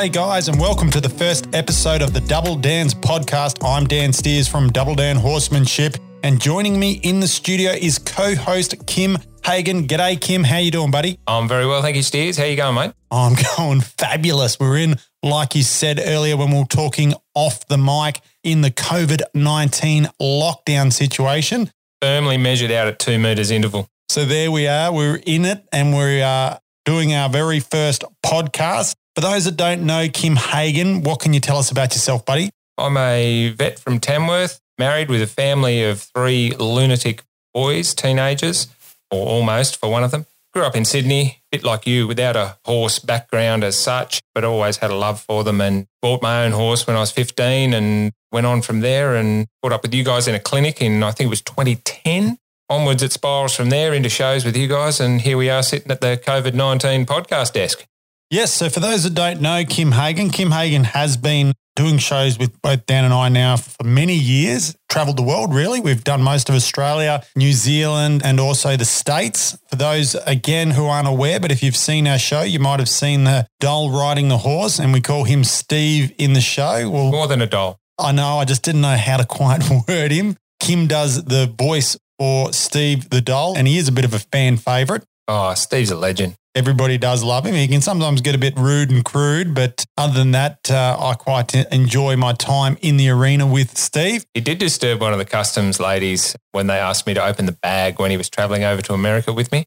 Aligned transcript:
G'day, 0.00 0.12
guys, 0.12 0.48
and 0.48 0.58
welcome 0.58 0.90
to 0.92 0.98
the 0.98 1.10
first 1.10 1.54
episode 1.54 2.00
of 2.00 2.14
the 2.14 2.22
Double 2.22 2.56
Dan's 2.56 2.94
podcast. 2.94 3.62
I'm 3.62 3.86
Dan 3.86 4.14
Steers 4.14 4.48
from 4.48 4.70
Double 4.70 4.94
Dan 4.94 5.16
Horsemanship, 5.16 5.98
and 6.22 6.40
joining 6.40 6.80
me 6.80 6.92
in 7.02 7.20
the 7.20 7.28
studio 7.28 7.72
is 7.72 7.98
co-host 7.98 8.86
Kim 8.86 9.18
Hagen. 9.44 9.86
G'day, 9.86 10.18
Kim. 10.18 10.42
How 10.42 10.56
you 10.56 10.70
doing, 10.70 10.90
buddy? 10.90 11.18
I'm 11.26 11.46
very 11.46 11.66
well, 11.66 11.82
thank 11.82 11.96
you, 11.96 12.02
Steers. 12.02 12.38
How 12.38 12.44
you 12.44 12.56
going, 12.56 12.76
mate? 12.76 12.92
I'm 13.10 13.36
going 13.58 13.82
fabulous. 13.82 14.58
We're 14.58 14.78
in, 14.78 14.96
like 15.22 15.54
you 15.54 15.62
said 15.62 16.00
earlier 16.02 16.34
when 16.34 16.50
we 16.50 16.60
were 16.60 16.64
talking 16.64 17.12
off 17.34 17.68
the 17.68 17.76
mic, 17.76 18.22
in 18.42 18.62
the 18.62 18.70
COVID 18.70 19.20
19 19.34 20.08
lockdown 20.18 20.90
situation. 20.90 21.70
Firmly 22.00 22.38
measured 22.38 22.70
out 22.70 22.88
at 22.88 22.98
two 22.98 23.18
meters 23.18 23.50
interval. 23.50 23.86
So 24.08 24.24
there 24.24 24.50
we 24.50 24.66
are. 24.66 24.90
We're 24.94 25.20
in 25.26 25.44
it 25.44 25.68
and 25.70 25.94
we 25.94 26.22
are 26.22 26.58
doing 26.86 27.12
our 27.12 27.28
very 27.28 27.60
first 27.60 28.02
podcast. 28.24 28.94
For 29.16 29.22
those 29.22 29.44
that 29.44 29.56
don't 29.56 29.82
know 29.82 30.08
Kim 30.08 30.36
Hagen, 30.36 31.02
what 31.02 31.18
can 31.18 31.32
you 31.34 31.40
tell 31.40 31.58
us 31.58 31.70
about 31.70 31.94
yourself, 31.94 32.24
buddy? 32.24 32.50
I'm 32.78 32.96
a 32.96 33.50
vet 33.50 33.78
from 33.78 33.98
Tamworth, 33.98 34.60
married 34.78 35.10
with 35.10 35.20
a 35.20 35.26
family 35.26 35.82
of 35.82 36.00
three 36.00 36.52
lunatic 36.58 37.22
boys, 37.52 37.92
teenagers, 37.92 38.68
or 39.10 39.26
almost 39.26 39.78
for 39.78 39.90
one 39.90 40.04
of 40.04 40.12
them. 40.12 40.26
Grew 40.52 40.62
up 40.62 40.76
in 40.76 40.84
Sydney, 40.84 41.42
bit 41.50 41.64
like 41.64 41.86
you, 41.86 42.06
without 42.06 42.36
a 42.36 42.56
horse 42.64 42.98
background 43.00 43.64
as 43.64 43.76
such, 43.76 44.20
but 44.34 44.44
always 44.44 44.78
had 44.78 44.90
a 44.90 44.96
love 44.96 45.20
for 45.20 45.44
them 45.44 45.60
and 45.60 45.86
bought 46.00 46.22
my 46.22 46.44
own 46.44 46.52
horse 46.52 46.86
when 46.86 46.96
I 46.96 47.00
was 47.00 47.10
15 47.12 47.74
and 47.74 48.12
went 48.32 48.46
on 48.46 48.62
from 48.62 48.80
there 48.80 49.16
and 49.16 49.46
caught 49.62 49.72
up 49.72 49.82
with 49.82 49.94
you 49.94 50.04
guys 50.04 50.28
in 50.28 50.34
a 50.34 50.40
clinic 50.40 50.80
in, 50.80 51.02
I 51.02 51.10
think 51.10 51.26
it 51.26 51.30
was 51.30 51.42
2010. 51.42 52.38
Onwards 52.68 53.02
it 53.02 53.10
spirals 53.10 53.56
from 53.56 53.70
there 53.70 53.92
into 53.92 54.08
shows 54.08 54.44
with 54.44 54.56
you 54.56 54.68
guys. 54.68 55.00
And 55.00 55.20
here 55.20 55.36
we 55.36 55.50
are 55.50 55.62
sitting 55.62 55.90
at 55.90 56.00
the 56.00 56.20
COVID 56.24 56.54
19 56.54 57.04
podcast 57.04 57.52
desk. 57.52 57.84
Yes. 58.30 58.52
So 58.52 58.68
for 58.68 58.80
those 58.80 59.02
that 59.02 59.14
don't 59.14 59.40
know 59.40 59.64
Kim 59.64 59.92
Hagen, 59.92 60.30
Kim 60.30 60.52
Hagen 60.52 60.84
has 60.84 61.16
been 61.16 61.52
doing 61.76 61.98
shows 61.98 62.38
with 62.38 62.60
both 62.62 62.84
Dan 62.86 63.04
and 63.04 63.14
I 63.14 63.28
now 63.28 63.56
for 63.56 63.84
many 63.84 64.14
years, 64.14 64.76
traveled 64.88 65.16
the 65.16 65.22
world 65.22 65.54
really. 65.54 65.80
We've 65.80 66.04
done 66.04 66.22
most 66.22 66.48
of 66.48 66.54
Australia, 66.54 67.24
New 67.34 67.52
Zealand, 67.52 68.22
and 68.24 68.38
also 68.38 68.76
the 68.76 68.84
States. 68.84 69.58
For 69.68 69.76
those, 69.76 70.14
again, 70.26 70.70
who 70.70 70.86
aren't 70.86 71.08
aware, 71.08 71.40
but 71.40 71.50
if 71.50 71.62
you've 71.62 71.76
seen 71.76 72.06
our 72.06 72.18
show, 72.18 72.42
you 72.42 72.58
might 72.58 72.80
have 72.80 72.88
seen 72.88 73.24
the 73.24 73.46
doll 73.60 73.90
riding 73.90 74.28
the 74.28 74.38
horse, 74.38 74.78
and 74.78 74.92
we 74.92 75.00
call 75.00 75.24
him 75.24 75.42
Steve 75.42 76.12
in 76.18 76.34
the 76.34 76.40
show. 76.40 76.88
Well, 76.90 77.10
more 77.10 77.26
than 77.26 77.40
a 77.40 77.46
doll. 77.46 77.80
I 77.98 78.12
know, 78.12 78.38
I 78.38 78.44
just 78.44 78.62
didn't 78.62 78.80
know 78.82 78.96
how 78.96 79.16
to 79.16 79.24
quite 79.24 79.62
word 79.88 80.12
him. 80.12 80.36
Kim 80.58 80.86
does 80.86 81.24
the 81.24 81.46
voice 81.58 81.98
for 82.18 82.52
Steve 82.52 83.08
the 83.10 83.20
doll, 83.20 83.56
and 83.56 83.66
he 83.66 83.78
is 83.78 83.88
a 83.88 83.92
bit 83.92 84.04
of 84.04 84.12
a 84.12 84.18
fan 84.18 84.56
favorite. 84.56 85.04
Oh, 85.32 85.54
Steve's 85.54 85.92
a 85.92 85.96
legend. 85.96 86.34
Everybody 86.56 86.98
does 86.98 87.22
love 87.22 87.46
him. 87.46 87.54
He 87.54 87.68
can 87.68 87.80
sometimes 87.80 88.20
get 88.20 88.34
a 88.34 88.38
bit 88.38 88.58
rude 88.58 88.90
and 88.90 89.04
crude, 89.04 89.54
but 89.54 89.84
other 89.96 90.12
than 90.12 90.32
that, 90.32 90.68
uh, 90.68 90.96
I 90.98 91.14
quite 91.14 91.54
enjoy 91.54 92.16
my 92.16 92.32
time 92.32 92.76
in 92.82 92.96
the 92.96 93.10
arena 93.10 93.46
with 93.46 93.78
Steve. 93.78 94.24
He 94.34 94.40
did 94.40 94.58
disturb 94.58 95.00
one 95.00 95.12
of 95.12 95.20
the 95.20 95.24
customs 95.24 95.78
ladies 95.78 96.34
when 96.50 96.66
they 96.66 96.78
asked 96.78 97.06
me 97.06 97.14
to 97.14 97.24
open 97.24 97.46
the 97.46 97.52
bag 97.62 98.00
when 98.00 98.10
he 98.10 98.16
was 98.16 98.28
traveling 98.28 98.64
over 98.64 98.82
to 98.82 98.92
America 98.92 99.32
with 99.32 99.52
me. 99.52 99.66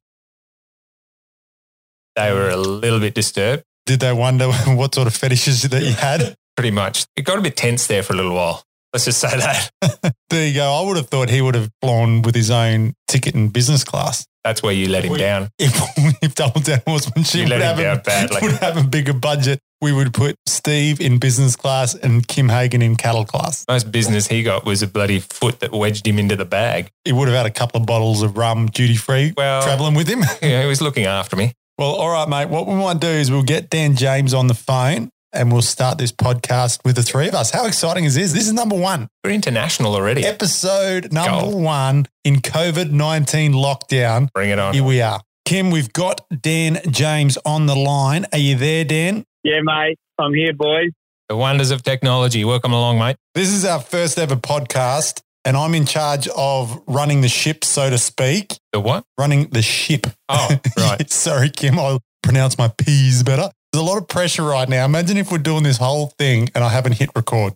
They 2.18 2.34
were 2.34 2.50
a 2.50 2.58
little 2.58 3.00
bit 3.00 3.16
disturbed. 3.16 3.64
Did 3.86 4.02
they 4.02 4.12
wonder 4.12 4.52
what 4.68 4.94
sort 4.94 5.08
of 5.08 5.16
fetishes 5.16 5.62
that 5.62 5.82
you 5.82 5.94
had? 5.94 6.36
Pretty 6.58 6.72
much. 6.72 7.06
It 7.16 7.22
got 7.22 7.40
a 7.40 7.42
bit 7.42 7.56
tense 7.56 7.88
there 7.88 8.04
for 8.04 8.12
a 8.12 8.18
little 8.18 8.36
while. 8.36 8.66
Let's 8.92 9.06
just 9.06 9.22
say 9.22 9.30
that. 9.38 9.72
there 10.30 10.46
you 10.46 10.56
go. 10.56 10.74
I 10.74 10.86
would 10.86 10.98
have 10.98 11.08
thought 11.08 11.30
he 11.30 11.42
would 11.42 11.56
have 11.56 11.72
flown 11.82 12.22
with 12.22 12.36
his 12.36 12.52
own 12.52 12.96
ticket 13.08 13.34
in 13.34 13.48
business 13.48 13.86
class. 13.86 14.28
That's 14.44 14.62
where 14.62 14.74
you 14.74 14.90
let 14.90 15.06
him 15.06 15.16
down. 15.16 15.50
If, 15.60 16.22
if 16.22 16.36
Double 16.36 16.60
Dan 16.60 16.82
Horsemanship 16.86 17.50
would 17.50 17.62
have, 17.62 17.80
a, 17.80 18.02
badly. 18.02 18.40
would 18.42 18.58
have 18.58 18.78
a 18.78 18.84
bigger 18.84 19.14
budget, 19.14 19.60
we 19.82 19.94
would 19.94 20.14
put 20.14 20.36
Steve 20.46 21.00
in 21.00 21.18
business 21.20 21.56
class 21.56 21.94
and 21.96 22.28
Kim 22.28 22.50
Hagen 22.50 22.82
in 22.82 22.96
cattle 22.96 23.24
class. 23.24 23.64
Most 23.68 23.92
business 23.92 24.28
he 24.28 24.44
got 24.44 24.66
was 24.66 24.82
a 24.82 24.88
bloody 24.88 25.20
foot 25.20 25.60
that 25.62 25.72
wedged 25.72 26.06
him 26.06 26.20
into 26.20 26.36
the 26.36 26.46
bag. 26.46 26.90
He 27.06 27.14
would 27.14 27.28
have 27.28 27.38
had 27.38 27.46
a 27.46 27.52
couple 27.52 27.80
of 27.80 27.88
bottles 27.88 28.22
of 28.22 28.38
rum 28.38 28.68
duty 28.68 28.96
free 28.96 29.34
well, 29.38 29.62
traveling 29.62 29.94
with 29.94 30.08
him. 30.08 30.22
yeah, 30.42 30.62
he 30.62 30.68
was 30.68 30.82
looking 30.82 31.06
after 31.06 31.36
me. 31.36 31.54
Well, 31.78 31.92
all 31.92 32.10
right, 32.10 32.28
mate. 32.28 32.50
What 32.50 32.68
we 32.68 32.76
might 32.76 33.00
do 33.00 33.08
is 33.08 33.32
we'll 33.32 33.44
get 33.44 33.70
Dan 33.70 33.96
James 33.96 34.34
on 34.34 34.48
the 34.48 34.54
phone 34.54 35.10
and 35.34 35.52
we'll 35.52 35.62
start 35.62 35.98
this 35.98 36.12
podcast 36.12 36.80
with 36.86 36.96
the 36.96 37.04
three 37.04 37.28
of 37.28 37.34
us. 37.34 37.52
How 37.52 37.66
exciting 37.66 38.06
is 38.06 38.16
this? 38.16 38.32
This 38.34 38.48
is 38.48 38.54
number 38.54 38.76
one. 38.76 39.08
We're 39.24 39.32
international 39.32 39.96
already. 39.96 40.24
Episode 40.24 41.12
number 41.12 41.52
Go. 41.52 41.58
one 41.58 42.06
in 42.24 42.36
COVID 42.38 42.92
19 42.92 43.54
lockdown. 43.54 44.32
Bring 44.34 44.52
it 44.52 44.60
on. 44.60 44.74
Here 44.74 44.84
we 44.84 45.02
are. 45.02 45.22
Kim, 45.46 45.72
we've 45.72 45.92
got 45.92 46.22
Dan 46.42 46.80
James 46.90 47.38
on 47.46 47.66
the 47.66 47.76
line. 47.76 48.26
Are 48.32 48.38
you 48.38 48.56
there, 48.56 48.86
Dan? 48.86 49.26
Yeah, 49.44 49.60
mate. 49.62 49.98
I'm 50.20 50.34
here, 50.34 50.54
boys. 50.54 50.92
The 51.28 51.36
wonders 51.36 51.72
of 51.72 51.84
technology. 51.84 52.46
Welcome 52.46 52.72
along, 52.72 53.00
mate. 53.00 53.18
This 53.34 53.50
is 53.50 53.66
our 53.66 53.80
first 53.80 54.18
ever 54.20 54.36
podcast, 54.36 55.22
and 55.44 55.58
I'm 55.58 55.74
in 55.74 55.86
charge 55.86 56.28
of 56.30 56.82
running 56.88 57.22
the 57.22 57.28
ship, 57.28 57.66
so 57.66 57.90
to 57.90 57.98
speak. 57.98 58.54
The 58.72 58.80
what? 58.80 59.04
Running 59.18 59.50
the 59.50 59.62
ship. 59.62 60.08
Oh, 60.30 60.50
right. 60.78 61.10
Sorry, 61.12 61.50
Kim. 61.50 61.80
I'll 61.80 62.00
pronounce 62.22 62.58
my 62.58 62.70
P's 62.78 63.24
better. 63.24 63.50
There's 63.74 63.82
a 63.82 63.86
lot 63.86 63.98
of 63.98 64.08
pressure 64.08 64.44
right 64.44 64.70
now. 64.70 64.86
Imagine 64.86 65.18
if 65.18 65.32
we're 65.32 65.40
doing 65.40 65.64
this 65.64 65.78
whole 65.78 66.14
thing 66.20 66.48
and 66.54 66.64
I 66.64 66.70
haven't 66.70 66.92
hit 66.92 67.10
record. 67.16 67.56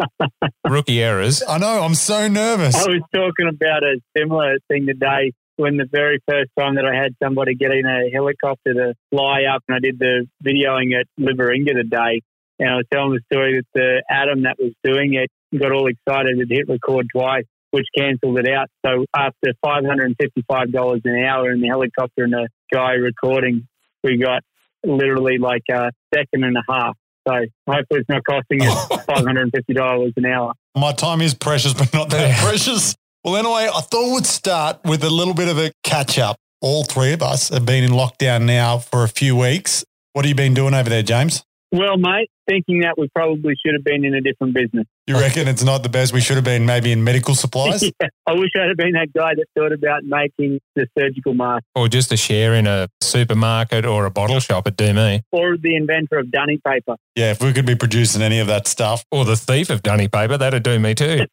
Rookie 0.66 1.02
errors. 1.02 1.42
I 1.46 1.58
know. 1.58 1.82
I'm 1.82 1.94
so 1.94 2.26
nervous. 2.26 2.74
I 2.74 2.88
was 2.88 3.02
talking 3.14 3.48
about 3.48 3.82
a 3.82 4.00
similar 4.16 4.56
thing 4.68 4.86
today 4.86 5.32
when 5.56 5.76
the 5.76 5.84
very 5.92 6.20
first 6.26 6.48
time 6.58 6.76
that 6.76 6.86
I 6.86 6.94
had 6.96 7.14
somebody 7.22 7.54
get 7.54 7.70
in 7.70 7.84
a 7.84 8.08
helicopter 8.10 8.72
to 8.72 8.94
fly 9.10 9.42
up 9.54 9.62
and 9.68 9.76
I 9.76 9.80
did 9.80 9.98
the 9.98 10.26
videoing 10.42 10.98
at 10.98 11.06
Liveringa 11.20 11.74
today. 11.74 12.22
And 12.58 12.70
I 12.70 12.76
was 12.76 12.86
telling 12.90 13.12
the 13.12 13.20
story 13.30 13.60
that 13.60 13.66
the 13.74 14.02
Adam 14.08 14.44
that 14.44 14.56
was 14.58 14.72
doing 14.82 15.12
it 15.12 15.28
got 15.58 15.70
all 15.70 15.86
excited 15.86 16.38
and 16.38 16.50
hit 16.50 16.66
record 16.66 17.08
twice, 17.14 17.44
which 17.72 17.88
cancelled 17.94 18.38
it 18.38 18.48
out. 18.48 18.68
So 18.86 19.04
after 19.14 19.52
$555 19.62 21.00
an 21.04 21.24
hour 21.26 21.52
in 21.52 21.60
the 21.60 21.68
helicopter 21.68 22.24
and 22.24 22.32
the 22.32 22.48
guy 22.72 22.92
recording, 22.92 23.68
we 24.02 24.16
got 24.16 24.42
literally 24.84 25.38
like 25.38 25.62
a 25.70 25.90
second 26.14 26.44
and 26.44 26.56
a 26.56 26.62
half. 26.68 26.96
So 27.26 27.34
hopefully 27.68 28.00
it's 28.00 28.08
not 28.08 28.22
costing 28.28 28.62
us 28.62 28.88
$550 29.06 30.12
an 30.16 30.26
hour. 30.26 30.54
My 30.76 30.92
time 30.92 31.20
is 31.20 31.34
precious, 31.34 31.74
but 31.74 31.92
not 31.92 32.10
that 32.10 32.38
precious. 32.38 32.96
Well, 33.24 33.36
anyway, 33.36 33.70
I 33.72 33.80
thought 33.80 34.14
we'd 34.14 34.26
start 34.26 34.80
with 34.84 35.04
a 35.04 35.10
little 35.10 35.34
bit 35.34 35.48
of 35.48 35.58
a 35.58 35.72
catch 35.84 36.18
up. 36.18 36.36
All 36.60 36.84
three 36.84 37.12
of 37.12 37.22
us 37.22 37.50
have 37.50 37.64
been 37.64 37.84
in 37.84 37.90
lockdown 37.90 38.44
now 38.44 38.78
for 38.78 39.04
a 39.04 39.08
few 39.08 39.36
weeks. 39.36 39.84
What 40.12 40.24
have 40.24 40.28
you 40.28 40.34
been 40.34 40.54
doing 40.54 40.74
over 40.74 40.90
there, 40.90 41.02
James? 41.02 41.44
Well, 41.72 41.96
mate, 41.96 42.28
thinking 42.46 42.80
that 42.80 42.98
we 42.98 43.08
probably 43.14 43.54
should 43.64 43.72
have 43.72 43.82
been 43.82 44.04
in 44.04 44.14
a 44.14 44.20
different 44.20 44.52
business. 44.54 44.84
You 45.06 45.18
reckon 45.18 45.48
it's 45.48 45.64
not 45.64 45.82
the 45.82 45.88
best? 45.88 46.12
We 46.12 46.20
should 46.20 46.36
have 46.36 46.44
been 46.44 46.66
maybe 46.66 46.92
in 46.92 47.02
medical 47.02 47.34
supplies? 47.34 47.82
yeah, 48.00 48.08
I 48.26 48.34
wish 48.34 48.50
I'd 48.54 48.68
have 48.68 48.76
been 48.76 48.92
that 48.92 49.08
guy 49.16 49.32
that 49.34 49.46
thought 49.56 49.72
about 49.72 50.04
making 50.04 50.60
the 50.76 50.86
surgical 50.98 51.32
mask. 51.32 51.64
Or 51.74 51.88
just 51.88 52.12
a 52.12 52.16
share 52.18 52.54
in 52.54 52.66
a 52.66 52.88
supermarket 53.00 53.86
or 53.86 54.04
a 54.04 54.10
bottle 54.10 54.38
shop 54.38 54.66
at 54.66 54.76
Do 54.76 54.92
Me. 54.92 55.22
Or 55.32 55.56
the 55.56 55.74
inventor 55.74 56.18
of 56.18 56.30
dunny 56.30 56.60
paper. 56.66 56.96
Yeah, 57.16 57.30
if 57.30 57.42
we 57.42 57.54
could 57.54 57.66
be 57.66 57.74
producing 57.74 58.20
any 58.20 58.38
of 58.38 58.48
that 58.48 58.68
stuff. 58.68 59.06
Or 59.10 59.24
the 59.24 59.36
thief 59.36 59.70
of 59.70 59.82
dunny 59.82 60.08
paper, 60.08 60.36
that'd 60.36 60.62
do 60.62 60.78
me 60.78 60.94
too. 60.94 61.26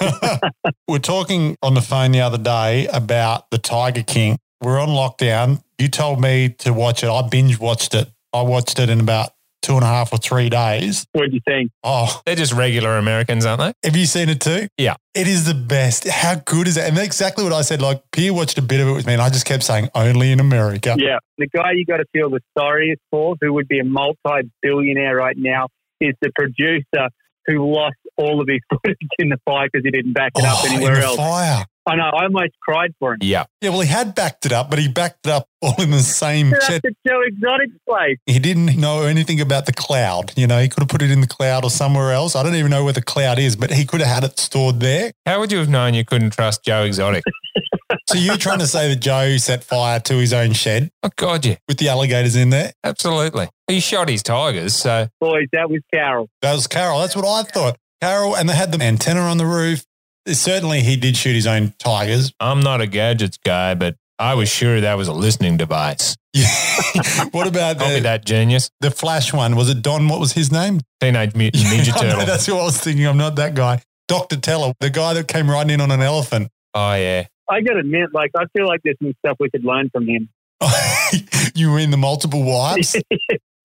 We're 0.88 0.98
talking 0.98 1.56
on 1.62 1.72
the 1.72 1.80
phone 1.80 2.12
the 2.12 2.20
other 2.20 2.38
day 2.38 2.86
about 2.88 3.50
the 3.50 3.58
Tiger 3.58 4.02
King. 4.02 4.36
We're 4.60 4.78
on 4.78 4.88
lockdown. 4.88 5.62
You 5.78 5.88
told 5.88 6.20
me 6.20 6.50
to 6.58 6.74
watch 6.74 7.02
it. 7.02 7.08
I 7.08 7.26
binge 7.26 7.58
watched 7.58 7.94
it. 7.94 8.10
I 8.32 8.42
watched 8.42 8.78
it 8.78 8.90
in 8.90 9.00
about 9.00 9.30
two 9.66 9.74
and 9.74 9.82
a 9.82 9.86
half 9.86 10.12
or 10.12 10.18
three 10.18 10.48
days. 10.48 11.06
What 11.12 11.28
do 11.28 11.34
you 11.34 11.40
think? 11.44 11.72
Oh, 11.82 12.20
they're 12.24 12.36
just 12.36 12.52
regular 12.52 12.98
Americans, 12.98 13.44
aren't 13.44 13.60
they? 13.60 13.88
Have 13.88 13.96
you 13.96 14.06
seen 14.06 14.28
it 14.28 14.40
too? 14.40 14.68
Yeah. 14.78 14.94
It 15.12 15.26
is 15.26 15.44
the 15.44 15.54
best. 15.54 16.06
How 16.06 16.36
good 16.36 16.68
is 16.68 16.76
it? 16.76 16.84
And 16.84 16.96
that's 16.96 17.06
exactly 17.06 17.42
what 17.42 17.52
I 17.52 17.62
said. 17.62 17.82
Like, 17.82 18.02
Pia 18.12 18.32
watched 18.32 18.58
a 18.58 18.62
bit 18.62 18.80
of 18.80 18.86
it 18.86 18.92
with 18.92 19.06
me, 19.06 19.14
and 19.14 19.22
I 19.22 19.28
just 19.28 19.44
kept 19.44 19.64
saying, 19.64 19.88
only 19.94 20.30
in 20.30 20.38
America. 20.38 20.94
Yeah. 20.96 21.18
The 21.36 21.48
guy 21.48 21.72
you 21.72 21.84
got 21.84 21.96
to 21.96 22.04
feel 22.12 22.30
the 22.30 22.40
sorriest 22.56 23.02
for, 23.10 23.34
who 23.40 23.52
would 23.54 23.66
be 23.66 23.80
a 23.80 23.84
multi 23.84 24.48
billionaire 24.62 25.16
right 25.16 25.36
now, 25.36 25.66
is 26.00 26.14
the 26.22 26.30
producer 26.38 27.08
who 27.46 27.74
lost 27.74 27.96
all 28.16 28.40
of 28.40 28.48
his 28.48 28.60
footage 28.70 28.96
in 29.18 29.30
the 29.30 29.38
fire 29.44 29.68
because 29.72 29.84
he 29.84 29.90
didn't 29.90 30.12
back 30.12 30.32
it 30.36 30.44
oh, 30.46 30.64
up 30.64 30.70
anywhere 30.70 31.02
else. 31.02 31.16
Fire. 31.16 31.64
I 31.86 31.94
know. 31.96 32.04
I 32.04 32.24
almost 32.24 32.52
cried 32.60 32.92
for 32.98 33.12
him. 33.12 33.18
Yeah. 33.22 33.44
Yeah. 33.60 33.70
Well, 33.70 33.80
he 33.80 33.88
had 33.88 34.14
backed 34.14 34.44
it 34.44 34.52
up, 34.52 34.70
but 34.70 34.78
he 34.78 34.88
backed 34.88 35.26
it 35.26 35.30
up 35.30 35.48
all 35.62 35.80
in 35.80 35.90
the 35.90 36.00
same. 36.00 36.50
That's 36.50 36.66
the 36.66 36.94
Joe 37.06 37.20
Exotic 37.24 37.70
place. 37.88 38.18
He 38.26 38.38
didn't 38.38 38.76
know 38.76 39.02
anything 39.02 39.40
about 39.40 39.66
the 39.66 39.72
cloud. 39.72 40.32
You 40.36 40.46
know, 40.46 40.58
he 40.60 40.68
could 40.68 40.82
have 40.82 40.88
put 40.88 41.02
it 41.02 41.10
in 41.10 41.20
the 41.20 41.26
cloud 41.26 41.64
or 41.64 41.70
somewhere 41.70 42.12
else. 42.12 42.34
I 42.34 42.42
don't 42.42 42.56
even 42.56 42.70
know 42.70 42.84
where 42.84 42.92
the 42.92 43.02
cloud 43.02 43.38
is, 43.38 43.54
but 43.54 43.70
he 43.70 43.84
could 43.84 44.00
have 44.00 44.22
had 44.22 44.24
it 44.24 44.38
stored 44.38 44.80
there. 44.80 45.12
How 45.24 45.38
would 45.40 45.52
you 45.52 45.58
have 45.58 45.68
known 45.68 45.94
you 45.94 46.04
couldn't 46.04 46.30
trust 46.30 46.64
Joe 46.64 46.82
Exotic? 46.82 47.22
so 48.08 48.18
you're 48.18 48.36
trying 48.36 48.58
to 48.58 48.66
say 48.66 48.88
that 48.88 49.00
Joe 49.00 49.36
set 49.36 49.62
fire 49.62 50.00
to 50.00 50.14
his 50.14 50.32
own 50.32 50.52
shed? 50.54 50.90
Oh 51.04 51.10
God, 51.14 51.46
yeah. 51.46 51.56
With 51.68 51.78
the 51.78 51.88
alligators 51.88 52.34
in 52.34 52.50
there? 52.50 52.72
Absolutely. 52.82 53.48
He 53.68 53.80
shot 53.80 54.08
his 54.08 54.22
tigers. 54.22 54.74
So 54.74 55.08
boys, 55.20 55.46
that 55.52 55.70
was 55.70 55.80
Carol. 55.92 56.28
That 56.42 56.54
was 56.54 56.66
Carol. 56.66 57.00
That's 57.00 57.14
what 57.14 57.26
I 57.26 57.42
thought. 57.48 57.76
Carol, 58.00 58.36
and 58.36 58.48
they 58.48 58.54
had 58.54 58.72
the 58.72 58.82
antenna 58.84 59.20
on 59.20 59.38
the 59.38 59.46
roof. 59.46 59.84
Certainly, 60.26 60.82
he 60.82 60.96
did 60.96 61.16
shoot 61.16 61.34
his 61.34 61.46
own 61.46 61.74
tigers. 61.78 62.32
I'm 62.40 62.60
not 62.60 62.80
a 62.80 62.86
gadgets 62.86 63.38
guy, 63.38 63.74
but 63.74 63.96
I 64.18 64.34
was 64.34 64.48
sure 64.48 64.80
that 64.80 64.94
was 64.96 65.08
a 65.08 65.12
listening 65.12 65.56
device. 65.56 66.16
Yeah. 66.32 66.46
what 67.30 67.46
about 67.46 67.78
the, 67.78 68.00
that, 68.02 68.24
genius. 68.24 68.70
the 68.80 68.90
Flash 68.90 69.32
one? 69.32 69.56
Was 69.56 69.68
it 69.70 69.82
Don? 69.82 70.08
What 70.08 70.20
was 70.20 70.32
his 70.32 70.50
name? 70.52 70.80
Teenage 71.00 71.34
Mutant 71.34 71.64
Ninja 71.66 71.96
I 71.96 72.02
know, 72.02 72.10
Turtle. 72.12 72.26
that's 72.26 72.46
who 72.46 72.56
I 72.56 72.64
was 72.64 72.78
thinking. 72.78 73.06
I'm 73.06 73.16
not 73.16 73.36
that 73.36 73.54
guy. 73.54 73.82
Dr. 74.08 74.36
Teller, 74.36 74.72
the 74.80 74.90
guy 74.90 75.14
that 75.14 75.28
came 75.28 75.50
riding 75.50 75.74
in 75.74 75.80
on 75.80 75.90
an 75.90 76.00
elephant. 76.00 76.48
Oh, 76.74 76.94
yeah. 76.94 77.26
I 77.48 77.60
got 77.60 77.74
to 77.74 77.78
admit, 77.80 78.10
like, 78.12 78.32
I 78.36 78.44
feel 78.56 78.66
like 78.66 78.80
there's 78.84 78.96
some 79.02 79.12
stuff 79.24 79.36
we 79.40 79.48
could 79.50 79.64
learn 79.64 79.90
from 79.90 80.06
him. 80.08 80.28
you 81.54 81.70
mean 81.70 81.90
the 81.90 81.96
multiple 81.96 82.42
wives? 82.42 82.96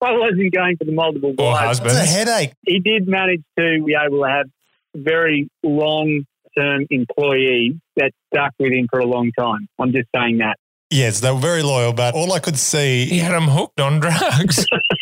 I 0.02 0.12
wasn't 0.12 0.52
going 0.52 0.76
for 0.76 0.84
the 0.84 0.92
multiple 0.92 1.34
Or 1.38 1.52
wives. 1.52 1.78
husbands. 1.78 1.94
It's 1.96 2.02
a 2.04 2.06
headache. 2.06 2.52
He 2.66 2.80
did 2.80 3.06
manage 3.08 3.42
to 3.58 3.82
be 3.84 3.94
able 3.94 4.22
to 4.22 4.28
have 4.28 4.46
very 4.94 5.48
long 5.62 6.24
term 6.56 6.86
employees 6.90 7.74
that 7.96 8.12
stuck 8.32 8.52
with 8.58 8.72
him 8.72 8.86
for 8.90 9.00
a 9.00 9.06
long 9.06 9.30
time. 9.38 9.68
I'm 9.78 9.92
just 9.92 10.08
saying 10.14 10.38
that. 10.38 10.56
Yes, 10.90 11.20
they 11.20 11.32
were 11.32 11.38
very 11.38 11.62
loyal, 11.62 11.94
but 11.94 12.14
all 12.14 12.32
I 12.34 12.38
could 12.38 12.58
see, 12.58 13.06
He 13.06 13.18
had 13.18 13.34
him 13.34 13.48
hooked 13.48 13.80
on 13.80 13.98
drugs. 13.98 14.66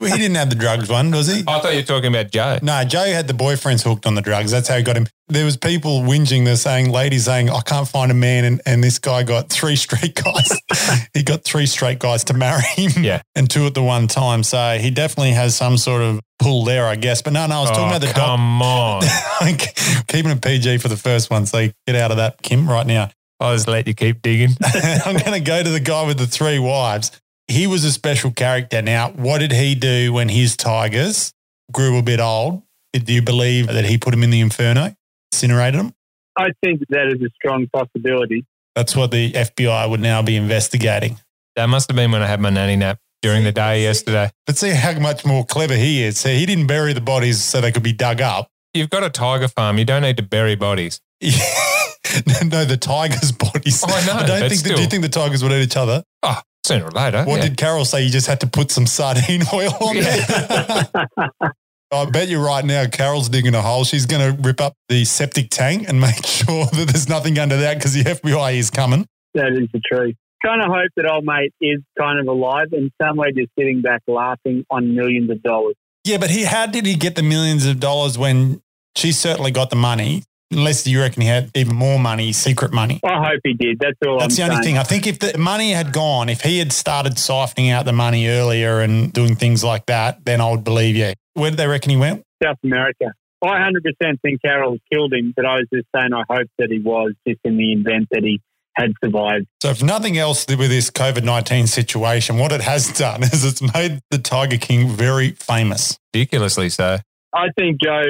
he 0.00 0.10
didn't 0.10 0.34
have 0.36 0.50
the 0.50 0.56
drugs 0.56 0.88
one, 0.88 1.10
was 1.10 1.26
he? 1.26 1.40
I 1.46 1.60
thought 1.60 1.72
you 1.72 1.78
were 1.80 1.84
talking 1.86 2.12
about 2.14 2.30
Joe. 2.30 2.58
No, 2.62 2.84
Joe 2.84 3.04
had 3.04 3.26
the 3.28 3.34
boyfriends 3.34 3.82
hooked 3.82 4.06
on 4.06 4.14
the 4.14 4.22
drugs. 4.22 4.50
That's 4.50 4.68
how 4.68 4.76
he 4.76 4.82
got 4.82 4.96
him. 4.96 5.06
There 5.28 5.44
was 5.44 5.56
people 5.56 6.00
whinging. 6.02 6.44
They're 6.44 6.56
saying, 6.56 6.90
ladies 6.90 7.24
saying, 7.24 7.48
I 7.50 7.60
can't 7.62 7.88
find 7.88 8.10
a 8.10 8.14
man. 8.14 8.44
And, 8.44 8.60
and 8.66 8.84
this 8.84 8.98
guy 8.98 9.22
got 9.22 9.48
three 9.48 9.76
straight 9.76 10.14
guys. 10.14 11.06
he 11.14 11.22
got 11.22 11.44
three 11.44 11.66
straight 11.66 11.98
guys 11.98 12.24
to 12.24 12.34
marry 12.34 12.62
him 12.62 13.02
Yeah. 13.02 13.22
and 13.34 13.48
two 13.50 13.64
at 13.66 13.74
the 13.74 13.82
one 13.82 14.06
time. 14.06 14.42
So 14.42 14.76
he 14.78 14.90
definitely 14.90 15.32
has 15.32 15.54
some 15.56 15.78
sort 15.78 16.02
of 16.02 16.20
pull 16.38 16.64
there, 16.64 16.86
I 16.86 16.96
guess. 16.96 17.22
But 17.22 17.32
no, 17.32 17.46
no, 17.46 17.56
I 17.56 17.60
was 17.60 17.70
talking 17.70 17.84
Oh, 17.84 17.88
about 17.88 18.00
the 18.02 18.10
oh, 18.10 18.12
doc- 18.12 18.26
come 18.36 18.62
on. 18.62 19.02
keeping 20.08 20.30
it 20.32 20.42
PG 20.42 20.78
for 20.78 20.88
the 20.88 20.96
first 20.96 21.30
one. 21.30 21.46
So 21.46 21.68
get 21.86 21.96
out 21.96 22.10
of 22.10 22.18
that, 22.18 22.42
Kim, 22.42 22.68
right 22.68 22.86
now. 22.86 23.10
I'll 23.40 23.54
just 23.54 23.66
let 23.66 23.86
you 23.88 23.94
keep 23.94 24.22
digging. 24.22 24.50
I'm 25.04 25.16
going 25.16 25.32
to 25.32 25.40
go 25.40 25.62
to 25.62 25.68
the 25.68 25.80
guy 25.80 26.06
with 26.06 26.18
the 26.18 26.26
three 26.26 26.58
wives. 26.58 27.10
He 27.48 27.66
was 27.66 27.84
a 27.84 27.92
special 27.92 28.30
character. 28.30 28.80
Now, 28.80 29.10
what 29.10 29.38
did 29.38 29.52
he 29.52 29.74
do 29.74 30.12
when 30.12 30.28
his 30.28 30.56
tigers 30.56 31.32
grew 31.72 31.98
a 31.98 32.02
bit 32.02 32.20
old? 32.20 32.62
Do 32.92 33.12
you 33.12 33.22
believe 33.22 33.66
that 33.66 33.84
he 33.84 33.98
put 33.98 34.12
them 34.12 34.22
in 34.22 34.30
the 34.30 34.40
inferno, 34.40 34.94
incinerated 35.32 35.80
them? 35.80 35.94
I 36.36 36.48
think 36.62 36.80
that 36.88 37.08
is 37.08 37.20
a 37.22 37.30
strong 37.36 37.66
possibility. 37.68 38.46
That's 38.74 38.96
what 38.96 39.10
the 39.10 39.32
FBI 39.32 39.88
would 39.88 40.00
now 40.00 40.22
be 40.22 40.36
investigating. 40.36 41.18
That 41.56 41.66
must 41.66 41.88
have 41.88 41.96
been 41.96 42.10
when 42.10 42.22
I 42.22 42.26
had 42.26 42.40
my 42.40 42.50
nanny 42.50 42.76
nap 42.76 42.98
during 43.22 43.44
the 43.44 43.52
day 43.52 43.82
yesterday. 43.82 44.30
But 44.46 44.56
see 44.56 44.70
how 44.70 44.98
much 44.98 45.24
more 45.24 45.44
clever 45.44 45.74
he 45.74 46.02
is. 46.02 46.18
See, 46.18 46.36
he 46.36 46.46
didn't 46.46 46.66
bury 46.66 46.92
the 46.92 47.00
bodies 47.00 47.42
so 47.42 47.60
they 47.60 47.72
could 47.72 47.82
be 47.82 47.92
dug 47.92 48.20
up. 48.20 48.48
You've 48.72 48.90
got 48.90 49.04
a 49.04 49.10
tiger 49.10 49.48
farm. 49.48 49.78
You 49.78 49.84
don't 49.84 50.02
need 50.02 50.16
to 50.16 50.22
bury 50.22 50.56
bodies. 50.56 51.00
no, 51.22 52.64
the 52.64 52.76
tigers' 52.80 53.32
bodies. 53.32 53.84
Oh, 53.86 53.92
I 53.92 54.06
know, 54.06 54.12
I 54.12 54.26
don't 54.26 54.40
but 54.40 54.50
think. 54.50 54.62
That, 54.62 54.76
do 54.76 54.82
you 54.82 54.88
think 54.88 55.02
the 55.02 55.08
tigers 55.08 55.42
would 55.42 55.52
eat 55.52 55.62
each 55.62 55.76
other? 55.76 56.02
Oh, 56.22 56.40
sooner 56.64 56.86
or 56.86 56.90
later. 56.90 57.24
What 57.24 57.36
yeah. 57.36 57.48
did 57.48 57.56
Carol 57.56 57.84
say? 57.84 58.02
You 58.02 58.10
just 58.10 58.26
had 58.26 58.40
to 58.40 58.46
put 58.46 58.70
some 58.70 58.86
sardine 58.86 59.42
oil 59.52 59.72
on 59.80 59.96
there. 59.96 61.52
I 61.92 62.10
bet 62.10 62.28
you 62.28 62.44
right 62.44 62.64
now, 62.64 62.86
Carol's 62.86 63.28
digging 63.28 63.54
a 63.54 63.62
hole. 63.62 63.84
She's 63.84 64.06
going 64.06 64.36
to 64.36 64.42
rip 64.42 64.60
up 64.60 64.74
the 64.88 65.04
septic 65.04 65.50
tank 65.50 65.88
and 65.88 66.00
make 66.00 66.26
sure 66.26 66.66
that 66.66 66.88
there's 66.90 67.08
nothing 67.08 67.38
under 67.38 67.56
that 67.58 67.78
because 67.78 67.94
the 67.94 68.02
FBI 68.02 68.54
is 68.54 68.70
coming. 68.70 69.06
That 69.34 69.52
is 69.52 69.68
the 69.72 69.80
truth. 69.92 70.16
Kind 70.44 70.60
of 70.60 70.68
hope 70.68 70.90
that 70.96 71.10
old 71.10 71.24
mate 71.24 71.52
is 71.60 71.80
kind 71.98 72.18
of 72.20 72.26
alive 72.26 72.68
and 72.72 72.90
somewhere 73.00 73.30
just 73.30 73.50
sitting 73.58 73.80
back 73.80 74.02
laughing 74.06 74.64
on 74.70 74.94
millions 74.94 75.30
of 75.30 75.42
dollars. 75.42 75.74
Yeah, 76.04 76.18
but 76.18 76.30
he 76.30 76.44
how 76.44 76.66
did 76.66 76.84
he 76.84 76.96
get 76.96 77.16
the 77.16 77.22
millions 77.22 77.64
of 77.64 77.80
dollars 77.80 78.18
when 78.18 78.60
she 78.94 79.12
certainly 79.12 79.50
got 79.50 79.70
the 79.70 79.76
money? 79.76 80.24
Unless 80.54 80.86
you 80.86 81.00
reckon 81.00 81.22
he 81.22 81.28
had 81.28 81.50
even 81.54 81.76
more 81.76 81.98
money, 81.98 82.32
secret 82.32 82.72
money. 82.72 83.00
I 83.04 83.18
hope 83.28 83.40
he 83.44 83.54
did. 83.54 83.78
That's 83.78 83.98
all 84.06 84.18
That's 84.18 84.38
I'm 84.38 84.48
the 84.48 84.52
only 84.52 84.64
saying. 84.64 84.76
thing. 84.76 84.78
I 84.78 84.82
think 84.84 85.06
if 85.06 85.18
the 85.18 85.36
money 85.38 85.72
had 85.72 85.92
gone, 85.92 86.28
if 86.28 86.40
he 86.40 86.58
had 86.58 86.72
started 86.72 87.14
siphoning 87.14 87.72
out 87.72 87.84
the 87.84 87.92
money 87.92 88.28
earlier 88.28 88.80
and 88.80 89.12
doing 89.12 89.36
things 89.36 89.62
like 89.64 89.86
that, 89.86 90.24
then 90.24 90.40
I 90.40 90.50
would 90.50 90.64
believe 90.64 90.96
you. 90.96 91.12
Where 91.34 91.50
did 91.50 91.58
they 91.58 91.66
reckon 91.66 91.90
he 91.90 91.96
went? 91.96 92.24
South 92.42 92.58
America. 92.62 93.12
I 93.42 93.70
100% 94.02 94.20
think 94.22 94.40
Carol 94.40 94.78
killed 94.90 95.12
him, 95.12 95.34
but 95.36 95.44
I 95.44 95.56
was 95.56 95.66
just 95.72 95.86
saying 95.94 96.12
I 96.14 96.22
hope 96.30 96.48
that 96.58 96.68
he 96.70 96.78
was 96.78 97.12
just 97.28 97.40
in 97.44 97.58
the 97.58 97.72
event 97.72 98.08
that 98.10 98.22
he 98.22 98.40
had 98.74 98.92
survived. 99.04 99.46
So, 99.62 99.70
if 99.70 99.82
nothing 99.82 100.18
else 100.18 100.46
with 100.48 100.70
this 100.70 100.90
COVID 100.90 101.24
19 101.24 101.66
situation, 101.66 102.38
what 102.38 102.52
it 102.52 102.60
has 102.62 102.90
done 102.98 103.22
is 103.22 103.44
it's 103.44 103.62
made 103.74 104.00
the 104.10 104.18
Tiger 104.18 104.56
King 104.56 104.88
very 104.88 105.32
famous. 105.32 105.98
Ridiculously 106.14 106.68
so. 106.70 106.98
I 107.34 107.48
think 107.58 107.80
Joe, 107.82 108.02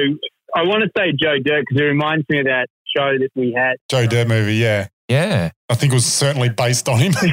I 0.55 0.63
want 0.63 0.83
to 0.83 0.89
say 0.97 1.11
Joe 1.11 1.35
Dirt 1.43 1.65
because 1.67 1.81
it 1.81 1.85
reminds 1.85 2.25
me 2.29 2.39
of 2.39 2.45
that 2.45 2.67
show 2.95 3.17
that 3.17 3.29
we 3.35 3.53
had. 3.53 3.75
Joe 3.89 4.07
Dirt 4.07 4.27
movie, 4.27 4.55
yeah. 4.55 4.87
Yeah. 5.09 5.51
I 5.69 5.75
think 5.75 5.91
it 5.91 5.95
was 5.95 6.05
certainly 6.05 6.49
based 6.49 6.89
on 6.89 6.99
him. 6.99 7.13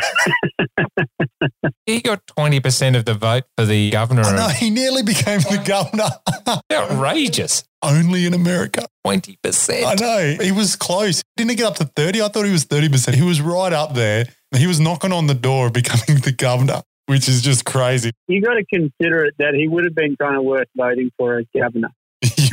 He 1.86 2.00
got 2.00 2.24
20% 2.38 2.96
of 2.96 3.04
the 3.04 3.14
vote 3.14 3.42
for 3.56 3.64
the 3.64 3.90
governor. 3.90 4.22
I 4.22 4.36
know, 4.36 4.48
he 4.48 4.70
nearly 4.70 5.02
became 5.02 5.40
the 5.40 5.60
governor. 5.64 6.08
Outrageous. 6.72 7.64
Only 7.82 8.24
in 8.24 8.34
America. 8.34 8.86
20%. 9.04 9.84
I 9.84 9.94
know. 9.94 10.44
He 10.44 10.52
was 10.52 10.76
close. 10.76 11.22
Didn't 11.36 11.50
he 11.50 11.56
get 11.56 11.66
up 11.66 11.74
to 11.76 11.84
30? 11.84 12.22
I 12.22 12.28
thought 12.28 12.44
he 12.44 12.52
was 12.52 12.66
30%. 12.66 13.14
He 13.14 13.22
was 13.22 13.40
right 13.40 13.72
up 13.72 13.94
there. 13.94 14.26
He 14.56 14.68
was 14.68 14.78
knocking 14.78 15.12
on 15.12 15.26
the 15.26 15.34
door 15.34 15.66
of 15.66 15.72
becoming 15.72 16.22
the 16.22 16.32
governor, 16.32 16.82
which 17.06 17.28
is 17.28 17.42
just 17.42 17.64
crazy. 17.64 18.12
You 18.28 18.40
got 18.40 18.54
to 18.54 18.64
consider 18.72 19.24
it 19.24 19.34
that 19.38 19.54
he 19.54 19.66
would 19.66 19.84
have 19.84 19.94
been 19.96 20.16
kind 20.16 20.36
of 20.36 20.44
worth 20.44 20.68
voting 20.76 21.10
for 21.18 21.38
as 21.38 21.46
governor. 21.58 21.90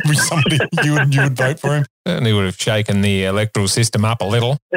Be 0.07 0.15
somebody 0.15 0.59
you 0.83 0.93
would, 0.93 1.13
you 1.13 1.21
would 1.23 1.37
vote 1.37 1.59
for 1.59 1.75
him. 1.75 1.85
Certainly 2.07 2.33
would 2.33 2.45
have 2.45 2.59
shaken 2.59 3.01
the 3.01 3.25
electoral 3.25 3.67
system 3.67 4.05
up 4.05 4.21
a 4.21 4.25
little. 4.25 4.57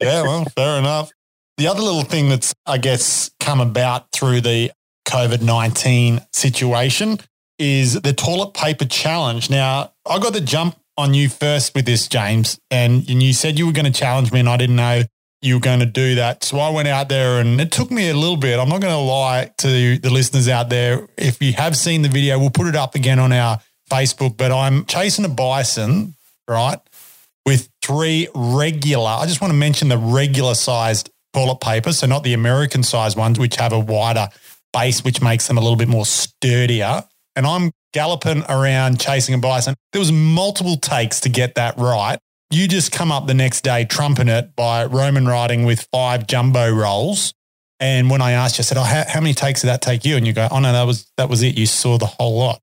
Yeah, 0.00 0.22
well, 0.22 0.44
fair 0.56 0.78
enough. 0.78 1.10
The 1.56 1.68
other 1.68 1.80
little 1.80 2.02
thing 2.02 2.28
that's, 2.28 2.54
I 2.66 2.78
guess, 2.78 3.30
come 3.40 3.60
about 3.60 4.12
through 4.12 4.42
the 4.42 4.70
COVID 5.08 5.40
19 5.40 6.20
situation 6.32 7.18
is 7.58 7.94
the 7.94 8.12
toilet 8.12 8.52
paper 8.52 8.84
challenge. 8.84 9.48
Now, 9.48 9.92
I 10.04 10.18
got 10.18 10.34
the 10.34 10.40
jump 10.40 10.76
on 10.98 11.14
you 11.14 11.28
first 11.28 11.74
with 11.74 11.86
this, 11.86 12.08
James, 12.08 12.58
and, 12.70 13.08
and 13.08 13.22
you 13.22 13.32
said 13.32 13.58
you 13.58 13.66
were 13.66 13.72
going 13.72 13.90
to 13.90 13.98
challenge 13.98 14.32
me, 14.32 14.40
and 14.40 14.48
I 14.48 14.56
didn't 14.56 14.76
know 14.76 15.02
you 15.42 15.54
were 15.54 15.60
going 15.60 15.80
to 15.80 15.86
do 15.86 16.16
that. 16.16 16.44
So 16.44 16.58
I 16.58 16.70
went 16.70 16.88
out 16.88 17.08
there, 17.08 17.40
and 17.40 17.60
it 17.60 17.72
took 17.72 17.90
me 17.90 18.10
a 18.10 18.14
little 18.14 18.36
bit. 18.36 18.58
I'm 18.58 18.68
not 18.68 18.80
going 18.80 18.92
to 18.92 18.98
lie 18.98 19.50
to 19.58 19.98
the 19.98 20.10
listeners 20.10 20.48
out 20.48 20.68
there. 20.68 21.08
If 21.16 21.40
you 21.42 21.52
have 21.54 21.76
seen 21.76 22.02
the 22.02 22.08
video, 22.08 22.38
we'll 22.38 22.50
put 22.50 22.66
it 22.66 22.76
up 22.76 22.94
again 22.94 23.18
on 23.18 23.32
our 23.32 23.60
Facebook, 23.90 24.36
but 24.36 24.52
I'm 24.52 24.84
chasing 24.86 25.24
a 25.24 25.28
bison, 25.28 26.14
right? 26.48 26.78
with 27.46 27.70
three 27.80 28.28
regular, 28.34 29.08
I 29.08 29.24
just 29.24 29.40
want 29.40 29.52
to 29.52 29.56
mention 29.56 29.88
the 29.88 29.96
regular 29.96 30.54
sized 30.54 31.10
toilet 31.32 31.60
paper, 31.60 31.92
so 31.92 32.06
not 32.06 32.24
the 32.24 32.34
American 32.34 32.82
sized 32.82 33.16
ones, 33.16 33.38
which 33.38 33.56
have 33.56 33.72
a 33.72 33.78
wider 33.78 34.28
base, 34.72 35.04
which 35.04 35.22
makes 35.22 35.46
them 35.46 35.56
a 35.56 35.60
little 35.60 35.76
bit 35.76 35.88
more 35.88 36.04
sturdier. 36.04 37.04
And 37.36 37.46
I'm 37.46 37.70
galloping 37.92 38.42
around 38.48 39.00
chasing 39.00 39.34
a 39.34 39.38
bison. 39.38 39.74
There 39.92 40.00
was 40.00 40.10
multiple 40.10 40.76
takes 40.76 41.20
to 41.20 41.28
get 41.28 41.54
that 41.54 41.78
right. 41.78 42.18
You 42.50 42.66
just 42.68 42.92
come 42.92 43.12
up 43.12 43.26
the 43.26 43.34
next 43.34 43.62
day 43.62 43.84
trumping 43.84 44.28
it 44.28 44.56
by 44.56 44.84
Roman 44.84 45.26
riding 45.26 45.64
with 45.64 45.86
five 45.92 46.26
jumbo 46.26 46.70
rolls. 46.70 47.32
And 47.78 48.10
when 48.10 48.22
I 48.22 48.32
asked 48.32 48.58
you, 48.58 48.62
I 48.62 48.64
said, 48.64 48.78
"Oh, 48.78 48.82
how, 48.82 49.04
how 49.06 49.20
many 49.20 49.34
takes 49.34 49.60
did 49.60 49.66
that 49.68 49.82
take 49.82 50.04
you?" 50.04 50.16
And 50.16 50.26
you 50.26 50.32
go, 50.32 50.48
"Oh 50.50 50.60
no, 50.60 50.72
that 50.72 50.84
was 50.84 51.10
that 51.16 51.28
was 51.28 51.42
it. 51.42 51.58
You 51.58 51.66
saw 51.66 51.98
the 51.98 52.06
whole 52.06 52.38
lot." 52.38 52.60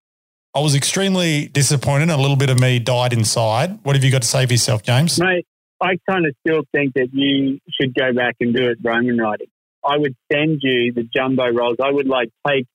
I 0.56 0.60
was 0.60 0.76
extremely 0.76 1.48
disappointed. 1.48 2.10
A 2.10 2.18
little 2.18 2.36
bit 2.36 2.50
of 2.50 2.60
me 2.60 2.78
died 2.78 3.12
inside. 3.12 3.80
What 3.84 3.96
have 3.96 4.04
you 4.04 4.12
got 4.12 4.22
to 4.22 4.28
say 4.28 4.46
for 4.46 4.54
yourself, 4.54 4.84
James? 4.84 5.20
Mate, 5.20 5.48
I 5.82 5.98
kind 6.08 6.26
of 6.28 6.36
still 6.46 6.62
think 6.72 6.94
that 6.94 7.10
you 7.12 7.60
should 7.80 7.96
go 7.96 8.14
back 8.14 8.36
and 8.40 8.54
do 8.54 8.70
it 8.70 8.78
Roman 8.84 9.18
riding. 9.18 9.48
I 9.84 9.98
would 9.98 10.16
send 10.32 10.60
you 10.62 10.94
the 10.94 11.04
jumbo 11.04 11.50
rolls. 11.50 11.78
I 11.84 11.92
would 11.92 12.08
like 12.08 12.30
take 12.48 12.68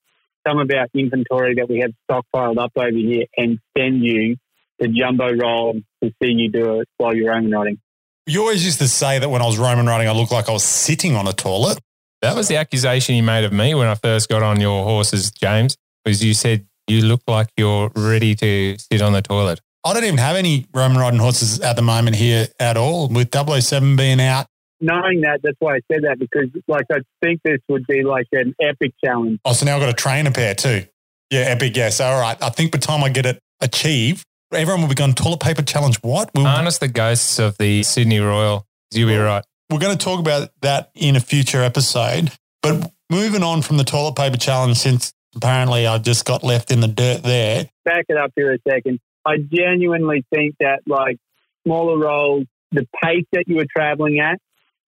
some 0.46 0.58
of 0.58 0.70
our 0.76 0.86
inventory 0.92 1.54
that 1.54 1.68
we 1.68 1.78
have 1.80 1.92
stockpiled 2.10 2.58
up 2.58 2.72
over 2.76 2.90
here 2.90 3.26
and 3.36 3.58
send 3.76 4.02
you 4.04 4.36
the 4.78 4.88
jumbo 4.88 5.32
roll 5.32 5.74
to 6.02 6.10
see 6.22 6.32
you 6.32 6.50
do 6.50 6.80
it 6.80 6.88
while 6.98 7.14
you're 7.14 7.30
Roman 7.30 7.50
riding. 7.50 7.78
You 8.26 8.40
always 8.40 8.64
used 8.64 8.78
to 8.80 8.88
say 8.88 9.18
that 9.18 9.28
when 9.28 9.40
I 9.40 9.46
was 9.46 9.58
Roman 9.58 9.86
riding, 9.86 10.08
I 10.08 10.12
looked 10.12 10.32
like 10.32 10.48
I 10.48 10.52
was 10.52 10.64
sitting 10.64 11.16
on 11.16 11.26
a 11.26 11.32
toilet. 11.32 11.78
That 12.22 12.36
was 12.36 12.48
the 12.48 12.56
accusation 12.56 13.14
you 13.14 13.22
made 13.22 13.44
of 13.44 13.52
me 13.52 13.74
when 13.74 13.86
I 13.86 13.94
first 13.94 14.28
got 14.28 14.42
on 14.42 14.60
your 14.60 14.84
horses, 14.84 15.30
James, 15.30 15.76
was 16.04 16.22
you 16.22 16.34
said 16.34 16.67
you 16.88 17.02
look 17.02 17.22
like 17.26 17.48
you're 17.56 17.90
ready 17.94 18.34
to 18.36 18.76
sit 18.78 19.02
on 19.02 19.12
the 19.12 19.22
toilet. 19.22 19.60
I 19.84 19.94
don't 19.94 20.04
even 20.04 20.18
have 20.18 20.36
any 20.36 20.66
Roman 20.74 20.98
riding 20.98 21.20
horses 21.20 21.60
at 21.60 21.76
the 21.76 21.82
moment 21.82 22.16
here 22.16 22.48
at 22.58 22.76
all, 22.76 23.08
with 23.08 23.34
007 23.34 23.96
being 23.96 24.20
out. 24.20 24.46
Knowing 24.80 25.22
that, 25.22 25.40
that's 25.42 25.56
why 25.58 25.76
I 25.76 25.80
said 25.90 26.02
that 26.02 26.18
because, 26.18 26.48
like, 26.68 26.84
I 26.92 26.98
think 27.22 27.40
this 27.44 27.58
would 27.68 27.86
be 27.86 28.04
like 28.04 28.26
an 28.32 28.54
epic 28.60 28.92
challenge. 29.04 29.40
Oh, 29.44 29.52
so 29.52 29.66
now 29.66 29.76
I've 29.76 29.80
got 29.80 29.86
to 29.86 29.92
train 29.92 30.26
a 30.26 30.30
pair 30.30 30.54
too. 30.54 30.84
Yeah, 31.30 31.40
epic. 31.40 31.76
Yes. 31.76 32.00
All 32.00 32.20
right. 32.20 32.36
I 32.40 32.50
think 32.50 32.72
by 32.72 32.78
the 32.78 32.86
time 32.86 33.02
I 33.02 33.08
get 33.08 33.26
it 33.26 33.38
achieved, 33.60 34.24
everyone 34.52 34.82
will 34.82 34.88
be 34.88 34.94
going 34.94 35.14
toilet 35.14 35.40
paper 35.40 35.62
challenge. 35.62 35.96
What? 36.02 36.30
We'll, 36.34 36.46
Harness 36.46 36.78
the 36.78 36.88
ghosts 36.88 37.38
of 37.38 37.58
the 37.58 37.82
Sydney 37.82 38.20
Royal. 38.20 38.66
You'll 38.92 39.08
be 39.08 39.16
right. 39.16 39.44
we're 39.70 39.78
going 39.78 39.96
to 39.96 40.02
talk 40.02 40.20
about 40.20 40.50
that 40.62 40.90
in 40.94 41.16
a 41.16 41.20
future 41.20 41.62
episode. 41.62 42.32
But 42.62 42.90
moving 43.10 43.42
on 43.42 43.62
from 43.62 43.76
the 43.76 43.84
toilet 43.84 44.16
paper 44.16 44.36
challenge, 44.36 44.78
since 44.78 45.12
apparently 45.38 45.86
I 45.86 45.98
just 45.98 46.24
got 46.24 46.44
left 46.44 46.70
in 46.70 46.80
the 46.80 46.88
dirt 46.88 47.22
there. 47.22 47.70
Back 47.84 48.04
it 48.08 48.16
up 48.16 48.32
here 48.36 48.52
a 48.52 48.58
second. 48.68 49.00
I 49.24 49.36
genuinely 49.38 50.24
think 50.34 50.56
that, 50.60 50.80
like, 50.86 51.18
smaller 51.66 51.98
rolls, 51.98 52.44
the 52.72 52.86
pace 53.02 53.24
that 53.32 53.44
you 53.46 53.56
were 53.56 53.66
traveling 53.74 54.20
at 54.20 54.38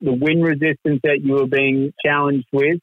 the 0.01 0.13
wind 0.13 0.43
resistance 0.43 1.01
that 1.05 1.21
you 1.23 1.35
were 1.35 1.47
being 1.47 1.93
challenged 2.05 2.47
with, 2.53 2.79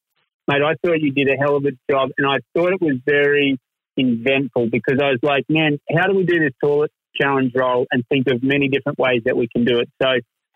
mate, 0.47 0.62
I 0.63 0.75
thought 0.86 1.01
you 1.01 1.12
did 1.12 1.27
a 1.29 1.38
hell 1.39 1.55
of 1.55 1.65
a 1.65 1.71
job. 1.91 2.09
And 2.17 2.27
I 2.27 2.38
thought 2.55 2.74
it 2.74 2.81
was 2.81 2.97
very 3.05 3.57
inventful 3.95 4.69
because 4.71 5.00
I 5.01 5.09
was 5.09 5.19
like, 5.24 5.45
man, 5.50 5.79
how 5.95 6.07
do 6.07 6.15
we 6.15 6.25
do 6.25 6.39
this 6.39 6.53
toilet 6.63 6.91
challenge 7.19 7.53
roll 7.55 7.88
and 7.91 8.03
think 8.09 8.27
of 8.27 8.43
many 8.43 8.69
different 8.69 9.00
ways 9.00 9.24
that 9.25 9.36
we 9.36 9.47
can 9.47 9.65
do 9.65 9.79
it? 9.79 9.89
So 10.01 10.07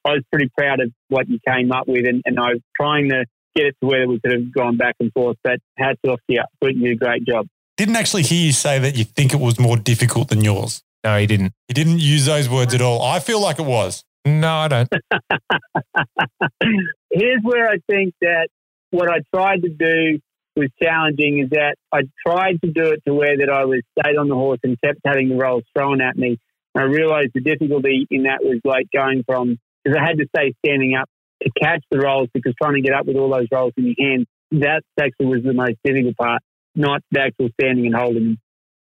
I 0.05 0.09
was 0.09 0.23
pretty 0.31 0.51
proud 0.55 0.79
of 0.79 0.91
what 1.09 1.27
you 1.27 1.39
came 1.47 1.71
up 1.71 1.87
with. 1.87 2.05
And, 2.05 2.21
and 2.25 2.39
I 2.39 2.53
was 2.53 2.61
trying 2.79 3.09
to 3.09 3.25
get 3.55 3.67
it 3.67 3.75
to 3.81 3.87
where 3.87 4.07
we 4.07 4.19
could 4.19 4.31
have 4.31 4.53
gone 4.53 4.77
back 4.77 4.95
and 4.99 5.11
forth. 5.13 5.37
But 5.43 5.59
hats 5.77 5.99
off 6.07 6.19
to 6.27 6.33
you. 6.33 6.41
I 6.41 6.45
thought 6.59 6.75
you 6.75 6.83
did 6.83 6.93
a 6.93 7.05
great 7.05 7.25
job. 7.25 7.47
Didn't 7.77 7.95
actually 7.95 8.23
hear 8.23 8.45
you 8.45 8.51
say 8.51 8.79
that 8.79 8.95
you 8.95 9.03
think 9.03 9.33
it 9.33 9.39
was 9.39 9.59
more 9.59 9.77
difficult 9.77 10.29
than 10.29 10.43
yours. 10.43 10.83
No, 11.03 11.17
he 11.17 11.25
didn't. 11.25 11.53
He 11.67 11.73
didn't 11.73 11.99
use 11.99 12.25
those 12.25 12.47
words 12.47 12.73
at 12.73 12.81
all. 12.81 13.01
I 13.01 13.19
feel 13.19 13.41
like 13.41 13.59
it 13.59 13.65
was. 13.65 14.03
No, 14.25 14.53
I 14.53 14.67
don't. 14.67 14.89
Here's 17.11 17.41
where 17.41 17.67
I 17.69 17.77
think 17.89 18.13
that 18.21 18.49
what 18.91 19.09
I 19.09 19.21
tried 19.33 19.63
to 19.63 19.69
do 19.69 20.19
was 20.55 20.69
challenging 20.81 21.39
is 21.39 21.49
that 21.51 21.75
I 21.91 22.01
tried 22.25 22.61
to 22.63 22.71
do 22.71 22.91
it 22.91 23.01
to 23.07 23.13
where 23.13 23.37
that 23.37 23.49
I 23.49 23.65
was 23.65 23.81
stayed 23.97 24.17
on 24.17 24.27
the 24.27 24.35
horse 24.35 24.59
and 24.63 24.79
kept 24.79 24.99
having 25.05 25.29
the 25.29 25.35
rolls 25.35 25.63
thrown 25.75 26.01
at 26.01 26.15
me. 26.15 26.37
And 26.75 26.83
I 26.83 26.87
realized 26.87 27.31
the 27.33 27.41
difficulty 27.41 28.05
in 28.11 28.23
that 28.23 28.39
was 28.43 28.59
like 28.63 28.87
going 28.93 29.23
from, 29.25 29.57
because 29.83 29.97
I 29.99 30.05
had 30.05 30.17
to 30.19 30.27
stay 30.35 30.53
standing 30.63 30.95
up 30.95 31.09
to 31.41 31.51
catch 31.61 31.83
the 31.91 31.99
rolls 31.99 32.29
because 32.33 32.53
trying 32.61 32.75
to 32.75 32.81
get 32.81 32.93
up 32.93 33.05
with 33.05 33.15
all 33.15 33.29
those 33.31 33.47
rolls 33.51 33.73
in 33.77 33.85
your 33.85 33.95
hand, 33.99 34.25
that 34.51 34.83
actually 34.99 35.27
was 35.27 35.43
the 35.43 35.53
most 35.53 35.77
difficult 35.83 36.17
part, 36.17 36.41
not 36.75 37.01
the 37.11 37.21
actual 37.21 37.49
standing 37.59 37.85
and 37.85 37.95
holding 37.95 38.23
them. 38.23 38.37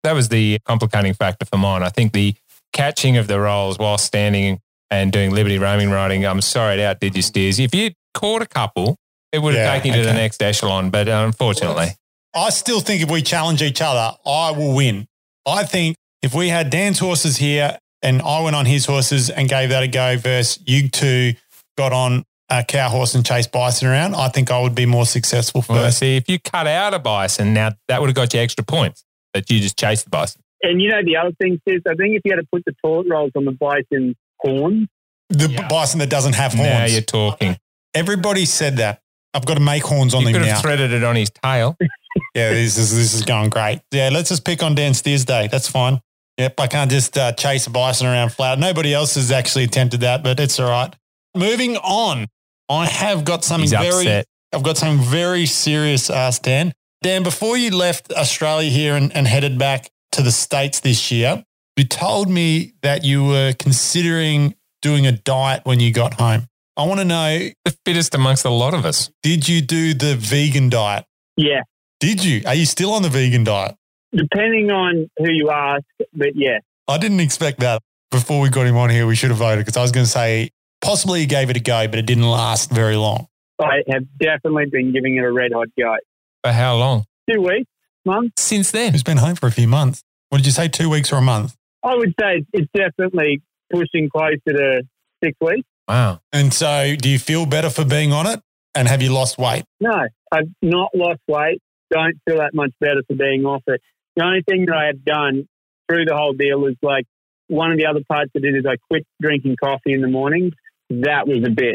That 0.02 0.12
was 0.12 0.28
the 0.28 0.58
complicating 0.64 1.14
factor 1.14 1.44
for 1.44 1.56
mine. 1.56 1.82
I 1.82 1.88
think 1.88 2.12
the 2.12 2.34
catching 2.72 3.16
of 3.16 3.26
the 3.26 3.40
rolls 3.40 3.78
while 3.78 3.98
standing 3.98 4.60
and 4.90 5.12
doing 5.12 5.32
liberty 5.32 5.58
Roman 5.58 5.90
riding, 5.90 6.24
I'm 6.24 6.40
sorry 6.40 6.80
it 6.80 6.84
outdid 6.84 7.16
you, 7.16 7.22
steers. 7.22 7.58
If 7.58 7.74
you 7.74 7.90
caught 8.14 8.42
a 8.42 8.46
couple, 8.46 8.96
it 9.32 9.40
would 9.40 9.54
have 9.54 9.64
Yeah, 9.64 9.72
taken 9.74 9.92
you 9.92 10.02
to 10.02 10.08
the 10.08 10.14
next 10.14 10.42
echelon. 10.42 10.90
But 10.90 11.08
uh, 11.08 11.24
unfortunately, 11.26 11.88
I 12.34 12.50
still 12.50 12.80
think 12.80 13.02
if 13.02 13.10
we 13.10 13.22
challenge 13.22 13.62
each 13.62 13.82
other, 13.82 14.16
I 14.24 14.52
will 14.52 14.74
win. 14.74 15.08
I 15.44 15.64
think 15.64 15.96
if 16.22 16.34
we 16.34 16.48
had 16.48 16.70
Dan's 16.70 16.98
horses 16.98 17.36
here 17.36 17.78
and 18.02 18.22
I 18.22 18.40
went 18.42 18.54
on 18.54 18.66
his 18.66 18.86
horses 18.86 19.30
and 19.30 19.48
gave 19.48 19.70
that 19.70 19.82
a 19.82 19.88
go 19.88 20.16
versus 20.16 20.62
you 20.66 20.88
two 20.88 21.34
got 21.76 21.92
on 21.92 22.24
a 22.48 22.62
cow 22.64 22.88
horse 22.88 23.14
and 23.14 23.24
chase 23.26 23.46
bison 23.46 23.88
around, 23.88 24.14
I 24.14 24.28
think 24.28 24.50
I 24.50 24.60
would 24.60 24.74
be 24.74 24.86
more 24.86 25.06
successful 25.06 25.64
well, 25.68 25.84
first. 25.84 25.98
see, 25.98 26.16
if 26.16 26.28
you 26.28 26.38
cut 26.38 26.66
out 26.66 26.94
a 26.94 26.98
bison, 26.98 27.52
now 27.54 27.70
that 27.88 28.00
would 28.00 28.08
have 28.08 28.14
got 28.16 28.32
you 28.34 28.40
extra 28.40 28.64
points, 28.64 29.04
but 29.32 29.50
you 29.50 29.60
just 29.60 29.78
chased 29.78 30.04
the 30.04 30.10
bison. 30.10 30.42
And 30.62 30.80
you 30.80 30.88
know, 30.90 31.02
the 31.04 31.16
other 31.16 31.32
thing 31.40 31.60
is, 31.66 31.82
I 31.88 31.94
think 31.94 32.16
if 32.16 32.22
you 32.24 32.32
had 32.32 32.40
to 32.40 32.46
put 32.52 32.64
the 32.64 32.74
toilet 32.84 33.06
rolls 33.10 33.32
on 33.36 33.44
the 33.44 33.52
bison 33.52 34.14
horns, 34.38 34.88
The 35.28 35.50
Yeah. 35.50 35.66
bison 35.68 35.98
that 36.00 36.08
doesn't 36.08 36.34
have 36.34 36.52
horns. 36.54 36.68
Now 36.70 36.78
horns. 36.78 36.92
you're 36.92 37.02
talking. 37.02 37.56
Everybody 37.94 38.44
said 38.44 38.76
that. 38.76 39.00
I've 39.34 39.44
got 39.44 39.54
to 39.54 39.60
make 39.60 39.82
horns 39.82 40.14
on 40.14 40.20
You 40.22 40.26
them 40.28 40.34
could 40.34 40.46
now. 40.46 40.52
have 40.54 40.62
threaded 40.62 40.92
it 40.92 41.02
on 41.04 41.16
his 41.16 41.30
tail. 41.30 41.76
Yeah, 42.34 42.50
this 42.50 42.78
is 42.78 42.94
this 42.96 43.12
is 43.12 43.22
going 43.26 43.50
great. 43.50 43.80
Yeah, 43.92 44.08
let's 44.10 44.30
just 44.30 44.42
pick 44.44 44.62
on 44.62 44.74
Dan 44.74 44.94
Steers 44.94 45.26
Day. 45.26 45.48
That's 45.52 45.68
fine. 45.68 46.00
Yep, 46.38 46.58
I 46.60 46.66
can't 46.66 46.90
just 46.90 47.16
uh, 47.18 47.32
chase 47.32 47.66
a 47.66 47.70
bison 47.70 48.06
around 48.06 48.30
flat. 48.30 48.58
Nobody 48.58 48.94
else 48.94 49.16
has 49.16 49.30
actually 49.30 49.64
attempted 49.64 50.00
that, 50.00 50.22
but 50.22 50.40
it's 50.40 50.58
all 50.58 50.70
right. 50.70 50.94
Moving 51.34 51.76
on, 51.78 52.26
I 52.68 52.86
have 52.86 53.24
got 53.24 53.44
something 53.44 53.62
He's 53.62 53.70
very. 53.72 54.06
upset. 54.06 54.26
I've 54.52 54.62
got 54.62 54.76
something 54.76 55.04
very 55.06 55.46
serious 55.46 56.06
to 56.08 56.16
ask 56.16 56.42
Dan. 56.42 56.72
Dan, 57.02 57.22
before 57.22 57.56
you 57.56 57.70
left 57.76 58.12
Australia 58.12 58.70
here 58.70 58.94
and, 58.96 59.14
and 59.14 59.26
headed 59.26 59.58
back 59.58 59.90
to 60.12 60.22
the 60.22 60.32
states 60.32 60.80
this 60.80 61.10
year, 61.12 61.44
you 61.76 61.84
told 61.84 62.28
me 62.30 62.72
that 62.82 63.04
you 63.04 63.24
were 63.24 63.52
considering 63.58 64.54
doing 64.82 65.06
a 65.06 65.12
diet 65.12 65.62
when 65.64 65.78
you 65.78 65.92
got 65.92 66.14
home. 66.14 66.46
I 66.76 66.86
want 66.86 67.00
to 67.00 67.04
know: 67.04 67.48
The 67.64 67.76
fittest 67.84 68.14
amongst 68.14 68.44
a 68.44 68.50
lot 68.50 68.74
of 68.74 68.84
us. 68.84 69.10
Did 69.22 69.48
you 69.48 69.60
do 69.60 69.94
the 69.94 70.14
vegan 70.16 70.68
diet? 70.68 71.04
yeah, 71.36 71.62
Did 72.00 72.24
you? 72.24 72.42
Are 72.46 72.54
you 72.54 72.66
still 72.66 72.92
on 72.92 73.02
the 73.02 73.08
vegan 73.10 73.44
diet? 73.44 73.74
depending 74.14 74.70
on 74.70 75.10
who 75.18 75.30
you 75.30 75.50
ask, 75.50 75.84
but 76.14 76.34
yeah, 76.34 76.58
I 76.88 76.96
didn't 76.96 77.20
expect 77.20 77.60
that. 77.60 77.82
Before 78.10 78.40
we 78.40 78.48
got 78.48 78.66
him 78.66 78.76
on 78.76 78.88
here, 78.88 79.06
we 79.06 79.14
should 79.16 79.28
have 79.30 79.38
voted 79.38 79.64
because 79.66 79.76
I 79.76 79.82
was 79.82 79.92
going 79.92 80.06
to 80.06 80.10
say 80.10 80.50
possibly 80.80 81.20
he 81.20 81.26
gave 81.26 81.50
it 81.50 81.56
a 81.56 81.60
go, 81.60 81.86
but 81.88 81.98
it 81.98 82.06
didn't 82.06 82.28
last 82.28 82.70
very 82.70 82.96
long. 82.96 83.28
I 83.60 83.82
have 83.90 84.04
definitely 84.18 84.66
been 84.70 84.92
giving 84.92 85.16
it 85.16 85.24
a 85.24 85.32
red 85.32 85.52
hot 85.52 85.68
go. 85.78 85.96
For 86.44 86.52
how 86.52 86.76
long? 86.76 87.04
Two 87.30 87.40
weeks, 87.40 87.70
month. 88.04 88.32
Since 88.36 88.70
then. 88.70 88.92
He's 88.92 89.02
been 89.02 89.16
home 89.16 89.36
for 89.36 89.46
a 89.46 89.52
few 89.52 89.66
months. 89.66 90.02
What 90.28 90.38
did 90.38 90.46
you 90.46 90.52
say? 90.52 90.68
Two 90.68 90.90
weeks 90.90 91.12
or 91.12 91.16
a 91.16 91.22
month? 91.22 91.56
I 91.82 91.94
would 91.94 92.14
say 92.20 92.44
it's 92.52 92.70
definitely 92.74 93.42
pushing 93.72 94.08
closer 94.10 94.38
to 94.46 94.82
six 95.22 95.36
weeks. 95.40 95.66
Wow. 95.88 96.20
And 96.32 96.52
so, 96.52 96.96
do 96.96 97.08
you 97.08 97.18
feel 97.18 97.46
better 97.46 97.70
for 97.70 97.84
being 97.84 98.12
on 98.12 98.26
it? 98.26 98.40
And 98.74 98.88
have 98.88 99.00
you 99.00 99.12
lost 99.12 99.38
weight? 99.38 99.64
No, 99.80 100.06
I've 100.30 100.50
not 100.60 100.90
lost 100.94 101.20
weight. 101.28 101.62
Don't 101.90 102.20
feel 102.28 102.38
that 102.38 102.52
much 102.52 102.72
better 102.80 103.02
for 103.08 103.14
being 103.14 103.46
off 103.46 103.62
it. 103.68 103.80
The 104.16 104.24
only 104.24 104.42
thing 104.42 104.66
that 104.66 104.74
I 104.74 104.86
have 104.86 105.04
done 105.04 105.48
through 105.88 106.04
the 106.06 106.16
whole 106.16 106.32
deal 106.32 106.66
is 106.66 106.74
like 106.82 107.06
one 107.48 107.70
of 107.70 107.78
the 107.78 107.86
other 107.86 108.00
parts 108.08 108.32
I 108.36 108.40
did 108.40 108.56
is 108.56 108.64
I 108.66 108.76
quit 108.90 109.06
drinking 109.20 109.56
coffee 109.62 109.92
in 109.92 110.00
the 110.00 110.08
morning. 110.08 110.52
That 110.90 111.26
was 111.26 111.38
a 111.38 111.50
bitch. 111.50 111.74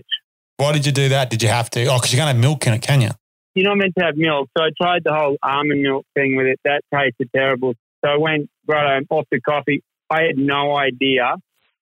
Why 0.58 0.72
did 0.72 0.86
you 0.86 0.92
do 0.92 1.10
that? 1.10 1.30
Did 1.30 1.42
you 1.42 1.50
have 1.50 1.70
to? 1.72 1.86
Oh, 1.86 1.96
because 1.96 2.14
you 2.14 2.18
can't 2.18 2.28
have 2.28 2.38
milk 2.38 2.68
in 2.68 2.74
it, 2.74 2.82
can 2.82 3.02
you? 3.02 3.10
You're 3.56 3.68
not 3.68 3.78
meant 3.78 3.94
to 3.98 4.06
have 4.06 4.16
milk. 4.16 4.50
So 4.58 4.64
I 4.64 4.70
tried 4.80 5.04
the 5.04 5.14
whole 5.14 5.38
almond 5.44 5.82
milk 5.82 6.06
thing 6.16 6.36
with 6.36 6.48
it. 6.48 6.60
That 6.64 6.82
tasted 6.94 7.30
terrible. 7.36 7.74
So 8.04 8.12
I 8.12 8.18
went, 8.18 8.50
right, 8.68 8.96
I'm 8.96 9.06
off 9.10 9.26
the 9.32 9.42
coffee. 9.42 9.84
I 10.10 10.24
had 10.24 10.38
no 10.38 10.76
idea 10.76 11.36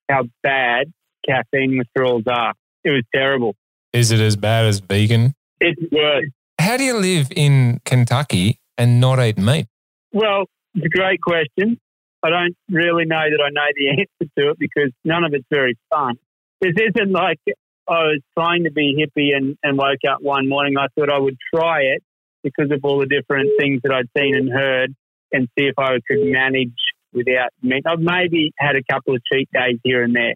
how 0.10 0.24
bad 0.44 0.92
caffeine 1.28 1.78
withdrawals 1.78 2.24
are. 2.28 2.54
It 2.84 2.92
was 2.92 3.04
terrible. 3.14 3.56
Is 3.94 4.12
it 4.12 4.20
as 4.20 4.36
bad 4.36 4.66
as 4.66 4.80
vegan? 4.80 5.34
It's 5.60 5.82
worse. 5.92 6.30
How 6.60 6.78
do 6.78 6.84
you 6.84 6.98
live 6.98 7.28
in 7.36 7.82
Kentucky 7.86 8.60
and 8.78 9.00
not 9.00 9.20
eat 9.20 9.38
meat? 9.38 9.68
Well, 10.12 10.46
it's 10.76 10.86
a 10.86 10.90
great 10.90 11.20
question. 11.22 11.80
I 12.24 12.30
don't 12.30 12.56
really 12.70 13.06
know 13.06 13.24
that 13.30 13.42
I 13.44 13.50
know 13.52 13.66
the 13.76 13.90
answer 14.22 14.32
to 14.38 14.52
it 14.52 14.60
because 14.60 14.92
none 15.04 15.24
of 15.24 15.34
it's 15.34 15.46
very 15.50 15.78
fun. 15.90 16.16
This 16.62 16.74
isn't 16.78 17.12
like 17.12 17.40
I 17.88 18.04
was 18.04 18.22
trying 18.38 18.66
to 18.66 18.72
be 18.72 18.96
hippie 18.96 19.36
and, 19.36 19.58
and 19.64 19.78
woke 19.78 20.00
up 20.10 20.20
one 20.22 20.48
morning. 20.48 20.76
I 20.78 20.88
thought 20.96 21.12
I 21.12 21.18
would 21.18 21.38
try 21.54 21.82
it 21.82 22.04
because 22.44 22.72
of 22.72 22.82
all 22.84 23.00
the 23.00 23.08
different 23.08 23.50
things 23.60 23.82
that 23.84 23.92
I'd 23.92 24.08
seen 24.18 24.36
and 24.36 24.52
heard 24.52 24.94
and 25.32 25.48
see 25.58 25.66
if 25.66 25.76
I 25.78 25.94
could 26.08 26.20
manage 26.22 26.74
without 27.14 27.50
meat. 27.62 27.84
I've 27.88 28.00
maybe 28.00 28.52
had 28.58 28.76
a 28.76 28.84
couple 28.92 29.16
of 29.16 29.22
cheat 29.32 29.50
days 29.54 29.80
here 29.84 30.04
and 30.04 30.16
there. 30.16 30.34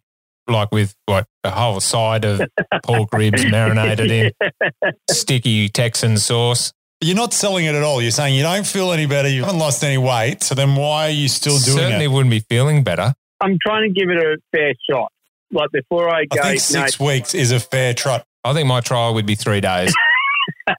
Like 0.48 0.72
with 0.72 0.94
what 1.06 1.26
a 1.44 1.52
whole 1.52 1.80
side 1.80 2.26
of 2.26 2.42
pork 2.84 3.14
ribs 3.14 3.46
marinated 3.50 4.12
in 4.12 4.32
sticky 5.10 5.70
Texan 5.70 6.18
sauce. 6.18 6.74
You're 7.00 7.16
not 7.16 7.34
selling 7.34 7.66
it 7.66 7.76
at 7.76 7.84
all. 7.84 8.02
You're 8.02 8.12
saying 8.12 8.36
you 8.36 8.44
don't 8.44 8.66
feel 8.66 8.92
any 8.92 9.06
better. 9.06 9.28
You 9.28 9.44
haven't 9.44 9.60
lost 9.60 9.84
any 9.84 9.98
weight. 9.98 10.42
So 10.44 10.56
then 10.56 10.76
why 10.76 11.08
are 11.08 11.12
you 11.12 11.28
still 11.28 11.58
doing 11.58 11.78
it? 11.78 11.82
Certainly 11.82 12.06
it? 12.06 12.12
wouldn't 12.12 12.32
be 12.32 12.40
feeling 12.40 12.84
better. 12.84 13.14
I'm 13.42 13.58
trying 13.62 13.94
to 13.94 14.00
give 14.00 14.10
it 14.10 14.18
a 14.18 14.38
fair 14.52 14.74
shot. 14.90 15.12
Like 15.54 15.72
before 15.72 16.10
I 16.10 16.26
go. 16.26 16.42
I 16.42 16.44
go, 16.44 16.44
think 16.44 16.54
no, 16.54 16.60
six 16.60 17.00
weeks 17.00 17.34
is 17.34 17.52
a 17.52 17.60
fair 17.60 17.94
trot. 17.94 18.26
I 18.44 18.54
think 18.54 18.68
my 18.68 18.82
trial 18.82 19.14
would 19.14 19.26
be 19.26 19.36
three 19.36 19.62
days. 19.62 19.94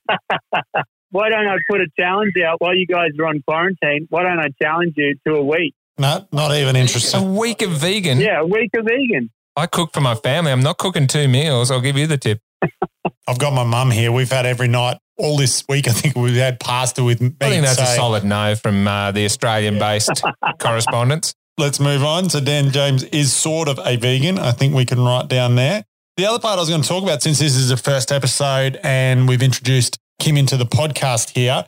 why 1.10 1.30
don't 1.30 1.46
I 1.46 1.56
put 1.70 1.80
a 1.80 1.86
challenge 1.98 2.32
out 2.44 2.60
while 2.60 2.74
you 2.74 2.86
guys 2.86 3.10
are 3.18 3.26
on 3.26 3.42
quarantine? 3.46 4.06
Why 4.10 4.24
don't 4.24 4.38
I 4.38 4.48
challenge 4.60 4.94
you 4.96 5.14
to 5.26 5.34
a 5.34 5.44
week? 5.44 5.74
No, 5.96 6.26
not 6.32 6.54
even 6.54 6.76
interesting. 6.76 7.22
a 7.22 7.32
week 7.32 7.62
of 7.62 7.70
vegan. 7.70 8.18
Yeah, 8.18 8.40
a 8.40 8.46
week 8.46 8.70
of 8.76 8.84
vegan. 8.84 9.30
I 9.56 9.66
cook 9.66 9.92
for 9.92 10.00
my 10.00 10.16
family. 10.16 10.50
I'm 10.50 10.62
not 10.62 10.78
cooking 10.78 11.06
two 11.06 11.28
meals. 11.28 11.70
I'll 11.70 11.80
give 11.80 11.96
you 11.96 12.08
the 12.08 12.18
tip. 12.18 12.40
I've 13.28 13.38
got 13.38 13.52
my 13.52 13.64
mum 13.64 13.90
here. 13.90 14.10
We've 14.10 14.30
had 14.30 14.44
every 14.44 14.68
night 14.68 14.98
all 15.16 15.36
this 15.36 15.64
week. 15.68 15.86
I 15.86 15.92
think 15.92 16.16
we've 16.16 16.34
had 16.34 16.58
pasta 16.58 17.04
with 17.04 17.20
meat. 17.20 17.34
I 17.40 17.50
think 17.50 17.64
that's 17.64 17.80
a 17.80 17.86
solid 17.94 18.24
no 18.24 18.56
from 18.56 18.86
uh, 18.86 19.12
the 19.12 19.24
Australian 19.24 19.78
based 19.78 20.22
correspondents. 20.58 21.34
Let's 21.56 21.78
move 21.78 22.02
on. 22.02 22.30
So 22.30 22.40
Dan 22.40 22.72
James 22.72 23.04
is 23.04 23.32
sort 23.32 23.68
of 23.68 23.78
a 23.84 23.96
vegan. 23.96 24.38
I 24.38 24.50
think 24.50 24.74
we 24.74 24.84
can 24.84 25.00
write 25.00 25.28
down 25.28 25.54
there. 25.54 25.84
The 26.16 26.26
other 26.26 26.40
part 26.40 26.58
I 26.58 26.60
was 26.60 26.68
going 26.68 26.82
to 26.82 26.88
talk 26.88 27.04
about, 27.04 27.22
since 27.22 27.38
this 27.38 27.54
is 27.54 27.68
the 27.68 27.76
first 27.76 28.10
episode 28.10 28.78
and 28.82 29.28
we've 29.28 29.42
introduced 29.42 29.98
Kim 30.20 30.36
into 30.36 30.56
the 30.56 30.66
podcast 30.66 31.30
here. 31.30 31.64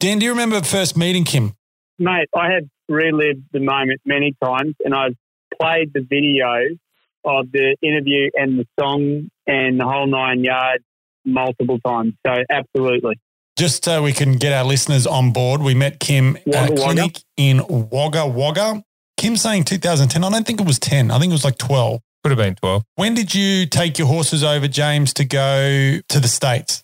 Dan, 0.00 0.18
do 0.18 0.24
you 0.24 0.32
remember 0.32 0.60
first 0.62 0.96
meeting 0.96 1.24
Kim? 1.24 1.54
Mate, 1.98 2.28
I 2.34 2.50
have 2.52 2.64
relived 2.88 3.42
the 3.52 3.60
moment 3.60 4.00
many 4.04 4.34
times 4.42 4.74
and 4.84 4.94
I've 4.94 5.14
played 5.60 5.92
the 5.92 6.00
videos 6.00 6.78
of 7.24 7.52
the 7.52 7.76
interview 7.82 8.30
and 8.34 8.58
the 8.58 8.66
song 8.80 9.30
and 9.46 9.78
the 9.78 9.84
whole 9.84 10.06
nine 10.06 10.42
yards 10.42 10.82
multiple 11.24 11.78
times. 11.86 12.14
So 12.26 12.34
absolutely. 12.50 13.20
Just 13.56 13.84
so 13.84 14.02
we 14.02 14.12
can 14.12 14.38
get 14.38 14.52
our 14.52 14.64
listeners 14.64 15.06
on 15.06 15.32
board, 15.32 15.60
we 15.60 15.74
met 15.74 16.00
Kim 16.00 16.36
at 16.36 16.46
a 16.46 16.50
Wagga 16.52 16.72
Wagga? 16.72 16.82
clinic 16.82 17.18
in 17.36 17.60
Wagga 17.68 18.26
Wagga. 18.26 18.82
Kim 19.20 19.36
saying 19.36 19.64
2010. 19.64 20.24
I 20.24 20.30
don't 20.30 20.46
think 20.46 20.62
it 20.62 20.66
was 20.66 20.78
10. 20.78 21.10
I 21.10 21.18
think 21.18 21.28
it 21.28 21.34
was 21.34 21.44
like 21.44 21.58
12. 21.58 22.00
Could 22.24 22.30
have 22.30 22.38
been 22.38 22.54
12. 22.54 22.82
When 22.94 23.12
did 23.12 23.34
you 23.34 23.66
take 23.66 23.98
your 23.98 24.08
horses 24.08 24.42
over, 24.42 24.66
James, 24.66 25.12
to 25.14 25.26
go 25.26 25.98
to 26.08 26.20
the 26.20 26.26
States? 26.26 26.82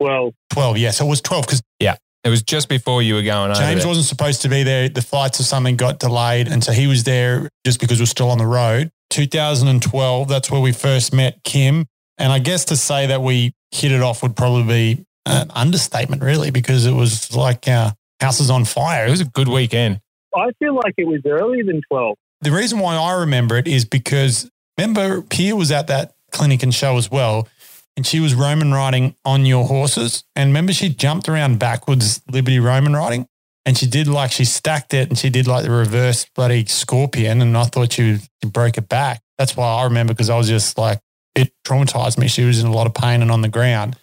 Well, 0.00 0.32
12, 0.54 0.78
yes. 0.78 1.02
it 1.02 1.04
was 1.04 1.20
12 1.20 1.44
because 1.44 1.62
Yeah. 1.78 1.96
It 2.24 2.30
was 2.30 2.42
just 2.42 2.70
before 2.70 3.02
you 3.02 3.16
were 3.16 3.22
going 3.22 3.50
over. 3.50 3.60
James 3.60 3.84
wasn't 3.84 4.06
supposed 4.06 4.40
to 4.42 4.48
be 4.48 4.62
there. 4.62 4.88
The 4.88 5.02
flights 5.02 5.40
or 5.40 5.42
something 5.42 5.76
got 5.76 5.98
delayed. 5.98 6.48
And 6.48 6.64
so 6.64 6.72
he 6.72 6.86
was 6.86 7.04
there 7.04 7.50
just 7.66 7.80
because 7.80 8.00
we're 8.00 8.06
still 8.06 8.30
on 8.30 8.38
the 8.38 8.46
road. 8.46 8.90
2012, 9.10 10.26
that's 10.26 10.50
where 10.50 10.62
we 10.62 10.72
first 10.72 11.12
met 11.12 11.44
Kim. 11.44 11.84
And 12.16 12.32
I 12.32 12.38
guess 12.38 12.64
to 12.66 12.78
say 12.78 13.08
that 13.08 13.20
we 13.20 13.52
hit 13.72 13.92
it 13.92 14.00
off 14.00 14.22
would 14.22 14.36
probably 14.36 14.62
be 14.62 15.04
an 15.26 15.50
understatement, 15.50 16.22
really, 16.22 16.50
because 16.50 16.86
it 16.86 16.94
was 16.94 17.36
like 17.36 17.68
uh, 17.68 17.90
houses 18.22 18.48
on 18.48 18.64
fire. 18.64 19.06
It 19.06 19.10
was 19.10 19.20
a 19.20 19.26
good 19.26 19.48
weekend. 19.48 20.00
I 20.34 20.50
feel 20.58 20.74
like 20.74 20.94
it 20.96 21.06
was 21.06 21.20
earlier 21.26 21.64
than 21.64 21.80
12. 21.90 22.16
The 22.40 22.50
reason 22.50 22.78
why 22.78 22.96
I 22.96 23.20
remember 23.20 23.56
it 23.56 23.66
is 23.66 23.84
because 23.84 24.50
remember 24.76 25.22
Pia 25.22 25.56
was 25.56 25.70
at 25.70 25.86
that 25.86 26.14
clinic 26.32 26.62
and 26.62 26.74
show 26.74 26.96
as 26.96 27.10
well, 27.10 27.48
and 27.96 28.06
she 28.06 28.20
was 28.20 28.34
Roman 28.34 28.72
riding 28.72 29.14
on 29.24 29.46
your 29.46 29.66
horses. 29.66 30.24
And 30.34 30.50
remember 30.50 30.72
she 30.72 30.88
jumped 30.88 31.28
around 31.28 31.58
backwards 31.58 32.20
Liberty 32.30 32.58
Roman 32.58 32.94
riding, 32.94 33.26
and 33.64 33.78
she 33.78 33.86
did 33.86 34.08
like 34.08 34.32
she 34.32 34.44
stacked 34.44 34.92
it 34.92 35.08
and 35.08 35.18
she 35.18 35.30
did 35.30 35.46
like 35.46 35.64
the 35.64 35.70
reverse 35.70 36.26
bloody 36.34 36.64
scorpion, 36.66 37.40
and 37.40 37.56
I 37.56 37.64
thought 37.64 37.92
she, 37.92 38.18
she 38.42 38.48
broke 38.50 38.76
it 38.76 38.88
back. 38.88 39.22
That's 39.38 39.56
why 39.56 39.66
I 39.66 39.84
remember 39.84 40.12
because 40.12 40.30
I 40.30 40.36
was 40.36 40.48
just 40.48 40.76
like 40.76 41.00
it 41.34 41.52
traumatized 41.66 42.18
me. 42.18 42.28
She 42.28 42.44
was 42.44 42.60
in 42.60 42.66
a 42.66 42.72
lot 42.72 42.86
of 42.86 42.94
pain 42.94 43.22
and 43.22 43.30
on 43.30 43.42
the 43.42 43.48
ground. 43.48 43.96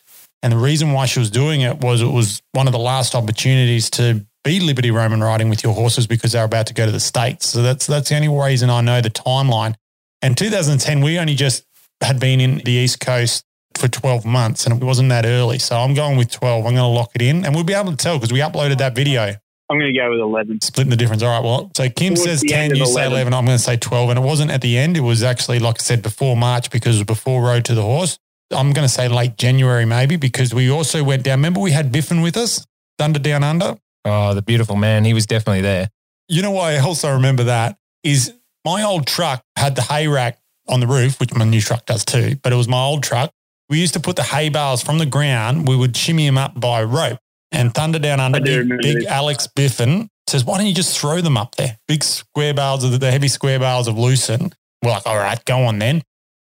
And 0.43 0.51
the 0.51 0.57
reason 0.57 0.91
why 0.91 1.05
she 1.05 1.19
was 1.19 1.29
doing 1.29 1.61
it 1.61 1.79
was 1.81 2.01
it 2.01 2.07
was 2.07 2.41
one 2.53 2.67
of 2.67 2.73
the 2.73 2.79
last 2.79 3.13
opportunities 3.13 3.89
to 3.91 4.25
be 4.43 4.59
Liberty 4.59 4.91
Roman 4.91 5.21
riding 5.21 5.49
with 5.49 5.63
your 5.63 5.73
horses 5.73 6.07
because 6.07 6.31
they're 6.31 6.45
about 6.45 6.67
to 6.67 6.73
go 6.73 6.85
to 6.85 6.91
the 6.91 6.99
States. 6.99 7.47
So 7.47 7.61
that's 7.61 7.87
that's 7.87 8.09
the 8.09 8.15
only 8.15 8.27
reason 8.27 8.69
I 8.69 8.81
know 8.81 9.01
the 9.01 9.09
timeline. 9.09 9.75
And 10.21 10.37
2010, 10.37 11.01
we 11.01 11.17
only 11.19 11.35
just 11.35 11.65
had 12.01 12.19
been 12.19 12.39
in 12.39 12.57
the 12.59 12.71
East 12.71 12.99
Coast 12.99 13.45
for 13.75 13.87
12 13.87 14.25
months 14.25 14.65
and 14.65 14.81
it 14.81 14.83
wasn't 14.83 15.09
that 15.09 15.25
early. 15.25 15.59
So 15.59 15.77
I'm 15.77 15.93
going 15.93 16.17
with 16.17 16.31
12. 16.31 16.65
I'm 16.65 16.73
going 16.73 16.83
to 16.83 16.87
lock 16.87 17.11
it 17.15 17.21
in 17.21 17.45
and 17.45 17.55
we'll 17.55 17.63
be 17.63 17.73
able 17.73 17.91
to 17.91 17.97
tell 17.97 18.17
because 18.17 18.33
we 18.33 18.39
uploaded 18.39 18.77
that 18.79 18.95
video. 18.95 19.35
I'm 19.69 19.79
going 19.79 19.93
to 19.93 19.97
go 19.97 20.11
with 20.11 20.19
11. 20.19 20.61
Splitting 20.61 20.89
the 20.89 20.97
difference. 20.97 21.23
All 21.23 21.29
right. 21.29 21.43
Well, 21.43 21.71
so 21.75 21.89
Kim 21.89 22.15
Towards 22.15 22.29
says 22.29 22.43
10, 22.45 22.59
end 22.59 22.71
of 22.73 22.79
you 22.79 22.85
say 22.85 23.05
11. 23.05 23.11
11. 23.13 23.33
I'm 23.33 23.45
going 23.45 23.57
to 23.57 23.63
say 23.63 23.77
12. 23.77 24.09
And 24.09 24.19
it 24.19 24.21
wasn't 24.21 24.51
at 24.51 24.61
the 24.61 24.77
end. 24.77 24.97
It 24.97 25.01
was 25.01 25.23
actually, 25.23 25.59
like 25.59 25.75
I 25.79 25.83
said, 25.83 26.01
before 26.01 26.35
March 26.35 26.69
because 26.69 26.97
it 26.97 26.99
was 26.99 27.05
before 27.05 27.41
Road 27.41 27.63
to 27.65 27.73
the 27.73 27.81
Horse. 27.81 28.19
I'm 28.51 28.73
going 28.73 28.85
to 28.85 28.93
say 28.93 29.07
late 29.07 29.37
January 29.37 29.85
maybe 29.85 30.17
because 30.17 30.53
we 30.53 30.69
also 30.69 31.05
went 31.05 31.23
down. 31.23 31.39
Remember 31.39 31.61
we 31.61 31.71
had 31.71 31.89
Biffin 31.89 32.21
with 32.21 32.35
us, 32.35 32.67
Thunder 32.99 33.19
Down 33.19 33.45
Under? 33.45 33.77
Oh, 34.05 34.33
the 34.33 34.41
beautiful 34.41 34.75
man. 34.75 35.05
He 35.05 35.13
was 35.13 35.25
definitely 35.25 35.61
there. 35.61 35.89
You 36.27 36.41
know 36.41 36.51
why 36.51 36.73
I 36.73 36.79
also 36.79 37.13
remember 37.13 37.43
that 37.45 37.77
is 38.03 38.33
my 38.65 38.83
old 38.83 39.05
truck 39.05 39.43
had 39.55 39.75
the 39.75 39.81
hay 39.81 40.07
rack 40.07 40.39
on 40.67 40.79
the 40.79 40.87
roof, 40.87 41.19
which 41.19 41.33
my 41.33 41.45
new 41.45 41.61
truck 41.61 41.85
does 41.85 42.05
too, 42.05 42.35
but 42.41 42.53
it 42.53 42.55
was 42.55 42.67
my 42.67 42.81
old 42.81 43.03
truck. 43.03 43.31
We 43.69 43.79
used 43.79 43.93
to 43.93 43.99
put 43.99 44.15
the 44.15 44.23
hay 44.23 44.49
bales 44.49 44.81
from 44.81 44.97
the 44.97 45.05
ground. 45.05 45.67
We 45.67 45.75
would 45.75 45.95
shimmy 45.95 46.25
them 46.25 46.37
up 46.37 46.59
by 46.59 46.83
rope. 46.83 47.19
And 47.51 47.73
Thunder 47.73 47.99
Down 47.99 48.19
Under, 48.19 48.37
I 48.37 48.39
do 48.39 48.45
big, 48.45 48.59
remember 48.59 48.83
big. 48.83 49.05
Alex 49.05 49.47
Biffin 49.47 50.09
says, 50.27 50.45
why 50.45 50.57
don't 50.57 50.67
you 50.67 50.73
just 50.73 50.97
throw 50.97 51.21
them 51.21 51.37
up 51.37 51.55
there? 51.55 51.77
Big 51.87 52.03
square 52.03 52.53
bales 52.53 52.83
of 52.83 52.91
the, 52.91 52.97
the 52.97 53.11
heavy 53.11 53.27
square 53.27 53.59
bales 53.59 53.87
of 53.87 53.97
lucerne. 53.97 54.53
We're 54.83 54.91
like, 54.91 55.05
all 55.05 55.17
right, 55.17 55.43
go 55.45 55.63
on 55.65 55.79
then. 55.79 56.01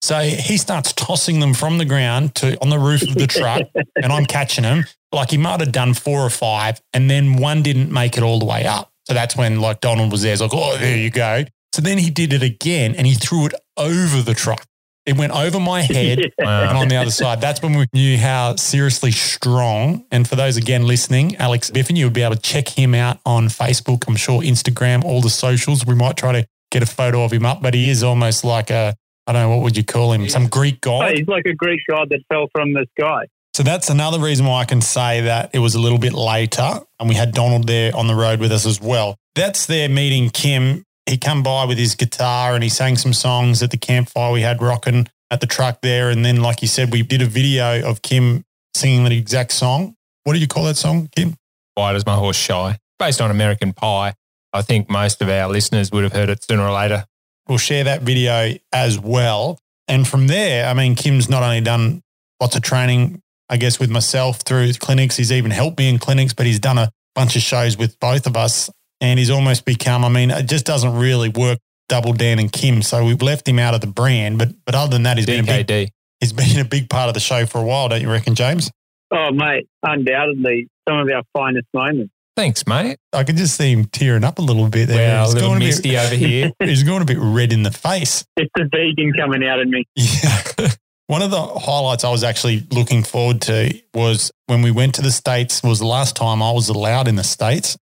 So 0.05 0.19
he 0.19 0.57
starts 0.57 0.93
tossing 0.93 1.39
them 1.39 1.55
from 1.55 1.79
the 1.79 1.85
ground 1.85 2.35
to 2.35 2.62
on 2.62 2.69
the 2.69 2.77
roof 2.77 3.01
of 3.01 3.15
the 3.15 3.25
truck, 3.25 3.63
and 3.95 4.13
I'm 4.13 4.27
catching 4.27 4.62
them. 4.62 4.85
Like 5.12 5.31
he 5.31 5.39
might 5.39 5.62
have 5.62 5.71
done 5.71 5.95
four 5.95 6.19
or 6.19 6.29
five, 6.29 6.79
and 6.93 7.09
then 7.09 7.38
one 7.38 7.63
didn't 7.63 7.91
make 7.91 8.15
it 8.15 8.21
all 8.21 8.38
the 8.38 8.45
way 8.45 8.67
up. 8.67 8.91
So 9.07 9.15
that's 9.15 9.35
when 9.35 9.62
like 9.62 9.81
Donald 9.81 10.12
was 10.12 10.21
there. 10.21 10.33
It's 10.33 10.43
like, 10.43 10.53
oh, 10.53 10.77
there 10.77 10.95
you 10.95 11.09
go. 11.09 11.45
So 11.74 11.81
then 11.81 11.97
he 11.97 12.12
did 12.12 12.33
it 12.33 12.43
again, 12.43 12.93
and 12.93 13.07
he 13.07 13.15
threw 13.15 13.47
it 13.47 13.55
over 13.77 14.21
the 14.21 14.35
truck. 14.35 14.63
It 15.07 15.17
went 15.17 15.31
over 15.31 15.59
my 15.59 15.81
head 15.81 16.19
and 16.38 16.77
on 16.77 16.88
the 16.88 16.97
other 16.97 17.09
side. 17.09 17.41
That's 17.41 17.63
when 17.63 17.75
we 17.75 17.88
knew 17.91 18.19
how 18.19 18.57
seriously 18.57 19.09
strong. 19.09 20.05
And 20.12 20.29
for 20.29 20.35
those 20.35 20.55
again 20.55 20.85
listening, 20.85 21.35
Alex 21.38 21.71
Biffin, 21.71 21.95
you 21.95 22.05
would 22.05 22.13
be 22.13 22.21
able 22.21 22.35
to 22.35 22.41
check 22.41 22.69
him 22.69 22.93
out 22.93 23.17
on 23.25 23.47
Facebook. 23.47 24.03
I'm 24.07 24.17
sure 24.17 24.43
Instagram, 24.43 25.03
all 25.03 25.21
the 25.21 25.31
socials. 25.31 25.83
We 25.83 25.95
might 25.95 26.15
try 26.15 26.31
to 26.33 26.47
get 26.69 26.83
a 26.83 26.85
photo 26.85 27.24
of 27.24 27.33
him 27.33 27.43
up, 27.43 27.63
but 27.63 27.74
he 27.74 27.89
is 27.89 28.03
almost 28.03 28.43
like 28.43 28.69
a 28.69 28.95
I 29.27 29.34
don't 29.34 29.41
know 29.44 29.50
what 29.55 29.63
would 29.63 29.77
you 29.77 29.84
call 29.84 30.13
him, 30.13 30.27
some 30.29 30.48
Greek 30.48 30.77
Oh, 30.86 31.00
god. 31.01 31.17
he's 31.17 31.27
like 31.27 31.46
a 31.46 31.53
Greek 31.53 31.82
god 31.89 32.10
that 32.10 32.22
fell 32.32 32.48
from 32.51 32.74
the 32.74 32.85
sky. 33.00 33.25
So 33.55 33.64
that's 33.64 33.90
another 33.90 34.20
reason 34.20 34.46
why 34.46 34.61
I 34.61 34.66
can 34.66 34.81
say 34.81 35.22
that 35.22 35.51
it 35.53 35.59
was 35.59 35.75
a 35.75 35.79
little 35.79 35.98
bit 35.98 36.14
later, 36.14 36.81
and 37.00 37.07
we 37.09 37.16
had 37.16 37.31
Donald 37.31 37.68
there 37.68 37.96
on 37.96 38.07
the 38.07 38.16
road 38.16 38.40
with 38.40 38.51
us 38.51 38.66
as 38.66 38.81
well. 38.81 39.16
That's 39.33 39.66
there 39.66 39.88
meeting 39.90 40.29
Kim. 40.29 40.83
He 41.05 41.18
come 41.18 41.42
by 41.44 41.66
with 41.66 41.77
his 41.77 41.96
guitar 41.96 42.53
and 42.55 42.64
he 42.64 42.70
sang 42.70 42.98
some 42.98 43.14
songs 43.14 43.61
at 43.64 43.72
the 43.72 43.77
campfire 43.77 44.31
we 44.31 44.42
had 44.42 44.61
rocking 44.61 45.07
at 45.31 45.40
the 45.40 45.48
truck 45.48 45.79
there. 45.81 46.09
And 46.09 46.25
then, 46.25 46.42
like 46.42 46.61
you 46.61 46.68
said, 46.68 46.92
we 46.92 47.03
did 47.03 47.22
a 47.22 47.25
video 47.27 47.81
of 47.88 48.01
Kim 48.01 48.44
singing 48.75 49.03
the 49.05 49.18
exact 49.18 49.51
song. 49.51 49.96
What 50.24 50.33
do 50.33 50.40
you 50.40 50.48
call 50.48 50.64
that 50.66 50.77
song, 50.77 51.07
Kim? 51.16 51.35
Why 51.75 51.94
does 51.94 52.05
my 52.05 52.16
horse 52.16 52.38
shy? 52.38 52.77
Based 53.00 53.22
on 53.22 53.29
American 53.31 53.72
Pie. 53.74 54.14
I 54.51 54.61
think 54.64 54.90
most 54.90 55.22
of 55.22 55.29
our 55.29 55.48
listeners 55.50 55.92
would 55.92 56.03
have 56.03 56.14
heard 56.14 56.29
it 56.29 56.44
sooner 56.44 56.64
or 56.64 56.72
later. 56.72 57.05
We'll 57.48 57.58
share 57.58 57.84
that 57.84 58.01
video 58.01 58.53
as 58.74 59.00
well. 59.00 59.60
And 59.88 60.08
from 60.08 60.27
there, 60.27 60.68
I 60.68 60.74
mean, 60.74 60.96
Kim's 60.96 61.29
not 61.29 61.44
only 61.44 61.62
done 61.62 62.01
lots 62.40 62.55
of 62.55 62.64
training, 62.64 63.22
I 63.50 63.58
guess, 63.58 63.79
with 63.79 63.90
myself 63.90 64.42
through 64.42 64.74
clinics, 64.74 65.18
he's 65.18 65.31
even 65.31 65.51
helped 65.51 65.77
me 65.77 65.90
in 65.90 66.00
clinics, 66.00 66.34
but 66.34 66.46
he's 66.46 66.60
done 66.60 66.77
a 66.77 66.92
bunch 67.14 67.36
of 67.36 67.42
shows 67.42 67.77
with 67.77 68.00
both 68.00 68.25
of 68.25 68.36
us. 68.36 68.70
And 69.01 69.20
he's 69.20 69.29
almost 69.29 69.66
become, 69.66 70.05
I 70.05 70.10
mean, 70.10 70.31
it 70.31 70.48
just 70.48 70.66
doesn't 70.66 70.96
really 70.96 71.29
work 71.29 71.60
double 71.90 72.14
Dan 72.14 72.40
and 72.40 72.51
Kim. 72.51 72.81
So 72.81 73.05
we've 73.05 73.22
left 73.22 73.48
him 73.48 73.60
out 73.60 73.74
of 73.74 73.81
the 73.81 73.88
brand. 73.88 74.40
But 74.40 74.50
but 74.66 74.74
other 74.74 74.92
than 74.92 75.03
that, 75.03 75.18
he's 75.18 75.25
been, 75.25 75.48
a 75.48 75.64
big, 75.64 75.92
he's 76.20 76.34
been 76.34 76.60
a 76.60 76.66
big 76.66 76.90
part 76.90 77.10
of 77.10 77.14
the 77.14 77.20
show 77.20 77.46
for 77.46 77.60
a 77.60 77.64
while, 77.64 77.90
don't 77.90 78.01
you 78.01 78.10
reckon, 78.10 78.36
James? 78.36 78.72
Oh, 79.12 79.31
mate, 79.31 79.68
undoubtedly 79.84 80.68
some 80.88 80.98
of 80.98 81.10
our 81.10 81.24
finest 81.34 81.68
moments. 81.74 82.12
Thanks, 82.35 82.67
mate. 82.67 82.98
I 83.13 83.24
can 83.24 83.37
just 83.37 83.55
see 83.55 83.71
him 83.71 83.85
tearing 83.85 84.25
up 84.25 84.39
a 84.39 84.41
little 84.41 84.67
bit 84.67 84.87
there. 84.87 84.98
Well, 84.98 85.24
a 85.24 85.25
he's, 85.25 85.33
little 85.35 85.50
going 85.50 85.61
a 85.61 85.65
misty 85.65 85.89
bit, 85.91 86.05
over 86.05 86.15
here. 86.27 86.51
he's 86.59 86.83
going 86.83 87.01
a 87.01 87.05
bit 87.05 87.17
red 87.19 87.53
in 87.53 87.63
the 87.63 87.71
face. 87.71 88.25
It's 88.35 88.51
the 88.55 88.69
vegan 88.71 89.13
coming 89.13 89.48
out 89.48 89.59
in 89.59 89.71
me. 89.71 89.85
Yeah. 89.95 90.43
One 91.07 91.21
of 91.21 91.29
the 91.29 91.41
highlights 91.41 92.03
I 92.03 92.09
was 92.09 92.24
actually 92.24 92.65
looking 92.71 93.03
forward 93.03 93.39
to 93.43 93.79
was 93.93 94.31
when 94.48 94.63
we 94.63 94.71
went 94.71 94.95
to 94.95 95.03
the 95.03 95.11
States, 95.11 95.61
was 95.63 95.79
the 95.79 95.85
last 95.85 96.15
time 96.15 96.41
I 96.41 96.51
was 96.51 96.67
allowed 96.67 97.07
in 97.07 97.15
the 97.15 97.24
States 97.24 97.77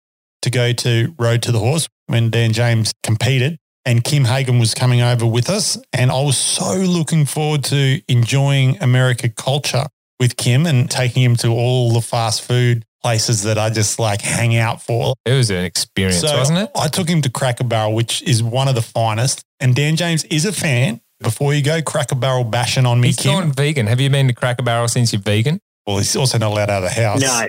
to 0.42 0.50
go 0.50 0.72
to 0.72 1.14
Road 1.18 1.42
to 1.42 1.52
the 1.52 1.58
Horse 1.58 1.86
when 2.06 2.30
Dan 2.30 2.52
James 2.52 2.92
competed. 3.02 3.58
And 3.84 4.02
Kim 4.04 4.24
Hagen 4.24 4.58
was 4.58 4.74
coming 4.74 5.00
over 5.00 5.26
with 5.26 5.48
us. 5.50 5.78
And 5.92 6.10
I 6.10 6.22
was 6.22 6.36
so 6.36 6.74
looking 6.74 7.26
forward 7.26 7.62
to 7.64 8.00
enjoying 8.08 8.78
America 8.82 9.28
culture 9.28 9.84
with 10.18 10.36
Kim 10.36 10.66
and 10.66 10.90
taking 10.90 11.22
him 11.22 11.36
to 11.36 11.48
all 11.48 11.92
the 11.92 12.00
fast 12.02 12.42
food 12.42 12.84
places 13.02 13.42
that 13.44 13.58
I 13.58 13.70
just 13.70 13.98
like 13.98 14.20
hang 14.20 14.56
out 14.56 14.82
for. 14.82 15.14
It 15.24 15.32
was 15.32 15.50
an 15.50 15.64
experience, 15.64 16.20
So 16.20 16.36
wasn't 16.36 16.58
it? 16.60 16.70
I 16.76 16.88
took 16.88 17.08
him 17.08 17.22
to 17.22 17.30
Cracker 17.30 17.64
Barrel, 17.64 17.94
which 17.94 18.22
is 18.22 18.42
one 18.42 18.68
of 18.68 18.74
the 18.74 18.82
finest. 18.82 19.42
And 19.58 19.74
Dan 19.74 19.96
James 19.96 20.24
is 20.24 20.44
a 20.44 20.52
fan. 20.52 21.00
Before 21.20 21.52
you 21.52 21.62
go 21.62 21.82
Cracker 21.82 22.14
Barrel 22.14 22.44
bashing 22.44 22.86
on 22.86 23.00
me, 23.00 23.08
He's 23.08 23.16
Kim. 23.16 23.32
gone 23.32 23.52
vegan. 23.52 23.86
Have 23.86 24.00
you 24.00 24.08
been 24.08 24.26
to 24.28 24.32
Cracker 24.32 24.62
Barrel 24.62 24.88
since 24.88 25.12
you're 25.12 25.20
vegan? 25.20 25.60
Well, 25.86 25.98
he's 25.98 26.16
also 26.16 26.38
not 26.38 26.52
allowed 26.52 26.70
out 26.70 26.82
of 26.82 26.94
the 26.94 27.00
house. 27.02 27.20
No. 27.20 27.46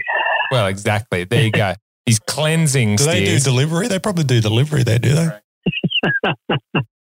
Well, 0.52 0.68
exactly. 0.68 1.24
There 1.24 1.44
you 1.44 1.52
go. 1.52 1.74
He's 2.06 2.20
cleansing 2.20 2.98
Do 2.98 3.06
they 3.06 3.24
do 3.24 3.40
delivery? 3.40 3.88
They 3.88 4.00
probably 4.00 4.24
do 4.26 4.42
delivery 4.42 4.84
there, 4.84 5.00
do 5.00 5.14
they? 5.16 5.30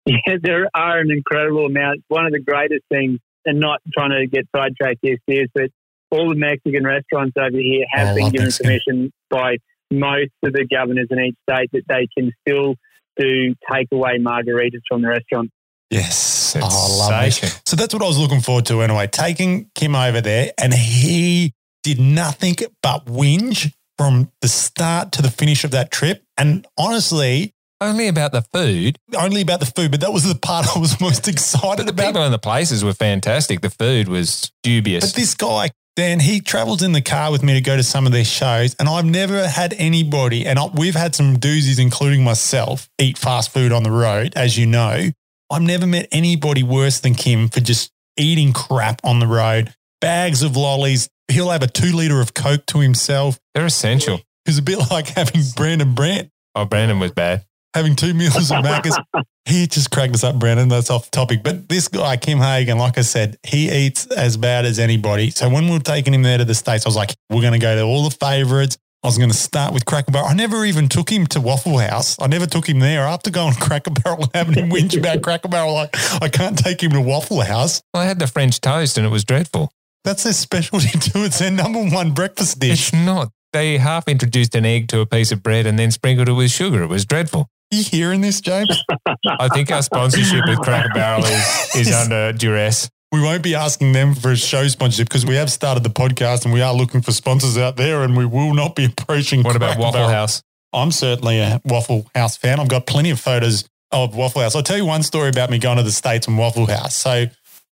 Yeah, 0.05 0.37
there 0.41 0.67
are 0.73 0.97
an 0.99 1.11
incredible 1.11 1.67
amount. 1.67 2.01
One 2.07 2.25
of 2.25 2.31
the 2.31 2.39
greatest 2.39 2.81
things, 2.89 3.19
and 3.45 3.59
not 3.59 3.79
trying 3.93 4.09
to 4.09 4.25
get 4.25 4.47
sidetracked 4.55 4.99
here, 5.03 5.17
Steers, 5.29 5.49
but 5.53 5.69
all 6.11 6.29
the 6.29 6.35
Mexican 6.35 6.83
restaurants 6.85 7.33
over 7.37 7.57
here 7.57 7.85
I 7.95 7.99
have 7.99 8.15
been 8.15 8.29
given 8.31 8.45
Mexican. 8.47 8.65
permission 8.65 9.11
by 9.29 9.57
most 9.91 10.31
of 10.43 10.53
the 10.53 10.65
governors 10.71 11.07
in 11.11 11.19
each 11.19 11.35
state 11.49 11.69
that 11.73 11.83
they 11.87 12.07
can 12.17 12.31
still 12.47 12.75
do 13.17 13.53
takeaway 13.69 14.19
margaritas 14.19 14.81
from 14.87 15.01
the 15.01 15.07
restaurant. 15.09 15.49
Yes. 15.89 16.55
Oh, 16.55 16.59
I 16.61 16.63
love 16.63 17.25
this. 17.25 17.35
Sensation. 17.37 17.61
So 17.65 17.75
that's 17.75 17.93
what 17.93 18.03
I 18.03 18.07
was 18.07 18.17
looking 18.19 18.41
forward 18.41 18.65
to 18.67 18.81
anyway. 18.81 19.07
Taking 19.07 19.69
Kim 19.75 19.95
over 19.95 20.21
there, 20.21 20.51
and 20.59 20.73
he 20.73 21.53
did 21.83 21.99
nothing 21.99 22.55
but 22.83 23.05
whinge 23.05 23.71
from 23.97 24.31
the 24.41 24.47
start 24.47 25.11
to 25.13 25.21
the 25.21 25.31
finish 25.31 25.63
of 25.63 25.71
that 25.71 25.91
trip. 25.91 26.23
And 26.37 26.65
honestly, 26.77 27.53
Only 27.81 28.07
about 28.07 28.31
the 28.33 28.43
food. 28.53 28.97
only 29.17 29.41
about 29.41 29.59
the 29.61 29.65
food, 29.65 29.91
but 29.91 29.99
that 30.01 30.13
was 30.13 30.23
the 30.23 30.35
part 30.39 30.67
I 30.75 30.79
was 30.79 30.99
most 31.01 31.27
excited 31.33 31.85
The 31.87 31.91
about. 31.91 32.05
people 32.07 32.23
and 32.23 32.33
the 32.33 32.39
places 32.39 32.83
were 32.83 32.93
fantastic. 32.93 33.61
The 33.61 33.69
food 33.69 34.07
was 34.07 34.51
dubious. 34.63 35.11
But 35.11 35.15
this 35.15 35.33
guy, 35.33 35.69
Dan, 35.95 36.19
he 36.19 36.39
travels 36.39 36.81
in 36.81 36.93
the 36.93 37.01
car 37.01 37.31
with 37.31 37.43
me 37.43 37.53
to 37.53 37.61
go 37.61 37.75
to 37.75 37.83
some 37.83 38.05
of 38.05 38.13
these 38.13 38.29
shows, 38.29 38.75
and 38.79 38.87
I've 38.87 39.05
never 39.05 39.47
had 39.47 39.73
anybody, 39.77 40.45
and 40.45 40.57
I, 40.57 40.67
we've 40.67 40.95
had 40.95 41.13
some 41.13 41.37
doozies, 41.37 41.79
including 41.79 42.23
myself, 42.23 42.89
eat 42.97 43.17
fast 43.17 43.51
food 43.51 43.71
on 43.71 43.83
the 43.83 43.91
road, 43.91 44.33
as 44.35 44.57
you 44.57 44.65
know. 44.65 45.09
I've 45.51 45.61
never 45.61 45.87
met 45.87 46.07
anybody 46.11 46.63
worse 46.63 46.99
than 46.99 47.15
Kim 47.15 47.49
for 47.49 47.59
just 47.59 47.91
eating 48.17 48.53
crap 48.53 49.01
on 49.03 49.19
the 49.19 49.27
road, 49.27 49.73
bags 49.99 50.41
of 50.41 50.55
lollies. 50.55 51.09
He'll 51.27 51.49
have 51.49 51.63
a 51.63 51.67
two 51.67 51.95
liter 51.95 52.21
of 52.21 52.33
Coke 52.33 52.65
to 52.67 52.79
himself. 52.79 53.39
They're 53.53 53.65
essential. 53.65 54.21
It's 54.45 54.57
a 54.57 54.61
bit 54.61 54.79
like 54.91 55.07
having 55.09 55.41
Brandon 55.55 55.93
Brandt 55.93 56.29
Oh, 56.55 56.65
Brandon 56.65 56.99
was 56.99 57.11
bad. 57.11 57.45
Having 57.73 57.95
two 57.95 58.13
meals 58.13 58.51
of 58.51 58.63
Macca's. 58.63 58.99
he 59.45 59.67
just 59.67 59.91
cracked 59.91 60.13
us 60.13 60.23
up, 60.23 60.39
Brandon. 60.39 60.69
That's 60.69 60.89
off 60.89 61.09
topic. 61.11 61.43
But 61.43 61.69
this 61.69 61.87
guy, 61.87 62.17
Kim 62.17 62.39
Hagen, 62.39 62.77
like 62.77 62.97
I 62.97 63.01
said, 63.01 63.37
he 63.43 63.71
eats 63.71 64.07
as 64.07 64.37
bad 64.37 64.65
as 64.65 64.79
anybody. 64.79 65.29
So 65.31 65.49
when 65.49 65.65
we 65.65 65.71
were 65.71 65.79
taking 65.79 66.13
him 66.13 66.23
there 66.23 66.37
to 66.37 66.45
the 66.45 66.55
States, 66.55 66.85
I 66.85 66.89
was 66.89 66.95
like, 66.95 67.15
we're 67.29 67.41
going 67.41 67.53
to 67.53 67.59
go 67.59 67.75
to 67.75 67.81
all 67.81 68.07
the 68.07 68.15
favorites. 68.15 68.77
I 69.01 69.07
was 69.07 69.17
going 69.17 69.29
to 69.29 69.37
start 69.37 69.73
with 69.73 69.85
Cracker 69.85 70.11
Barrel. 70.11 70.27
I 70.27 70.33
never 70.33 70.65
even 70.65 70.89
took 70.89 71.09
him 71.09 71.25
to 71.27 71.39
Waffle 71.39 71.77
House. 71.77 72.17
I 72.19 72.27
never 72.27 72.45
took 72.45 72.67
him 72.67 72.79
there. 72.79 73.03
After 73.03 73.31
going 73.31 73.53
to 73.53 73.59
Cracker 73.59 73.91
Barrel 73.91 74.23
and 74.23 74.31
having 74.33 74.55
him 74.55 74.69
whinge 74.69 74.97
about 74.99 75.21
Cracker 75.21 75.47
Barrel, 75.47 75.73
like 75.73 75.95
I 76.21 76.27
can't 76.27 76.57
take 76.57 76.83
him 76.83 76.91
to 76.91 77.01
Waffle 77.01 77.39
House. 77.41 77.81
I 77.93 78.03
had 78.03 78.19
the 78.19 78.27
French 78.27 78.59
toast 78.59 78.97
and 78.97 79.07
it 79.07 79.09
was 79.09 79.23
dreadful. 79.23 79.71
That's 80.03 80.23
their 80.23 80.33
specialty 80.33 80.97
too. 80.99 81.23
It's 81.23 81.39
their 81.39 81.51
number 81.51 81.81
one 81.81 82.13
breakfast 82.13 82.59
dish. 82.59 82.91
It's 82.91 82.93
not. 82.93 83.31
They 83.53 83.77
half 83.77 84.07
introduced 84.07 84.53
an 84.55 84.65
egg 84.65 84.89
to 84.89 84.99
a 84.99 85.05
piece 85.05 85.31
of 85.31 85.41
bread 85.41 85.65
and 85.65 85.79
then 85.79 85.91
sprinkled 85.91 86.27
it 86.27 86.33
with 86.33 86.51
sugar. 86.51 86.83
It 86.83 86.87
was 86.87 87.05
dreadful. 87.05 87.49
You 87.71 87.83
hearing 87.83 88.21
this, 88.21 88.41
James? 88.41 88.83
I 89.39 89.47
think 89.49 89.71
our 89.71 89.83
sponsorship 89.83 90.47
with 90.47 90.59
Cracker 90.59 90.89
Barrel 90.93 91.23
is, 91.23 91.75
is 91.75 91.93
under 91.93 92.33
duress. 92.33 92.89
We 93.11 93.21
won't 93.21 93.43
be 93.43 93.53
asking 93.53 93.93
them 93.93 94.15
for 94.15 94.31
a 94.31 94.35
show 94.35 94.67
sponsorship 94.67 95.07
because 95.07 95.25
we 95.25 95.35
have 95.35 95.51
started 95.51 95.83
the 95.83 95.89
podcast 95.89 96.45
and 96.45 96.53
we 96.53 96.61
are 96.61 96.73
looking 96.73 97.01
for 97.01 97.11
sponsors 97.11 97.57
out 97.57 97.75
there 97.77 98.03
and 98.03 98.17
we 98.17 98.25
will 98.25 98.53
not 98.53 98.75
be 98.75 98.85
approaching. 98.97 99.43
What 99.43 99.55
about 99.55 99.77
Waffle 99.77 99.99
Barrel. 99.99 100.09
House? 100.09 100.41
I'm 100.73 100.91
certainly 100.91 101.39
a 101.39 101.61
Waffle 101.65 102.09
House 102.15 102.37
fan. 102.37 102.59
I've 102.59 102.69
got 102.69 102.87
plenty 102.87 103.11
of 103.11 103.19
photos 103.19 103.67
of 103.91 104.15
Waffle 104.15 104.41
House. 104.41 104.55
I'll 104.55 104.63
tell 104.63 104.77
you 104.77 104.85
one 104.85 105.03
story 105.03 105.29
about 105.29 105.49
me 105.51 105.59
going 105.59 105.77
to 105.77 105.83
the 105.83 105.91
States 105.91 106.27
and 106.27 106.37
Waffle 106.37 106.67
House. 106.67 106.95
So 106.95 107.25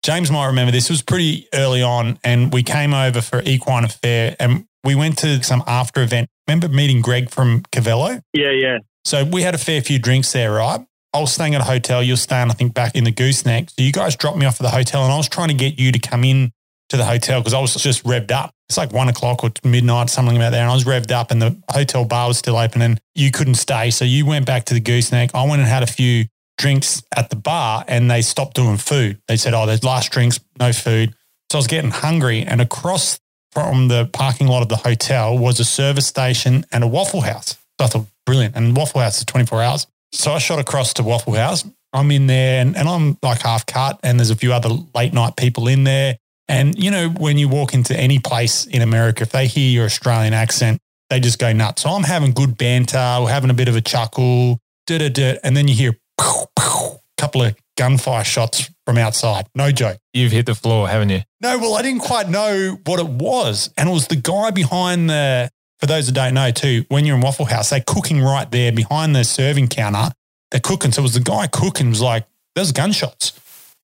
James 0.04 0.30
might 0.30 0.48
remember 0.48 0.72
this 0.72 0.90
it 0.90 0.94
was 0.94 1.02
pretty 1.02 1.48
early 1.54 1.82
on 1.82 2.20
and 2.24 2.54
we 2.54 2.64
came 2.64 2.94
over 2.94 3.22
for 3.22 3.42
Equine 3.44 3.86
Affaire 3.86 4.36
and 4.40 4.66
we 4.84 4.94
went 4.96 5.18
to 5.20 5.42
some 5.44 5.64
after 5.68 6.02
event. 6.02 6.28
Remember 6.48 6.70
meeting 6.70 7.02
Greg 7.02 7.30
from 7.30 7.64
Cavallo? 7.72 8.22
Yeah, 8.34 8.52
yeah. 8.52 8.78
So 9.06 9.24
we 9.24 9.44
had 9.44 9.54
a 9.54 9.60
fair 9.60 9.82
few 9.82 10.00
drinks 10.00 10.34
there, 10.34 10.52
right? 10.52 10.86
I 11.14 11.20
was 11.22 11.32
staying 11.32 11.56
at 11.56 11.62
a 11.62 11.66
hotel. 11.66 12.04
You're 12.04 12.18
staying, 12.18 12.50
I 12.50 12.54
think, 12.54 12.74
back 12.74 12.96
in 12.96 13.06
the 13.06 13.12
gooseneck. 13.12 13.70
So 13.70 13.76
you 13.78 13.92
guys 13.92 14.16
dropped 14.16 14.38
me 14.38 14.46
off 14.46 14.60
at 14.60 14.64
the 14.64 14.72
hotel 14.72 15.04
and 15.04 15.14
I 15.14 15.18
was 15.18 15.30
trying 15.30 15.48
to 15.48 15.54
get 15.54 15.80
you 15.80 15.92
to 15.92 16.00
come 16.00 16.24
in 16.24 16.52
to 16.90 16.98
the 16.98 17.06
hotel 17.06 17.40
because 17.40 17.54
I 17.54 17.60
was 17.62 17.74
just 17.76 18.04
revved 18.04 18.32
up. 18.32 18.52
It's 18.68 18.78
like 18.78 18.92
one 18.92 19.08
o'clock 19.08 19.44
or 19.44 19.52
midnight, 19.64 20.10
something 20.10 20.36
about 20.36 20.50
there. 20.50 20.62
And 20.62 20.72
I 20.72 20.74
was 20.74 20.84
revved 20.84 21.12
up 21.12 21.32
and 21.32 21.42
the 21.42 21.56
hotel 21.72 22.04
bar 22.04 22.28
was 22.28 22.38
still 22.38 22.58
open 22.58 22.82
and 22.82 23.00
you 23.14 23.32
couldn't 23.32 23.56
stay. 23.56 23.92
So 23.92 24.06
you 24.06 24.26
went 24.26 24.46
back 24.46 24.66
to 24.66 24.74
the 24.74 24.80
gooseneck. 24.80 25.34
I 25.34 25.44
went 25.44 25.62
and 25.62 25.70
had 25.70 25.84
a 25.84 25.88
few 25.88 26.26
drinks 26.58 27.04
at 27.16 27.30
the 27.30 27.36
bar 27.36 27.86
and 27.88 28.10
they 28.10 28.22
stopped 28.22 28.56
doing 28.56 28.78
food. 28.78 29.22
They 29.28 29.38
said, 29.38 29.54
oh, 29.54 29.66
there's 29.66 29.84
last 29.84 30.12
drinks, 30.12 30.40
no 30.60 30.74
food. 30.74 31.16
So 31.52 31.58
I 31.58 31.60
was 31.60 31.68
getting 31.68 31.92
hungry 31.92 32.42
and 32.42 32.60
across 32.60 33.20
from 33.52 33.88
the 33.88 34.10
parking 34.12 34.48
lot 34.48 34.64
of 34.64 34.70
the 34.70 34.78
hotel 34.78 35.38
was 35.38 35.60
a 35.60 35.66
service 35.66 36.08
station 36.08 36.66
and 36.72 36.84
a 36.84 36.88
Waffle 36.88 37.22
House. 37.22 37.58
So 37.80 37.86
I 37.86 37.88
thought, 37.88 38.06
brilliant. 38.26 38.56
And 38.56 38.76
Waffle 38.76 39.02
House 39.02 39.18
is 39.18 39.26
24 39.26 39.62
hours. 39.62 39.88
So 40.12 40.32
I 40.32 40.40
shot 40.40 40.60
across 40.60 40.94
to 40.94 41.04
Waffle 41.04 41.34
House. 41.34 41.66
I'm 41.94 42.12
in 42.12 42.28
there 42.28 42.62
and, 42.62 42.76
and 42.76 42.88
I'm 42.88 43.18
like 43.22 43.42
half 43.42 43.66
cut, 43.66 44.00
and 44.04 44.20
there's 44.20 44.30
a 44.30 44.36
few 44.36 44.54
other 44.54 44.70
late 44.94 45.14
night 45.14 45.36
people 45.38 45.68
in 45.68 45.86
there. 45.86 46.18
And, 46.48 46.78
you 46.82 46.92
know, 46.92 47.10
when 47.10 47.38
you 47.38 47.48
walk 47.48 47.74
into 47.74 47.98
any 47.98 48.20
place 48.20 48.66
in 48.68 48.82
America, 48.82 49.24
if 49.24 49.32
they 49.32 49.48
hear 49.48 49.70
your 49.72 49.86
Australian 49.86 50.34
accent, 50.34 50.80
they 51.10 51.20
just 51.20 51.40
go 51.40 51.52
nuts. 51.54 51.84
So 51.84 51.90
I'm 51.90 52.04
having 52.04 52.32
good 52.32 52.58
banter, 52.58 53.18
we're 53.22 53.30
having 53.30 53.50
a 53.50 53.54
bit 53.54 53.68
of 53.68 53.76
a 53.76 53.82
chuckle, 53.82 54.60
da 54.86 54.98
da 55.00 55.10
da. 55.10 55.40
And 55.44 55.56
then 55.56 55.68
you 55.68 55.74
hear 55.74 55.98
a 56.20 56.98
couple 57.18 57.42
of 57.42 57.56
gunfire 57.78 58.24
shots 58.24 58.70
from 58.86 58.98
outside. 58.98 59.48
No 59.56 59.72
joke. 59.72 59.98
You've 60.14 60.32
hit 60.32 60.46
the 60.46 60.56
floor, 60.56 60.88
haven't 60.88 61.10
you? 61.10 61.22
No, 61.42 61.58
well, 61.58 61.76
I 61.76 61.82
didn't 61.82 62.02
quite 62.02 62.30
know 62.30 62.80
what 62.86 63.00
it 63.00 63.08
was. 63.08 63.70
And 63.78 63.90
it 63.90 63.92
was 63.92 64.08
the 64.08 64.16
guy 64.16 64.52
behind 64.52 65.10
the, 65.10 65.50
for 65.80 65.86
those 65.88 66.08
that 66.08 66.14
don't 66.14 66.34
know 66.34 66.52
too, 66.52 66.86
when 66.90 67.06
you're 67.06 67.16
in 67.16 67.22
Waffle 67.22 67.46
House, 67.46 67.70
they're 67.70 67.84
cooking 67.86 68.22
right 68.22 68.50
there 68.50 68.72
behind 68.72 69.16
the 69.16 69.24
serving 69.24 69.68
counter. 69.68 70.14
They're 70.52 70.62
cooking. 70.62 70.92
So 70.92 71.02
it 71.02 71.04
was 71.04 71.14
the 71.14 71.20
guy 71.20 71.48
cooking 71.48 71.90
was 71.90 72.02
like, 72.02 72.26
there's 72.56 72.72
gunshots. 72.72 73.40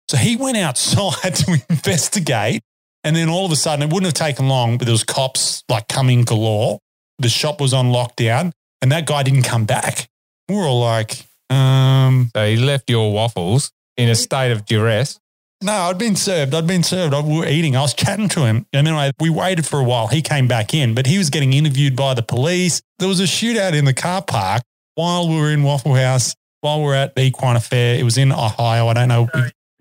So 0.10 0.18
he 0.18 0.36
went 0.36 0.58
outside 0.58 1.36
to 1.36 1.62
investigate. 1.70 2.62
And 3.04 3.16
then 3.16 3.30
all 3.30 3.46
of 3.46 3.52
a 3.52 3.56
sudden, 3.56 3.84
it 3.84 3.94
wouldn't 3.94 4.06
have 4.06 4.28
taken 4.28 4.48
long, 4.48 4.78
but 4.78 4.86
there 4.86 4.92
was 4.92 5.04
cops 5.04 5.64
like 5.68 5.88
coming 5.88 6.24
galore. 6.24 6.80
The 7.20 7.30
shop 7.30 7.60
was 7.60 7.74
on 7.74 7.88
lockdown 7.88 8.52
and 8.82 8.92
that 8.92 9.06
guy 9.06 9.24
didn't 9.24 9.44
come 9.44 9.66
back. 9.66 10.08
We 10.48 10.56
were 10.56 10.64
all 10.64 10.82
like, 10.82 11.26
um, 11.50 12.30
So 12.36 12.46
he 12.46 12.58
left 12.58 12.90
your 12.90 13.12
waffles 13.12 13.72
in 13.98 14.10
a 14.10 14.16
state 14.16 14.52
of 14.52 14.66
duress. 14.66 15.20
No, 15.64 15.74
I'd 15.74 15.98
been 16.00 16.16
served. 16.16 16.56
I'd 16.56 16.66
been 16.66 16.82
served. 16.84 17.14
I, 17.14 17.22
we 17.22 17.38
were 17.38 17.48
eating. 17.48 17.76
I 17.76 17.82
was 17.82 17.94
chatting 17.94 18.30
to 18.30 18.46
him. 18.46 18.66
And 18.74 18.88
then 18.88 18.96
I, 18.96 19.12
we 19.20 19.30
waited 19.30 19.66
for 19.66 19.80
a 19.80 19.84
while. 19.84 20.08
He 20.08 20.22
came 20.22 20.48
back 20.48 20.74
in, 20.74 20.96
but 20.96 21.06
he 21.06 21.18
was 21.20 21.30
getting 21.30 21.54
interviewed 21.54 21.96
by 21.96 22.14
the 22.16 22.24
police. 22.24 22.82
There 22.98 23.08
was 23.08 23.20
a 23.20 23.24
shootout 23.26 23.74
in 23.74 23.86
the 23.86 23.94
car 23.94 24.24
park 24.24 24.64
while 24.96 25.30
we 25.30 25.36
were 25.38 25.52
in 25.52 25.62
Waffle 25.64 25.94
House, 25.96 26.36
while 26.62 26.80
we 26.80 26.86
were 26.86 26.96
at 26.96 27.16
the 27.16 27.24
Equine 27.26 27.58
Affaire. 27.58 28.00
It 28.00 28.04
was 28.04 28.18
in 28.18 28.32
Ohio. 28.32 28.88
I 28.88 28.94
don't 28.94 29.08
know. 29.08 29.28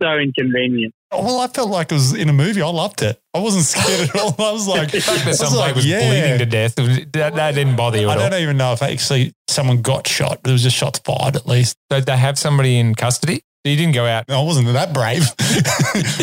So 0.03 0.17
inconvenient. 0.19 0.95
Oh, 1.13 1.25
well, 1.25 1.41
I 1.41 1.49
felt 1.49 1.71
like 1.71 1.91
it 1.91 1.95
was 1.95 2.15
in 2.15 2.29
a 2.29 2.33
movie. 2.33 2.63
I 2.63 2.69
loved 2.69 3.03
it. 3.03 3.21
I 3.35 3.41
wasn't 3.41 3.65
scared 3.65 4.11
at 4.11 4.17
all. 4.17 4.35
I 4.39 4.53
was 4.53 4.69
like, 4.77 4.91
The 4.93 5.01
fact 5.01 5.23
I 5.23 5.33
that 5.33 5.41
was 5.41 5.57
like, 5.57 5.75
was 5.75 5.85
yeah. 5.87 6.09
bleeding 6.09 6.39
to 6.39 6.47
death, 6.47 6.77
that, 6.77 7.35
that 7.35 7.55
didn't 7.55 7.77
bother 7.77 7.99
you 7.99 8.09
I 8.09 8.13
at 8.13 8.19
all. 8.19 8.31
don't 8.31 8.41
even 8.43 8.57
know 8.57 8.73
if 8.73 8.83
actually 8.83 9.33
someone 9.49 9.83
got 9.83 10.07
shot, 10.07 10.39
but 10.43 10.45
there 10.45 10.53
was 10.53 10.63
just 10.63 10.77
shots 10.77 11.01
fired 11.01 11.37
at 11.37 11.47
least. 11.47 11.77
So 11.91 12.01
they 12.01 12.17
have 12.17 12.39
somebody 12.39 12.79
in 12.79 12.95
custody? 12.95 13.43
So 13.65 13.71
you 13.71 13.77
didn't 13.77 13.95
go 13.95 14.07
out. 14.07 14.31
I 14.31 14.43
wasn't 14.43 14.67
that 14.73 14.95
brave. 14.95 15.25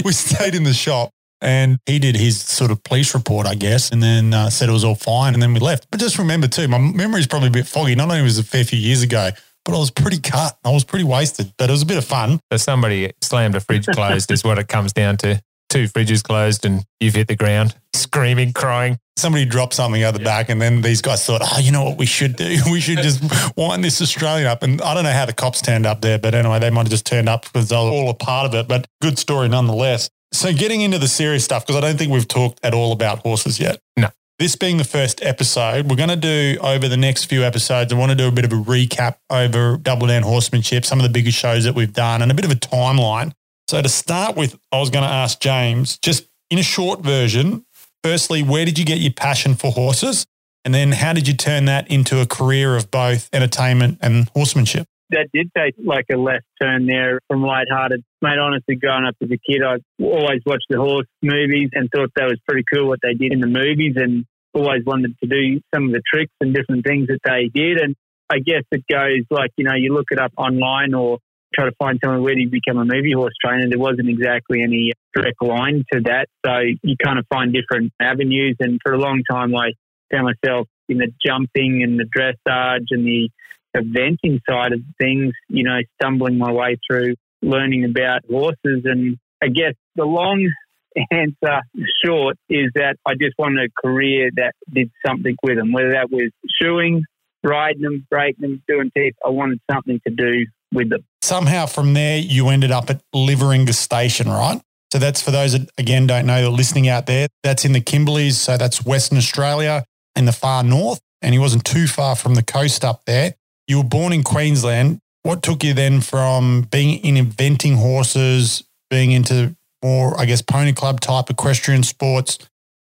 we 0.06 0.12
stayed 0.12 0.56
in 0.56 0.64
the 0.64 0.74
shop 0.74 1.12
and 1.40 1.78
he 1.86 2.00
did 2.00 2.16
his 2.16 2.42
sort 2.42 2.72
of 2.72 2.84
police 2.84 3.14
report, 3.14 3.46
I 3.46 3.54
guess, 3.54 3.92
and 3.92 4.02
then 4.02 4.34
uh, 4.34 4.50
said 4.50 4.70
it 4.70 4.72
was 4.72 4.84
all 4.84 4.96
fine. 4.96 5.34
And 5.34 5.42
then 5.42 5.54
we 5.54 5.60
left. 5.60 5.88
But 5.92 6.00
just 6.00 6.18
remember, 6.18 6.48
too, 6.48 6.68
my 6.68 6.80
memory's 6.80 7.28
probably 7.28 7.50
a 7.50 7.52
bit 7.52 7.68
foggy. 7.68 7.94
Not 7.94 8.10
only 8.10 8.24
was 8.24 8.40
it 8.40 8.46
a 8.46 8.48
fair 8.48 8.64
few 8.64 8.80
years 8.80 9.04
ago, 9.04 9.30
but 9.64 9.76
I 9.76 9.78
was 9.78 9.92
pretty 9.92 10.20
cut. 10.20 10.58
I 10.64 10.72
was 10.72 10.84
pretty 10.84 11.06
wasted, 11.06 11.54
but 11.58 11.70
it 11.70 11.74
was 11.74 11.84
a 11.84 11.86
bit 11.86 11.98
of 11.98 12.06
fun. 12.06 12.40
So 12.52 12.58
somebody 12.58 13.12
slammed 13.22 13.56
a 13.56 13.60
fridge 13.60 13.86
closed 13.86 14.32
is 14.32 14.44
what 14.44 14.58
it 14.58 14.68
comes 14.68 14.94
down 14.94 15.18
to. 15.18 15.42
Two 15.70 15.84
fridges 15.84 16.24
closed 16.24 16.66
and 16.66 16.86
you've 17.00 17.16
hit 17.16 17.28
the 17.28 17.36
ground, 17.36 17.76
screaming, 17.94 18.54
crying. 18.54 18.98
Somebody 19.18 19.46
dropped 19.46 19.74
something 19.74 20.04
out 20.04 20.14
the 20.14 20.20
back, 20.20 20.50
and 20.50 20.62
then 20.62 20.82
these 20.82 21.02
guys 21.02 21.26
thought, 21.26 21.42
oh, 21.44 21.60
you 21.60 21.72
know 21.72 21.84
what 21.84 21.98
we 21.98 22.06
should 22.06 22.36
do? 22.36 22.58
We 22.72 22.80
should 22.80 23.00
just 23.00 23.24
wind 23.58 23.84
this 23.84 24.02
Australian 24.02 24.48
up. 24.48 24.62
And 24.62 24.82
I 24.82 24.94
don't 24.94 25.04
know 25.04 25.12
how 25.12 25.26
the 25.26 25.34
cops 25.34 25.62
turned 25.62 25.86
up 25.86 26.02
there, 26.02 26.20
but 26.20 26.36
anyway, 26.36 26.60
they 26.60 26.70
might 26.70 26.84
have 26.84 26.92
just 26.92 27.06
turned 27.06 27.28
up 27.28 27.44
because 27.44 27.70
they 27.70 27.76
were 27.76 27.82
all 27.82 28.10
a 28.10 28.14
part 28.14 28.46
of 28.46 28.54
it. 28.54 28.68
But 28.68 28.88
good 29.02 29.18
story 29.18 29.50
nonetheless. 29.50 30.10
So 30.32 30.54
getting 30.54 30.82
into 30.82 31.00
the 31.00 31.08
serious 31.08 31.44
stuff, 31.44 31.66
because 31.66 31.78
I 31.78 31.82
don't 31.82 31.98
think 31.98 32.12
we've 32.12 32.28
talked 32.28 32.60
at 32.64 32.74
all 32.74 32.92
about 32.92 33.20
horses 33.20 33.60
yet. 33.60 33.82
No. 33.96 34.10
This 34.40 34.56
being 34.56 34.78
the 34.78 34.84
first 34.84 35.24
episode, 35.24 35.90
we're 35.90 35.96
going 35.96 36.10
to 36.10 36.16
do 36.16 36.60
over 36.62 36.88
the 36.88 36.98
next 36.98 37.26
few 37.26 37.44
episodes, 37.44 37.92
I 37.92 37.96
want 37.96 38.12
to 38.12 38.16
do 38.16 38.28
a 38.28 38.32
bit 38.32 38.46
of 38.46 38.52
a 38.52 38.62
recap 38.62 39.16
over 39.32 39.78
Double 39.78 40.06
Dan 40.06 40.22
Horsemanship, 40.22 40.86
some 40.86 41.00
of 41.00 41.04
the 41.04 41.10
biggest 41.10 41.40
shows 41.40 41.64
that 41.64 41.74
we've 41.74 41.94
done, 41.94 42.22
and 42.22 42.32
a 42.32 42.36
bit 42.36 42.46
of 42.46 42.52
a 42.52 42.56
timeline. 42.56 43.32
So 43.68 43.82
to 43.82 43.90
start 43.90 44.36
with, 44.36 44.60
I 44.72 44.80
was 44.80 44.92
going 44.92 45.04
to 45.04 45.10
ask 45.10 45.40
James, 45.40 45.98
just 45.98 46.28
in 46.50 46.60
a 46.60 46.64
short 46.64 47.02
version, 47.02 47.66
firstly, 48.08 48.42
where 48.42 48.64
did 48.64 48.80
you 48.80 48.86
get 48.86 49.00
your 49.00 49.12
passion 49.12 49.54
for 49.54 49.70
horses? 49.70 50.26
And 50.64 50.74
then 50.74 50.94
how 50.94 51.12
did 51.12 51.28
you 51.28 51.34
turn 51.34 51.66
that 51.66 51.92
into 51.92 52.22
a 52.22 52.26
career 52.26 52.78
of 52.78 52.90
both 52.90 53.28
entertainment 53.34 53.98
and 54.02 54.30
horsemanship? 54.30 54.88
That 55.10 55.28
did 55.34 55.52
take 55.58 55.76
like 55.84 56.06
a 56.12 56.16
left 56.16 56.46
turn 56.62 56.88
there 56.88 57.20
from 57.28 57.42
lighthearted. 57.42 58.04
Mate, 58.22 58.40
honestly, 58.40 58.76
growing 58.76 59.06
up 59.06 59.16
as 59.22 59.30
a 59.30 59.38
kid, 59.50 59.62
I 59.62 59.76
always 60.02 60.42
watched 60.46 60.68
the 60.70 60.78
horse 60.78 61.08
movies 61.22 61.70
and 61.74 61.90
thought 61.94 62.12
that 62.16 62.30
was 62.30 62.40
pretty 62.48 62.64
cool 62.74 62.88
what 62.88 63.00
they 63.04 63.14
did 63.14 63.34
in 63.34 63.42
the 63.42 63.48
movies 63.48 63.96
and 63.98 64.26
always 64.54 64.84
wanted 64.86 65.14
to 65.22 65.28
do 65.28 65.60
some 65.76 65.88
of 65.88 65.92
the 65.92 66.02
tricks 66.10 66.32
and 66.40 66.56
different 66.56 66.86
things 66.86 67.08
that 67.08 67.20
they 67.26 67.50
did. 67.54 67.78
And 67.78 67.94
I 68.30 68.40
guess 68.40 68.64
it 68.72 68.84
goes 68.90 69.24
like, 69.30 69.52
you 69.58 69.66
know, 69.66 69.76
you 69.76 69.94
look 69.94 70.08
it 70.12 70.20
up 70.20 70.32
online 70.38 70.94
or 70.94 71.20
try 71.54 71.66
to 71.66 71.76
find 71.80 72.00
someone 72.04 72.24
where 72.24 72.36
do 72.36 72.42
you 72.42 72.50
become 72.50 72.78
a 72.78 72.86
movie 72.86 73.14
horse 73.14 73.34
trainer. 73.44 73.68
There 73.70 73.80
wasn't 73.80 74.10
exactly 74.10 74.62
any 74.62 74.94
direct 75.16 75.42
line 75.42 75.84
to 75.94 76.02
that. 76.06 76.28
So 76.46 76.60
you 76.84 76.96
kind 77.04 77.20
of 77.20 77.26
find 77.30 77.54
different 77.54 77.94
avenues. 78.02 78.56
And 78.60 78.80
for 78.84 78.94
a 78.94 78.98
long 78.98 79.24
time, 79.30 79.56
I 79.56 79.72
found 80.12 80.26
myself 80.26 80.68
in 80.90 80.98
the 80.98 81.12
jumping 81.26 81.84
and 81.84 82.00
the 82.00 82.06
dressage 82.06 82.86
and 82.92 83.06
the 83.06 83.30
eventing 83.76 84.40
side 84.50 84.74
of 84.74 84.80
things, 85.00 85.34
you 85.50 85.64
know, 85.64 85.80
stumbling 86.02 86.38
my 86.38 86.52
way 86.52 86.78
through 86.90 87.16
learning 87.42 87.86
about 87.86 88.22
horses. 88.30 88.84
And 88.86 89.18
I 89.42 89.48
guess 89.48 89.74
the 89.96 90.06
long 90.06 90.50
answer 91.12 91.62
short 92.04 92.38
is 92.50 92.72
that 92.76 92.96
I 93.06 93.14
just 93.14 93.36
wanted 93.38 93.70
a 93.70 93.82
career 93.88 94.30
that 94.36 94.54
did 94.72 94.92
something 95.06 95.36
with 95.44 95.58
them, 95.58 95.72
whether 95.72 95.92
that 95.92 96.10
was 96.12 96.32
shoeing, 96.62 97.04
riding 97.44 97.82
them, 97.82 98.08
breaking 98.10 98.42
them, 98.42 98.64
doing 98.68 98.92
teeth. 98.96 99.16
I 99.26 99.30
wanted 99.30 99.60
something 99.72 100.00
to 100.08 100.14
do 100.14 100.46
with 100.74 100.90
them. 100.90 101.06
Somehow 101.22 101.66
from 101.66 101.94
there, 101.94 102.18
you 102.18 102.50
ended 102.50 102.72
up 102.72 102.90
at 102.90 103.02
Liveringa 103.14 103.74
Station, 103.74 104.30
right? 104.30 104.62
So 104.92 105.00
that's 105.00 105.22
for 105.22 105.32
those 105.32 105.52
that, 105.54 105.70
again, 105.78 106.08
don't 106.08 106.26
know, 106.26 106.42
that 106.42 106.48
are 106.48 106.52
listening 106.52 106.88
out 106.88 107.06
there. 107.06 107.28
That's 107.44 107.66
in 107.66 107.74
the 107.74 107.82
Kimberleys. 107.82 108.34
So 108.34 108.58
that's 108.58 108.86
Western 108.86 109.18
Australia 109.18 109.84
in 110.16 110.26
the 110.26 110.32
far 110.32 110.64
north. 110.64 111.02
And 111.22 111.34
he 111.34 111.40
wasn't 111.40 111.66
too 111.66 111.88
far 111.88 112.16
from 112.16 112.36
the 112.36 112.44
coast 112.44 112.86
up 112.86 113.02
there. 113.06 113.34
You 113.68 113.80
were 113.80 113.84
born 113.84 114.14
in 114.14 114.24
Queensland. 114.24 115.00
What 115.24 115.44
took 115.44 115.64
you 115.64 115.74
then 115.74 116.00
from 116.00 116.62
being 116.72 117.04
in 117.04 117.16
eventing 117.16 117.76
horses, 117.76 118.64
being 118.90 119.12
into 119.12 119.56
more, 119.84 120.18
I 120.18 120.26
guess, 120.26 120.42
pony 120.42 120.72
club 120.72 121.02
type 121.02 121.30
equestrian 121.30 121.84
sports, 121.84 122.38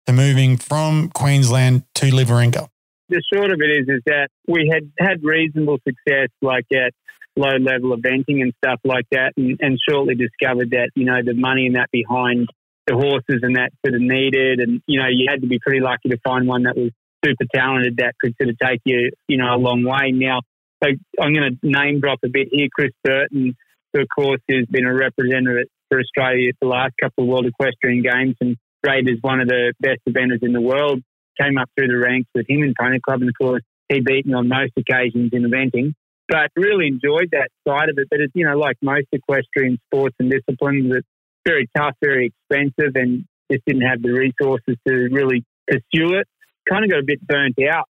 to 0.06 0.14
moving 0.14 0.58
from 0.58 1.10
Queensland 1.10 1.84
to 1.96 2.06
Liveringa? 2.06 2.68
The 3.10 3.24
short 3.34 3.52
of 3.52 3.60
it 3.62 3.72
is, 3.72 3.88
is 3.88 4.02
that 4.06 4.30
we 4.48 4.70
had 4.72 4.92
had 5.00 5.24
reasonable 5.24 5.80
success, 5.88 6.30
like 6.42 6.66
at 6.72 6.94
low 7.36 7.58
level 7.58 7.96
eventing 7.96 8.42
and 8.42 8.54
stuff 8.64 8.80
like 8.84 9.06
that, 9.12 9.34
and, 9.38 9.58
and 9.62 9.78
shortly 9.88 10.16
discovered 10.16 10.72
that 10.72 10.90
you 10.96 11.06
know 11.06 11.20
the 11.24 11.34
money 11.34 11.68
and 11.68 11.76
that 11.76 11.90
behind 11.92 12.48
the 12.88 12.96
horses 12.96 13.42
and 13.42 13.56
that 13.56 13.72
sort 13.86 13.96
of 13.96 14.02
needed, 14.02 14.60
and 14.60 14.82
you 14.88 15.00
know 15.00 15.08
you 15.10 15.28
had 15.30 15.42
to 15.42 15.48
be 15.48 15.60
pretty 15.60 15.82
lucky 15.82 16.10
to 16.10 16.18
find 16.24 16.48
one 16.48 16.64
that 16.64 16.76
was 16.76 16.92
super 17.26 17.46
talented 17.54 17.98
that 17.98 18.14
could 18.22 18.36
sort 18.40 18.50
of 18.50 18.58
take 18.60 18.82
you, 18.86 19.12
you 19.28 19.38
know, 19.38 19.56
a 19.56 19.58
long 19.58 19.84
way. 19.84 20.12
Now, 20.12 20.42
so 20.84 20.90
I'm 21.20 21.34
going 21.34 21.58
to 21.62 21.68
name 21.68 22.00
drop 22.00 22.20
a 22.24 22.30
bit 22.30 22.50
here. 22.52 22.68
Chris 22.74 22.92
Burton, 23.04 23.56
who 23.94 24.02
of 24.02 24.08
course 24.16 24.42
has 24.50 24.66
been 24.70 24.86
a 24.86 24.94
representative 24.94 25.68
for 25.90 26.00
Australia 26.00 26.52
for 26.60 26.66
the 26.66 26.72
last 26.72 26.94
couple 27.02 27.24
of 27.24 27.30
World 27.30 27.46
Equestrian 27.46 28.04
Games 28.04 28.36
and 28.42 28.58
rated 28.86 29.16
as 29.16 29.20
one 29.22 29.40
of 29.40 29.48
the 29.48 29.74
best 29.80 30.02
eventers 30.08 30.44
in 30.44 30.54
the 30.54 30.62
world, 30.62 31.02
came 31.42 31.58
up 31.58 31.70
through 31.76 31.88
the 31.88 31.98
ranks 31.98 32.30
with 32.36 32.46
him 32.48 32.64
in 32.64 32.74
Pony 32.80 33.00
Club, 33.00 33.22
and 33.22 33.30
of 33.30 33.36
course 33.40 33.64
he 33.90 34.00
beat 34.00 34.26
me 34.26 34.34
on 34.34 34.48
most 34.48 34.74
occasions 34.78 35.32
in 35.34 35.44
eventing. 35.44 35.94
But 36.28 36.50
really 36.56 36.88
enjoyed 36.88 37.30
that 37.32 37.50
side 37.68 37.90
of 37.90 37.98
it. 37.98 38.08
But 38.10 38.20
it's 38.20 38.34
you 38.36 38.46
know 38.46 38.58
like 38.58 38.78
most 38.82 39.08
equestrian 39.12 39.78
sports 39.88 40.16
and 40.20 40.32
disciplines, 40.32 40.92
it's 40.96 41.08
very 41.46 41.70
tough, 41.78 41.94
very 42.02 42.34
expensive, 42.34 42.96
and 42.96 43.26
just 43.52 43.64
didn't 43.66 43.84
have 43.84 44.02
the 44.02 44.12
resources 44.12 44.76
to 44.88 44.94
really 45.12 45.46
pursue 45.68 46.18
it. 46.18 46.28
Kind 46.68 46.84
of 46.84 46.90
got 46.90 47.00
a 47.00 47.06
bit 47.06 47.26
burnt 47.26 47.56
out 47.72 47.86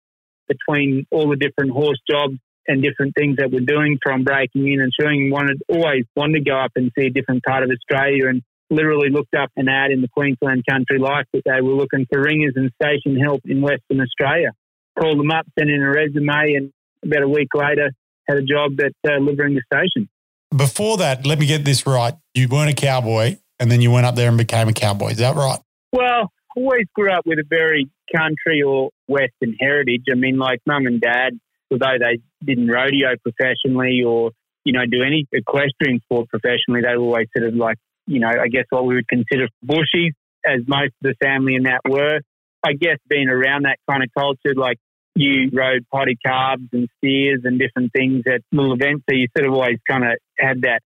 between 0.48 1.06
all 1.12 1.30
the 1.30 1.36
different 1.36 1.72
horse 1.72 2.00
jobs 2.10 2.36
and 2.68 2.82
different 2.82 3.14
things 3.18 3.38
that 3.38 3.52
we're 3.52 3.66
doing 3.66 3.98
from 4.04 4.24
breaking 4.24 4.68
in 4.68 4.82
and 4.82 4.92
showing. 5.00 5.30
Wanted 5.30 5.62
always 5.68 6.06
wanted 6.16 6.40
to 6.40 6.50
go 6.50 6.58
up 6.58 6.72
and 6.76 6.92
see 6.98 7.08
a 7.08 7.10
different 7.10 7.44
part 7.44 7.64
of 7.64 7.70
Australia 7.70 8.30
and 8.30 8.42
literally 8.70 9.10
looked 9.10 9.36
up 9.36 9.50
an 9.58 9.68
ad 9.68 9.92
in 9.92 10.02
the 10.02 10.08
Queensland 10.08 10.64
Country 10.70 10.98
Life 10.98 11.26
that 11.34 11.44
they 11.46 11.62
were 11.62 11.74
looking 11.74 12.06
for 12.12 12.22
ringers 12.22 12.54
and 12.56 12.72
station 12.82 13.20
help 13.20 13.42
in 13.46 13.62
Western 13.62 14.00
Australia. 14.00 14.52
Called 14.98 15.20
them 15.20 15.32
up, 15.32 15.46
sent 15.58 15.70
in 15.70 15.82
a 15.82 15.90
resume, 15.90 16.56
and 16.56 16.72
about 17.04 17.24
a 17.24 17.28
week 17.28 17.50
later 17.54 17.92
had 18.32 18.38
a 18.38 18.46
job 18.46 18.80
at 18.80 18.94
uh, 19.06 19.20
Liveringa 19.20 19.60
Station. 19.74 20.10
Before 20.56 20.98
that, 20.98 21.26
let 21.26 21.40
me 21.40 21.46
get 21.46 21.66
this 21.66 21.86
right. 21.86 22.14
You 22.34 22.48
weren't 22.48 22.72
a 22.72 22.74
cowboy 22.74 23.38
and 23.60 23.72
then 23.72 23.82
you 23.82 23.92
went 23.92 24.06
up 24.06 24.16
there 24.16 24.30
and 24.30 24.38
became 24.38 24.68
a 24.68 24.74
cowboy. 24.74 25.12
Is 25.12 25.18
that 25.18 25.36
right? 25.36 25.60
Well, 25.92 26.32
always 26.56 26.86
grew 26.94 27.12
up 27.12 27.26
with 27.26 27.40
a 27.40 27.46
very 27.48 27.90
country 28.14 28.62
or 28.62 28.90
Western 29.08 29.56
heritage. 29.60 30.06
I 30.12 30.16
mean, 30.16 30.38
like 30.38 30.60
mum 30.66 30.86
and 30.88 31.00
dad, 31.00 31.40
although 31.72 31.98
they 32.00 32.20
didn't 32.44 32.68
rodeo 32.68 33.16
professionally 33.24 34.04
or, 34.06 34.32
you 34.66 34.74
know, 34.74 34.86
do 34.90 35.04
any 35.04 35.26
equestrian 35.32 36.00
sport 36.02 36.30
professionally, 36.30 36.82
they 36.82 36.98
were 36.98 37.06
always 37.06 37.28
sort 37.36 37.48
of 37.48 37.56
like, 37.56 37.78
you 38.08 38.20
know, 38.20 38.30
I 38.30 38.48
guess 38.48 38.66
what 38.70 38.86
we 38.86 38.96
would 38.96 39.08
consider 39.08 39.48
bushies, 39.66 40.12
as 40.46 40.62
most 40.68 40.94
of 41.04 41.04
the 41.04 41.16
family 41.22 41.56
in 41.56 41.64
that 41.64 41.82
were. 41.88 42.20
I 42.64 42.74
guess 42.74 42.98
being 43.08 43.28
around 43.28 43.64
that 43.64 43.78
kind 43.90 44.04
of 44.04 44.10
culture, 44.16 44.54
like 44.56 44.78
you 45.16 45.50
rode 45.54 45.86
poddy 45.92 46.18
calves 46.24 46.64
and 46.72 46.88
steers 46.98 47.42
and 47.44 47.60
different 47.60 47.92
things 47.94 48.24
at 48.28 48.42
little 48.52 48.74
events. 48.74 49.04
So 49.10 49.16
you 49.16 49.28
sort 49.36 49.48
of 49.48 49.54
always 49.54 49.80
kind 49.90 50.04
of 50.04 50.12
had 50.40 50.62
that 50.62 50.82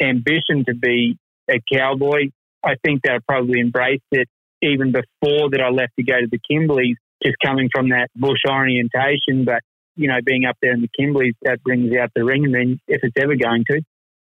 ambition 0.00 0.64
to 0.66 0.74
be 0.74 1.16
a 1.50 1.60
cowboy. 1.72 2.30
I 2.64 2.74
think 2.84 3.02
that 3.04 3.12
I 3.12 3.18
probably 3.26 3.60
embraced 3.60 4.02
it 4.10 4.28
even 4.62 4.92
before 4.92 5.50
that 5.50 5.60
I 5.60 5.70
left 5.70 5.92
to 5.98 6.02
go 6.02 6.14
to 6.14 6.26
the 6.30 6.40
Kimberleys, 6.50 6.96
just 7.24 7.36
coming 7.44 7.68
from 7.72 7.90
that 7.90 8.08
bush 8.16 8.40
orientation. 8.48 9.44
But, 9.44 9.62
you 9.96 10.08
know, 10.08 10.18
being 10.24 10.44
up 10.44 10.56
there 10.60 10.72
in 10.72 10.82
the 10.82 10.88
Kimberleys, 10.98 11.34
that 11.42 11.62
brings 11.62 11.94
out 11.96 12.10
the 12.14 12.24
ring, 12.24 12.44
and 12.44 12.54
then 12.54 12.80
if 12.88 13.00
it's 13.02 13.16
ever 13.20 13.36
going 13.36 13.64
to. 13.70 13.80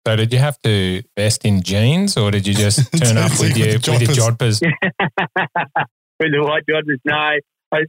So 0.05 0.15
did 0.17 0.33
you 0.33 0.39
have 0.39 0.59
to 0.63 1.01
vest 1.15 1.45
in 1.45 1.61
jeans 1.61 2.17
or 2.17 2.29
did 2.29 2.45
you 2.45 2.53
just 2.53 2.91
turn 3.01 3.17
up 3.17 3.39
with 3.39 3.55
your, 3.55 3.75
with 3.75 4.01
your 4.01 4.11
jodhpurs? 4.11 4.61
with 6.19 6.31
the 6.31 6.43
white 6.43 6.63
jodhpurs, 6.69 6.99
no. 7.05 7.39
I 7.73 7.86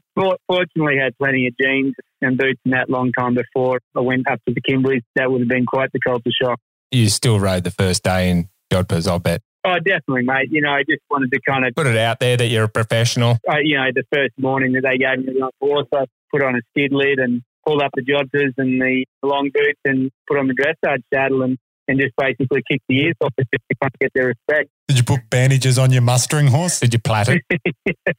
fortunately 0.49 0.97
had 0.99 1.16
plenty 1.18 1.47
of 1.47 1.55
jeans 1.61 1.94
and 2.23 2.38
boots 2.38 2.61
in 2.64 2.70
that 2.70 2.88
long 2.88 3.12
time 3.12 3.35
before 3.35 3.81
I 3.94 4.01
went 4.01 4.27
up 4.31 4.40
to 4.49 4.55
the 4.55 4.62
Kimberleys. 4.62 5.03
That 5.14 5.31
would 5.31 5.42
have 5.42 5.49
been 5.49 5.66
quite 5.66 5.90
the 5.92 6.01
culture 6.01 6.31
shock. 6.40 6.59
You 6.90 7.09
still 7.11 7.38
rode 7.38 7.64
the 7.64 7.70
first 7.70 8.03
day 8.03 8.31
in 8.31 8.49
jodhpurs, 8.73 9.07
I'll 9.07 9.18
bet. 9.18 9.42
Oh, 9.66 9.77
definitely, 9.79 10.25
mate. 10.25 10.49
You 10.51 10.62
know, 10.62 10.70
I 10.70 10.85
just 10.88 11.03
wanted 11.11 11.31
to 11.33 11.40
kind 11.47 11.66
of 11.66 11.75
put 11.75 11.87
it 11.87 11.97
out 11.97 12.20
there 12.20 12.37
that 12.37 12.47
you're 12.47 12.64
a 12.64 12.68
professional. 12.68 13.38
Uh, 13.49 13.59
you 13.62 13.77
know, 13.77 13.88
the 13.94 14.05
first 14.12 14.33
morning 14.38 14.73
that 14.73 14.83
they 14.83 14.99
gave 14.99 15.18
me 15.25 15.38
the 15.38 15.51
horse, 15.61 15.88
I 15.94 16.05
put 16.31 16.42
on 16.42 16.55
a 16.55 16.61
skid 16.70 16.92
lid 16.92 17.18
and 17.18 17.42
pulled 17.66 17.83
up 17.83 17.90
the 17.94 18.03
jodhpurs 18.03 18.53
and 18.59 18.81
the 18.81 19.05
long 19.23 19.51
boots 19.53 19.81
and 19.85 20.11
put 20.29 20.38
on 20.38 20.49
the 20.49 20.55
dressage 20.55 21.03
saddle 21.12 21.42
and, 21.42 21.59
and 21.88 22.01
just 22.01 22.14
basically 22.16 22.62
kick 22.70 22.81
the 22.88 23.05
ears 23.05 23.14
off 23.20 23.33
just 23.38 23.51
to 23.53 23.77
kind 23.81 23.90
of 23.94 24.01
get 24.01 24.12
their 24.14 24.27
respect. 24.27 24.70
Did 24.88 24.99
you 24.99 25.05
put 25.05 25.29
bandages 25.31 25.79
on 25.79 25.90
your 25.90 26.03
mustering 26.03 26.49
horse? 26.49 26.81
Did 26.81 26.92
you 26.92 27.01
plait 27.01 27.29
it? 27.29 27.42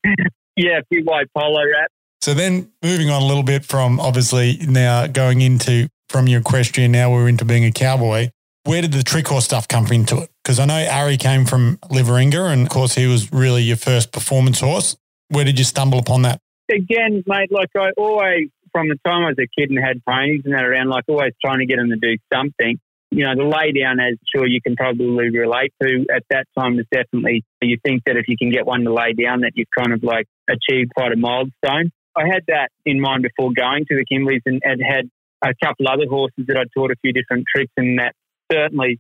yeah, 0.56 0.80
a 0.80 0.84
few 0.91 1.04
white 1.04 1.28
polo 1.36 1.63
wraps. 1.63 1.93
So 2.21 2.34
then 2.34 2.71
moving 2.82 3.10
on 3.10 3.21
a 3.21 3.25
little 3.25 3.43
bit 3.43 3.65
from 3.65 3.99
obviously 3.99 4.58
now 4.67 5.06
going 5.08 5.41
into 5.41 5.89
from 6.10 6.28
your 6.28 6.39
equestrian, 6.39 6.91
now 6.91 7.12
we're 7.12 7.28
into 7.28 7.45
being 7.45 7.65
a 7.65 7.71
cowboy. 7.71 8.30
Where 8.63 8.82
did 8.82 8.93
the 8.93 9.04
trick 9.04 9.28
horse 9.28 9.45
stuff 9.45 9.67
come 9.67 9.86
into 9.88 10.17
it? 10.21 10.32
Because 10.43 10.60
I 10.60 10.65
know 10.65 10.88
Ari 10.89 11.17
came 11.17 11.45
from 11.45 11.78
Liveringa, 11.91 12.51
and 12.51 12.63
of 12.63 12.69
course 12.69 12.95
he 12.95 13.06
was 13.06 13.32
really 13.32 13.62
your 13.62 13.78
first 13.78 14.12
performance 14.12 14.60
horse. 14.60 14.95
Where 15.30 15.45
did 15.45 15.60
you 15.60 15.65
stumble 15.65 15.99
upon 15.99 16.23
that? 16.23 16.39
Again, 16.71 17.23
mate, 17.28 17.51
like 17.51 17.69
I 17.78 17.91
always, 17.95 18.49
from 18.71 18.89
the 18.89 18.97
time 19.06 19.23
I 19.23 19.28
was 19.28 19.38
a 19.39 19.47
kid 19.60 19.69
and 19.69 19.78
had 19.78 20.04
ponies 20.04 20.41
and 20.45 20.54
that 20.56 20.63
around, 20.63 20.89
like 20.89 21.04
always 21.08 21.34
trying 21.43 21.60
to 21.60 21.67
get 21.67 21.78
them 21.78 21.89
to 21.89 21.95
do 21.95 22.17
something. 22.34 22.80
You 23.15 23.23
know, 23.23 23.34
the 23.34 23.47
lay 23.47 23.71
down, 23.71 24.01
as 24.01 24.17
sure 24.36 24.45
you 24.45 24.60
can 24.62 24.75
probably 24.75 25.30
relate 25.30 25.71
to 25.82 26.06
at 26.13 26.23
that 26.32 26.47
time, 26.60 26.78
is 26.78 26.86
definitely 26.91 27.45
you 27.62 27.78
think 27.82 28.04
that 28.06 28.17
if 28.17 28.28
you 28.28 28.36
can 28.38 28.51
get 28.51 28.65
one 28.65 28.84
to 28.84 28.93
lay 28.93 29.13
down, 29.13 29.41
that 29.41 29.54
you've 29.56 29.71
kind 29.71 29.93
of 29.93 30.04
like 30.04 30.25
achieved 30.49 30.91
quite 30.93 31.13
a 31.13 31.15
milestone. 31.15 31.91
I 32.13 32.28
had 32.28 32.43
that 32.49 32.69
in 32.86 32.99
mind 32.99 33.23
before 33.23 33.51
going 33.56 33.86
to 33.86 33.95
the 33.95 34.04
Kimberleys 34.04 34.41
and 34.45 34.62
had 34.65 34.80
had 34.86 35.10
a 35.41 35.54
couple 35.63 35.88
other 35.88 36.08
horses 36.10 36.43
that 36.47 36.58
I'd 36.58 36.67
taught 36.75 36.91
a 36.91 36.95
few 37.01 37.13
different 37.13 37.45
tricks 37.54 37.71
and 37.78 37.99
that 37.99 38.15
certainly 38.51 38.99